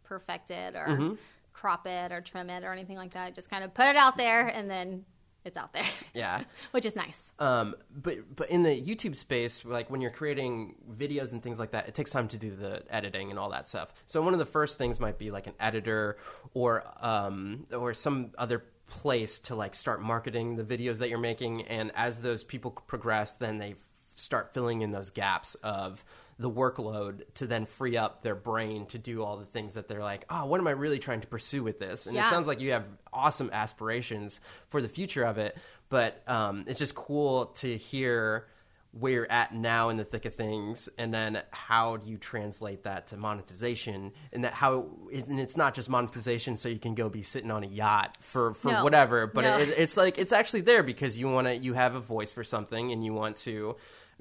perfect 0.04 0.50
it 0.50 0.76
or 0.76 0.86
Mm-hmm. 0.86 1.14
crop 1.54 1.86
it 1.86 2.12
or 2.12 2.20
trim 2.20 2.50
it 2.50 2.62
or 2.62 2.74
anything 2.74 2.98
like 2.98 3.14
that. 3.14 3.24
I 3.24 3.30
just 3.30 3.48
kind 3.48 3.64
of 3.64 3.72
put 3.72 3.86
it 3.86 3.96
out 3.96 4.18
there, 4.18 4.46
and 4.48 4.68
then 4.70 5.06
it's 5.44 5.56
out 5.56 5.72
there. 5.72 5.84
yeah. 6.14 6.42
which 6.72 6.84
is 6.84 6.94
nice. 6.96 7.32
Um, 7.38 7.74
but 7.90 8.18
but 8.34 8.50
in 8.50 8.62
the 8.62 8.70
YouTube 8.70 9.16
space, 9.16 9.64
like 9.64 9.90
when 9.90 10.00
you're 10.00 10.10
creating 10.10 10.74
videos 10.92 11.32
and 11.32 11.42
things 11.42 11.58
like 11.58 11.70
that, 11.72 11.88
it 11.88 11.94
takes 11.94 12.10
time 12.10 12.28
to 12.28 12.38
do 12.38 12.54
the 12.54 12.82
editing 12.90 13.30
and 13.30 13.38
all 13.38 13.50
that 13.50 13.68
stuff. 13.68 13.92
So 14.06 14.20
one 14.22 14.32
of 14.32 14.38
the 14.38 14.46
first 14.46 14.78
things 14.78 15.00
might 15.00 15.18
be 15.18 15.30
like 15.30 15.46
an 15.46 15.54
editor 15.60 16.18
or 16.54 16.84
um, 17.00 17.66
or 17.72 17.94
some 17.94 18.32
other 18.36 18.64
place 18.88 19.38
to 19.38 19.54
like 19.54 19.74
start 19.74 20.02
marketing 20.02 20.56
the 20.56 20.64
videos 20.64 20.98
that 20.98 21.08
you're 21.08 21.18
making. 21.18 21.62
And 21.68 21.92
as 21.94 22.22
those 22.22 22.42
people 22.44 22.70
progress, 22.70 23.34
then 23.34 23.58
they 23.58 23.72
f- 23.72 23.76
start 24.14 24.52
filling 24.54 24.82
in 24.82 24.90
those 24.92 25.10
gaps 25.10 25.54
of 25.56 26.04
the 26.38 26.50
workload 26.50 27.22
to 27.34 27.46
then 27.46 27.66
free 27.66 27.96
up 27.96 28.22
their 28.22 28.34
brain 28.36 28.86
to 28.86 28.98
do 28.98 29.24
all 29.24 29.36
the 29.38 29.44
things 29.44 29.74
that 29.74 29.88
they're 29.88 30.02
like, 30.02 30.24
oh, 30.30 30.46
what 30.46 30.60
am 30.60 30.68
I 30.68 30.70
really 30.70 30.98
trying 31.00 31.20
to 31.22 31.26
pursue 31.26 31.62
with 31.64 31.78
this? 31.80 32.06
And 32.06 32.16
it 32.16 32.26
sounds 32.26 32.46
like 32.46 32.60
you 32.60 32.72
have 32.72 32.84
awesome 33.12 33.50
aspirations 33.52 34.40
for 34.68 34.80
the 34.80 34.88
future 34.88 35.24
of 35.24 35.38
it, 35.38 35.56
but 35.88 36.22
um, 36.28 36.64
it's 36.68 36.78
just 36.78 36.94
cool 36.94 37.46
to 37.56 37.76
hear 37.76 38.46
where 38.92 39.12
you're 39.12 39.30
at 39.30 39.54
now 39.54 39.90
in 39.90 39.96
the 39.98 40.04
thick 40.04 40.24
of 40.24 40.34
things, 40.34 40.88
and 40.96 41.12
then 41.12 41.42
how 41.50 41.98
do 41.98 42.08
you 42.08 42.16
translate 42.16 42.84
that 42.84 43.06
to 43.08 43.16
monetization, 43.18 44.12
and 44.32 44.44
that 44.44 44.54
how 44.54 44.86
and 45.12 45.38
it's 45.38 45.58
not 45.58 45.74
just 45.74 45.90
monetization 45.90 46.56
so 46.56 46.70
you 46.70 46.78
can 46.78 46.94
go 46.94 47.08
be 47.10 47.22
sitting 47.22 47.50
on 47.50 47.62
a 47.62 47.66
yacht 47.66 48.16
for 48.22 48.54
for 48.54 48.72
No. 48.72 48.84
whatever, 48.84 49.26
but 49.26 49.44
No. 49.44 49.58
it, 49.58 49.68
it's 49.76 49.96
like 49.98 50.18
it's 50.18 50.32
actually 50.32 50.62
there 50.62 50.82
because 50.82 51.18
you 51.18 51.28
want 51.30 51.46
to 51.48 51.54
you 51.54 51.74
have 51.74 51.96
a 51.96 52.00
voice 52.00 52.32
for 52.32 52.42
something 52.42 52.90
and 52.90 53.04
you 53.04 53.12
want 53.12 53.36
to 53.38 53.76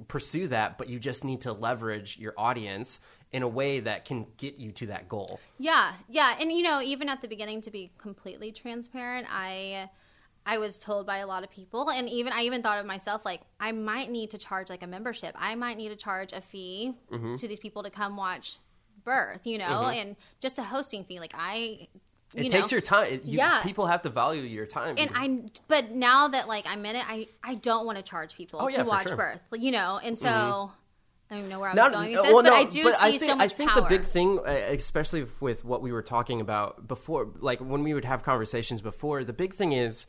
pursue 0.08 0.48
that, 0.50 0.78
but 0.78 0.89
you 0.89 1.00
just 1.00 1.24
need 1.24 1.41
to 1.41 1.54
leverage 1.54 2.18
your 2.18 2.34
audience 2.38 3.00
in 3.32 3.43
a 3.43 3.48
way 3.48 3.80
that 3.82 4.06
can 4.06 4.26
get 4.38 4.58
you 4.58 4.72
to 4.72 4.86
that 4.88 5.10
goal. 5.10 5.39
Yeah, 5.58 5.93
yeah, 6.08 6.36
and 6.39 6.52
you 6.52 6.62
know, 6.64 6.82
even 6.82 7.10
at 7.10 7.22
the 7.22 7.28
beginning, 7.28 7.62
to 7.62 7.72
be 7.72 7.91
completely 7.98 8.52
transparent, 8.52 9.28
I 9.30 9.89
I 10.45 10.60
was 10.60 10.80
told 10.80 11.06
by 11.06 11.18
a 11.18 11.28
lot 11.28 11.43
of 11.43 11.50
people, 11.52 11.89
and 11.89 12.08
even 12.08 12.32
I 12.32 12.43
even 12.43 12.62
thought 12.62 12.80
of 12.80 12.86
myself 12.86 13.24
like 13.26 13.41
I 13.60 13.72
might 13.74 14.10
need 14.10 14.32
to 14.32 14.38
charge 14.38 14.70
like 14.70 14.82
a 14.84 14.88
membership. 14.88 15.36
I 15.38 15.56
might 15.56 15.76
need 15.78 15.89
to 15.89 15.95
charge 15.98 16.32
a 16.32 16.41
fee 16.41 16.93
Mm-hmm. 17.12 17.36
to 17.36 17.48
these 17.48 17.60
people 17.60 17.84
to 17.84 17.89
come 17.89 18.16
watch 18.16 18.58
birth, 19.04 19.41
you 19.45 19.58
know, 19.58 19.86
and 19.88 20.16
just 20.39 20.58
a 20.60 20.64
hosting 20.64 21.04
fee. 21.04 21.20
Like 21.20 21.34
I, 21.36 21.88
It 22.36 22.45
you 22.45 22.49
takes 22.49 22.71
know, 22.71 22.75
your 22.75 22.82
time. 22.82 23.07
It- 23.13 23.23
You, 23.23 23.38
Yeah. 23.38 23.61
people 23.63 23.86
have 23.88 24.01
to 24.03 24.09
value 24.09 24.41
your 24.43 24.65
time. 24.65 24.95
and 24.97 25.09
I, 25.13 25.39
but 25.67 25.91
now 25.91 26.28
that 26.28 26.47
like 26.47 26.65
I'm 26.67 26.86
in 26.86 26.95
it, 26.97 27.05
I 27.07 27.28
I 27.43 27.55
don't 27.55 27.86
want 27.86 27.97
to 27.97 28.03
charge 28.03 28.36
people 28.36 28.59
Oh, 28.61 28.67
yeah, 28.67 28.78
to 28.78 28.84
watch 28.84 29.07
sure. 29.07 29.17
Mm-hmm. 29.17 29.38
birth, 29.51 29.61
you 29.61 29.71
know, 29.71 29.99
and 30.03 30.17
so. 30.17 30.71
I 31.30 31.34
don't 31.34 31.39
even 31.39 31.49
know 31.49 31.59
where 31.59 31.69
I 31.69 31.73
was 31.73 31.75
Not- 31.75 31.91
going 31.91 32.09
with 32.11 32.19
uh, 32.19 32.23
this, 32.23 32.34
well, 32.34 32.41
but 32.43 32.49
no, 32.49 32.55
I 32.55 32.63
do 32.63 32.84
but 32.86 32.93
see 32.93 33.05
I 33.05 33.09
think, 33.17 33.21
so 33.32 33.36
much 33.36 33.43
I 33.51 33.53
think 33.53 33.71
power. 33.71 33.82
the 33.82 33.89
big 33.89 34.03
thing, 34.05 34.39
uh, 34.39 34.43
especially 34.71 35.28
with 35.41 35.65
what 35.65 35.82
we 35.82 35.91
were 35.91 36.01
talking 36.01 36.39
about 36.39 36.88
before, 36.88 37.28
like 37.39 37.59
when 37.59 37.84
we 37.84 37.93
would 37.93 38.05
have 38.05 38.23
conversations 38.23 38.80
before, 38.80 39.25
the 39.25 39.34
big 39.34 39.53
thing 39.53 39.73
is 39.73 40.07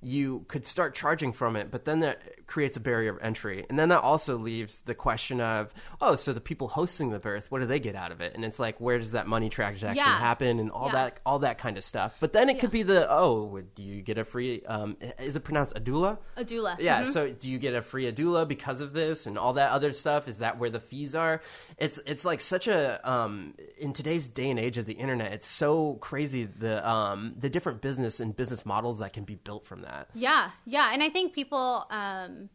you 0.00 0.44
could 0.48 0.66
start 0.66 0.94
charging 0.94 1.32
from 1.32 1.56
it, 1.56 1.70
but 1.70 1.84
then 1.86 2.00
that 2.00 2.46
creates 2.46 2.76
a 2.76 2.80
barrier 2.80 3.10
of 3.10 3.22
entry. 3.22 3.64
And 3.70 3.78
then 3.78 3.88
that 3.88 4.02
also 4.02 4.36
leaves 4.36 4.80
the 4.80 4.94
question 4.94 5.40
of, 5.40 5.72
oh, 6.00 6.14
so 6.14 6.34
the 6.34 6.42
people 6.42 6.68
hosting 6.68 7.08
the 7.10 7.18
birth, 7.18 7.50
what 7.50 7.60
do 7.60 7.66
they 7.66 7.80
get 7.80 7.94
out 7.94 8.12
of 8.12 8.20
it? 8.20 8.34
And 8.34 8.44
it's 8.44 8.58
like, 8.58 8.78
where 8.78 8.98
does 8.98 9.12
that 9.12 9.26
money 9.26 9.48
transaction 9.48 9.96
Yeah. 10.04 10.18
happen 10.18 10.58
and 10.58 10.70
all 10.70 10.86
Yeah. 10.88 10.92
that, 10.92 11.20
all 11.24 11.38
that 11.38 11.56
kind 11.56 11.78
of 11.78 11.84
stuff. 11.84 12.14
But 12.20 12.34
then 12.34 12.50
it 12.50 12.58
could 12.60 12.70
be 12.70 12.82
the, 12.82 13.10
oh, 13.10 13.62
do 13.74 13.82
you 13.82 14.02
get 14.02 14.18
a 14.18 14.24
free, 14.24 14.62
um, 14.66 14.98
is 15.18 15.36
it 15.36 15.40
pronounced 15.40 15.74
adula? 15.74 16.18
a 16.36 16.44
doula. 16.44 16.76
Yeah. 16.78 17.02
Mhm. 17.04 17.06
So, 17.06 17.32
do 17.32 17.48
you 17.48 17.58
get 17.58 17.74
a 17.74 17.80
free 17.80 18.10
doula 18.12 18.46
because 18.46 18.82
of 18.82 18.92
this 18.92 19.26
and 19.26 19.38
all 19.38 19.54
that 19.54 19.70
other 19.70 19.92
stuff? 19.94 20.28
Is 20.28 20.38
that 20.38 20.58
where 20.58 20.68
the 20.70 20.80
fees 20.80 21.14
are? 21.14 21.40
It's 21.78 21.98
it's 22.06 22.24
like 22.24 22.40
such 22.40 22.68
a 22.68 23.00
um, 23.10 23.54
in 23.78 23.92
today's 23.92 24.28
day 24.28 24.50
and 24.50 24.58
age 24.60 24.78
of 24.78 24.86
the 24.86 24.92
internet. 24.94 25.32
It's 25.32 25.46
so 25.48 25.94
crazy 25.94 26.44
the 26.44 26.88
um, 26.88 27.34
the 27.38 27.50
different 27.50 27.80
business 27.80 28.20
and 28.20 28.34
business 28.36 28.64
models 28.64 28.98
that 29.00 29.12
can 29.12 29.24
be 29.24 29.34
built 29.34 29.66
from 29.66 29.82
that. 29.82 30.08
Yeah, 30.14 30.50
yeah, 30.64 30.90
and 30.92 31.02
I 31.02 31.10
think 31.10 31.32
people, 31.32 31.86
um, 31.90 32.48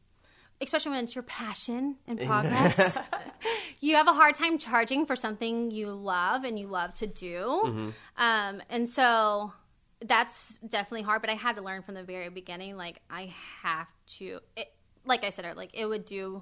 especially 0.62 0.92
when 0.92 1.04
it's 1.04 1.16
your 1.16 1.24
passion 1.24 1.98
and 2.08 2.20
progress, 2.26 2.98
you 3.82 3.96
have 3.96 4.08
a 4.08 4.14
hard 4.14 4.36
time 4.36 4.58
charging 4.58 5.06
for 5.06 5.16
something 5.16 5.72
you 5.72 5.92
love 5.92 6.44
and 6.44 6.58
you 6.58 6.68
love 6.68 6.94
to 6.96 7.08
do, 7.08 7.62
Mm-hmm. 7.66 7.90
um, 8.24 8.62
and 8.70 8.88
so 8.88 9.52
that's 10.06 10.60
definitely 10.60 11.02
hard. 11.02 11.20
But 11.22 11.30
I 11.30 11.36
had 11.36 11.58
to 11.58 11.62
learn 11.62 11.84
from 11.84 11.96
the 11.96 12.04
very 12.04 12.30
beginning, 12.30 12.78
like 12.78 13.02
I 13.10 13.34
have 13.64 13.88
to, 14.18 14.40
it, 14.56 14.72
like 15.06 15.26
I 15.26 15.30
said, 15.30 15.44
earlier, 15.44 15.56
like 15.56 15.72
it 15.74 15.86
would 15.86 16.06
do 16.06 16.42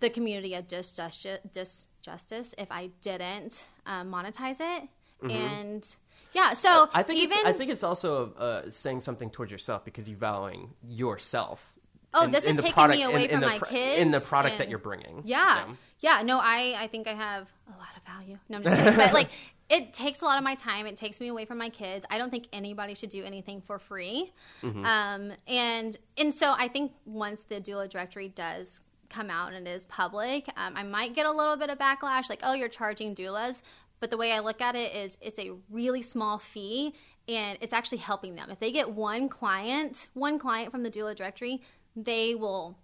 the 0.00 0.10
community 0.10 0.54
a 0.54 0.62
disjustice, 0.62 1.38
disjustice 1.52 2.54
if 2.58 2.70
I 2.70 2.90
didn't 3.02 3.64
um, 3.86 4.10
monetize 4.12 4.60
it, 4.60 4.88
and 5.30 5.86
yeah, 6.34 6.52
so 6.52 6.68
Mm-hmm. 6.86 6.96
I 6.96 7.02
think 7.02 7.20
even 7.20 7.38
it's, 7.38 7.46
I 7.48 7.52
think 7.52 7.70
it's 7.70 7.82
also 7.84 8.32
uh, 8.34 8.62
saying 8.70 9.00
something 9.00 9.30
towards 9.30 9.50
yourself 9.52 9.84
because 9.84 10.08
you're 10.08 10.18
valuing 10.18 10.70
yourself. 10.86 11.72
Oh, 12.12 12.24
in- 12.24 12.30
this 12.32 12.44
in 12.44 12.56
is 12.56 12.62
taking 12.62 12.72
product- 12.74 12.98
me 12.98 13.04
away 13.04 13.24
in- 13.24 13.30
from 13.30 13.40
the 13.40 13.46
my 13.46 13.58
pro- 13.58 13.68
kids 13.68 14.00
in 14.00 14.10
the 14.10 14.20
product 14.20 14.58
that 14.58 14.68
you're 14.68 14.78
bringing. 14.78 15.22
Yeah. 15.24 15.64
yeah. 16.00 16.22
no, 16.22 16.38
I, 16.38 16.74
I 16.76 16.88
think 16.88 17.08
I 17.08 17.14
have 17.14 17.48
a 17.68 17.78
lot 17.78 17.88
of 17.96 18.02
value. 18.04 18.38
No, 18.48 18.58
I'm 18.58 18.64
just 18.64 18.76
kidding. 18.76 18.96
but 18.96 19.12
like, 19.12 19.28
it 19.70 19.92
takes 19.92 20.20
a 20.20 20.24
lot 20.24 20.36
of 20.38 20.44
my 20.44 20.54
time. 20.56 20.86
It 20.86 20.96
takes 20.96 21.20
me 21.20 21.28
away 21.28 21.44
from 21.44 21.58
my 21.58 21.70
kids. 21.70 22.04
I 22.10 22.18
don't 22.18 22.30
think 22.30 22.48
anybody 22.52 22.94
should 22.94 23.10
do 23.10 23.24
anything 23.24 23.60
for 23.62 23.78
free. 23.78 24.32
Mm-hmm. 24.62 24.84
Um, 24.84 25.32
and 25.48 25.96
and 26.18 26.34
so 26.34 26.52
I 26.56 26.68
think 26.68 26.92
once 27.06 27.44
the 27.44 27.60
doula 27.60 27.88
directory 27.88 28.28
does 28.28 28.80
come 29.14 29.30
out 29.30 29.52
and 29.52 29.66
it 29.66 29.70
is 29.70 29.86
public, 29.86 30.48
um, 30.56 30.76
I 30.76 30.82
might 30.82 31.14
get 31.14 31.26
a 31.26 31.32
little 31.32 31.56
bit 31.56 31.70
of 31.70 31.78
backlash, 31.78 32.28
like, 32.28 32.40
oh, 32.42 32.54
you're 32.54 32.68
charging 32.68 33.14
doulas. 33.14 33.62
But 34.00 34.10
the 34.10 34.16
way 34.16 34.32
I 34.32 34.40
look 34.40 34.60
at 34.60 34.74
it 34.74 34.94
is, 34.94 35.16
it's 35.20 35.38
a 35.38 35.52
really 35.70 36.02
small 36.02 36.38
fee, 36.38 36.94
and 37.28 37.56
it's 37.60 37.72
actually 37.72 37.98
helping 37.98 38.34
them. 38.34 38.50
If 38.50 38.58
they 38.58 38.72
get 38.72 38.90
one 38.90 39.28
client, 39.28 40.08
one 40.14 40.38
client 40.38 40.70
from 40.70 40.82
the 40.82 40.90
doula 40.90 41.14
directory, 41.14 41.62
they 41.96 42.34
will 42.34 42.76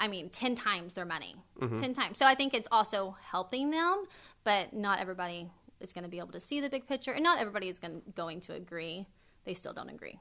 I 0.00 0.08
mean, 0.08 0.30
10 0.30 0.54
times 0.54 0.94
their 0.94 1.04
money. 1.04 1.36
10 1.78 1.92
times. 1.92 2.16
So 2.16 2.24
I 2.24 2.34
think 2.34 2.54
it's 2.54 2.68
also 2.72 3.16
helping 3.22 3.70
them, 3.70 4.04
but 4.44 4.72
not 4.72 4.98
everybody 4.98 5.50
is 5.78 5.92
going 5.92 6.04
to 6.04 6.08
be 6.08 6.18
able 6.18 6.32
to 6.32 6.40
see 6.40 6.60
the 6.60 6.70
big 6.70 6.86
picture, 6.86 7.12
and 7.12 7.22
not 7.22 7.38
everybody 7.38 7.68
is 7.68 7.78
going 7.78 8.00
going 8.14 8.40
to 8.42 8.54
agree. 8.54 9.06
They 9.44 9.52
still 9.54 9.74
don't 9.74 9.90
agree. 9.90 10.18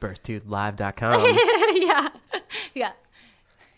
birthtubelive.com. 0.00 1.24
yeah, 1.74 2.08
yeah. 2.74 2.92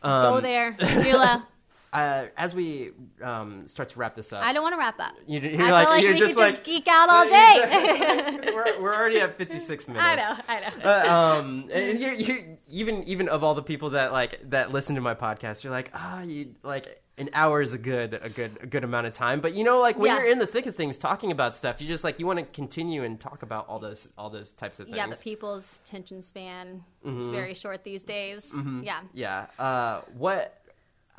Um, 0.03 0.35
Go 0.35 0.41
there, 0.41 0.73
Jula. 1.03 1.47
Uh, 1.93 2.27
as 2.37 2.55
we 2.55 2.91
um, 3.23 3.67
start 3.67 3.89
to 3.91 3.99
wrap 3.99 4.15
this 4.15 4.33
up, 4.33 4.43
I 4.45 4.53
don't 4.53 4.63
want 4.63 4.75
to 4.75 4.79
wrap 4.79 4.99
up. 5.01 5.15
you, 5.27 5.41
I 5.41 5.43
you're 5.43 5.59
feel 5.59 5.69
like, 5.71 5.89
like 5.89 6.03
you're 6.03 6.13
we 6.13 6.19
just 6.19 6.35
could 6.37 6.41
like 6.43 6.53
just 6.55 6.65
geek 6.65 6.87
out 6.89 7.09
all 7.09 7.29
day. 7.29 8.53
we're, 8.55 8.81
we're 8.81 8.95
already 8.95 9.21
at 9.21 9.37
56 9.37 9.89
minutes. 9.89 10.05
I 10.07 10.17
know, 10.17 10.37
I 10.49 10.61
know. 10.61 10.67
But, 10.83 11.07
um, 11.09 11.69
and 11.73 11.99
you're, 11.99 12.13
you're, 12.15 12.39
even 12.69 13.03
even 13.05 13.29
of 13.29 13.43
all 13.43 13.55
the 13.55 13.63
people 13.63 13.91
that 13.91 14.13
like 14.13 14.41
that 14.51 14.71
listen 14.73 14.95
to 14.95 15.01
my 15.01 15.15
podcast, 15.15 15.65
you're 15.65 15.73
like, 15.73 15.91
ah, 15.95 16.23
you 16.23 16.55
like 16.63 17.03
an 17.19 17.29
hour 17.35 17.61
is 17.61 17.75
a 17.75 17.79
good 17.79 18.19
a 18.23 18.29
good 18.31 18.59
a 18.63 18.67
good 18.67 18.85
amount 18.85 19.07
of 19.09 19.13
time. 19.13 19.41
But 19.41 19.55
you 19.55 19.65
know, 19.65 19.81
like 19.81 19.99
when 19.99 20.13
Yeah. 20.13 20.21
you're 20.23 20.31
in 20.31 20.39
the 20.39 20.47
thick 20.47 20.67
of 20.67 20.77
things, 20.77 20.97
talking 20.97 21.33
about 21.33 21.57
stuff, 21.57 21.81
you 21.81 21.89
just 21.89 22.05
like 22.05 22.19
you 22.21 22.27
want 22.27 22.39
to 22.39 22.45
continue 22.45 23.03
and 23.03 23.19
talk 23.21 23.43
about 23.43 23.69
all 23.69 23.79
those 23.81 24.09
all 24.17 24.31
those 24.31 24.53
types 24.53 24.79
of 24.79 24.87
things. 24.87 24.97
yeah, 24.97 25.07
but 25.09 25.21
people's 25.21 25.81
attention 25.85 26.23
span 26.23 26.85
Mm-hmm. 27.05 27.23
is 27.23 27.31
very 27.31 27.55
short 27.55 27.83
these 27.83 28.03
days. 28.03 28.55
Yeah. 28.83 29.01
Yeah. 29.15 29.47
Uh, 29.59 30.03
what 30.19 30.60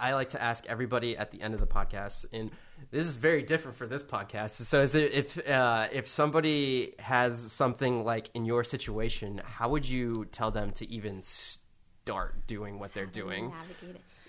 I 0.02 0.14
like 0.16 0.30
to 0.30 0.42
ask 0.42 0.66
everybody 0.68 1.16
at 1.16 1.32
the 1.32 1.42
end 1.42 1.54
of 1.54 1.60
the 1.60 1.68
podcast, 1.68 2.26
and 2.34 2.50
this 2.90 3.06
is 3.06 3.16
very 3.18 3.44
different 3.44 3.78
for 3.78 3.86
this 3.86 4.02
podcast. 4.02 4.52
So, 4.52 4.82
is 4.82 4.96
it, 4.96 5.14
if 5.14 5.48
uh, 5.50 5.88
if 5.92 6.08
somebody 6.08 6.96
has 7.00 7.52
something 7.52 8.04
like 8.04 8.30
in 8.34 8.44
your 8.46 8.64
situation, 8.64 9.42
how 9.46 9.70
would 9.70 9.88
you 9.88 10.26
tell 10.32 10.50
them 10.52 10.72
to 10.74 10.90
even 10.90 11.22
start 11.22 12.48
doing 12.48 12.80
what 12.80 12.94
they're 12.94 13.06
doing? 13.06 13.54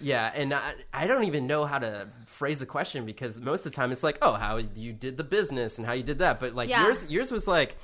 Yeah, 0.01 0.31
and 0.35 0.53
I, 0.53 0.75
I 0.93 1.07
don't 1.07 1.25
even 1.25 1.47
know 1.47 1.65
how 1.65 1.79
to 1.79 2.09
phrase 2.27 2.59
the 2.59 2.67
question 2.67 3.07
because 3.07 3.37
most 3.37 3.65
of 3.65 3.73
the 3.73 3.77
time 3.77 3.93
it's 3.93 4.03
like, 4.03 4.19
oh, 4.21 4.33
how 4.33 4.57
you 4.75 4.93
did 4.93 5.17
the 5.17 5.25
business 5.25 5.79
and 5.79 5.87
how 5.87 5.93
you 5.93 6.03
did 6.03 6.19
that, 6.19 6.41
but 6.41 6.55
like 6.55 6.69
Yeah. 6.69 6.85
yours, 6.85 7.11
yours 7.11 7.31
was 7.31 7.47
like, 7.47 7.77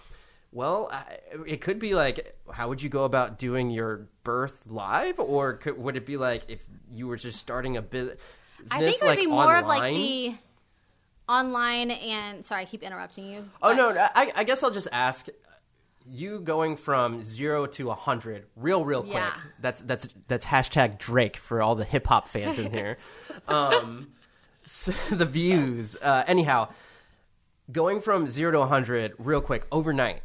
well, 0.51 0.89
I, 0.91 1.19
it 1.47 1.61
could 1.61 1.79
be 1.79 1.95
like, 1.95 2.35
how 2.53 2.69
would 2.69 2.83
you 2.83 2.89
go 2.89 3.05
about 3.05 3.39
doing 3.39 3.71
your 3.71 4.09
birth 4.25 4.63
live, 4.67 5.21
or 5.21 5.53
could, 5.55 5.79
would 5.79 5.97
it 5.97 6.07
be 6.07 6.17
like 6.17 6.43
if 6.49 6.61
you 6.91 7.07
were 7.07 7.17
just 7.17 7.39
starting 7.39 7.77
a 7.77 7.83
business? 7.83 8.19
I 8.71 8.79
think 8.81 8.97
it 8.97 9.03
would 9.03 9.09
like 9.09 9.19
be 9.19 9.27
more 9.27 9.57
of 9.57 9.67
like 9.67 9.95
the 9.95 10.35
online 11.29 11.91
and 11.91 12.45
sorry, 12.45 12.63
I 12.63 12.65
keep 12.65 12.83
interrupting 12.83 13.31
you. 13.31 13.49
Oh 13.63 13.75
but- 13.75 13.95
no, 13.95 14.09
I, 14.15 14.33
I 14.37 14.45
guess 14.45 14.63
I'll 14.63 14.71
just 14.71 14.89
ask 14.93 15.29
you 16.11 16.41
going 16.41 16.77
from 16.77 17.23
zero 17.23 17.67
to 17.67 17.91
a 17.91 17.95
hundred, 17.95 18.47
real, 18.57 18.85
real 18.85 19.03
quick. 19.03 19.15
Yeah. 19.15 19.35
That's 19.61 19.81
that's 19.83 20.09
that's 20.27 20.47
hashtag 20.47 20.99
Drake 20.99 21.37
for 21.37 21.61
all 21.61 21.75
the 21.75 21.85
hip 21.85 22.07
hop 22.07 22.29
fans 22.29 22.59
in 22.59 22.73
here. 22.73 22.99
um, 23.49 24.09
so 24.67 24.93
the 25.15 25.27
views. 25.27 25.97
Uh, 26.01 26.25
anyhow, 26.27 26.69
going 27.71 28.01
from 28.01 28.29
zero 28.29 28.53
to 28.53 28.61
a 28.61 28.67
hundred, 28.67 29.15
real 29.19 29.41
quick, 29.41 29.67
overnight. 29.71 30.23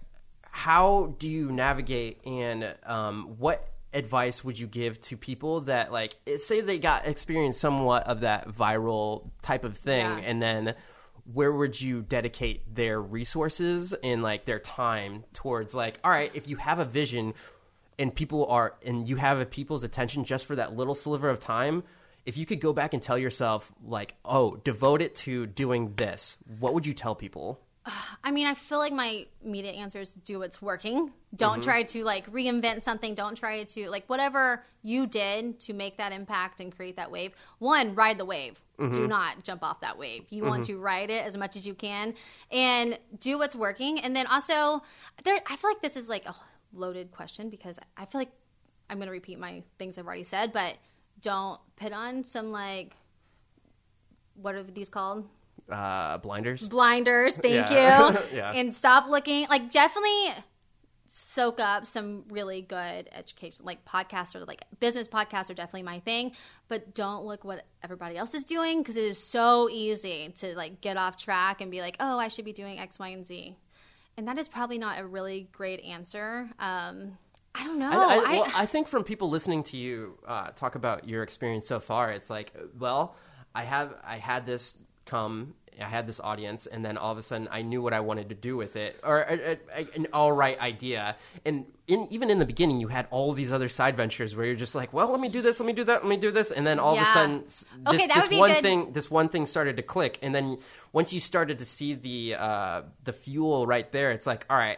How 0.55 1.16
do 1.18 1.28
you 1.28 1.51
navigate, 1.51 2.26
and 2.26 2.76
um, 2.86 3.36
what 3.39 3.68
advice 3.93 4.43
would 4.43 4.57
you 4.59 4.67
give 4.67 4.99
to 5.01 5.17
people 5.17 5.61
that 5.61 5.91
like 5.91 6.15
eh, 6.27 6.37
say 6.37 6.61
they 6.61 6.79
got 6.79 7.05
experienced 7.07 7.59
somewhat 7.59 8.07
of 8.07 8.21
that 8.21 8.47
viral 8.49 9.29
type 9.41 9.63
of 9.63 9.77
thing, 9.77 10.05
Yeah. 10.05 10.17
and 10.25 10.41
then 10.41 10.75
where 11.31 11.51
would 11.51 11.79
you 11.79 12.01
dedicate 12.01 12.75
their 12.75 13.01
resources 13.01 13.93
and 14.03 14.21
like 14.21 14.45
their 14.45 14.59
time 14.59 15.23
towards 15.33 15.73
like 15.73 15.99
all 16.03 16.11
right 16.11 16.31
if 16.33 16.47
you 16.47 16.57
have 16.57 16.79
a 16.79 16.85
vision 16.85 17.33
and 17.97 18.13
people 18.13 18.45
are 18.47 18.73
and 18.85 19.07
you 19.07 19.15
have 19.15 19.39
a 19.39 19.45
people's 19.45 19.83
attention 19.83 20.25
just 20.25 20.45
for 20.45 20.55
that 20.57 20.75
little 20.75 20.95
sliver 20.95 21.29
of 21.29 21.39
time 21.39 21.83
if 22.25 22.35
you 22.37 22.45
could 22.45 22.59
go 22.59 22.73
back 22.73 22.93
and 22.93 23.01
tell 23.01 23.17
yourself 23.17 23.71
like 23.85 24.15
oh 24.25 24.57
devote 24.65 25.01
it 25.01 25.15
to 25.15 25.45
doing 25.45 25.93
this 25.95 26.35
what 26.59 26.73
would 26.73 26.85
you 26.85 26.93
tell 26.93 27.15
people 27.15 27.57
I 28.23 28.31
mean, 28.31 28.47
I 28.47 28.53
feel 28.53 28.77
like 28.77 28.93
my 28.93 29.25
immediate 29.43 29.75
answer 29.75 29.99
is 29.99 30.11
do 30.11 30.39
what's 30.39 30.61
working. 30.61 31.11
Don't 31.36 31.55
Mm-hmm. 31.55 31.61
try 31.61 31.84
to 31.84 32.03
like 32.05 32.31
reinvent 32.31 32.84
something. 32.84 33.13
Don't 33.13 33.36
try 33.36 33.63
to 33.63 33.89
like 33.89 34.05
whatever 34.07 34.63
you 34.84 35.05
did 35.05 35.59
to 35.61 35.73
make 35.73 35.97
that 35.97 36.11
impact 36.13 36.61
and 36.61 36.73
create 36.73 36.95
that 36.95 37.11
wave. 37.11 37.34
One, 37.59 37.93
ride 37.95 38.17
the 38.17 38.25
wave. 38.25 38.59
Mm-hmm. 38.79 38.93
Do 38.93 39.07
not 39.07 39.43
jump 39.43 39.63
off 39.63 39.81
that 39.81 39.97
wave. 39.97 40.25
You 40.29 40.45
want 40.45 40.63
to 40.65 40.77
ride 40.79 41.09
it 41.09 41.25
as 41.25 41.36
much 41.36 41.55
as 41.57 41.67
you 41.67 41.73
can 41.73 42.13
and 42.51 42.97
do 43.19 43.38
what's 43.38 43.55
working. 43.55 43.99
And 43.99 44.15
then 44.15 44.27
also, 44.27 44.81
there. 45.23 45.39
I 45.45 45.55
feel 45.57 45.69
like 45.69 45.81
this 45.81 45.97
is 45.97 46.07
like 46.07 46.25
a 46.25 46.36
loaded 46.73 47.11
question 47.11 47.49
because 47.49 47.79
I 47.97 48.05
feel 48.05 48.21
like 48.21 48.31
I'm 48.89 48.97
going 48.97 49.07
to 49.07 49.11
repeat 49.13 49.39
my 49.39 49.63
things 49.77 49.97
I've 49.97 50.05
already 50.05 50.23
said, 50.23 50.53
but 50.53 50.75
don't 51.21 51.59
put 51.75 51.91
on 51.93 52.23
some 52.23 52.51
like 52.51 52.95
what 54.36 54.55
are 54.55 54.63
these 54.63 54.89
called? 54.89 55.27
Uh 55.72 56.18
blinders. 56.20 56.68
Blinders 56.68 57.36
thank 57.36 57.70
Yeah. 57.70 58.11
you. 58.11 58.20
Yeah. 58.38 58.51
and 58.51 58.74
stop 58.76 59.07
looking 59.09 59.47
like 59.49 59.72
definitely 59.72 60.34
soak 61.07 61.59
up 61.59 61.86
some 61.86 62.24
really 62.30 62.61
good 62.61 63.07
education 63.11 63.66
like 63.66 63.86
podcasts 63.86 64.34
or 64.36 64.45
like 64.45 64.64
business 64.80 65.07
podcasts 65.07 65.49
are 65.49 65.53
definitely 65.53 65.84
my 65.84 65.99
thing 65.99 66.32
but 66.70 66.95
don't 66.95 67.24
look 67.26 67.43
what 67.43 67.66
everybody 67.84 68.18
else 68.18 68.34
is 68.34 68.45
doing 68.45 68.80
because 68.82 68.97
it 68.97 69.03
is 69.03 69.22
so 69.24 69.70
easy 69.70 70.30
to 70.36 70.55
like 70.55 70.82
get 70.82 70.97
off 70.97 71.16
track 71.18 71.61
and 71.61 71.70
be 71.70 71.82
like 71.82 71.95
oh 71.99 72.18
i 72.18 72.30
should 72.30 72.45
be 72.45 72.53
doing 72.53 72.80
x 72.80 72.97
y 72.97 73.09
and 73.09 73.26
z. 73.26 73.55
And 74.18 74.28
that 74.28 74.38
is 74.38 74.47
probably 74.47 74.78
not 74.78 74.99
a 74.99 75.05
really 75.05 75.49
great 75.51 75.82
answer. 75.82 76.49
Um 76.59 77.18
i 77.53 77.64
don't 77.64 77.78
know. 77.78 77.91
I, 77.91 77.93
I, 77.93 78.16
I- 78.16 78.32
well, 78.39 78.51
I 78.55 78.66
think 78.66 78.88
from 78.88 79.03
people 79.03 79.30
listening 79.30 79.61
to 79.66 79.78
you 79.78 80.18
uh, 80.28 80.47
talk 80.55 80.74
about 80.76 81.07
your 81.07 81.22
experience 81.22 81.68
so 81.68 81.80
far, 81.80 82.11
it's 82.11 82.30
like, 82.32 82.51
well, 82.80 83.16
I 83.53 83.64
have 83.64 83.93
I 84.03 84.18
had 84.18 84.47
this 84.47 84.76
come, 85.05 85.55
I 85.79 85.85
had 85.85 86.07
this 86.07 86.19
audience, 86.19 86.65
and 86.65 86.85
then 86.85 86.97
all 86.97 87.11
of 87.11 87.17
a 87.17 87.21
sudden 87.21 87.47
I 87.51 87.61
knew 87.61 87.81
what 87.81 87.93
I 87.93 87.99
wanted 87.99 88.29
to 88.29 88.35
do 88.35 88.55
with 88.55 88.75
it, 88.75 88.99
or 89.03 89.21
a, 89.21 89.57
a, 89.75 89.87
an 89.95 90.07
all 90.13 90.31
right 90.31 90.59
idea. 90.59 91.15
And 91.45 91.65
in, 91.87 92.07
even 92.11 92.29
in 92.29 92.39
the 92.39 92.45
beginning, 92.45 92.79
you 92.79 92.87
had 92.87 93.07
all 93.09 93.33
these 93.33 93.51
other 93.51 93.69
side 93.69 93.97
ventures 93.97 94.35
where 94.35 94.45
you're 94.45 94.55
just 94.55 94.75
like, 94.75 94.93
well, 94.93 95.09
let 95.09 95.19
me 95.19 95.29
do 95.29 95.41
this, 95.41 95.59
let 95.59 95.65
me 95.65 95.73
do 95.73 95.83
that, 95.85 96.03
let 96.03 96.09
me 96.09 96.17
do 96.17 96.31
this, 96.31 96.51
and 96.51 96.65
then 96.65 96.79
all 96.79 96.95
of 96.95 97.01
a 97.01 97.05
sudden, 97.05 97.43
this, 97.43 97.65
Okay, 97.87 98.07
this 98.07 98.29
one 98.29 98.53
good. 98.53 98.61
thing, 98.61 98.93
this 98.93 99.09
one 99.09 99.29
thing 99.29 99.45
started 99.45 99.77
to 99.77 99.83
click, 99.83 100.19
and 100.21 100.33
then 100.33 100.57
once 100.91 101.11
you 101.11 101.19
started 101.19 101.59
to 101.59 101.65
see 101.65 101.95
the 101.95 102.35
uh, 102.35 102.81
the 103.03 103.13
fuel 103.13 103.65
right 103.65 103.91
there, 103.91 104.11
it's 104.11 104.27
like, 104.27 104.45
all 104.49 104.57
right 104.57 104.77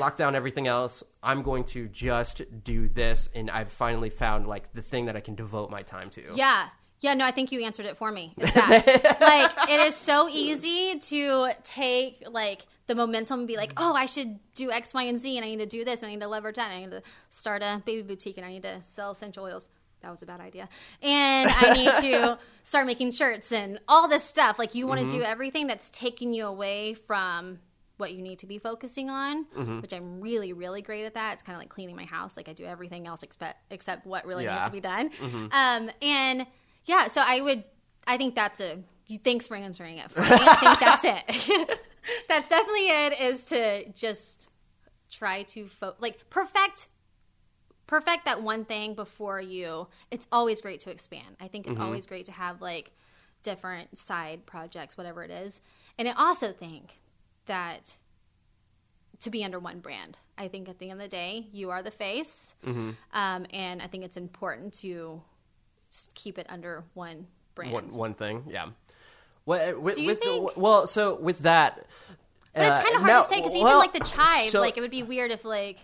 lock 0.00 0.16
down 0.16 0.34
everything 0.34 0.66
else. 0.66 1.04
I'm 1.22 1.42
going 1.42 1.64
to 1.66 1.86
just 1.86 2.42
do 2.64 2.88
this, 2.88 3.30
and 3.34 3.50
I've 3.50 3.70
finally 3.70 4.10
found 4.10 4.46
like 4.46 4.72
the 4.72 4.82
thing 4.82 5.06
that 5.06 5.16
I 5.16 5.20
can 5.20 5.34
devote 5.34 5.70
my 5.70 5.82
time 5.82 6.10
to. 6.10 6.22
Yeah. 6.34 6.68
Yeah, 7.00 7.14
no, 7.14 7.24
I 7.24 7.32
think 7.32 7.52
you 7.52 7.62
answered 7.62 7.86
it 7.86 7.96
for 7.96 8.10
me. 8.10 8.34
It's 8.38 8.52
that. 8.54 9.20
like, 9.20 9.68
it 9.68 9.86
is 9.86 9.94
so 9.94 10.28
easy 10.28 10.98
to 10.98 11.50
take, 11.62 12.24
like, 12.30 12.66
the 12.86 12.94
momentum 12.94 13.40
and 13.40 13.48
be 13.48 13.56
like, 13.56 13.72
oh, 13.76 13.94
I 13.94 14.06
should 14.06 14.38
do 14.54 14.70
X, 14.70 14.94
Y, 14.94 15.02
and 15.04 15.18
Z, 15.18 15.36
and 15.36 15.44
I 15.44 15.48
need 15.48 15.58
to 15.58 15.66
do 15.66 15.84
this, 15.84 16.02
and 16.02 16.10
I 16.10 16.14
need 16.14 16.20
to 16.20 16.28
leverage 16.28 16.56
that, 16.56 16.70
and 16.70 16.76
I 16.76 16.80
need 16.80 16.90
to 16.92 17.02
start 17.30 17.62
a 17.62 17.82
baby 17.84 18.02
boutique, 18.02 18.36
and 18.36 18.46
I 18.46 18.50
need 18.50 18.62
to 18.62 18.80
sell 18.82 19.10
essential 19.10 19.44
oils. 19.44 19.68
That 20.02 20.10
was 20.10 20.22
a 20.22 20.26
bad 20.26 20.40
idea. 20.40 20.68
And 21.00 21.48
I 21.50 21.72
need 21.72 22.10
to 22.10 22.38
start 22.62 22.86
making 22.86 23.10
shirts 23.12 23.52
and 23.52 23.80
all 23.88 24.06
this 24.06 24.22
stuff. 24.22 24.58
Like, 24.58 24.74
you 24.74 24.86
want 24.86 25.00
to 25.00 25.06
mm-hmm. 25.06 25.16
do 25.16 25.22
everything 25.22 25.66
that's 25.66 25.88
taking 25.90 26.34
you 26.34 26.46
away 26.46 26.92
from 26.92 27.58
what 27.96 28.12
you 28.12 28.22
need 28.22 28.40
to 28.40 28.46
be 28.46 28.58
focusing 28.58 29.08
on, 29.08 29.46
mm-hmm. 29.46 29.80
which 29.80 29.92
I'm 29.92 30.20
really, 30.20 30.52
really 30.52 30.82
great 30.82 31.04
at 31.04 31.14
that. 31.14 31.34
It's 31.34 31.42
kind 31.42 31.56
of 31.56 31.60
like 31.60 31.68
cleaning 31.68 31.96
my 31.96 32.04
house. 32.04 32.36
Like 32.36 32.48
I 32.48 32.52
do 32.52 32.64
everything 32.64 33.06
else 33.06 33.22
except 33.22 33.56
except 33.70 34.06
what 34.06 34.26
really 34.26 34.44
Yeah. 34.44 34.56
needs 34.56 34.68
to 34.68 34.72
be 34.72 34.80
done. 34.80 35.10
Mm-hmm. 35.10 35.46
Um, 35.52 35.90
and 36.02 36.46
yeah, 36.84 37.06
so 37.06 37.22
I 37.24 37.40
would. 37.40 37.64
I 38.06 38.16
think 38.16 38.34
that's 38.34 38.60
a. 38.60 38.78
Thanks 39.22 39.46
for 39.46 39.54
answering 39.56 39.98
it. 39.98 40.10
For 40.10 40.20
me. 40.20 40.28
I 40.30 40.56
think 40.56 40.80
that's 40.80 41.04
it. 41.04 41.80
that's 42.28 42.48
definitely 42.48 42.88
it. 42.88 43.20
Is 43.20 43.46
to 43.46 43.88
just 43.92 44.50
try 45.10 45.42
to 45.44 45.68
fo- 45.68 45.94
like 46.00 46.28
perfect 46.30 46.88
perfect 47.86 48.24
that 48.24 48.42
one 48.42 48.64
thing 48.64 48.94
before 48.94 49.40
you 49.40 49.86
it's 50.10 50.26
always 50.32 50.60
great 50.60 50.80
to 50.80 50.90
expand 50.90 51.36
i 51.40 51.46
think 51.46 51.66
it's 51.66 51.78
always 51.78 52.06
great 52.06 52.24
to 52.24 52.32
have 52.32 52.60
like 52.62 52.92
different 53.42 53.96
side 53.96 54.44
projects 54.46 54.96
whatever 54.96 55.22
it 55.22 55.30
is 55.30 55.60
and 55.98 56.08
i 56.08 56.12
also 56.12 56.50
think 56.50 56.98
that 57.46 57.96
to 59.20 59.30
be 59.30 59.44
under 59.44 59.58
one 59.58 59.80
brand 59.80 60.18
i 60.38 60.48
think 60.48 60.68
at 60.68 60.78
the 60.78 60.90
end 60.90 60.98
of 61.00 61.04
the 61.04 61.08
day 61.08 61.46
you 61.52 61.70
are 61.70 61.82
the 61.82 61.90
face 61.90 62.54
um, 63.12 63.46
and 63.52 63.82
i 63.82 63.86
think 63.86 64.02
it's 64.02 64.16
important 64.16 64.72
to 64.72 65.20
keep 66.14 66.38
it 66.38 66.46
under 66.48 66.84
one 66.94 67.26
brand 67.54 67.72
One 67.72 67.92
one 67.92 68.14
thing, 68.14 68.44
yeah. 68.48 68.66
What 69.44 69.80
with, 69.80 69.96
Do 69.96 70.02
you 70.02 70.08
with 70.08 70.20
the- 70.20 70.52
well, 70.56 70.86
so 70.86 71.14
with 71.16 71.40
that, 71.40 71.86
but 72.54 72.62
it's 72.62 72.78
uh, 72.78 72.82
kind 72.82 72.94
of 72.96 73.00
hard 73.02 73.06
now- 73.12 73.22
to 73.22 73.28
say 73.28 73.36
because 73.36 73.52
well, 73.52 73.60
even 73.66 73.78
like 73.78 73.92
the 73.92 74.00
chive 74.00 74.50
so- 74.50 74.60
like 74.60 74.76
it 74.76 74.80
would 74.80 74.90
be 74.90 75.02
weird 75.02 75.30
if 75.30 75.44
like 75.44 75.78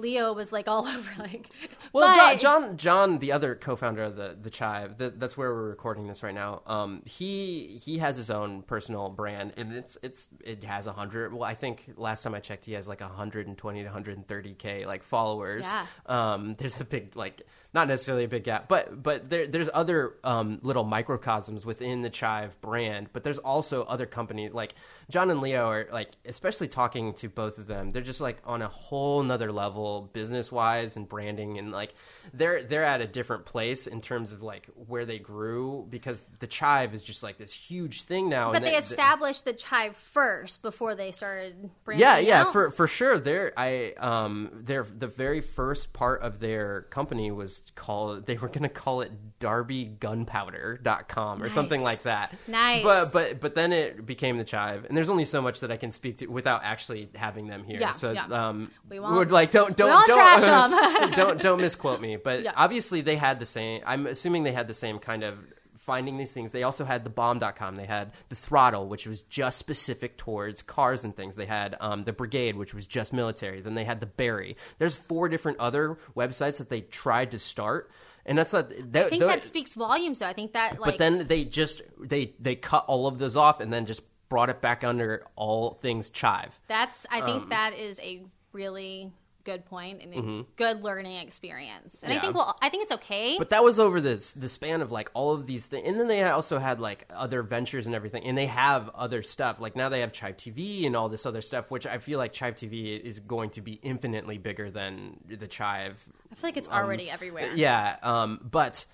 Leo 0.00 0.32
was 0.32 0.52
like 0.52 0.68
all 0.68 0.86
over 0.96 1.10
like. 1.18 1.48
Well, 1.92 2.08
but- 2.08 2.38
John, 2.38 2.62
John, 2.62 2.76
John, 2.76 3.18
the 3.18 3.32
other 3.32 3.54
co-founder 3.54 4.02
of 4.02 4.16
the 4.16 4.36
the 4.40 4.50
Chive, 4.50 4.98
the, 4.98 5.10
that's 5.10 5.36
where 5.36 5.52
we're 5.52 5.68
recording 5.68 6.06
this 6.06 6.22
right 6.22 6.34
now. 6.34 6.62
Um, 6.66 7.02
he 7.04 7.80
he 7.84 7.98
has 7.98 8.16
his 8.16 8.30
own 8.30 8.62
personal 8.62 9.08
brand, 9.08 9.52
and 9.56 9.72
it's 9.72 9.98
it's 10.02 10.26
it 10.44 10.64
has 10.64 10.86
a 10.86 10.92
hundred. 10.92 11.32
Well, 11.32 11.42
I 11.44 11.54
think 11.54 11.84
last 11.96 12.22
time 12.22 12.34
I 12.34 12.40
checked, 12.40 12.64
he 12.64 12.72
has 12.72 12.86
like 12.88 13.00
hundred 13.00 13.46
and 13.46 13.56
twenty 13.58 13.82
to 13.82 13.90
hundred 13.90 14.16
and 14.16 14.26
thirty 14.26 14.54
k 14.54 14.86
like 14.86 15.02
followers. 15.02 15.64
Yeah. 15.64 15.86
Um, 16.06 16.54
there's 16.58 16.80
a 16.80 16.84
big 16.84 17.16
like 17.16 17.42
not 17.72 17.86
necessarily 17.88 18.24
a 18.24 18.28
big 18.28 18.44
gap, 18.44 18.68
but 18.68 19.02
but 19.02 19.28
there 19.28 19.46
there's 19.46 19.70
other 19.72 20.14
um 20.24 20.58
little 20.62 20.84
microcosms 20.84 21.66
within 21.66 22.02
the 22.02 22.10
Chive 22.10 22.60
brand, 22.60 23.08
but 23.12 23.24
there's 23.24 23.38
also 23.38 23.82
other 23.84 24.06
companies 24.06 24.52
like 24.54 24.74
John 25.10 25.30
and 25.30 25.40
Leo 25.40 25.66
are 25.66 25.86
like 25.92 26.10
especially 26.24 26.68
talking 26.68 27.14
to 27.14 27.28
both 27.28 27.58
of 27.58 27.66
them. 27.66 27.90
They're 27.90 28.02
just 28.02 28.20
like 28.20 28.38
on 28.44 28.62
a 28.62 28.68
whole 28.68 29.22
nother 29.22 29.52
level 29.52 30.10
business 30.12 30.52
wise 30.52 30.96
and 30.96 31.08
branding 31.08 31.58
and 31.58 31.72
like 31.72 31.94
they're 32.32 32.62
they're 32.62 32.84
at 32.84 33.00
a 33.00 33.06
different 33.06 33.44
place 33.44 33.86
in 33.86 34.00
terms 34.00 34.32
of 34.32 34.42
like 34.42 34.68
where 34.86 35.04
they 35.04 35.18
grew 35.18 35.86
because 35.90 36.24
the 36.38 36.46
Chive 36.46 36.94
is 36.94 37.02
just 37.02 37.22
like 37.22 37.38
this 37.38 37.52
huge 37.52 38.02
thing 38.02 38.28
now. 38.28 38.52
But 38.52 38.58
and 38.58 38.66
they 38.66 38.76
established 38.76 39.44
the 39.44 39.52
chive 39.52 39.96
first 39.96 40.62
before 40.62 40.94
they 40.94 41.12
started 41.12 41.70
branching 41.84 42.00
yeah, 42.00 42.18
yeah, 42.18 42.42
out. 42.42 42.52
for 42.52 42.70
for 42.70 42.86
sure. 42.86 43.18
They're 43.18 43.52
I 43.56 43.94
um 43.98 44.50
they're 44.52 44.84
the 44.84 45.08
very 45.08 45.40
first 45.40 45.92
part 45.92 46.22
of 46.22 46.40
their 46.40 46.82
company 46.82 47.30
was 47.30 47.62
called 47.74 48.26
they 48.26 48.36
were 48.36 48.48
gonna 48.48 48.68
call 48.68 49.00
it 49.00 49.12
DarbyGunpowder.com 49.40 51.42
or 51.42 51.48
something 51.48 51.82
like 51.82 52.02
that. 52.02 52.36
Nice. 52.46 52.84
But 52.84 53.12
but 53.12 53.40
but 53.40 53.54
then 53.54 53.72
it 53.72 54.06
became 54.06 54.36
the 54.36 54.44
Chive, 54.44 54.86
and 54.88 54.96
there's 55.00 55.08
only 55.08 55.24
so 55.24 55.40
much 55.40 55.60
that 55.60 55.72
I 55.72 55.78
can 55.78 55.92
speak 55.92 56.18
to 56.18 56.26
without 56.26 56.60
actually 56.62 57.08
having 57.14 57.46
them 57.46 57.64
here. 57.64 57.80
Yeah, 57.80 57.92
so 57.92 58.12
yeah. 58.12 58.26
um 58.26 58.70
We 58.90 59.00
would 59.00 59.30
like 59.32 59.50
don't 59.50 59.74
don't 59.74 60.06
don't 60.06 61.14
don't 61.16 61.40
don't 61.40 61.60
misquote 61.60 62.02
me. 62.02 62.16
But 62.16 62.42
Yeah. 62.42 62.52
obviously 62.54 63.00
they 63.00 63.16
had 63.16 63.40
the 63.40 63.46
same. 63.46 63.80
I'm 63.86 64.06
assuming 64.06 64.42
they 64.42 64.52
had 64.52 64.68
the 64.68 64.74
same 64.74 64.98
kind 64.98 65.24
of 65.24 65.38
finding 65.74 66.18
these 66.18 66.32
things. 66.34 66.52
They 66.52 66.64
also 66.64 66.84
had 66.84 67.02
the 67.02 67.08
bomb.com. 67.10 67.76
They 67.76 67.86
had 67.86 68.12
the 68.28 68.34
throttle, 68.34 68.88
which 68.88 69.06
was 69.06 69.22
just 69.22 69.58
specific 69.58 70.18
towards 70.18 70.60
cars 70.60 71.02
and 71.02 71.16
things. 71.16 71.36
They 71.36 71.46
had 71.46 71.76
um, 71.80 72.02
the 72.02 72.12
brigade, 72.12 72.56
which 72.56 72.74
was 72.74 72.86
just 72.86 73.14
military. 73.14 73.62
Then 73.62 73.74
they 73.74 73.84
had 73.84 74.00
the 74.00 74.06
Barry. 74.06 74.58
There's 74.78 74.94
four 74.94 75.30
different 75.30 75.58
other 75.60 75.96
websites 76.14 76.58
that 76.58 76.68
they 76.68 76.82
tried 76.82 77.30
to 77.30 77.38
start. 77.38 77.90
And 78.26 78.36
that's 78.36 78.52
a, 78.52 78.68
that, 78.90 79.06
I 79.06 79.08
think 79.08 79.22
that 79.22 79.42
speaks 79.42 79.74
volumes. 79.74 80.18
Though 80.18 80.26
I 80.26 80.34
think 80.34 80.52
that 80.52 80.78
like 80.78 80.92
but 80.92 80.98
then 80.98 81.26
they 81.26 81.44
just 81.44 81.80
they 81.98 82.34
they 82.38 82.54
cut 82.54 82.84
all 82.86 83.06
of 83.06 83.18
those 83.18 83.34
off 83.34 83.60
and 83.60 83.72
then 83.72 83.86
just 83.86 84.02
brought 84.30 84.48
it 84.48 84.62
back 84.62 84.82
under 84.82 85.26
all 85.36 85.74
things 85.74 86.08
chive. 86.08 86.58
that's 86.68 87.04
I 87.10 87.20
think 87.20 87.42
Um, 87.42 87.48
that 87.50 87.74
is 87.74 88.00
a 88.00 88.22
really 88.52 89.12
good 89.42 89.64
point 89.64 90.02
and 90.02 90.14
a 90.14 90.44
good 90.56 90.82
learning 90.82 91.16
experience. 91.16 92.02
And 92.04 92.12
I 92.12 92.16
Mm-hmm. 92.16 92.24
Think 92.26 92.36
well, 92.36 92.58
I 92.60 92.68
think 92.68 92.82
it's 92.84 92.92
okay. 92.92 93.36
But 93.38 93.50
that 93.50 93.64
was 93.64 93.80
over 93.80 94.00
the 94.00 94.16
the 94.38 94.48
span 94.48 94.82
of 94.82 94.92
like 94.92 95.10
all 95.14 95.32
of 95.32 95.46
these 95.46 95.66
things, 95.66 95.88
and 95.88 95.98
then 95.98 96.08
they 96.08 96.22
also 96.24 96.58
had 96.58 96.78
like 96.78 97.06
other 97.10 97.42
ventures 97.42 97.86
and 97.86 97.94
everything, 97.94 98.22
and 98.24 98.36
they 98.38 98.46
have 98.46 98.88
other 98.90 99.22
stuff. 99.22 99.58
Like 99.60 99.74
now 99.76 99.88
they 99.88 100.00
have 100.00 100.12
Chive 100.12 100.36
TV 100.36 100.86
and 100.86 100.94
all 100.94 101.08
this 101.08 101.24
other 101.26 101.40
stuff, 101.42 101.70
which 101.70 101.86
I 101.86 101.98
feel 101.98 102.18
like 102.18 102.32
Chive 102.32 102.54
TV 102.54 103.00
is 103.00 103.18
going 103.18 103.50
to 103.50 103.62
be 103.62 103.80
infinitely 103.82 104.38
bigger 104.38 104.70
than 104.70 105.18
the 105.26 105.48
Chive. 105.48 106.02
I 106.30 106.34
feel 106.36 106.48
like 106.48 106.56
it's 106.58 106.68
already 106.68 107.10
everywhere. 107.10 107.50
um, 107.50 107.56
Yeah, 107.56 107.96
um, 108.02 108.40
but 108.48 108.84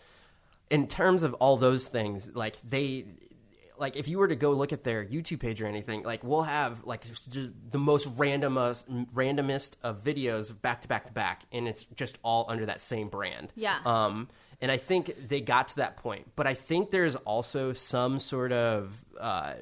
in 0.70 0.86
terms 0.86 1.22
of 1.24 1.34
all 1.34 1.56
those 1.58 1.88
things, 1.88 2.34
like 2.34 2.56
they. 2.66 3.04
Like 3.78 3.96
if 3.96 4.08
you 4.08 4.18
were 4.18 4.28
to 4.28 4.36
go 4.36 4.52
look 4.52 4.72
at 4.72 4.84
their 4.84 5.04
YouTube 5.04 5.40
page 5.40 5.60
or 5.62 5.66
anything, 5.66 6.02
like 6.02 6.24
we'll 6.24 6.42
have 6.42 6.84
like 6.84 7.04
just 7.04 7.36
the 7.70 7.78
most 7.78 8.14
randomest, 8.16 9.06
randomest 9.12 9.76
of 9.82 10.02
videos 10.02 10.52
back 10.60 10.82
to 10.82 10.88
back 10.88 11.06
to 11.06 11.12
back, 11.12 11.42
and 11.52 11.68
it's 11.68 11.84
just 11.94 12.18
all 12.22 12.46
under 12.48 12.66
that 12.66 12.80
same 12.80 13.08
brand. 13.08 13.52
Yeah. 13.54 13.78
Um, 13.84 14.28
and 14.60 14.72
I 14.72 14.78
think 14.78 15.28
they 15.28 15.40
got 15.40 15.68
to 15.68 15.76
that 15.76 15.98
point, 15.98 16.30
but 16.34 16.46
I 16.46 16.54
think 16.54 16.90
there's 16.90 17.14
also 17.14 17.74
some 17.74 18.18
sort 18.18 18.52
of 18.52 19.04
uh, 19.20 19.54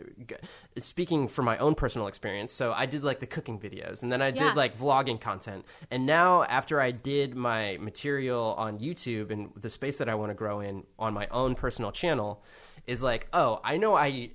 speaking 0.79 1.27
from 1.27 1.47
my 1.47 1.59
own 1.59 1.75
personal 1.75 2.07
experience. 2.07 2.53
So 2.53 2.73
I 2.73 2.87
did 2.87 3.03
like 3.03 3.19
the 3.19 3.27
cooking 3.27 3.59
videos, 3.59 4.03
and 4.03 4.13
then 4.13 4.23
I 4.23 4.31
did 4.31 4.55
like 4.55 4.79
vlogging 4.79 5.21
content, 5.21 5.65
and 5.91 6.07
now 6.07 6.45
after 6.45 6.81
I 6.81 6.93
did 6.93 7.35
my 7.35 7.77
material 7.81 8.55
on 8.57 8.79
YouTube 8.79 9.31
and 9.31 9.51
the 9.57 9.71
space 9.71 9.99
that 9.99 10.09
I 10.09 10.15
want 10.15 10.31
to 10.31 10.35
grow 10.35 10.61
in 10.61 10.85
on 10.99 11.13
my 11.13 11.27
own 11.31 11.57
personal 11.57 11.91
channel, 11.91 12.43
is 12.87 13.03
like, 13.03 13.29
oh, 13.33 13.61
I 13.65 13.77
know 13.77 13.95
I 13.95 14.31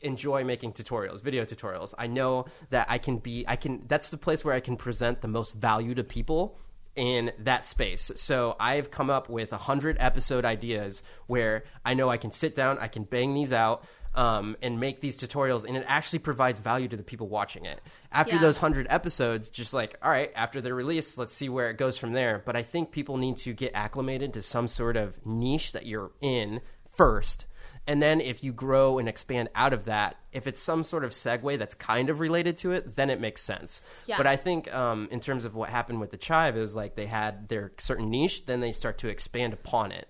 enjoy 0.00 0.44
making 0.44 0.72
tutorials, 0.72 1.22
video 1.22 1.44
tutorials. 1.44 1.94
I 1.98 2.06
know 2.06 2.46
that 2.70 2.86
I 2.90 2.98
can 2.98 3.18
be, 3.18 3.44
I 3.48 3.56
can. 3.56 3.84
That's 3.88 4.10
the 4.10 4.18
place 4.18 4.44
where 4.44 4.54
I 4.54 4.60
can 4.60 4.76
present 4.76 5.22
the 5.22 5.28
most 5.28 5.54
value 5.54 5.94
to 5.94 6.04
people 6.04 6.58
in 6.94 7.32
that 7.38 7.66
space. 7.66 8.10
So 8.16 8.54
I've 8.60 8.90
come 8.90 9.10
up 9.10 9.28
with 9.28 9.52
a 9.52 9.56
hundred 9.56 9.96
episode 9.98 10.44
ideas 10.44 11.02
where 11.26 11.64
I 11.84 11.94
know 11.94 12.08
I 12.08 12.18
can 12.18 12.30
sit 12.32 12.54
down, 12.54 12.78
I 12.78 12.88
can 12.88 13.04
bang 13.04 13.34
these 13.34 13.52
out. 13.52 13.84
Um, 14.16 14.56
and 14.62 14.78
make 14.78 15.00
these 15.00 15.16
tutorials, 15.18 15.64
and 15.64 15.76
it 15.76 15.84
actually 15.88 16.20
provides 16.20 16.60
value 16.60 16.86
to 16.86 16.96
the 16.96 17.02
people 17.02 17.26
watching 17.26 17.64
it. 17.64 17.80
After 18.12 18.36
Yeah. 18.36 18.42
those 18.42 18.58
hundred 18.58 18.86
episodes, 18.88 19.48
just 19.48 19.74
like 19.74 19.96
all 20.00 20.08
right, 20.08 20.30
after 20.36 20.60
they're 20.60 20.72
released, 20.72 21.18
let's 21.18 21.34
see 21.34 21.48
where 21.48 21.68
it 21.68 21.78
goes 21.78 21.98
from 21.98 22.12
there. 22.12 22.40
But 22.46 22.54
I 22.54 22.62
think 22.62 22.92
people 22.92 23.16
need 23.16 23.38
to 23.38 23.52
get 23.52 23.72
acclimated 23.74 24.32
to 24.34 24.42
some 24.44 24.68
sort 24.68 24.96
of 24.96 25.18
niche 25.26 25.72
that 25.72 25.86
you're 25.86 26.12
in 26.20 26.60
first, 26.96 27.44
and 27.86 28.02
then 28.02 28.20
if 28.20 28.42
you 28.42 28.52
grow 28.52 28.98
and 28.98 29.08
expand 29.08 29.48
out 29.54 29.72
of 29.72 29.84
that, 29.84 30.16
if 30.32 30.46
it's 30.46 30.60
some 30.62 30.84
sort 30.84 31.04
of 31.04 31.10
segue 31.12 31.58
that's 31.58 31.74
kind 31.74 32.08
of 32.10 32.18
related 32.20 32.56
to 32.58 32.72
it, 32.72 32.96
then 32.96 33.10
it 33.10 33.20
makes 33.20 33.42
sense. 33.42 33.80
Yeah. 34.06 34.16
But 34.16 34.26
I 34.26 34.36
think 34.36 34.72
um, 34.74 35.08
in 35.10 35.20
terms 35.20 35.44
of 35.44 35.54
what 35.54 35.68
happened 35.70 36.00
with 36.00 36.10
the 36.10 36.16
Chive, 36.16 36.56
it 36.56 36.60
was 36.60 36.74
like 36.74 36.96
they 36.96 37.06
had 37.06 37.48
their 37.48 37.72
certain 37.78 38.10
niche, 38.10 38.46
then 38.46 38.60
they 38.60 38.72
start 38.72 38.98
to 38.98 39.08
expand 39.08 39.52
upon 39.52 39.92
it. 39.92 40.08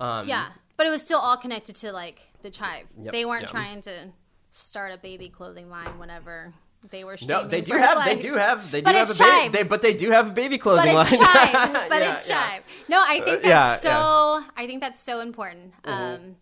Um, 0.00 0.26
Yeah, 0.28 0.46
but 0.76 0.86
it 0.86 0.90
was 0.90 1.02
still 1.02 1.18
all 1.18 1.36
connected 1.36 1.74
to 1.76 1.92
like 1.92 2.20
the 2.42 2.50
chive. 2.50 2.86
Yep, 2.98 3.12
They 3.12 3.24
weren't 3.26 3.42
yep. 3.42 3.50
trying 3.50 3.82
to 3.82 4.08
start 4.50 4.92
a 4.92 4.96
baby 4.98 5.28
clothing 5.28 5.68
line 5.68 5.98
whenever 5.98 6.54
they 6.90 7.04
were. 7.04 7.18
No, 7.28 7.46
they 7.46 7.60
do 7.70 7.74
have. 7.76 7.98
like- 7.98 8.06
they 8.16 8.22
do 8.28 8.34
have. 8.34 8.70
They 8.70 8.80
do 8.80 8.90
have 8.90 9.10
a 9.10 9.14
baby. 9.14 9.30
Chive. 9.30 9.52
They, 9.52 9.62
but 9.64 9.82
they 9.82 9.92
do 9.92 10.10
have 10.10 10.28
a 10.28 10.32
baby 10.32 10.56
clothing 10.56 10.94
But 10.94 11.12
it's 11.12 11.20
line. 11.20 11.28
chive. 11.34 11.72
But 11.90 12.00
Yeah, 12.00 12.12
it's 12.14 12.28
yeah. 12.30 12.40
chive. 12.50 12.62
No, 12.88 12.98
I 13.06 13.20
think 13.20 13.26
Uh, 13.26 13.30
that's 13.32 13.44
yeah, 13.46 13.76
so. 13.76 13.88
yeah. 13.90 13.94
Mm-hmm. 14.40 14.50
I 14.56 14.66
think 14.66 14.80
that's 14.80 14.98
so 14.98 15.20
important. 15.20 15.74
Um, 15.84 16.36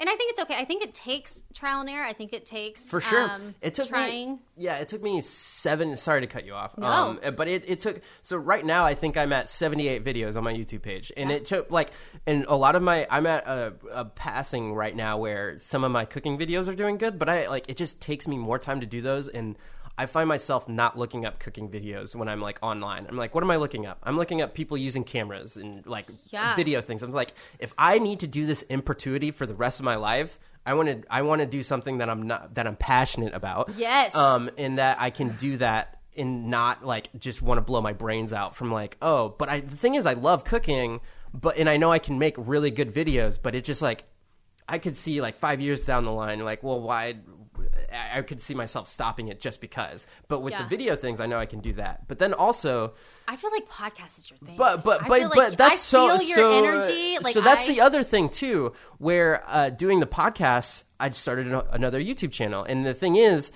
and 0.00 0.08
I 0.08 0.16
think 0.16 0.32
it's 0.32 0.40
okay. 0.40 0.56
I 0.56 0.64
think 0.64 0.82
it 0.82 0.92
takes 0.94 1.42
trial 1.54 1.80
and 1.80 1.88
error. 1.88 2.04
I 2.04 2.12
think 2.12 2.32
it 2.32 2.44
takes 2.46 2.88
For 2.88 3.00
sure, 3.00 3.30
Um, 3.30 3.54
it 3.60 3.74
took 3.74 3.88
trying. 3.88 4.32
me. 4.32 4.38
Yeah, 4.56 4.76
it 4.76 4.88
took 4.88 5.02
me 5.02 5.20
seven. 5.20 5.96
Sorry 5.96 6.20
to 6.20 6.26
cut 6.26 6.44
you 6.44 6.54
off. 6.54 6.76
No. 6.76 6.86
Um, 6.86 7.20
but 7.36 7.48
it, 7.48 7.68
it 7.68 7.80
took. 7.80 8.00
So 8.22 8.36
right 8.36 8.64
now, 8.64 8.84
I 8.84 8.94
think 8.94 9.16
I'm 9.16 9.32
at 9.32 9.48
78 9.48 10.04
videos 10.04 10.36
on 10.36 10.44
my 10.44 10.52
YouTube 10.52 10.82
page, 10.82 11.12
and 11.16 11.30
it 11.30 11.46
took 11.46 11.70
like, 11.70 11.90
and 12.26 12.44
a 12.48 12.56
lot 12.56 12.76
of 12.76 12.82
my. 12.82 13.06
I'm 13.10 13.26
at 13.26 13.46
a, 13.46 13.74
a 13.92 14.04
passing 14.04 14.74
right 14.74 14.94
now 14.94 15.18
where 15.18 15.58
some 15.58 15.84
of 15.84 15.92
my 15.92 16.04
cooking 16.04 16.38
videos 16.38 16.68
are 16.68 16.74
doing 16.74 16.98
good, 16.98 17.18
but 17.18 17.28
I 17.28 17.48
like 17.48 17.68
it 17.68 17.76
just 17.76 18.00
takes 18.00 18.26
me 18.28 18.36
more 18.36 18.58
time 18.58 18.80
to 18.80 18.86
do 18.86 19.00
those, 19.00 19.28
and 19.28 19.56
I 19.96 20.06
find 20.06 20.28
myself 20.28 20.68
not 20.68 20.98
looking 20.98 21.24
up 21.24 21.38
cooking 21.38 21.68
videos 21.68 22.14
when 22.16 22.28
I'm 22.28 22.40
like 22.40 22.58
online. 22.62 23.06
I'm 23.08 23.16
like, 23.16 23.34
what 23.34 23.44
am 23.44 23.50
I 23.50 23.56
looking 23.56 23.86
up? 23.86 23.98
I'm 24.02 24.16
looking 24.16 24.42
up 24.42 24.52
people 24.54 24.76
using 24.76 25.04
cameras 25.04 25.56
and 25.56 25.86
like 25.86 26.06
Yeah. 26.30 26.56
video 26.56 26.80
things. 26.80 27.02
I'm 27.02 27.12
like, 27.12 27.32
if 27.60 27.72
I 27.78 27.98
need 27.98 28.20
to 28.20 28.26
do 28.26 28.44
this 28.46 28.62
in 28.62 28.82
perpetuity 28.82 29.30
for 29.30 29.46
the 29.46 29.54
rest 29.54 29.78
of 29.78 29.84
my 29.84 29.94
life, 29.96 30.38
I 30.66 30.74
want 30.74 30.88
to 30.88 31.02
I 31.10 31.22
want 31.22 31.42
to 31.42 31.46
do 31.46 31.62
something 31.62 31.98
that 31.98 32.08
I'm 32.10 32.22
not 32.26 32.54
that 32.54 32.66
I'm 32.66 32.76
passionate 32.76 33.34
about. 33.34 33.70
Yes. 33.76 34.14
Um, 34.14 34.50
and 34.58 34.78
that 34.78 35.00
I 35.00 35.10
can 35.10 35.28
do 35.36 35.58
that 35.58 36.00
and 36.16 36.48
not 36.48 36.84
like 36.84 37.10
just 37.18 37.42
want 37.42 37.58
to 37.58 37.62
blow 37.62 37.80
my 37.80 37.92
brains 37.92 38.32
out 38.32 38.56
from 38.56 38.72
like, 38.72 38.96
oh, 39.02 39.30
but 39.38 39.48
I 39.48 39.60
the 39.60 39.76
thing 39.76 39.94
is 39.94 40.06
I 40.06 40.14
love 40.14 40.44
cooking, 40.44 41.00
but 41.32 41.56
and 41.56 41.68
I 41.68 41.76
know 41.76 41.92
I 41.92 41.98
can 42.00 42.18
make 42.18 42.34
really 42.36 42.70
good 42.70 42.92
videos, 42.92 43.38
but 43.40 43.54
it 43.54 43.64
just 43.64 43.82
like 43.82 44.04
I 44.66 44.78
could 44.78 44.96
see 44.96 45.20
like 45.20 45.36
five 45.36 45.60
years 45.60 45.84
down 45.84 46.04
the 46.06 46.10
line, 46.12 46.40
like, 46.40 46.62
well, 46.62 46.80
why? 46.80 47.16
I 47.94 48.18
I 48.18 48.22
could 48.22 48.40
see 48.42 48.54
myself 48.54 48.88
stopping 48.88 49.28
it 49.28 49.40
just 49.40 49.60
because. 49.60 50.06
But 50.28 50.40
with 50.40 50.56
the 50.56 50.64
video 50.64 50.96
things, 50.96 51.20
I 51.20 51.26
know 51.26 51.38
I 51.38 51.46
can 51.46 51.60
do 51.60 51.72
that. 51.74 52.08
But 52.08 52.18
then 52.18 52.34
also, 52.34 52.94
I 53.28 53.36
feel 53.36 53.50
like 53.52 53.68
podcast 53.68 54.18
is 54.18 54.30
your 54.30 54.38
thing. 54.38 54.56
but 54.56 54.82
but 54.84 55.06
but 55.06 55.32
but 55.34 55.56
that's 55.56 55.80
so 55.80 56.06
your 56.14 56.20
so 56.20 56.52
energy. 56.52 57.18
Like 57.22 57.32
so 57.34 57.40
that's 57.40 57.68
I- 57.68 57.72
the 57.72 57.80
other 57.80 58.02
thing 58.02 58.28
too 58.28 58.72
where 58.98 59.42
uh, 59.46 59.70
doing 59.70 60.00
the 60.00 60.06
podcast 60.06 60.84
i 61.00 61.10
started 61.10 61.46
another 61.72 62.00
youtube 62.00 62.32
channel 62.32 62.64
and 62.64 62.86
the 62.86 62.94
thing 62.94 63.16
is 63.16 63.50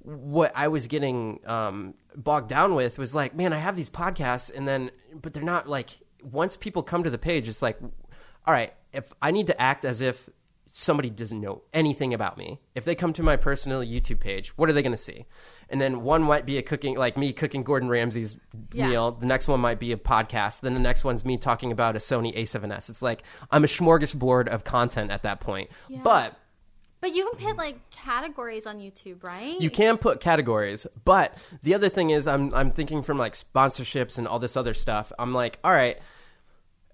what 0.00 0.52
i 0.54 0.68
was 0.68 0.86
getting 0.86 1.40
um, 1.46 1.94
bogged 2.16 2.48
down 2.48 2.74
with 2.74 2.98
was 2.98 3.14
like 3.14 3.34
man 3.34 3.52
i 3.52 3.56
have 3.56 3.76
these 3.76 3.88
podcasts 3.90 4.54
and 4.54 4.66
then 4.66 4.90
but 5.14 5.32
they're 5.32 5.42
not 5.42 5.68
like 5.68 5.90
once 6.22 6.56
people 6.56 6.82
come 6.82 7.02
to 7.04 7.10
the 7.10 7.18
page 7.18 7.48
it's 7.48 7.62
like 7.62 7.78
all 8.46 8.52
right 8.54 8.74
if 8.92 9.12
i 9.22 9.30
need 9.30 9.46
to 9.46 9.60
act 9.60 9.84
as 9.84 10.00
if 10.00 10.28
somebody 10.74 11.10
doesn't 11.10 11.40
know 11.40 11.62
anything 11.74 12.14
about 12.14 12.38
me 12.38 12.58
if 12.74 12.84
they 12.84 12.94
come 12.94 13.12
to 13.12 13.22
my 13.22 13.36
personal 13.36 13.80
youtube 13.82 14.18
page 14.18 14.48
what 14.56 14.70
are 14.70 14.72
they 14.72 14.80
going 14.80 14.90
to 14.90 14.96
see 14.96 15.26
and 15.68 15.80
then 15.80 16.02
one 16.02 16.22
might 16.22 16.46
be 16.46 16.56
a 16.56 16.62
cooking 16.62 16.96
like 16.96 17.14
me 17.16 17.30
cooking 17.32 17.62
gordon 17.62 17.88
ramsay's 17.90 18.38
Yeah. 18.72 18.88
meal 18.88 19.10
the 19.12 19.26
next 19.26 19.48
one 19.48 19.60
might 19.60 19.78
be 19.78 19.92
a 19.92 19.96
podcast. 19.98 20.60
Then 20.60 20.72
the 20.74 20.80
next 20.80 21.04
one's 21.04 21.24
me 21.26 21.36
talking 21.36 21.70
about 21.72 21.94
a 21.94 21.98
Sony 21.98 22.34
A7S. 22.34 22.88
It's 22.88 23.02
like 23.02 23.22
I'm 23.50 23.64
a 23.64 23.66
smorgasbord 23.66 24.48
of 24.48 24.64
content 24.64 25.10
at 25.10 25.22
that 25.24 25.40
point. 25.40 25.70
But 26.02 26.36
But 27.02 27.14
you 27.14 27.30
can 27.36 27.48
put 27.48 27.56
like 27.58 27.90
categories 27.90 28.66
on 28.66 28.78
YouTube, 28.78 29.22
right? 29.22 29.60
You 29.60 29.70
can 29.70 29.98
put 29.98 30.20
categories, 30.20 30.86
but 31.04 31.36
the 31.62 31.74
other 31.74 31.88
thing 31.90 32.10
is, 32.10 32.26
I'm 32.26 32.52
I'm 32.54 32.70
thinking 32.70 33.02
from 33.02 33.18
like 33.18 33.34
sponsorships 33.34 34.16
and 34.18 34.26
all 34.28 34.38
this 34.38 34.56
other 34.56 34.72
stuff. 34.74 35.12
I'm 35.18 35.34
like, 35.34 35.58
all 35.64 35.72
right, 35.72 35.98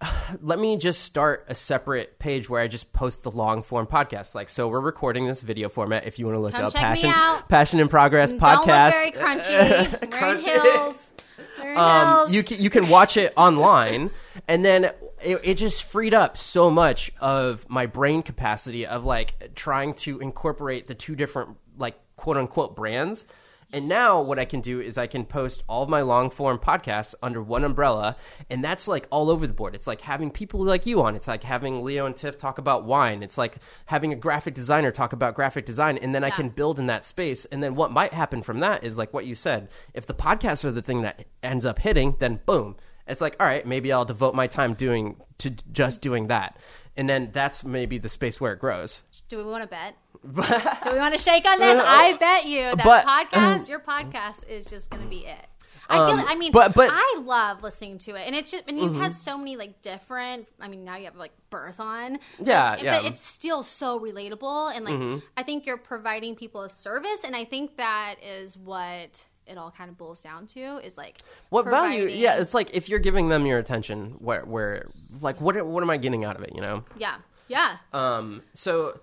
let 0.43 0.59
me 0.59 0.77
just 0.77 1.03
start 1.03 1.45
a 1.49 1.55
separate 1.55 2.19
page 2.19 2.49
where 2.49 2.61
I 2.61 2.69
just 2.69 2.93
post 2.93 3.23
the 3.23 3.31
long 3.31 3.63
form 3.63 3.87
podcast. 3.87 4.35
Like, 4.35 4.49
so 4.49 4.69
we're 4.69 4.81
recording 4.81 5.27
this 5.27 5.41
video 5.41 5.69
format. 5.69 6.07
If 6.07 6.19
you 6.19 6.27
want 6.27 6.37
to 6.37 6.41
look 6.41 6.53
Come 6.53 6.65
up 6.65 6.75
passion, 6.75 7.13
passion 7.49 7.81
in 7.81 7.89
progress 7.89 8.31
Don't 8.31 8.41
podcast, 8.41 8.91
very 8.91 9.13
crunchy. 9.13 9.89
Crunchy. 10.11 11.13
Wearing 11.59 11.79
um, 11.79 12.33
you 12.33 12.43
can, 12.43 12.61
you 12.61 12.71
can 12.71 12.89
watch 12.89 13.17
it 13.17 13.33
online, 13.37 14.11
and 14.47 14.65
then 14.65 14.85
it, 15.23 15.41
it 15.43 15.55
just 15.55 15.83
freed 15.83 16.15
up 16.15 16.37
so 16.37 16.71
much 16.71 17.11
of 17.21 17.69
my 17.69 17.87
brain 17.87 18.23
capacity 18.23 18.87
of 18.87 19.05
like 19.05 19.55
trying 19.55 19.95
to 19.95 20.21
incorporate 20.21 20.87
the 20.87 20.95
two 20.95 21.17
different 21.17 21.57
like 21.77 21.99
quote 22.17 22.37
unquote 22.37 22.77
brands. 22.77 23.27
And 23.71 23.87
now 23.87 24.23
what 24.23 24.39
I 24.39 24.47
can 24.47 24.63
do 24.63 24.81
is 24.81 24.97
I 24.97 25.07
can 25.07 25.27
post 25.27 25.63
all 25.69 25.83
of 25.83 25.91
my 25.91 26.01
long 26.01 26.31
form 26.31 26.59
podcasts 26.59 27.15
under 27.23 27.43
one 27.43 27.65
umbrella, 27.65 28.17
and 28.49 28.65
that's 28.65 28.89
like 28.89 29.07
all 29.11 29.29
over 29.29 29.47
the 29.47 29.53
board. 29.53 29.75
It's 29.75 29.87
like 29.87 30.01
having 30.01 30.31
people 30.31 30.61
like 30.65 30.87
you 30.87 31.03
on. 31.03 31.15
It's 31.15 31.29
like 31.29 31.45
having 31.45 31.85
Leo 31.85 32.07
and 32.07 32.17
Tiff 32.17 32.39
talk 32.39 32.57
about 32.57 32.85
wine. 32.85 33.23
It's 33.23 33.37
like 33.37 33.59
having 33.87 34.11
a 34.11 34.17
graphic 34.17 34.55
designer 34.55 34.91
talk 34.91 35.13
about 35.13 35.35
graphic 35.35 35.67
design, 35.67 35.99
and 35.99 36.15
then 36.15 36.25
I 36.25 36.31
can 36.31 36.49
build 36.49 36.79
in 36.79 36.87
that 36.87 37.05
space. 37.05 37.45
And 37.45 37.63
then 37.63 37.75
what 37.75 37.93
might 37.93 38.15
happen 38.15 38.43
from 38.43 38.61
that 38.61 38.85
is 38.85 38.97
like 38.97 39.13
what 39.13 39.27
you 39.27 39.35
said. 39.35 39.69
If 39.93 40.07
the 40.07 40.15
podcasts 40.15 40.65
are 40.65 40.73
the 40.73 40.81
thing 40.81 41.03
that 41.03 41.27
ends 41.43 41.67
up 41.67 41.81
hitting, 41.81 42.17
then 42.21 42.41
boom. 42.47 42.77
It's 43.07 43.21
like, 43.21 43.37
all 43.39 43.47
right, 43.47 43.67
maybe 43.67 43.93
I'll 43.93 44.05
devote 44.05 44.35
my 44.35 44.47
time 44.47 44.75
doing 44.75 45.21
to 45.39 45.51
just 45.51 46.01
doing 46.01 46.29
that. 46.29 46.59
And 46.97 47.09
then 47.09 47.31
that's 47.33 47.65
maybe 47.65 47.99
the 47.99 48.09
space 48.09 48.41
where 48.41 48.53
it 48.53 48.59
grows. 48.59 49.03
Do 49.29 49.37
we 49.37 49.45
want 49.45 49.63
to 49.63 49.69
bet? 49.69 49.95
Do 50.35 50.93
we 50.93 50.99
want 50.99 51.15
to 51.15 51.21
shake 51.21 51.45
on 51.47 51.59
this? 51.59 51.81
I 51.85 52.17
bet 52.19 52.47
you 52.47 52.63
that 52.75 52.85
But- 52.85 53.05
podcast, 53.07 53.69
your 53.69 53.81
podcast, 53.81 54.49
is 54.49 54.65
just 54.67 54.91
going 54.91 55.03
to 55.03 55.09
be 55.09 55.27
it. 55.27 55.47
I 55.91 55.97
feel. 55.97 56.19
Um, 56.19 56.25
I 56.29 56.35
mean, 56.35 56.53
but- 56.53 56.75
but- 56.75 56.91
I 56.93 57.21
love 57.25 57.63
listening 57.63 57.97
to 58.01 58.15
it, 58.15 58.27
and 58.27 58.35
it's 58.37 58.51
just. 58.51 58.65
And 58.69 58.79
you've 58.79 58.97
had 58.97 59.15
so 59.15 59.39
many 59.39 59.57
like 59.57 59.81
different. 59.81 60.47
I 60.61 60.69
mean, 60.69 60.85
now 60.85 60.97
you 60.97 61.07
have 61.07 61.17
like 61.17 61.33
birth 61.49 61.81
on. 61.81 62.19
Yeah, 62.39 62.75
but, 62.77 62.85
yeah. 62.85 63.01
But 63.01 63.07
it's 63.13 63.23
still 63.23 63.63
so 63.63 63.99
relatable, 63.99 64.77
and 64.77 64.85
like 64.85 64.95
Mm-hmm. 64.95 65.19
I 65.37 65.43
think 65.45 65.65
you're 65.65 65.79
providing 65.79 66.35
people 66.37 66.61
a 66.63 66.69
service, 66.69 67.25
and 67.25 67.35
I 67.35 67.47
think 67.47 67.79
that 67.79 68.17
is 68.23 68.57
what 68.59 69.25
it 69.47 69.57
all 69.57 69.71
kind 69.71 69.89
of 69.89 69.97
boils 69.97 70.21
down 70.21 70.47
to 70.49 70.77
is 70.85 70.99
like 70.99 71.23
What 71.49 71.65
value? 71.65 72.07
Yeah, 72.07 72.37
it's 72.39 72.53
like 72.53 72.69
if 72.75 72.91
you're 72.91 72.99
giving 72.99 73.31
them 73.31 73.47
your 73.47 73.59
attention, 73.59 74.17
where, 74.19 74.45
where, 74.45 74.91
like, 75.23 75.41
what, 75.41 75.65
what 75.67 75.83
am 75.83 75.89
I 75.89 75.97
getting 75.97 76.23
out 76.23 76.37
of 76.37 76.43
it? 76.43 76.53
You 76.55 76.61
know. 76.61 76.85
yeah, 76.99 77.15
yeah. 77.49 77.77
Um. 77.95 78.43
So 78.53 79.01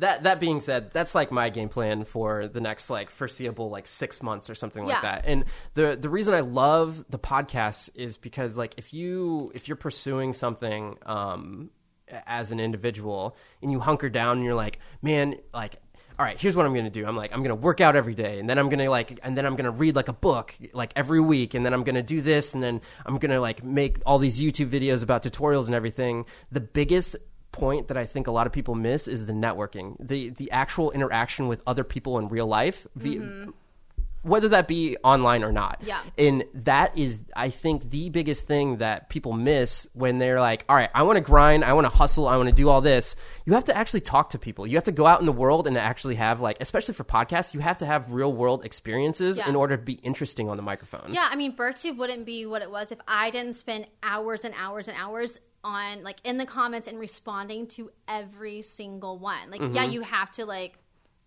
that 0.00 0.24
that 0.24 0.40
being 0.40 0.60
said, 0.60 0.92
that's 0.92 1.14
like 1.14 1.30
my 1.30 1.48
game 1.50 1.68
plan 1.68 2.04
for 2.04 2.48
the 2.48 2.60
next 2.60 2.90
like 2.90 3.10
foreseeable 3.10 3.70
like 3.70 3.86
six 3.86 4.22
months 4.22 4.50
or 4.50 4.54
something 4.54 4.84
like 4.84 5.02
that. 5.02 5.24
And 5.26 5.44
the 5.74 5.96
the 6.00 6.08
reason 6.08 6.34
I 6.34 6.40
love 6.40 7.04
the 7.08 7.18
podcast 7.18 7.90
is 7.94 8.16
because 8.16 8.58
like 8.58 8.74
if 8.76 8.92
you 8.92 9.52
if 9.54 9.68
you're 9.68 9.76
pursuing 9.76 10.32
something 10.32 10.96
um 11.06 11.70
as 12.26 12.50
an 12.50 12.60
individual 12.60 13.36
and 13.62 13.70
you 13.70 13.78
hunker 13.80 14.08
down 14.08 14.38
and 14.38 14.44
you're 14.44 14.54
like, 14.54 14.80
man, 15.02 15.36
like. 15.54 15.76
All 16.18 16.26
right, 16.26 16.36
here's 16.36 16.54
what 16.54 16.66
I'm 16.66 16.74
gonna 16.74 16.90
do. 16.90 17.06
I'm 17.06 17.16
like, 17.16 17.32
I'm 17.32 17.42
gonna 17.42 17.54
work 17.54 17.80
out 17.80 17.96
every 17.96 18.14
day, 18.14 18.38
and 18.38 18.50
then 18.50 18.58
I'm 18.58 18.68
gonna 18.68 18.90
like, 18.90 19.18
and 19.22 19.38
then 19.38 19.46
I'm 19.46 19.56
gonna 19.56 19.70
read 19.70 19.96
like 19.96 20.08
a 20.08 20.12
book 20.12 20.54
like 20.74 20.92
every 20.94 21.18
week, 21.18 21.54
and 21.54 21.64
then 21.64 21.72
I'm 21.72 21.82
gonna 21.82 22.02
do 22.02 22.20
this, 22.20 22.52
and 22.52 22.62
then 22.62 22.82
I'm 23.06 23.16
gonna 23.16 23.40
like 23.40 23.64
make 23.64 24.02
all 24.04 24.18
these 24.18 24.38
YouTube 24.38 24.68
videos 24.68 25.02
about 25.02 25.22
tutorials 25.22 25.64
and 25.64 25.74
everything. 25.74 26.26
The 26.52 26.60
biggest 26.60 27.16
point 27.52 27.88
that 27.88 27.96
I 27.96 28.06
think 28.06 28.26
a 28.26 28.30
lot 28.30 28.46
of 28.46 28.52
people 28.52 28.74
miss 28.74 29.08
is 29.08 29.26
the 29.26 29.32
networking, 29.32 29.96
the 30.00 30.30
the 30.30 30.50
actual 30.50 30.90
interaction 30.92 31.48
with 31.48 31.62
other 31.66 31.84
people 31.84 32.18
in 32.18 32.28
real 32.28 32.46
life, 32.46 32.86
via, 32.94 33.20
mm-hmm. 33.20 33.50
whether 34.22 34.48
that 34.50 34.68
be 34.68 34.96
online 35.02 35.42
or 35.42 35.50
not. 35.50 35.80
Yeah. 35.84 36.00
And 36.18 36.44
that 36.54 36.96
is, 36.96 37.22
I 37.34 37.48
think, 37.50 37.90
the 37.90 38.10
biggest 38.10 38.46
thing 38.46 38.76
that 38.76 39.08
people 39.08 39.32
miss 39.32 39.88
when 39.94 40.18
they're 40.18 40.40
like, 40.40 40.64
all 40.68 40.76
right, 40.76 40.90
I 40.94 41.02
want 41.04 41.16
to 41.16 41.22
grind, 41.22 41.64
I 41.64 41.72
want 41.72 41.86
to 41.86 41.88
hustle, 41.88 42.28
I 42.28 42.36
want 42.36 42.48
to 42.48 42.54
do 42.54 42.68
all 42.68 42.80
this. 42.80 43.16
You 43.46 43.54
have 43.54 43.64
to 43.64 43.76
actually 43.76 44.02
talk 44.02 44.30
to 44.30 44.38
people. 44.38 44.66
You 44.66 44.76
have 44.76 44.84
to 44.84 44.92
go 44.92 45.06
out 45.06 45.20
in 45.20 45.26
the 45.26 45.32
world 45.32 45.66
and 45.66 45.76
actually 45.78 46.16
have, 46.16 46.40
like, 46.40 46.58
especially 46.60 46.94
for 46.94 47.04
podcasts, 47.04 47.54
you 47.54 47.60
have 47.60 47.78
to 47.78 47.86
have 47.86 48.12
real 48.12 48.32
world 48.32 48.64
experiences 48.64 49.38
Yeah. 49.38 49.48
in 49.48 49.56
order 49.56 49.76
to 49.76 49.82
be 49.82 49.94
interesting 49.94 50.48
on 50.48 50.56
the 50.56 50.62
microphone. 50.62 51.12
Yeah, 51.12 51.28
I 51.30 51.36
mean, 51.36 51.56
BirthTube 51.56 51.96
wouldn't 51.96 52.26
be 52.26 52.44
what 52.46 52.62
it 52.62 52.70
was 52.70 52.92
if 52.92 52.98
I 53.08 53.30
didn't 53.30 53.54
spend 53.54 53.86
hours 54.02 54.44
and 54.44 54.54
hours 54.56 54.86
and 54.86 54.96
hours 54.98 55.40
on 55.62 56.02
like 56.02 56.18
in 56.24 56.38
the 56.38 56.46
comments 56.46 56.88
and 56.88 56.98
responding 56.98 57.66
to 57.68 57.90
every 58.08 58.62
single 58.62 59.18
one. 59.18 59.50
Like, 59.50 59.60
yeah, 59.72 59.84
you 59.84 60.02
have 60.02 60.30
to 60.32 60.44
like 60.46 60.78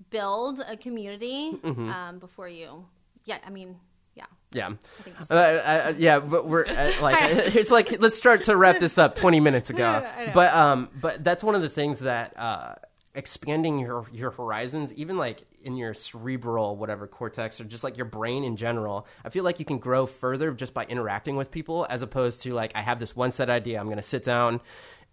build 0.09 0.63
a 0.67 0.77
community 0.77 1.57
um, 1.63 2.19
before 2.19 2.47
you. 2.47 2.85
Yeah, 3.25 3.37
I 3.45 3.49
mean, 3.49 3.77
yeah. 4.15 4.25
Yeah, 4.51 4.73
think 5.01 5.15
uh, 5.29 5.33
uh, 5.33 5.93
yeah, 5.97 6.19
but 6.19 6.47
we're 6.47 6.65
uh, 6.65 6.93
like 7.01 7.17
it's 7.55 7.71
like 7.71 7.99
let's 7.99 8.17
start 8.17 8.43
to 8.45 8.55
wrap 8.55 8.79
this 8.79 8.97
up 8.97 9.15
twenty 9.15 9.39
minutes 9.39 9.69
ago. 9.69 10.07
But 10.33 10.53
um, 10.53 10.89
but 10.99 11.23
that's 11.23 11.43
one 11.43 11.55
of 11.55 11.61
the 11.61 11.69
things 11.69 11.99
that 12.01 12.37
uh, 12.37 12.75
expanding 13.15 13.79
your 13.79 14.05
your 14.11 14.31
horizons, 14.31 14.93
even 14.93 15.17
like 15.17 15.43
in 15.63 15.77
your 15.77 15.93
cerebral 15.93 16.75
whatever 16.75 17.07
cortex 17.07 17.59
or 17.59 17.63
just 17.63 17.83
like 17.83 17.97
your 17.97 18.05
brain 18.05 18.43
in 18.43 18.55
general, 18.55 19.07
I 19.23 19.29
feel 19.29 19.43
like 19.43 19.59
you 19.59 19.65
can 19.65 19.79
grow 19.79 20.05
further 20.05 20.51
just 20.51 20.73
by 20.73 20.85
interacting 20.85 21.35
with 21.35 21.51
people 21.51 21.87
as 21.89 22.01
opposed 22.01 22.43
to 22.43 22.53
like 22.53 22.71
I 22.75 22.81
have 22.81 22.99
this 22.99 23.15
one 23.15 23.31
set 23.31 23.49
idea, 23.49 23.79
I'm 23.79 23.85
going 23.85 23.97
to 23.97 24.03
sit 24.03 24.23
down 24.23 24.61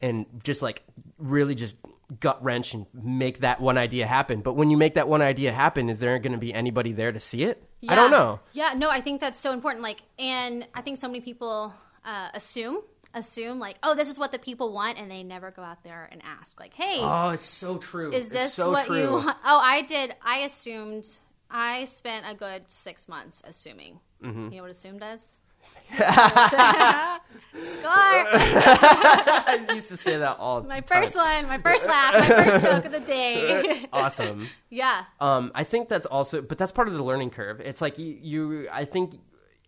and 0.01 0.27
just 0.43 0.63
like 0.63 0.83
really 1.19 1.55
just 1.55 1.77
gut 2.19 2.43
wrench 2.43 2.75
and 2.75 2.87
make 2.93 3.41
that 3.41 3.61
one 3.61 3.79
idea 3.79 4.07
happen. 4.07 4.41
But 4.41 4.55
when 4.55 4.71
you 4.71 4.77
make 4.77 4.95
that 4.95 5.09
one 5.09 5.23
idea 5.23 5.53
happen, 5.53 5.89
is 5.89 6.01
there 6.01 6.19
going 6.19 6.33
to 6.33 6.39
be 6.39 6.53
anybody 6.53 6.93
there 6.93 7.13
to 7.13 7.21
see 7.21 7.45
it? 7.45 7.63
I 7.89 7.95
don't 7.95 8.11
know. 8.11 8.41
Yeah, 8.53 8.75
no, 8.77 8.91
I 8.91 9.01
think 9.01 9.21
that's 9.21 9.39
so 9.39 9.53
important. 9.53 9.83
Like, 9.83 10.03
and 10.19 10.67
I 10.75 10.83
think 10.83 10.99
so 10.99 11.07
many 11.07 11.21
people 11.21 11.73
uh, 12.05 12.29
assume 12.35 12.83
assume 13.15 13.59
like, 13.59 13.77
oh, 13.83 13.95
this 13.95 14.09
is 14.09 14.19
what 14.19 14.33
the 14.33 14.39
people 14.39 14.73
want, 14.73 14.99
and 14.99 15.11
they 15.11 15.23
never 15.23 15.51
go 15.51 15.63
out 15.63 15.83
there 15.85 16.09
and 16.13 16.23
ask, 16.25 16.59
like, 16.61 16.75
hey, 16.75 16.99
Oh, 17.01 17.31
it's 17.31 17.47
so 17.47 17.79
true. 17.79 18.13
is 18.13 18.29
this 18.31 18.53
so 18.55 18.71
what 18.73 18.87
true. 18.87 19.01
you? 19.01 19.11
want? 19.13 19.37
Oh, 19.45 19.59
I 19.63 19.83
did. 19.83 20.15
I 20.25 20.39
assumed. 20.41 21.07
I 21.51 21.85
spent 21.85 22.25
a 22.29 22.35
good 22.35 22.63
six 22.69 23.09
months 23.09 23.43
assuming. 23.45 23.99
Mm-hmm. 24.23 24.51
You 24.51 24.57
know 24.59 24.63
what 24.63 24.71
assume 24.71 24.99
does? 24.99 25.37
Score. 25.91 26.05
I 27.93 29.67
used 29.75 29.89
to 29.89 29.97
say 29.97 30.19
that 30.19 30.37
all 30.39 30.63
My 30.63 30.81
the 30.81 30.87
time. 30.87 31.03
first 31.03 31.17
one, 31.17 31.47
my 31.49 31.59
first 31.59 31.85
laugh, 31.87 32.15
my 32.15 32.45
first 32.45 32.65
joke 32.71 32.85
of 32.85 32.93
the 32.93 33.01
day. 33.01 33.87
Awesome. 33.93 34.47
yeah. 34.71 35.05
Um, 35.19 35.51
I 35.55 35.65
think 35.65 35.89
that's 35.89 36.07
also, 36.07 36.43
but 36.43 36.59
that's 36.59 36.71
part 36.73 36.87
of 36.89 36.95
the 36.95 37.03
learning 37.03 37.31
curve. 37.31 37.61
It's 37.61 37.81
like 37.81 37.99
you, 37.99 38.17
you 38.23 38.69
I 38.71 38.85
think, 38.85 39.15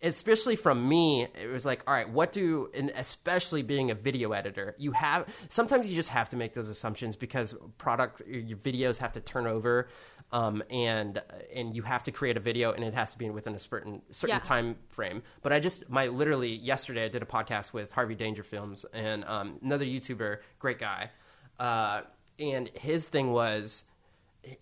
especially 0.03 0.55
from 0.57 0.87
me, 0.87 1.23
it 1.23 1.51
was 1.51 1.65
like, 1.65 1.81
all 1.87 1.93
right, 1.93 2.09
what 2.09 2.31
do, 2.33 2.69
and 2.75 2.91
especially 2.95 3.63
being 3.63 3.89
a 3.89 3.95
video 3.95 4.33
editor, 4.33 4.75
you 4.77 4.91
have 4.91 5.25
sometimes 5.49 5.89
you 5.89 5.95
just 5.95 6.09
have 6.09 6.29
to 6.29 6.35
make 6.35 6.53
those 6.53 6.69
assumptions 6.69 7.15
because 7.15 7.55
products, 7.77 8.21
your 8.27 8.57
videos 8.57 8.97
have 8.97 9.13
to 9.13 9.21
turn 9.21 9.47
over. 9.47 9.87
Um, 10.31 10.63
and 10.71 11.21
and 11.53 11.75
you 11.75 11.83
have 11.83 12.01
to 12.03 12.11
create 12.11 12.37
a 12.37 12.39
video, 12.39 12.71
and 12.71 12.83
it 12.83 12.95
has 12.95 13.11
to 13.13 13.19
be 13.19 13.29
within 13.29 13.53
a 13.53 13.59
certain 13.59 14.01
certain 14.09 14.37
Yeah. 14.37 14.39
time 14.39 14.77
frame. 14.89 15.21
But 15.43 15.53
I 15.53 15.59
just 15.59 15.87
my 15.91 16.07
literally 16.07 16.55
yesterday 16.55 17.05
I 17.05 17.07
did 17.07 17.21
a 17.21 17.25
podcast 17.27 17.71
with 17.71 17.91
Harvey 17.91 18.15
Danger 18.15 18.41
Films 18.41 18.83
and 18.93 19.23
um, 19.25 19.59
another 19.61 19.85
YouTuber, 19.85 20.39
great 20.57 20.79
guy, 20.79 21.11
uh, 21.59 22.01
and 22.39 22.67
his 22.69 23.07
thing 23.09 23.31
was 23.31 23.83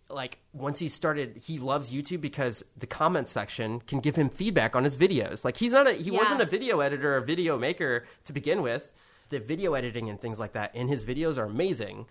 like 0.09 0.39
once 0.53 0.79
he 0.79 0.87
started 0.89 1.41
he 1.43 1.57
loves 1.57 1.89
youtube 1.89 2.21
because 2.21 2.63
the 2.77 2.85
comment 2.85 3.27
section 3.29 3.79
can 3.81 3.99
give 3.99 4.15
him 4.15 4.29
feedback 4.29 4.75
on 4.75 4.83
his 4.83 4.95
videos. 4.95 5.43
Like 5.43 5.57
he's 5.57 5.73
not 5.73 5.87
a 5.89 5.93
he 5.93 6.11
Yeah. 6.11 6.19
wasn't 6.19 6.41
a 6.41 6.45
video 6.45 6.79
editor 6.81 7.15
or 7.17 7.21
video 7.21 7.57
maker 7.57 8.05
to 8.25 8.33
begin 8.33 8.61
with. 8.61 8.91
The 9.29 9.39
video 9.39 9.73
editing 9.73 10.09
and 10.09 10.19
things 10.19 10.39
like 10.39 10.51
that 10.53 10.75
in 10.75 10.87
his 10.87 11.03
videos 11.05 11.37
are 11.37 11.45
amazing 11.45 12.05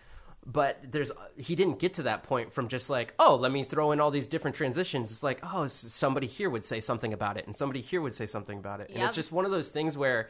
but 0.47 0.79
there's 0.91 1.13
he 1.37 1.55
didn't 1.55 1.79
get 1.79 1.93
to 1.95 2.03
that 2.05 2.23
point 2.23 2.51
from 2.53 2.67
just 2.67 2.89
like 2.89 3.13
oh 3.19 3.37
let 3.37 3.53
me 3.53 3.63
throw 3.63 3.93
in 3.93 4.01
all 4.01 4.11
these 4.11 4.27
different 4.27 4.57
transitions. 4.57 5.11
It's 5.11 5.23
like 5.23 5.39
oh 5.43 5.67
somebody 5.67 6.27
here 6.27 6.51
would 6.51 6.65
say 6.65 6.81
something 6.81 7.13
about 7.13 7.37
it 7.37 7.47
and 7.47 7.55
somebody 7.55 7.83
here 7.83 8.01
would 8.01 8.15
say 8.15 8.27
something 8.27 8.59
about 8.59 8.81
it. 8.81 8.91
And 8.93 9.03
it's 9.05 9.15
just 9.15 9.31
one 9.33 9.45
of 9.45 9.51
those 9.51 9.69
things 9.69 9.97
where 9.97 10.29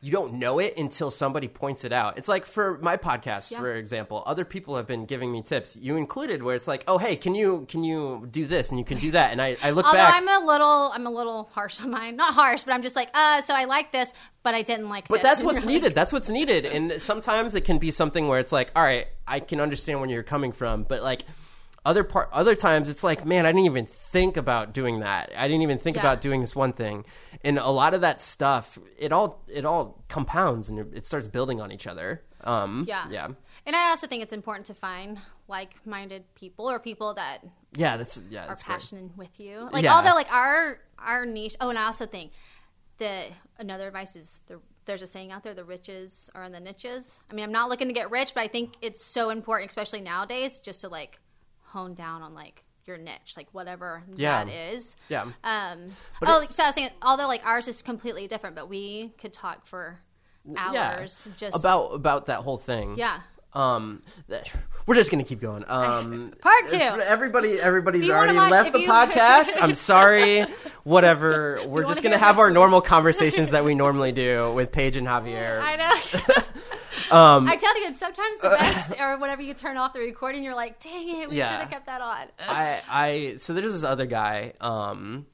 you 0.00 0.12
don't 0.12 0.34
know 0.34 0.60
it 0.60 0.76
until 0.76 1.10
somebody 1.10 1.48
points 1.48 1.82
it 1.84 1.92
out. 1.92 2.18
It's 2.18 2.28
like 2.28 2.46
for 2.46 2.78
my 2.78 2.96
podcast, 2.96 3.50
Yeah. 3.50 3.58
for 3.58 3.72
example, 3.74 4.22
other 4.26 4.44
people 4.44 4.76
have 4.76 4.86
been 4.86 5.06
giving 5.06 5.32
me 5.32 5.42
tips, 5.42 5.76
you 5.76 5.96
included, 5.96 6.42
where 6.42 6.54
it's 6.54 6.68
like, 6.68 6.84
oh, 6.86 6.98
hey, 6.98 7.16
can 7.16 7.34
you 7.34 7.66
can 7.68 7.82
you 7.82 8.28
do 8.30 8.46
this 8.46 8.70
and 8.70 8.78
you 8.78 8.84
can 8.84 8.98
do 8.98 9.10
that, 9.10 9.32
and 9.32 9.42
I, 9.42 9.56
I 9.62 9.70
look 9.70 9.84
Although 9.86 9.98
back. 9.98 10.14
I'm 10.14 10.28
a 10.28 10.46
little, 10.46 10.92
I'm 10.94 11.06
a 11.06 11.10
little 11.10 11.50
harsh 11.52 11.80
on 11.80 11.90
mine. 11.90 12.14
Not 12.16 12.32
harsh, 12.34 12.62
but 12.62 12.72
I'm 12.74 12.82
just 12.82 12.94
like, 12.94 13.08
uh, 13.12 13.40
so 13.40 13.54
I 13.54 13.64
like 13.64 13.90
this, 13.90 14.12
but 14.44 14.54
I 14.54 14.62
didn't 14.62 14.88
like 14.88 15.08
but 15.08 15.16
this. 15.16 15.22
that's 15.24 15.42
what's 15.42 15.64
you're 15.64 15.66
like, 15.72 15.82
needed. 15.82 15.94
That's 15.96 16.12
what's 16.12 16.30
needed. 16.30 16.64
And 16.64 17.02
sometimes 17.02 17.56
it 17.56 17.62
can 17.62 17.78
be 17.78 17.90
something 17.90 18.28
where 18.28 18.38
it's 18.38 18.52
like, 18.52 18.70
all 18.76 18.82
right, 18.84 19.08
I 19.26 19.40
can 19.40 19.60
understand 19.60 20.00
where 20.00 20.08
you're 20.08 20.22
coming 20.22 20.52
from, 20.52 20.84
but 20.84 21.02
like 21.02 21.22
other 21.84 22.04
part, 22.04 22.28
other 22.32 22.54
times 22.54 22.88
it's 22.88 23.02
like, 23.02 23.24
man, 23.24 23.46
I 23.46 23.50
didn't 23.52 23.64
even 23.66 23.86
think 23.86 24.36
about 24.36 24.72
doing 24.74 25.00
that. 25.00 25.32
I 25.36 25.48
didn't 25.48 25.62
even 25.62 25.78
think 25.78 25.96
Yeah. 25.96 26.02
about 26.02 26.20
doing 26.20 26.40
this 26.40 26.54
one 26.54 26.72
thing. 26.72 27.04
And 27.44 27.58
a 27.58 27.68
lot 27.70 27.94
of 27.94 28.00
that 28.00 28.20
stuff, 28.20 28.78
it 28.98 29.12
all 29.12 29.42
it 29.48 29.64
all 29.64 30.02
compounds 30.08 30.68
and 30.68 30.92
it 30.94 31.06
starts 31.06 31.28
building 31.28 31.60
on 31.60 31.70
each 31.72 31.86
other. 31.86 32.22
Um, 32.44 32.84
Yeah. 32.88 33.06
yeah, 33.10 33.28
And 33.66 33.74
I 33.76 33.90
also 33.90 34.06
think 34.06 34.22
it's 34.22 34.32
important 34.32 34.66
to 34.66 34.74
find 34.74 35.18
like-minded 35.48 36.24
people 36.34 36.70
or 36.70 36.78
people 36.78 37.14
that 37.14 37.44
yeah. 37.74 37.96
That's 37.96 38.20
yeah. 38.30 38.44
are 38.44 38.48
That's 38.48 38.62
great. 38.62 38.74
passionate 38.78 39.16
with 39.16 39.38
you. 39.38 39.68
Like 39.72 39.84
Yeah. 39.84 39.96
although 39.96 40.14
like 40.14 40.30
our 40.32 40.78
our 40.98 41.24
niche. 41.26 41.56
Oh, 41.60 41.68
and 41.70 41.78
I 41.78 41.84
also 41.84 42.06
think 42.06 42.32
the 42.98 43.26
another 43.58 43.86
advice 43.86 44.16
is 44.16 44.40
the 44.46 44.60
there's 44.84 45.02
a 45.02 45.06
saying 45.06 45.30
out 45.32 45.42
there: 45.44 45.54
the 45.54 45.64
riches 45.64 46.30
are 46.34 46.44
in 46.44 46.52
the 46.52 46.60
niches. 46.60 47.20
I 47.30 47.34
mean, 47.34 47.44
I'm 47.44 47.52
not 47.52 47.68
looking 47.68 47.88
to 47.88 47.94
get 47.94 48.10
rich, 48.10 48.32
but 48.34 48.40
I 48.42 48.48
think 48.48 48.74
it's 48.80 49.04
so 49.04 49.28
important, 49.30 49.70
especially 49.70 50.00
nowadays, 50.00 50.58
just 50.60 50.80
to 50.80 50.88
like 50.88 51.20
hone 51.62 51.94
down 51.94 52.22
on 52.22 52.34
like 52.34 52.64
your 52.88 52.98
niche, 52.98 53.34
like 53.36 53.46
whatever 53.52 54.02
Yeah. 54.16 54.44
that 54.44 54.52
is. 54.52 54.96
Yeah. 55.08 55.22
Um. 55.44 55.92
But 56.18 56.28
oh, 56.28 56.40
it- 56.40 56.52
so 56.52 56.64
I 56.64 56.66
was 56.66 56.74
saying, 56.74 56.90
although 57.02 57.28
like 57.28 57.44
ours 57.46 57.68
is 57.68 57.82
completely 57.82 58.26
different, 58.26 58.56
but 58.56 58.68
we 58.68 59.12
could 59.18 59.32
talk 59.32 59.66
for 59.66 60.00
hours. 60.56 61.30
Just 61.36 61.56
about 61.56 61.88
about 61.94 62.26
that 62.26 62.40
whole 62.40 62.58
thing. 62.58 62.96
yeah. 62.98 63.20
Um, 63.54 64.02
we're 64.86 64.94
just 64.94 65.10
gonna 65.10 65.24
keep 65.24 65.40
going. 65.40 65.64
Um, 65.68 66.32
Part 66.42 66.68
two. 66.68 66.76
Everybody, 66.76 67.58
everybody's 67.58 68.08
already 68.10 68.36
watch- 68.36 68.50
left 68.50 68.72
the 68.74 68.80
you- 68.82 68.88
podcast. 68.88 69.60
I'm 69.60 69.74
sorry. 69.90 70.42
Whatever. 70.84 71.60
We're 71.66 71.84
just 71.84 72.02
gonna 72.02 72.18
have 72.18 72.38
our 72.38 72.50
normal 72.50 72.80
conversations 72.82 73.50
that 73.52 73.64
we 73.64 73.74
normally 73.74 74.12
do 74.12 74.52
with 74.52 74.70
Paige 74.70 74.96
and 74.96 75.06
Javier. 75.06 75.60
I 75.62 75.76
know. 75.76 76.34
Um, 77.10 77.48
I 77.48 77.56
tell 77.56 77.80
you, 77.80 77.94
sometimes 77.94 78.40
the 78.40 78.50
best, 78.50 78.94
or 79.00 79.18
whenever 79.18 79.42
you 79.42 79.54
turn 79.54 79.76
off 79.76 79.92
the 79.92 80.00
recording, 80.00 80.42
you're 80.42 80.54
like, 80.54 80.80
"Dang 80.80 81.08
it, 81.22 81.28
we 81.30 81.36
Yeah. 81.36 81.48
should 81.50 81.60
have 81.60 81.70
kept 81.70 81.86
that 81.86 82.00
on." 82.00 82.26
I, 82.38 82.80
I 82.88 83.34
so 83.38 83.54
there's 83.54 83.72
this 83.72 83.84
other 83.84 84.06
guy, 84.06 84.52
um, 84.60 85.26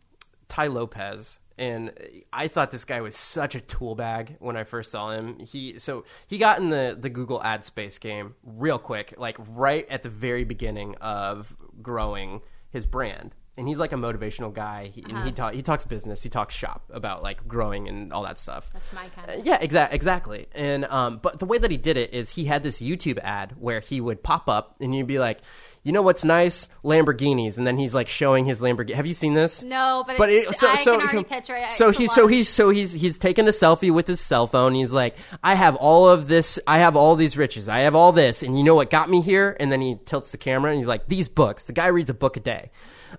Tai 0.49 0.69
Lopez, 0.69 1.39
and 1.59 1.93
I 2.33 2.49
thought 2.49 2.71
this 2.71 2.85
guy 2.85 3.01
was 3.01 3.17
such 3.17 3.55
a 3.55 3.61
tool 3.61 3.95
bag 3.95 4.37
when 4.41 4.57
I 4.57 4.65
first 4.65 4.91
saw 4.91 5.11
him. 5.11 5.39
He 5.39 5.79
so 5.79 6.05
he 6.27 6.39
got 6.39 6.59
in 6.59 6.71
the 6.71 6.97
the 6.99 7.11
Google 7.11 7.43
ad 7.43 7.65
space 7.65 7.99
game 7.99 8.35
real 8.45 8.79
quick, 8.79 9.15
like 9.19 9.37
right 9.39 9.87
at 9.89 10.03
the 10.03 10.09
very 10.09 10.45
beginning 10.45 10.97
of 11.01 11.57
growing 11.83 12.41
his 12.71 12.87
brand. 12.87 13.35
And 13.57 13.69
he's 13.69 13.79
like 13.79 13.93
a 13.93 13.97
motivational 13.97 14.53
guy. 14.53 14.91
He, 14.93 15.05
and 15.09 15.19
he, 15.25 15.31
talk, 15.31 15.55
he 15.55 15.63
talks 15.63 15.85
business. 15.85 16.23
He 16.25 16.29
talks 16.29 16.55
shop 16.55 16.83
about 16.91 17.23
like 17.23 17.47
growing 17.47 17.89
and 17.89 18.13
all 18.13 18.25
that 18.25 18.39
stuff. 18.39 18.69
That's 18.73 18.93
my 18.93 19.07
kind 19.09 19.31
of. 19.31 19.47
Yeah, 19.47 19.59
exactly, 19.61 19.95
exactly. 19.95 20.47
And 20.55 20.85
um, 20.87 21.19
but 21.23 21.39
the 21.39 21.47
way 21.47 21.59
that 21.59 21.71
he 21.71 21.77
did 21.77 21.97
it 21.97 22.13
is 22.13 22.31
he 22.31 22.47
had 22.47 22.65
this 22.65 22.83
YouTube 22.83 23.19
ad 23.19 23.55
where 23.59 23.79
he 23.79 24.01
would 24.01 24.25
pop 24.25 24.49
up 24.49 24.75
and 24.81 24.95
you'd 24.95 25.07
be 25.07 25.21
like, 25.21 25.39
you 25.85 25.93
know 25.93 26.01
what's 26.01 26.25
nice, 26.25 26.69
Lamborghinis, 26.83 27.59
and 27.59 27.67
then 27.67 27.79
he's 27.79 27.95
like 27.95 28.09
showing 28.09 28.47
his 28.47 28.63
Lamborghini. 28.63 28.95
Have 28.95 29.07
you 29.07 29.13
seen 29.13 29.35
this? 29.35 29.63
No, 29.63 30.03
but, 30.07 30.17
But 30.17 30.31
it's, 30.31 30.51
it, 30.51 30.59
so, 30.59 30.69
I 30.69 30.77
so, 30.77 30.99
can 30.99 31.09
already 31.09 31.25
picture 31.25 31.55
it. 31.55 31.71
so 31.73 31.91
he's 31.91 32.13
so 32.13 32.27
he's 32.27 32.49
so 32.49 32.71
he's 32.71 32.95
he's 32.95 33.19
taking 33.19 33.47
a 33.47 33.51
selfie 33.51 33.93
with 33.93 34.07
his 34.07 34.19
cell 34.19 34.47
phone. 34.47 34.75
He's 34.75 34.95
like, 34.95 35.17
I 35.45 35.55
have 35.55 35.77
all 35.77 36.09
of 36.09 36.27
this. 36.27 36.59
I 36.67 36.79
have 36.79 36.97
all 36.97 37.17
these 37.17 37.37
riches. 37.37 37.69
I 37.69 37.81
have 37.81 37.95
all 37.95 38.13
this, 38.13 38.43
and 38.43 38.57
you 38.57 38.65
know 38.65 38.75
what 38.75 38.89
got 38.89 39.11
me 39.11 39.21
here? 39.21 39.59
And 39.61 39.71
then 39.71 39.83
he 39.83 39.99
tilts 40.07 40.33
the 40.33 40.39
camera 40.39 40.71
and 40.71 40.79
he's 40.79 40.89
like, 40.89 41.07
these 41.07 41.29
books. 41.29 41.65
The 41.65 41.75
guy 41.75 41.89
reads 41.89 42.09
a 42.09 42.15
book 42.15 42.39
a 42.39 42.41
day. 42.41 42.71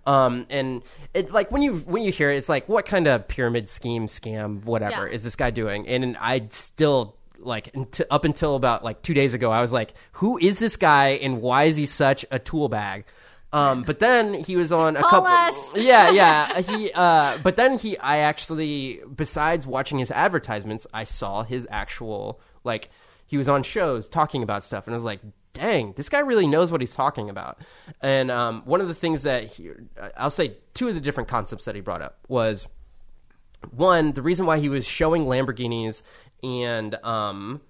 Um, 0.05 0.45
and 0.49 0.83
it 1.13 1.31
like 1.31 1.51
when 1.51 1.61
you 1.61 1.77
when 1.77 2.03
you 2.03 2.11
hear 2.11 2.29
it, 2.31 2.37
it's 2.37 2.49
like, 2.49 2.67
what 2.69 2.85
kind 2.85 3.07
of 3.07 3.27
pyramid 3.27 3.69
scheme, 3.69 4.07
scam, 4.07 4.63
whatever 4.63 5.07
Yeah. 5.07 5.13
is 5.13 5.23
this 5.23 5.35
guy 5.35 5.49
doing? 5.51 5.87
And 5.87 6.17
I 6.17 6.47
still 6.51 7.15
like 7.39 7.71
unt- 7.75 8.01
up 8.09 8.25
until 8.25 8.55
about 8.55 8.83
like 8.83 9.01
two 9.01 9.13
days 9.13 9.33
ago, 9.33 9.51
I 9.51 9.61
was 9.61 9.71
like, 9.73 9.93
who 10.13 10.37
is 10.37 10.57
this 10.59 10.77
guy 10.77 11.09
and 11.09 11.41
why 11.41 11.63
is 11.65 11.75
he 11.77 11.85
such 11.85 12.25
a 12.31 12.39
tool 12.39 12.69
bag? 12.69 13.05
Um, 13.53 13.83
but 13.83 13.99
then 13.99 14.33
he 14.33 14.57
was 14.57 14.71
on 14.73 14.97
a 14.97 14.99
Call 15.01 15.09
couple. 15.09 15.27
us. 15.27 15.71
Yeah, 15.77 16.09
yeah. 16.11 16.59
He, 16.61 16.91
uh, 16.93 17.37
but 17.41 17.55
then 17.55 17.77
he, 17.77 17.97
I 17.99 18.17
actually, 18.17 18.99
besides 19.15 19.65
watching 19.65 19.97
his 19.99 20.11
advertisements, 20.11 20.85
I 20.93 21.05
saw 21.05 21.43
his 21.43 21.65
actual 21.71 22.41
like 22.65 22.89
he 23.27 23.37
was 23.37 23.47
on 23.47 23.63
shows 23.63 24.09
talking 24.09 24.43
about 24.43 24.63
stuff, 24.65 24.87
and 24.87 24.93
I 24.93 24.97
was 24.97 25.03
like, 25.05 25.21
dang, 25.55 25.93
this 25.93 26.09
guy 26.09 26.19
really 26.19 26.45
knows 26.45 26.71
what 26.71 26.81
he's 26.81 26.93
talking 26.93 27.29
about. 27.29 27.59
And 28.01 28.29
um, 28.29 28.61
one 28.65 28.81
of 28.81 28.87
the 28.87 28.93
things 28.93 29.23
that 29.23 29.45
he, 29.45 29.71
I'll 30.15 30.29
say, 30.29 30.57
two 30.75 30.87
of 30.87 30.93
the 30.93 31.01
different 31.01 31.29
concepts 31.29 31.65
that 31.65 31.73
he 31.73 31.81
brought 31.81 32.01
up 32.01 32.19
was 32.27 32.67
one, 33.71 34.11
the 34.11 34.21
reason 34.21 34.45
why 34.45 34.59
he 34.59 34.69
was 34.69 34.85
showing 34.85 35.25
Lamborghinis 35.25 36.03
and 36.43 36.95
um, 37.03 37.61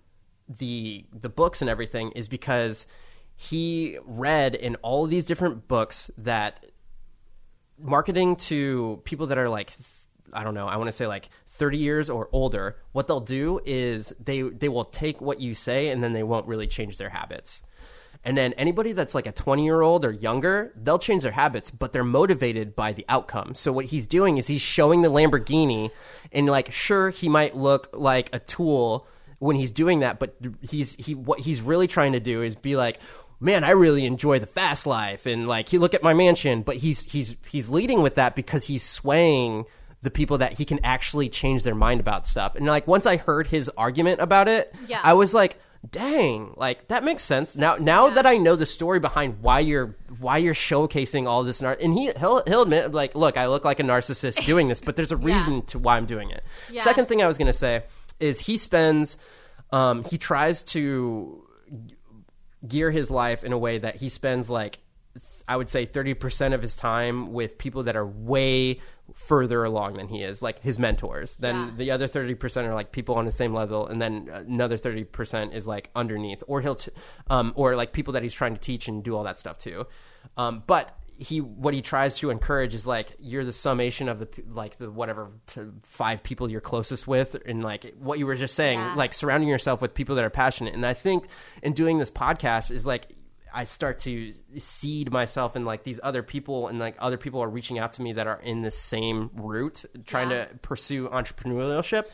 the 0.49 1.06
the 1.14 1.30
books 1.30 1.62
and 1.62 1.70
everything 1.70 2.12
is 2.12 2.28
because 2.28 2.88
he 3.36 3.98
read 4.06 4.56
in 4.56 4.76
all 4.78 5.06
of 5.06 5.10
these 5.10 5.26
different 5.26 5.68
books 5.68 6.12
that 6.18 6.66
marketing 7.78 8.36
to 8.36 9.02
people 9.06 9.28
that 9.28 9.38
are 9.38 9.49
like 9.49 9.72
I 10.34 10.44
don't 10.44 10.53
know, 10.53 10.68
I 10.68 10.76
want 10.76 10.88
to 10.88 10.91
say 10.91 11.07
like 11.07 11.30
30 11.48 11.78
years 11.78 12.10
or 12.10 12.28
older, 12.34 12.78
what 12.91 13.07
they'll 13.07 13.22
do 13.22 13.62
is 13.66 14.10
they 14.20 14.41
they 14.41 14.70
will 14.70 14.86
take 14.86 15.22
what 15.22 15.40
you 15.40 15.56
say 15.56 15.90
and 15.90 16.03
then 16.03 16.14
they 16.14 16.24
won't 16.24 16.48
really 16.48 16.68
change 16.68 16.98
their 16.98 17.10
habits. 17.10 17.62
And 18.26 18.38
then 18.38 18.53
anybody 18.53 18.91
that's 18.91 19.14
like 19.14 19.27
a 19.27 19.31
20 19.31 19.64
year 19.64 19.81
old 19.81 20.03
or 20.03 20.11
younger, 20.11 20.73
they'll 20.76 20.99
change 20.99 21.23
their 21.23 21.31
habits, 21.31 21.69
but 21.69 21.93
they're 21.93 22.03
motivated 22.03 22.76
by 22.76 22.91
the 22.91 23.06
outcome. 23.07 23.53
So 23.56 23.72
what 23.72 23.85
he's 23.85 24.07
doing 24.07 24.38
is 24.38 24.47
he's 24.47 24.61
showing 24.61 25.03
the 25.03 25.10
Lamborghini 25.10 25.91
and 26.31 26.47
like 26.47 26.72
sure 26.73 27.11
he 27.11 27.30
might 27.30 27.56
look 27.56 27.89
like 27.93 28.30
a 28.34 28.39
tool 28.39 29.07
when 29.39 29.56
he's 29.56 29.72
doing 29.72 29.99
that, 29.99 30.18
but 30.18 30.35
he's 30.61 30.95
he 30.95 31.14
what 31.14 31.41
he's 31.41 31.61
really 31.61 31.88
trying 31.88 32.14
to 32.14 32.19
do 32.19 32.41
is 32.41 32.56
be 32.56 32.76
like 32.76 32.99
man, 33.41 33.65
I 33.65 33.72
really 33.72 34.06
enjoy 34.06 34.39
the 34.39 34.47
fast 34.47 34.88
life 34.88 35.26
and 35.26 35.45
like 35.47 35.69
he 35.69 35.77
look 35.77 35.93
at 35.93 36.02
my 36.02 36.14
mansion, 36.14 36.64
but 36.64 36.77
he's 36.77 37.03
he's 37.03 37.35
he's 37.47 37.69
leading 37.69 38.02
with 38.02 38.15
that 38.15 38.35
because 38.35 38.65
he's 38.65 38.81
swaying 38.81 39.65
the 40.02 40.10
people 40.10 40.38
that 40.38 40.53
he 40.53 40.65
can 40.65 40.80
actually 40.84 41.30
change 41.30 41.64
their 41.64 41.76
mind 41.76 41.99
about 41.99 42.26
stuff. 42.26 42.56
And 42.56 42.65
like 42.65 42.88
once 42.88 43.06
I 43.06 43.18
heard 43.18 43.47
his 43.47 43.69
argument 43.77 44.22
about 44.22 44.47
it, 44.47 44.73
Yeah. 44.88 45.02
I 45.03 45.14
was 45.14 45.34
like, 45.34 45.60
dang, 45.91 46.53
like 46.57 46.88
that 46.88 47.03
makes 47.03 47.24
sense. 47.24 47.56
Now 47.56 47.76
now 47.76 48.10
that 48.10 48.26
I 48.26 48.38
know 48.38 48.56
the 48.56 48.66
story 48.66 48.99
behind 48.99 49.41
why 49.41 49.60
you're 49.60 49.95
why 50.20 50.38
you're 50.38 50.53
showcasing 50.53 51.28
all 51.28 51.44
this 51.44 51.62
nar- 51.62 51.78
and 51.80 51.94
he 51.94 52.12
he'll 52.18 52.44
he'll 52.45 52.64
admit 52.64 52.91
like, 52.94 53.16
look, 53.16 53.38
I 53.38 53.48
look 53.48 53.66
like 53.66 53.80
a 53.80 53.84
narcissist 53.84 54.45
doing 54.45 54.68
this, 54.68 54.82
but 54.82 54.95
there's 54.95 55.12
a 55.12 55.18
reason 55.18 55.62
to 55.68 55.80
why 55.80 55.98
I'm 55.98 56.06
doing 56.06 56.30
it. 56.30 56.44
Yeah. 56.72 56.82
Second 56.82 57.07
thing 57.07 57.22
I 57.22 57.28
was 57.28 57.38
going 57.38 57.48
to 57.48 57.53
say 57.53 57.84
is 58.20 58.40
he 58.40 58.57
spends 58.57 59.18
um 59.72 60.03
he 60.03 60.18
tries 60.18 60.64
to 60.64 61.44
gear 62.68 62.91
his 62.91 63.12
life 63.12 63.44
in 63.44 63.52
a 63.53 63.57
way 63.57 63.78
that 63.78 63.98
he 63.98 64.10
spends 64.10 64.49
like 64.49 64.80
th- 65.14 65.44
I 65.48 65.56
would 65.56 65.70
say 65.70 65.86
30% 65.86 66.53
of 66.53 66.62
his 66.62 66.76
time 66.76 67.34
with 67.34 67.57
people 67.57 67.84
that 67.84 67.95
are 67.95 68.06
way 68.06 68.80
further 69.16 69.64
along 69.64 69.94
than 69.96 70.08
he 70.10 70.22
is, 70.22 70.44
like 70.44 70.60
his 70.60 70.78
mentors. 70.78 71.38
Then 71.38 71.56
Yeah. 71.56 71.72
the 71.78 71.92
other 71.92 72.08
30% 72.08 72.68
are 72.68 72.74
like 72.76 72.92
people 72.92 73.16
on 73.16 73.26
the 73.26 73.32
same 73.32 73.54
level 73.54 73.88
and 73.88 74.00
then 74.02 74.30
another 74.32 74.78
30% 74.78 75.54
is 75.54 75.68
like 75.68 75.90
underneath 75.96 76.44
or 76.48 76.62
he'll 76.62 76.76
t- 76.76 76.92
um 77.30 77.54
or 77.56 77.76
like 77.76 77.92
people 77.94 78.14
that 78.14 78.24
he's 78.24 78.34
trying 78.34 78.54
to 78.54 78.60
teach 78.62 78.88
and 78.88 79.04
do 79.04 79.16
all 79.16 79.24
that 79.24 79.40
stuff 79.40 79.58
too. 79.58 79.88
Um 80.38 80.64
but 80.68 80.96
he 81.18 81.40
what 81.40 81.74
he 81.74 81.82
tries 81.82 82.18
to 82.18 82.30
encourage 82.30 82.76
is 82.76 82.86
like 82.86 83.16
you're 83.18 83.46
the 83.46 83.54
summation 83.54 84.10
of 84.10 84.20
the 84.20 84.28
like 84.50 84.76
the 84.80 84.92
whatever 84.92 85.32
to 85.48 85.74
five 85.84 86.22
people 86.22 86.52
you're 86.52 86.60
closest 86.60 87.08
with 87.08 87.38
and 87.46 87.64
like 87.64 87.94
what 87.98 88.20
you 88.20 88.26
were 88.26 88.36
just 88.36 88.54
saying 88.54 88.80
Yeah. 88.80 88.96
like 88.96 89.14
surrounding 89.14 89.48
yourself 89.48 89.82
with 89.82 89.94
people 89.94 90.16
that 90.16 90.26
are 90.26 90.30
passionate 90.30 90.74
and 90.74 90.86
i 90.86 90.94
think 90.94 91.26
in 91.64 91.72
doing 91.72 92.00
this 92.00 92.12
podcast 92.12 92.70
is 92.70 92.86
like 92.86 93.08
i 93.56 93.64
start 93.64 93.98
to 93.99 94.32
seed 94.57 95.11
myself 95.11 95.56
in 95.56 95.65
like 95.65 95.84
these 95.84 95.99
other 96.03 96.22
people 96.22 96.68
and 96.68 96.77
like 96.77 96.95
other 96.99 97.18
people 97.18 97.41
are 97.41 97.49
reaching 97.49 97.80
out 97.80 97.94
to 97.94 98.02
me 98.02 98.14
that 98.14 98.27
are 98.27 98.40
in 98.41 98.61
the 98.61 98.72
same 98.72 99.30
route 99.34 99.86
trying 100.06 100.30
Yeah. 100.30 100.45
to 100.45 100.56
pursue 100.57 101.07
entrepreneurship. 101.10 102.06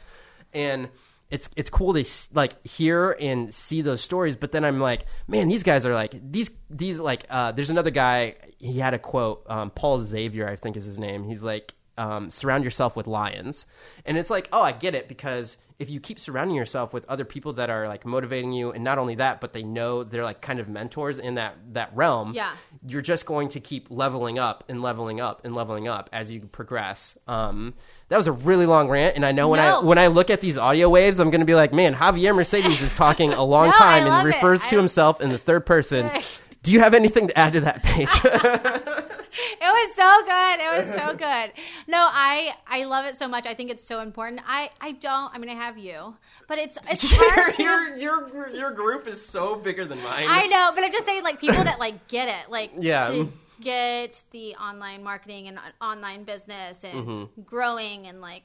And 0.53 0.89
it's 1.29 1.49
it's 1.55 1.69
cool 1.69 1.93
to 1.93 2.03
like 2.33 2.61
hear 2.65 3.11
and 3.19 3.53
see 3.53 3.81
those 3.81 4.01
stories 4.01 4.35
but 4.35 4.51
then 4.51 4.65
i'm 4.65 4.81
like 4.81 5.05
man 5.29 5.47
these 5.47 5.63
guys 5.63 5.85
are 5.85 5.93
like 5.93 6.13
these 6.31 6.51
these 6.69 6.99
like 6.99 7.25
uh 7.29 7.53
there's 7.53 7.69
another 7.69 7.89
guy 7.89 8.35
he 8.57 8.79
had 8.79 8.93
a 8.93 8.99
quote 8.99 9.41
um 9.49 9.69
paul 9.69 9.97
xavier 9.99 10.45
i 10.49 10.57
think 10.57 10.75
is 10.75 10.83
his 10.83 10.99
name. 10.99 11.23
He's 11.23 11.41
like 11.41 11.73
um 11.97 12.29
surround 12.29 12.63
yourself 12.65 12.97
with 12.97 13.07
lions. 13.07 13.65
And 14.05 14.17
it's 14.17 14.29
like 14.29 14.49
oh 14.51 14.61
i 14.61 14.73
get 14.73 14.93
it 14.93 15.07
because 15.07 15.55
if 15.81 15.89
you 15.89 15.99
keep 15.99 16.19
surrounding 16.19 16.55
yourself 16.55 16.93
with 16.93 17.03
other 17.09 17.25
people 17.25 17.53
that 17.53 17.69
are 17.69 17.87
like 17.87 18.05
motivating 18.05 18.51
you 18.51 18.71
and 18.71 18.83
not 18.83 18.97
only 18.99 19.15
that 19.15 19.41
but 19.41 19.51
they 19.53 19.63
know 19.63 20.03
they're 20.03 20.23
like 20.23 20.39
kind 20.41 20.59
of 20.59 20.69
mentors 20.69 21.17
in 21.19 21.35
that 21.35 21.55
that 21.73 21.89
realm 21.95 22.33
Yeah. 22.33 22.51
you're 22.87 23.01
just 23.01 23.25
going 23.25 23.49
to 23.49 23.59
keep 23.59 23.87
leveling 23.89 24.37
up 24.39 24.63
and 24.69 24.81
leveling 24.81 25.19
up 25.19 25.41
and 25.43 25.55
leveling 25.55 25.87
up 25.87 26.09
as 26.13 26.31
you 26.31 26.41
progress. 26.41 27.17
Um, 27.27 27.73
that 28.09 28.17
was 28.17 28.27
a 28.27 28.31
really 28.31 28.65
long 28.65 28.89
rant, 28.89 29.15
and 29.15 29.25
I 29.25 29.31
know 29.31 29.47
when 29.49 29.59
No. 29.59 29.79
I 29.79 29.83
when 29.83 29.97
I 29.97 30.07
look 30.07 30.29
at 30.29 30.41
these 30.41 30.57
audio 30.57 30.89
waves, 30.89 31.19
I'm 31.19 31.29
going 31.31 31.39
to 31.41 31.45
be 31.45 31.55
like, 31.55 31.73
man, 31.73 31.95
Javier 31.95 32.35
Mercedes 32.35 32.81
is 32.81 32.93
talking 32.93 33.31
a 33.33 33.43
long 33.55 33.67
No, 33.67 33.73
time 33.73 34.03
and 34.03 34.09
love 34.11 34.25
it. 34.25 34.35
refers 34.35 34.65
to 34.67 34.75
himself 34.77 35.19
in 35.21 35.31
the 35.31 35.37
third 35.37 35.65
person. 35.65 36.11
Do 36.63 36.71
you 36.71 36.79
have 36.81 36.93
anything 36.93 37.27
to 37.29 37.39
add 37.39 37.53
to 37.53 37.61
that 37.61 37.81
page? 37.83 38.09
It 39.61 39.71
was 39.87 39.95
so 39.95 40.21
good. 40.25 40.59
It 40.59 40.77
was 40.77 40.93
so 40.93 41.15
good. 41.15 41.51
No, 41.87 42.07
I 42.11 42.53
I 42.67 42.83
love 42.85 43.05
it 43.05 43.15
so 43.15 43.27
much. 43.27 43.45
I 43.47 43.53
think 43.53 43.69
it's 43.71 43.83
so 43.83 44.01
important. 44.01 44.41
I 44.47 44.69
I 44.79 44.91
don't. 44.93 45.33
I 45.33 45.37
mean, 45.37 45.49
I 45.49 45.55
have 45.55 45.77
you, 45.77 46.15
but 46.47 46.57
it's 46.59 46.77
it's 46.89 47.03
hard 47.07 47.57
your, 47.57 47.95
your 47.97 48.49
your 48.49 48.71
group 48.71 49.07
is 49.07 49.23
so 49.25 49.55
bigger 49.55 49.85
than 49.85 50.01
mine. 50.03 50.27
I 50.29 50.47
know, 50.47 50.71
but 50.75 50.83
I'm 50.83 50.91
just 50.91 51.05
saying, 51.05 51.23
like 51.23 51.39
people 51.39 51.63
that 51.63 51.79
like 51.79 52.07
get 52.07 52.27
it, 52.27 52.49
like 52.51 52.71
Yeah. 52.79 53.25
get 53.61 54.21
the 54.31 54.55
online 54.55 55.03
marketing 55.03 55.47
and 55.47 55.59
online 55.81 56.23
business 56.23 56.83
and 56.83 57.29
growing 57.45 58.07
and 58.07 58.21
like 58.21 58.43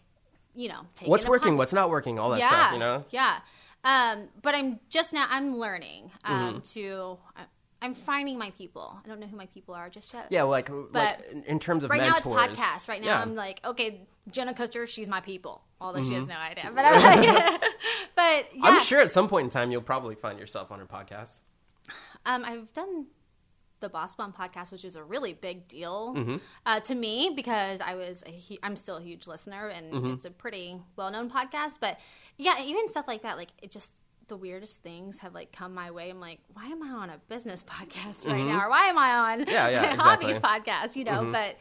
you 0.55 0.69
know 0.69 0.81
taking 0.95 1.05
Mm-hmm. 1.07 1.11
What's 1.11 1.27
working? 1.27 1.49
upon- 1.49 1.59
What's 1.59 1.73
not 1.73 1.91
working? 1.91 2.19
All 2.19 2.31
that 2.31 2.41
yeah, 2.41 2.49
stuff, 2.49 2.73
you 2.73 2.79
know. 2.79 3.05
yeah. 3.11 3.39
Um, 3.85 4.29
but 4.43 4.55
I'm 4.55 4.81
just 4.91 5.13
now. 5.13 5.27
I'm 5.31 5.59
learning 5.59 6.11
um, 6.25 6.55
Mm-hmm. 6.55 6.59
to. 6.81 7.19
I- 7.87 7.89
I'm 7.89 7.95
finding 7.95 8.39
my 8.39 8.51
people. 8.51 8.99
I 9.05 9.09
don't 9.09 9.21
know 9.21 9.27
who 9.27 9.37
my 9.37 9.47
people 9.47 9.75
are 9.75 9.89
just 9.89 10.13
yet. 10.13 10.27
Yeah, 10.31 10.43
like 10.43 10.69
like 10.69 10.93
But 10.93 11.27
in- 11.31 11.45
in 11.45 11.59
terms 11.61 11.85
of 11.85 11.91
Right 11.91 12.01
mentors. 12.01 12.27
now 12.27 12.39
it's 12.45 12.61
podcast. 12.61 12.89
Right 12.89 13.01
now 13.01 13.07
Yeah. 13.09 13.23
I'm 13.23 13.35
like, 13.35 13.61
okay, 13.65 14.07
Jenna 14.31 14.55
Kutcher, 14.55 14.87
she's 14.89 15.09
my 15.09 15.21
people. 15.21 15.63
Although 15.81 16.03
she 16.03 16.11
Mm-hmm. 16.11 16.15
has 16.17 16.27
no 16.27 16.35
idea, 16.37 16.71
but 16.75 16.85
I'm 16.85 17.03
like, 17.25 17.61
but 18.17 18.47
yeah, 18.55 18.63
I'm 18.65 18.83
sure 18.83 19.01
at 19.01 19.13
some 19.13 19.29
point 19.29 19.45
in 19.45 19.51
time 19.51 19.71
you'll 19.71 19.83
probably 19.83 20.15
find 20.15 20.39
yourself 20.39 20.73
on 20.73 20.79
her 20.79 20.87
podcast. 20.87 21.41
Um, 22.25 22.45
I've 22.45 22.73
done 22.73 23.07
the 23.81 23.89
Boss 23.91 24.17
Bomb 24.17 24.33
podcast, 24.33 24.73
which 24.73 24.85
is 24.85 24.97
a 24.97 25.05
really 25.05 25.33
big 25.35 25.69
deal 25.69 26.15
Mm-hmm. 26.17 26.37
uh, 26.65 26.81
to 26.81 26.95
me 26.95 27.33
because 27.37 27.81
I 27.81 27.95
was 27.95 28.25
a 28.27 28.33
hu- 28.33 28.57
I'm 28.63 28.75
still 28.75 28.97
a 28.97 29.03
huge 29.03 29.27
listener 29.27 29.69
and 29.69 29.93
Mm-hmm. 29.93 30.15
it's 30.15 30.25
a 30.25 30.31
pretty 30.31 30.81
well 30.97 31.11
known 31.13 31.31
podcast. 31.31 31.79
But 31.81 31.99
yeah, 32.39 32.61
even 32.63 32.89
stuff 32.89 33.07
like 33.07 33.23
that, 33.23 33.37
like 33.37 33.51
it 33.63 33.71
just 33.71 33.93
the 34.29 34.37
weirdest 34.37 34.83
things 34.83 35.19
have 35.19 35.35
like 35.35 35.53
come 35.53 35.75
my 35.75 35.91
way. 35.91 36.11
I'm 36.11 36.21
like, 36.21 36.41
why 36.53 36.67
am 36.67 36.83
I 36.83 36.89
on 36.91 37.11
a 37.11 37.19
business 37.29 37.63
podcast 37.69 38.27
right 38.31 38.45
now, 38.45 38.65
or 38.65 38.71
why 38.71 38.87
am 38.89 38.99
I 38.99 39.11
on 39.33 39.41
Mm-hmm. 39.41 39.51
Yeah, 39.51 39.69
yeah, 39.69 39.83
a 39.91 39.95
exactly. 39.95 40.33
Mm-hmm. 40.33 40.45
hobbies 40.45 40.65
podcast? 40.65 40.97
You 40.97 41.05
know, 41.05 41.31
but 41.33 41.57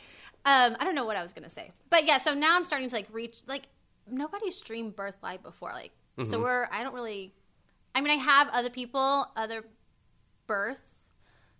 um, 0.45 0.75
I 0.79 0.83
don't 0.83 0.95
know 0.95 1.05
what 1.05 1.17
I 1.17 1.23
was 1.23 1.33
gonna 1.33 1.49
say. 1.49 1.71
But 1.89 2.05
yeah, 2.05 2.17
so 2.17 2.33
now 2.33 2.55
I'm 2.55 2.63
starting 2.63 2.89
to 2.89 2.95
like 2.95 3.07
reach 3.11 3.39
like 3.47 3.63
nobody 4.09 4.51
streamed 4.51 4.95
Birth 4.95 5.15
Live 5.23 5.43
before, 5.43 5.71
like 5.71 5.91
Mm-hmm. 6.17 6.29
so 6.31 6.39
we're 6.39 6.67
I 6.71 6.83
don't 6.83 6.93
really. 6.93 7.33
I 7.93 7.99
mean, 8.01 8.17
I 8.17 8.23
have 8.23 8.47
other 8.49 8.69
people, 8.69 9.27
other 9.35 9.63
birth 10.47 10.79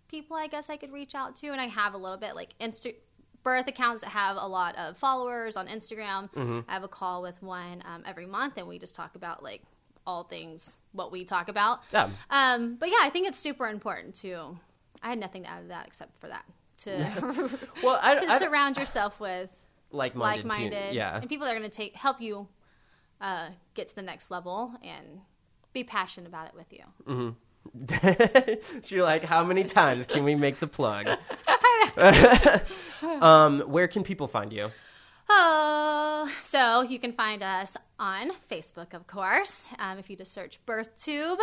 people 0.08 0.36
I 0.36 0.46
guess 0.46 0.70
I 0.70 0.76
could 0.76 0.92
reach 0.92 1.14
out 1.14 1.36
to, 1.36 1.48
and 1.48 1.60
I 1.60 1.66
have 1.66 1.94
a 1.94 1.98
little 1.98 2.16
bit 2.16 2.34
like 2.34 2.54
Insta 2.60 2.94
birth 3.42 3.68
accounts 3.68 4.02
that 4.02 4.10
have 4.10 4.36
a 4.36 4.46
lot 4.46 4.76
of 4.76 4.96
followers 4.96 5.56
on 5.56 5.66
Instagram. 5.68 6.30
Mm-hmm. 6.32 6.60
I 6.68 6.72
have 6.72 6.84
a 6.84 6.88
call 6.88 7.22
with 7.22 7.42
one 7.42 7.82
um, 7.84 8.02
every 8.06 8.26
month, 8.26 8.54
and 8.56 8.66
we 8.66 8.78
just 8.78 8.94
talk 8.94 9.14
about 9.14 9.42
like 9.42 9.62
all 10.06 10.24
things 10.24 10.76
what 10.92 11.12
we 11.12 11.24
talk 11.24 11.48
about. 11.48 11.80
Yeah. 11.92 12.08
Um, 12.30 12.76
but 12.76 12.88
yeah, 12.88 13.00
I 13.00 13.10
think 13.10 13.28
it's 13.28 13.38
super 13.38 13.68
important 13.68 14.14
to. 14.16 14.58
I 15.02 15.10
had 15.10 15.18
nothing 15.18 15.42
to 15.42 15.50
add 15.50 15.62
to 15.62 15.68
that 15.68 15.86
except 15.86 16.18
for 16.20 16.28
that 16.28 16.44
to 16.78 17.50
Well, 17.82 17.98
I, 18.02 18.14
to 18.14 18.30
I 18.30 18.38
surround 18.38 18.76
yourself 18.76 19.18
with 19.20 19.50
like-minded, 19.90 20.46
like-minded, 20.46 20.94
yeah. 20.94 21.18
and 21.20 21.28
people 21.28 21.46
that 21.46 21.54
are 21.54 21.58
going 21.58 21.70
to 21.70 21.76
take 21.76 21.94
help 21.94 22.20
you 22.20 22.48
uh, 23.20 23.48
get 23.74 23.88
to 23.88 23.94
the 23.94 24.02
next 24.02 24.30
level 24.30 24.72
and 24.82 25.20
be 25.72 25.84
passionate 25.84 26.28
about 26.28 26.48
it 26.48 26.54
with 26.54 26.72
you. 26.72 27.36
You're 28.88 29.04
like, 29.04 29.24
how 29.24 29.44
many 29.44 29.64
times 29.64 30.06
can 30.06 30.24
we 30.24 30.34
make 30.34 30.58
the 30.58 30.66
plug? 30.66 31.08
um, 33.22 33.60
where 33.60 33.88
can 33.88 34.02
people 34.02 34.28
find 34.28 34.52
you? 34.52 34.70
Oh, 35.28 36.30
so 36.42 36.82
you 36.82 36.98
can 36.98 37.12
find 37.12 37.42
us 37.42 37.76
on 37.98 38.30
Facebook, 38.50 38.94
of 38.94 39.06
course. 39.06 39.68
Um, 39.78 39.98
if 39.98 40.08
you 40.08 40.16
just 40.16 40.32
search 40.32 40.58
BirthTube 40.66 41.38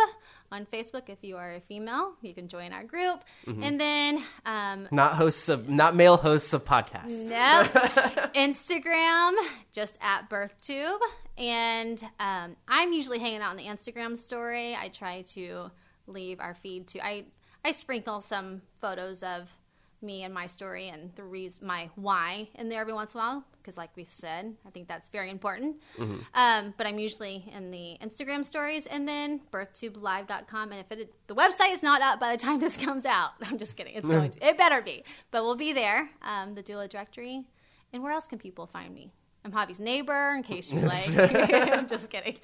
on 0.50 0.66
Facebook, 0.72 1.08
if 1.08 1.18
you 1.22 1.36
are 1.36 1.54
a 1.54 1.60
female, 1.60 2.14
you 2.22 2.32
can 2.32 2.48
join 2.48 2.72
our 2.72 2.84
group. 2.84 3.22
Mm-hmm. 3.46 3.62
And 3.62 3.80
then, 3.80 4.24
um, 4.46 4.88
Not 4.90 5.14
hosts 5.14 5.48
of, 5.48 5.68
not 5.68 5.94
male 5.94 6.16
hosts 6.16 6.52
of 6.52 6.64
podcasts. 6.64 7.22
no, 7.24 7.64
Instagram, 8.34 9.32
just 9.72 9.98
at 10.00 10.30
BirthTube. 10.30 10.98
And 11.36 12.02
um, 12.20 12.56
I'm 12.68 12.92
usually 12.92 13.18
hanging 13.18 13.40
out 13.40 13.50
on 13.50 13.56
the 13.56 13.64
Instagram 13.64 14.16
story. 14.16 14.74
I 14.74 14.88
try 14.88 15.22
to 15.32 15.70
leave 16.06 16.40
our 16.40 16.54
feed 16.54 16.86
to, 16.88 17.04
I, 17.04 17.24
I 17.64 17.72
sprinkle 17.72 18.20
some 18.20 18.62
photos 18.80 19.22
of 19.22 19.50
me 20.04 20.22
and 20.22 20.32
my 20.32 20.46
story 20.46 20.88
and 20.88 21.10
the 21.16 21.24
reason, 21.24 21.66
my 21.66 21.90
why 21.96 22.48
in 22.54 22.68
there 22.68 22.80
every 22.80 22.92
once 22.92 23.14
in 23.14 23.20
a 23.20 23.22
while 23.22 23.44
because 23.60 23.78
like 23.78 23.90
we 23.96 24.04
said 24.04 24.54
i 24.66 24.70
think 24.70 24.86
that's 24.86 25.08
very 25.08 25.30
important. 25.30 25.76
Um, 26.34 26.74
but 26.76 26.86
i'm 26.86 26.98
usually 26.98 27.50
in 27.54 27.70
the 27.70 27.96
instagram 28.04 28.44
stories 28.44 28.86
and 28.86 29.08
then 29.08 29.40
birthtubelive.com 29.52 30.72
and 30.72 30.80
if 30.80 30.92
it 30.92 31.12
the 31.26 31.34
website 31.34 31.72
is 31.72 31.82
not 31.82 32.02
up 32.02 32.20
by 32.20 32.32
the 32.32 32.38
time 32.38 32.60
this 32.60 32.76
comes 32.86 33.06
out 33.06 33.30
i'm 33.42 33.58
just 33.58 33.76
kidding. 33.76 33.94
It's 33.94 34.08
going 34.08 34.30
to 34.30 34.48
it 34.48 34.58
better 34.58 34.82
be. 34.82 35.04
But 35.30 35.44
we'll 35.44 35.56
be 35.56 35.72
there. 35.72 36.10
Um, 36.22 36.54
the 36.54 36.62
doula 36.62 36.88
directory. 36.88 37.44
And 37.92 38.02
where 38.02 38.12
else 38.12 38.26
can 38.26 38.38
people 38.38 38.66
find 38.66 38.94
me? 38.94 39.12
I'm 39.44 39.52
Javi's 39.52 39.80
neighbor 39.80 40.34
in 40.36 40.42
case 40.42 40.72
you 40.72 40.80
like. 40.80 41.16
I'm 41.72 41.86
just 41.86 42.10
kidding. 42.10 42.36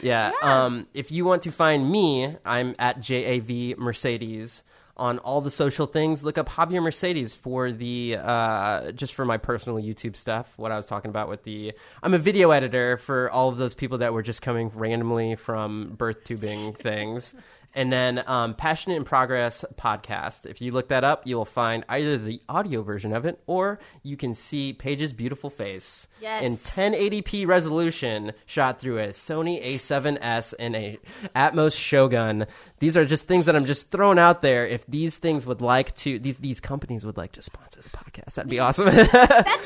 Yeah. 0.00 0.32
Um, 0.42 0.86
if 0.94 1.10
you 1.10 1.24
want 1.24 1.42
to 1.42 1.52
find 1.52 1.90
me, 1.90 2.36
I'm 2.44 2.74
at 2.78 3.00
JAV 3.00 3.76
Mercedes 3.78 4.62
on 4.96 5.18
all 5.18 5.40
the 5.40 5.50
social 5.50 5.86
things. 5.86 6.24
Look 6.24 6.38
up 6.38 6.48
Javier 6.48 6.82
Mercedes 6.82 7.34
for 7.34 7.72
the 7.72 8.18
uh, 8.20 8.92
just 8.92 9.14
for 9.14 9.24
my 9.24 9.36
personal 9.36 9.78
YouTube 9.78 10.16
stuff. 10.16 10.52
What 10.56 10.72
I 10.72 10.76
was 10.76 10.86
talking 10.86 11.08
about 11.08 11.28
with 11.28 11.42
the 11.42 11.72
I'm 12.02 12.14
a 12.14 12.18
video 12.18 12.50
editor 12.50 12.96
for 12.98 13.30
all 13.30 13.48
of 13.48 13.56
those 13.56 13.74
people 13.74 13.98
that 13.98 14.12
were 14.12 14.22
just 14.22 14.42
coming 14.42 14.70
randomly 14.74 15.36
from 15.36 15.94
birth 15.96 16.24
tubing 16.24 16.72
things. 16.78 17.34
And 17.74 17.92
then 17.92 18.22
um, 18.26 18.54
Passionate 18.54 18.96
in 18.96 19.04
Progress 19.04 19.64
podcast. 19.76 20.46
If 20.46 20.60
you 20.60 20.70
look 20.72 20.88
that 20.88 21.02
up, 21.02 21.26
you 21.26 21.36
will 21.36 21.44
find 21.44 21.84
either 21.88 22.16
the 22.16 22.40
audio 22.48 22.82
version 22.82 23.12
of 23.12 23.24
it 23.24 23.40
or 23.46 23.80
you 24.02 24.16
can 24.16 24.34
see 24.34 24.72
Paige's 24.72 25.12
beautiful 25.12 25.50
face 25.50 26.06
Yes. 26.20 26.44
in 26.44 26.52
1080p 26.56 27.46
resolution 27.46 28.32
shot 28.46 28.80
through 28.80 28.98
a 28.98 29.08
Sony 29.08 29.62
A7S 29.62 30.54
and 30.58 30.76
a 30.76 30.98
Atomos 31.34 31.76
Shogun. 31.76 32.46
These 32.78 32.96
are 32.96 33.04
just 33.04 33.26
things 33.26 33.46
that 33.46 33.56
I'm 33.56 33.64
just 33.66 33.90
throwing 33.90 34.18
out 34.18 34.40
there. 34.40 34.66
If 34.66 34.86
these 34.86 35.16
things 35.18 35.44
would 35.44 35.60
like 35.60 35.94
to, 35.96 36.18
these 36.18 36.38
these 36.38 36.60
companies 36.60 37.04
would 37.04 37.16
like 37.16 37.32
to 37.32 37.42
sponsor 37.42 37.80
the 37.82 37.90
podcast, 37.90 38.34
that'd 38.34 38.48
be 38.50 38.60
awesome. 38.60 38.86
that's 38.86 39.12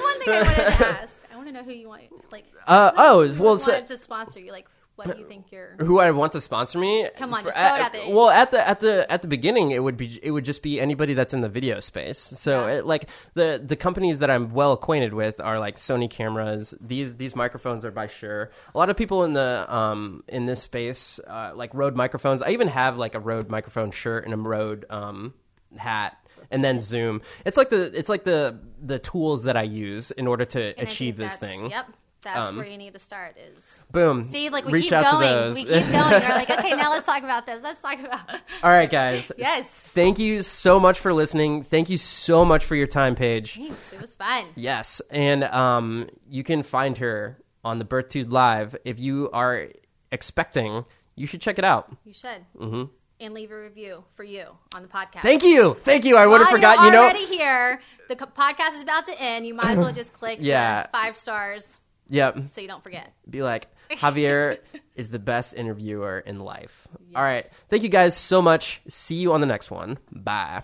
one 0.03 0.19
thing 0.19 0.29
i 0.31 0.43
wanted 0.43 0.57
to 0.57 0.87
ask 1.03 1.21
i 1.33 1.37
want 1.37 1.47
to 1.49 1.53
know 1.53 1.63
who 1.63 1.73
you 1.73 1.89
want 1.89 2.03
like 2.33 2.45
uh, 2.67 2.93
oh, 2.97 3.35
well, 3.39 3.59
so, 3.59 3.81
to 3.81 3.97
sponsor 3.97 4.41
you 4.41 4.53
like 4.53 4.67
what 4.99 5.15
do 5.17 5.23
you 5.23 5.27
think 5.29 5.47
you're 5.51 5.77
who 5.79 5.99
I 6.01 6.11
want 6.11 6.33
to 6.33 6.41
sponsor 6.41 6.79
me? 6.79 7.09
Come 7.17 7.33
on, 7.33 7.41
For- 7.43 7.47
just 7.49 7.57
throw 7.57 7.67
it 7.67 7.71
at- 7.71 7.81
out 7.81 7.93
there. 7.93 8.15
Well, 8.15 8.29
at 8.31 8.51
the 8.51 8.67
at 8.69 8.81
the 8.81 9.11
at 9.11 9.23
the 9.23 9.29
beginning, 9.29 9.71
it 9.71 9.83
would 9.83 9.97
be 9.97 10.19
it 10.23 10.31
would 10.31 10.45
just 10.45 10.63
be 10.63 10.81
anybody 10.81 11.15
that's 11.15 11.33
in 11.33 11.41
the 11.41 11.49
video 11.49 11.81
space. 11.81 12.19
So, 12.19 12.67
Yeah. 12.67 12.75
it, 12.79 12.87
like 12.87 13.09
the 13.35 13.63
the 13.65 13.77
companies 13.77 14.19
that 14.19 14.31
I'm 14.31 14.53
well 14.53 14.73
acquainted 14.73 15.15
with 15.15 15.41
are 15.41 15.59
like 15.59 15.77
Sony 15.77 16.11
cameras. 16.11 16.75
These 16.81 17.15
these 17.17 17.35
microphones 17.35 17.85
are 17.85 17.91
by 17.91 18.09
Shure. 18.09 18.51
A 18.75 18.79
lot 18.79 18.91
of 18.91 18.97
people 18.97 19.25
in 19.25 19.33
the 19.33 19.65
um 19.69 20.25
in 20.29 20.47
this 20.47 20.61
space 20.63 21.19
uh, 21.27 21.53
like 21.55 21.73
Rode 21.73 21.97
microphones. 21.97 22.43
I 22.43 22.51
even 22.51 22.69
have 22.69 22.99
like 22.99 23.15
a 23.15 23.21
Rode 23.21 23.49
microphone 23.49 23.91
shirt 23.91 24.25
and 24.25 24.35
a 24.35 24.37
Rode 24.37 24.85
um 24.91 25.35
hat. 25.77 26.17
And 26.51 26.65
then 26.65 26.81
Zoom. 26.81 27.21
It's 27.45 27.59
like 27.59 27.69
the 27.69 27.91
it's 27.99 28.09
like 28.09 28.25
the 28.25 28.59
the 28.83 28.99
tools 28.99 29.43
that 29.45 29.57
I 29.57 29.65
use 29.65 30.11
in 30.13 30.27
order 30.27 30.47
to 30.47 30.79
And 30.79 30.89
achieve 30.89 31.17
this 31.19 31.37
thing. 31.37 31.69
Yep, 31.71 31.87
that's 32.23 32.51
Um, 32.51 32.57
where 32.57 32.67
you 32.67 32.77
need 32.79 32.93
to 32.95 32.99
start. 32.99 33.37
Is 33.39 33.83
Boom. 33.91 34.25
see, 34.25 34.49
like 34.51 34.65
we 34.65 34.83
keep 34.83 34.91
going, 34.91 35.55
we 35.55 35.65
keep 35.65 35.69
going. 35.71 35.93
We're 35.93 36.29
like, 36.29 36.51
okay, 36.59 36.71
now 36.77 36.91
let's 36.91 37.07
talk 37.07 37.23
about 37.23 37.47
this. 37.47 37.63
Let's 37.63 37.81
talk 37.81 37.99
about 38.01 38.29
All 38.63 38.71
right, 38.71 38.91
guys. 38.91 39.31
yes. 39.39 39.69
Thank 39.71 40.19
you 40.19 40.43
so 40.43 40.81
much 40.81 40.99
for 40.99 41.13
listening. 41.15 41.63
Thank 41.63 41.89
you 41.91 41.97
so 41.97 42.45
much 42.45 42.65
for 42.65 42.75
your 42.75 42.87
time, 42.89 43.15
Paige. 43.15 43.55
Thanks, 43.55 43.93
it 43.93 44.01
was 44.01 44.15
fun. 44.15 44.47
Yes, 44.57 45.01
and 45.11 45.45
um, 45.45 46.09
you 46.29 46.43
can 46.43 46.63
find 46.63 46.99
her 46.99 47.39
on 47.65 47.79
the 47.79 47.85
BirthTube 47.85 48.31
Live. 48.33 48.75
If 48.85 48.99
you 48.99 49.31
are 49.33 49.69
expecting, 50.13 50.85
you 51.15 51.27
should 51.27 51.41
check 51.41 51.59
it 51.59 51.65
out. 51.65 51.95
You 52.05 52.13
should. 52.13 52.45
Mm-hmm. 52.59 52.85
And 53.21 53.35
leave 53.35 53.51
a 53.51 53.61
review 53.61 54.05
for 54.15 54.23
you 54.23 54.45
on 54.77 54.83
the 54.83 54.89
podcast. 54.89 55.23
Thank 55.23 55.43
you, 55.43 55.75
thank 55.83 56.05
you. 56.05 56.17
I 56.17 56.27
would 56.27 56.41
have 56.41 56.51
forgot. 56.51 56.77
You're 56.79 56.87
You 56.87 56.93
know, 56.93 57.03
already 57.03 57.27
here. 57.27 57.81
The 58.09 58.15
podcast 58.15 58.75
is 58.77 58.83
about 58.83 59.07
to 59.07 59.21
end. 59.21 59.45
You 59.47 59.55
might 59.55 59.73
as 59.73 59.79
well 59.79 59.93
just 59.93 60.13
click 60.19 60.39
Yeah. 60.41 60.87
five 60.93 61.17
stars 61.17 61.79
yep. 62.09 62.49
so 62.49 62.61
you 62.61 62.69
don't 62.69 62.83
forget. 62.83 63.13
Be 63.29 63.43
like, 63.43 63.69
Javier 63.91 64.59
is 64.95 65.11
the 65.11 65.19
best 65.19 65.55
interviewer 65.55 66.19
in 66.19 66.41
life. 66.41 66.89
All 67.15 67.23
right, 67.23 67.45
thank 67.69 67.83
you 67.83 67.89
guys 67.89 68.17
so 68.17 68.43
much. 68.43 68.81
See 68.89 69.17
you 69.17 69.33
on 69.33 69.41
the 69.41 69.47
next 69.47 69.71
one. 69.71 69.99
Bye. 70.11 70.63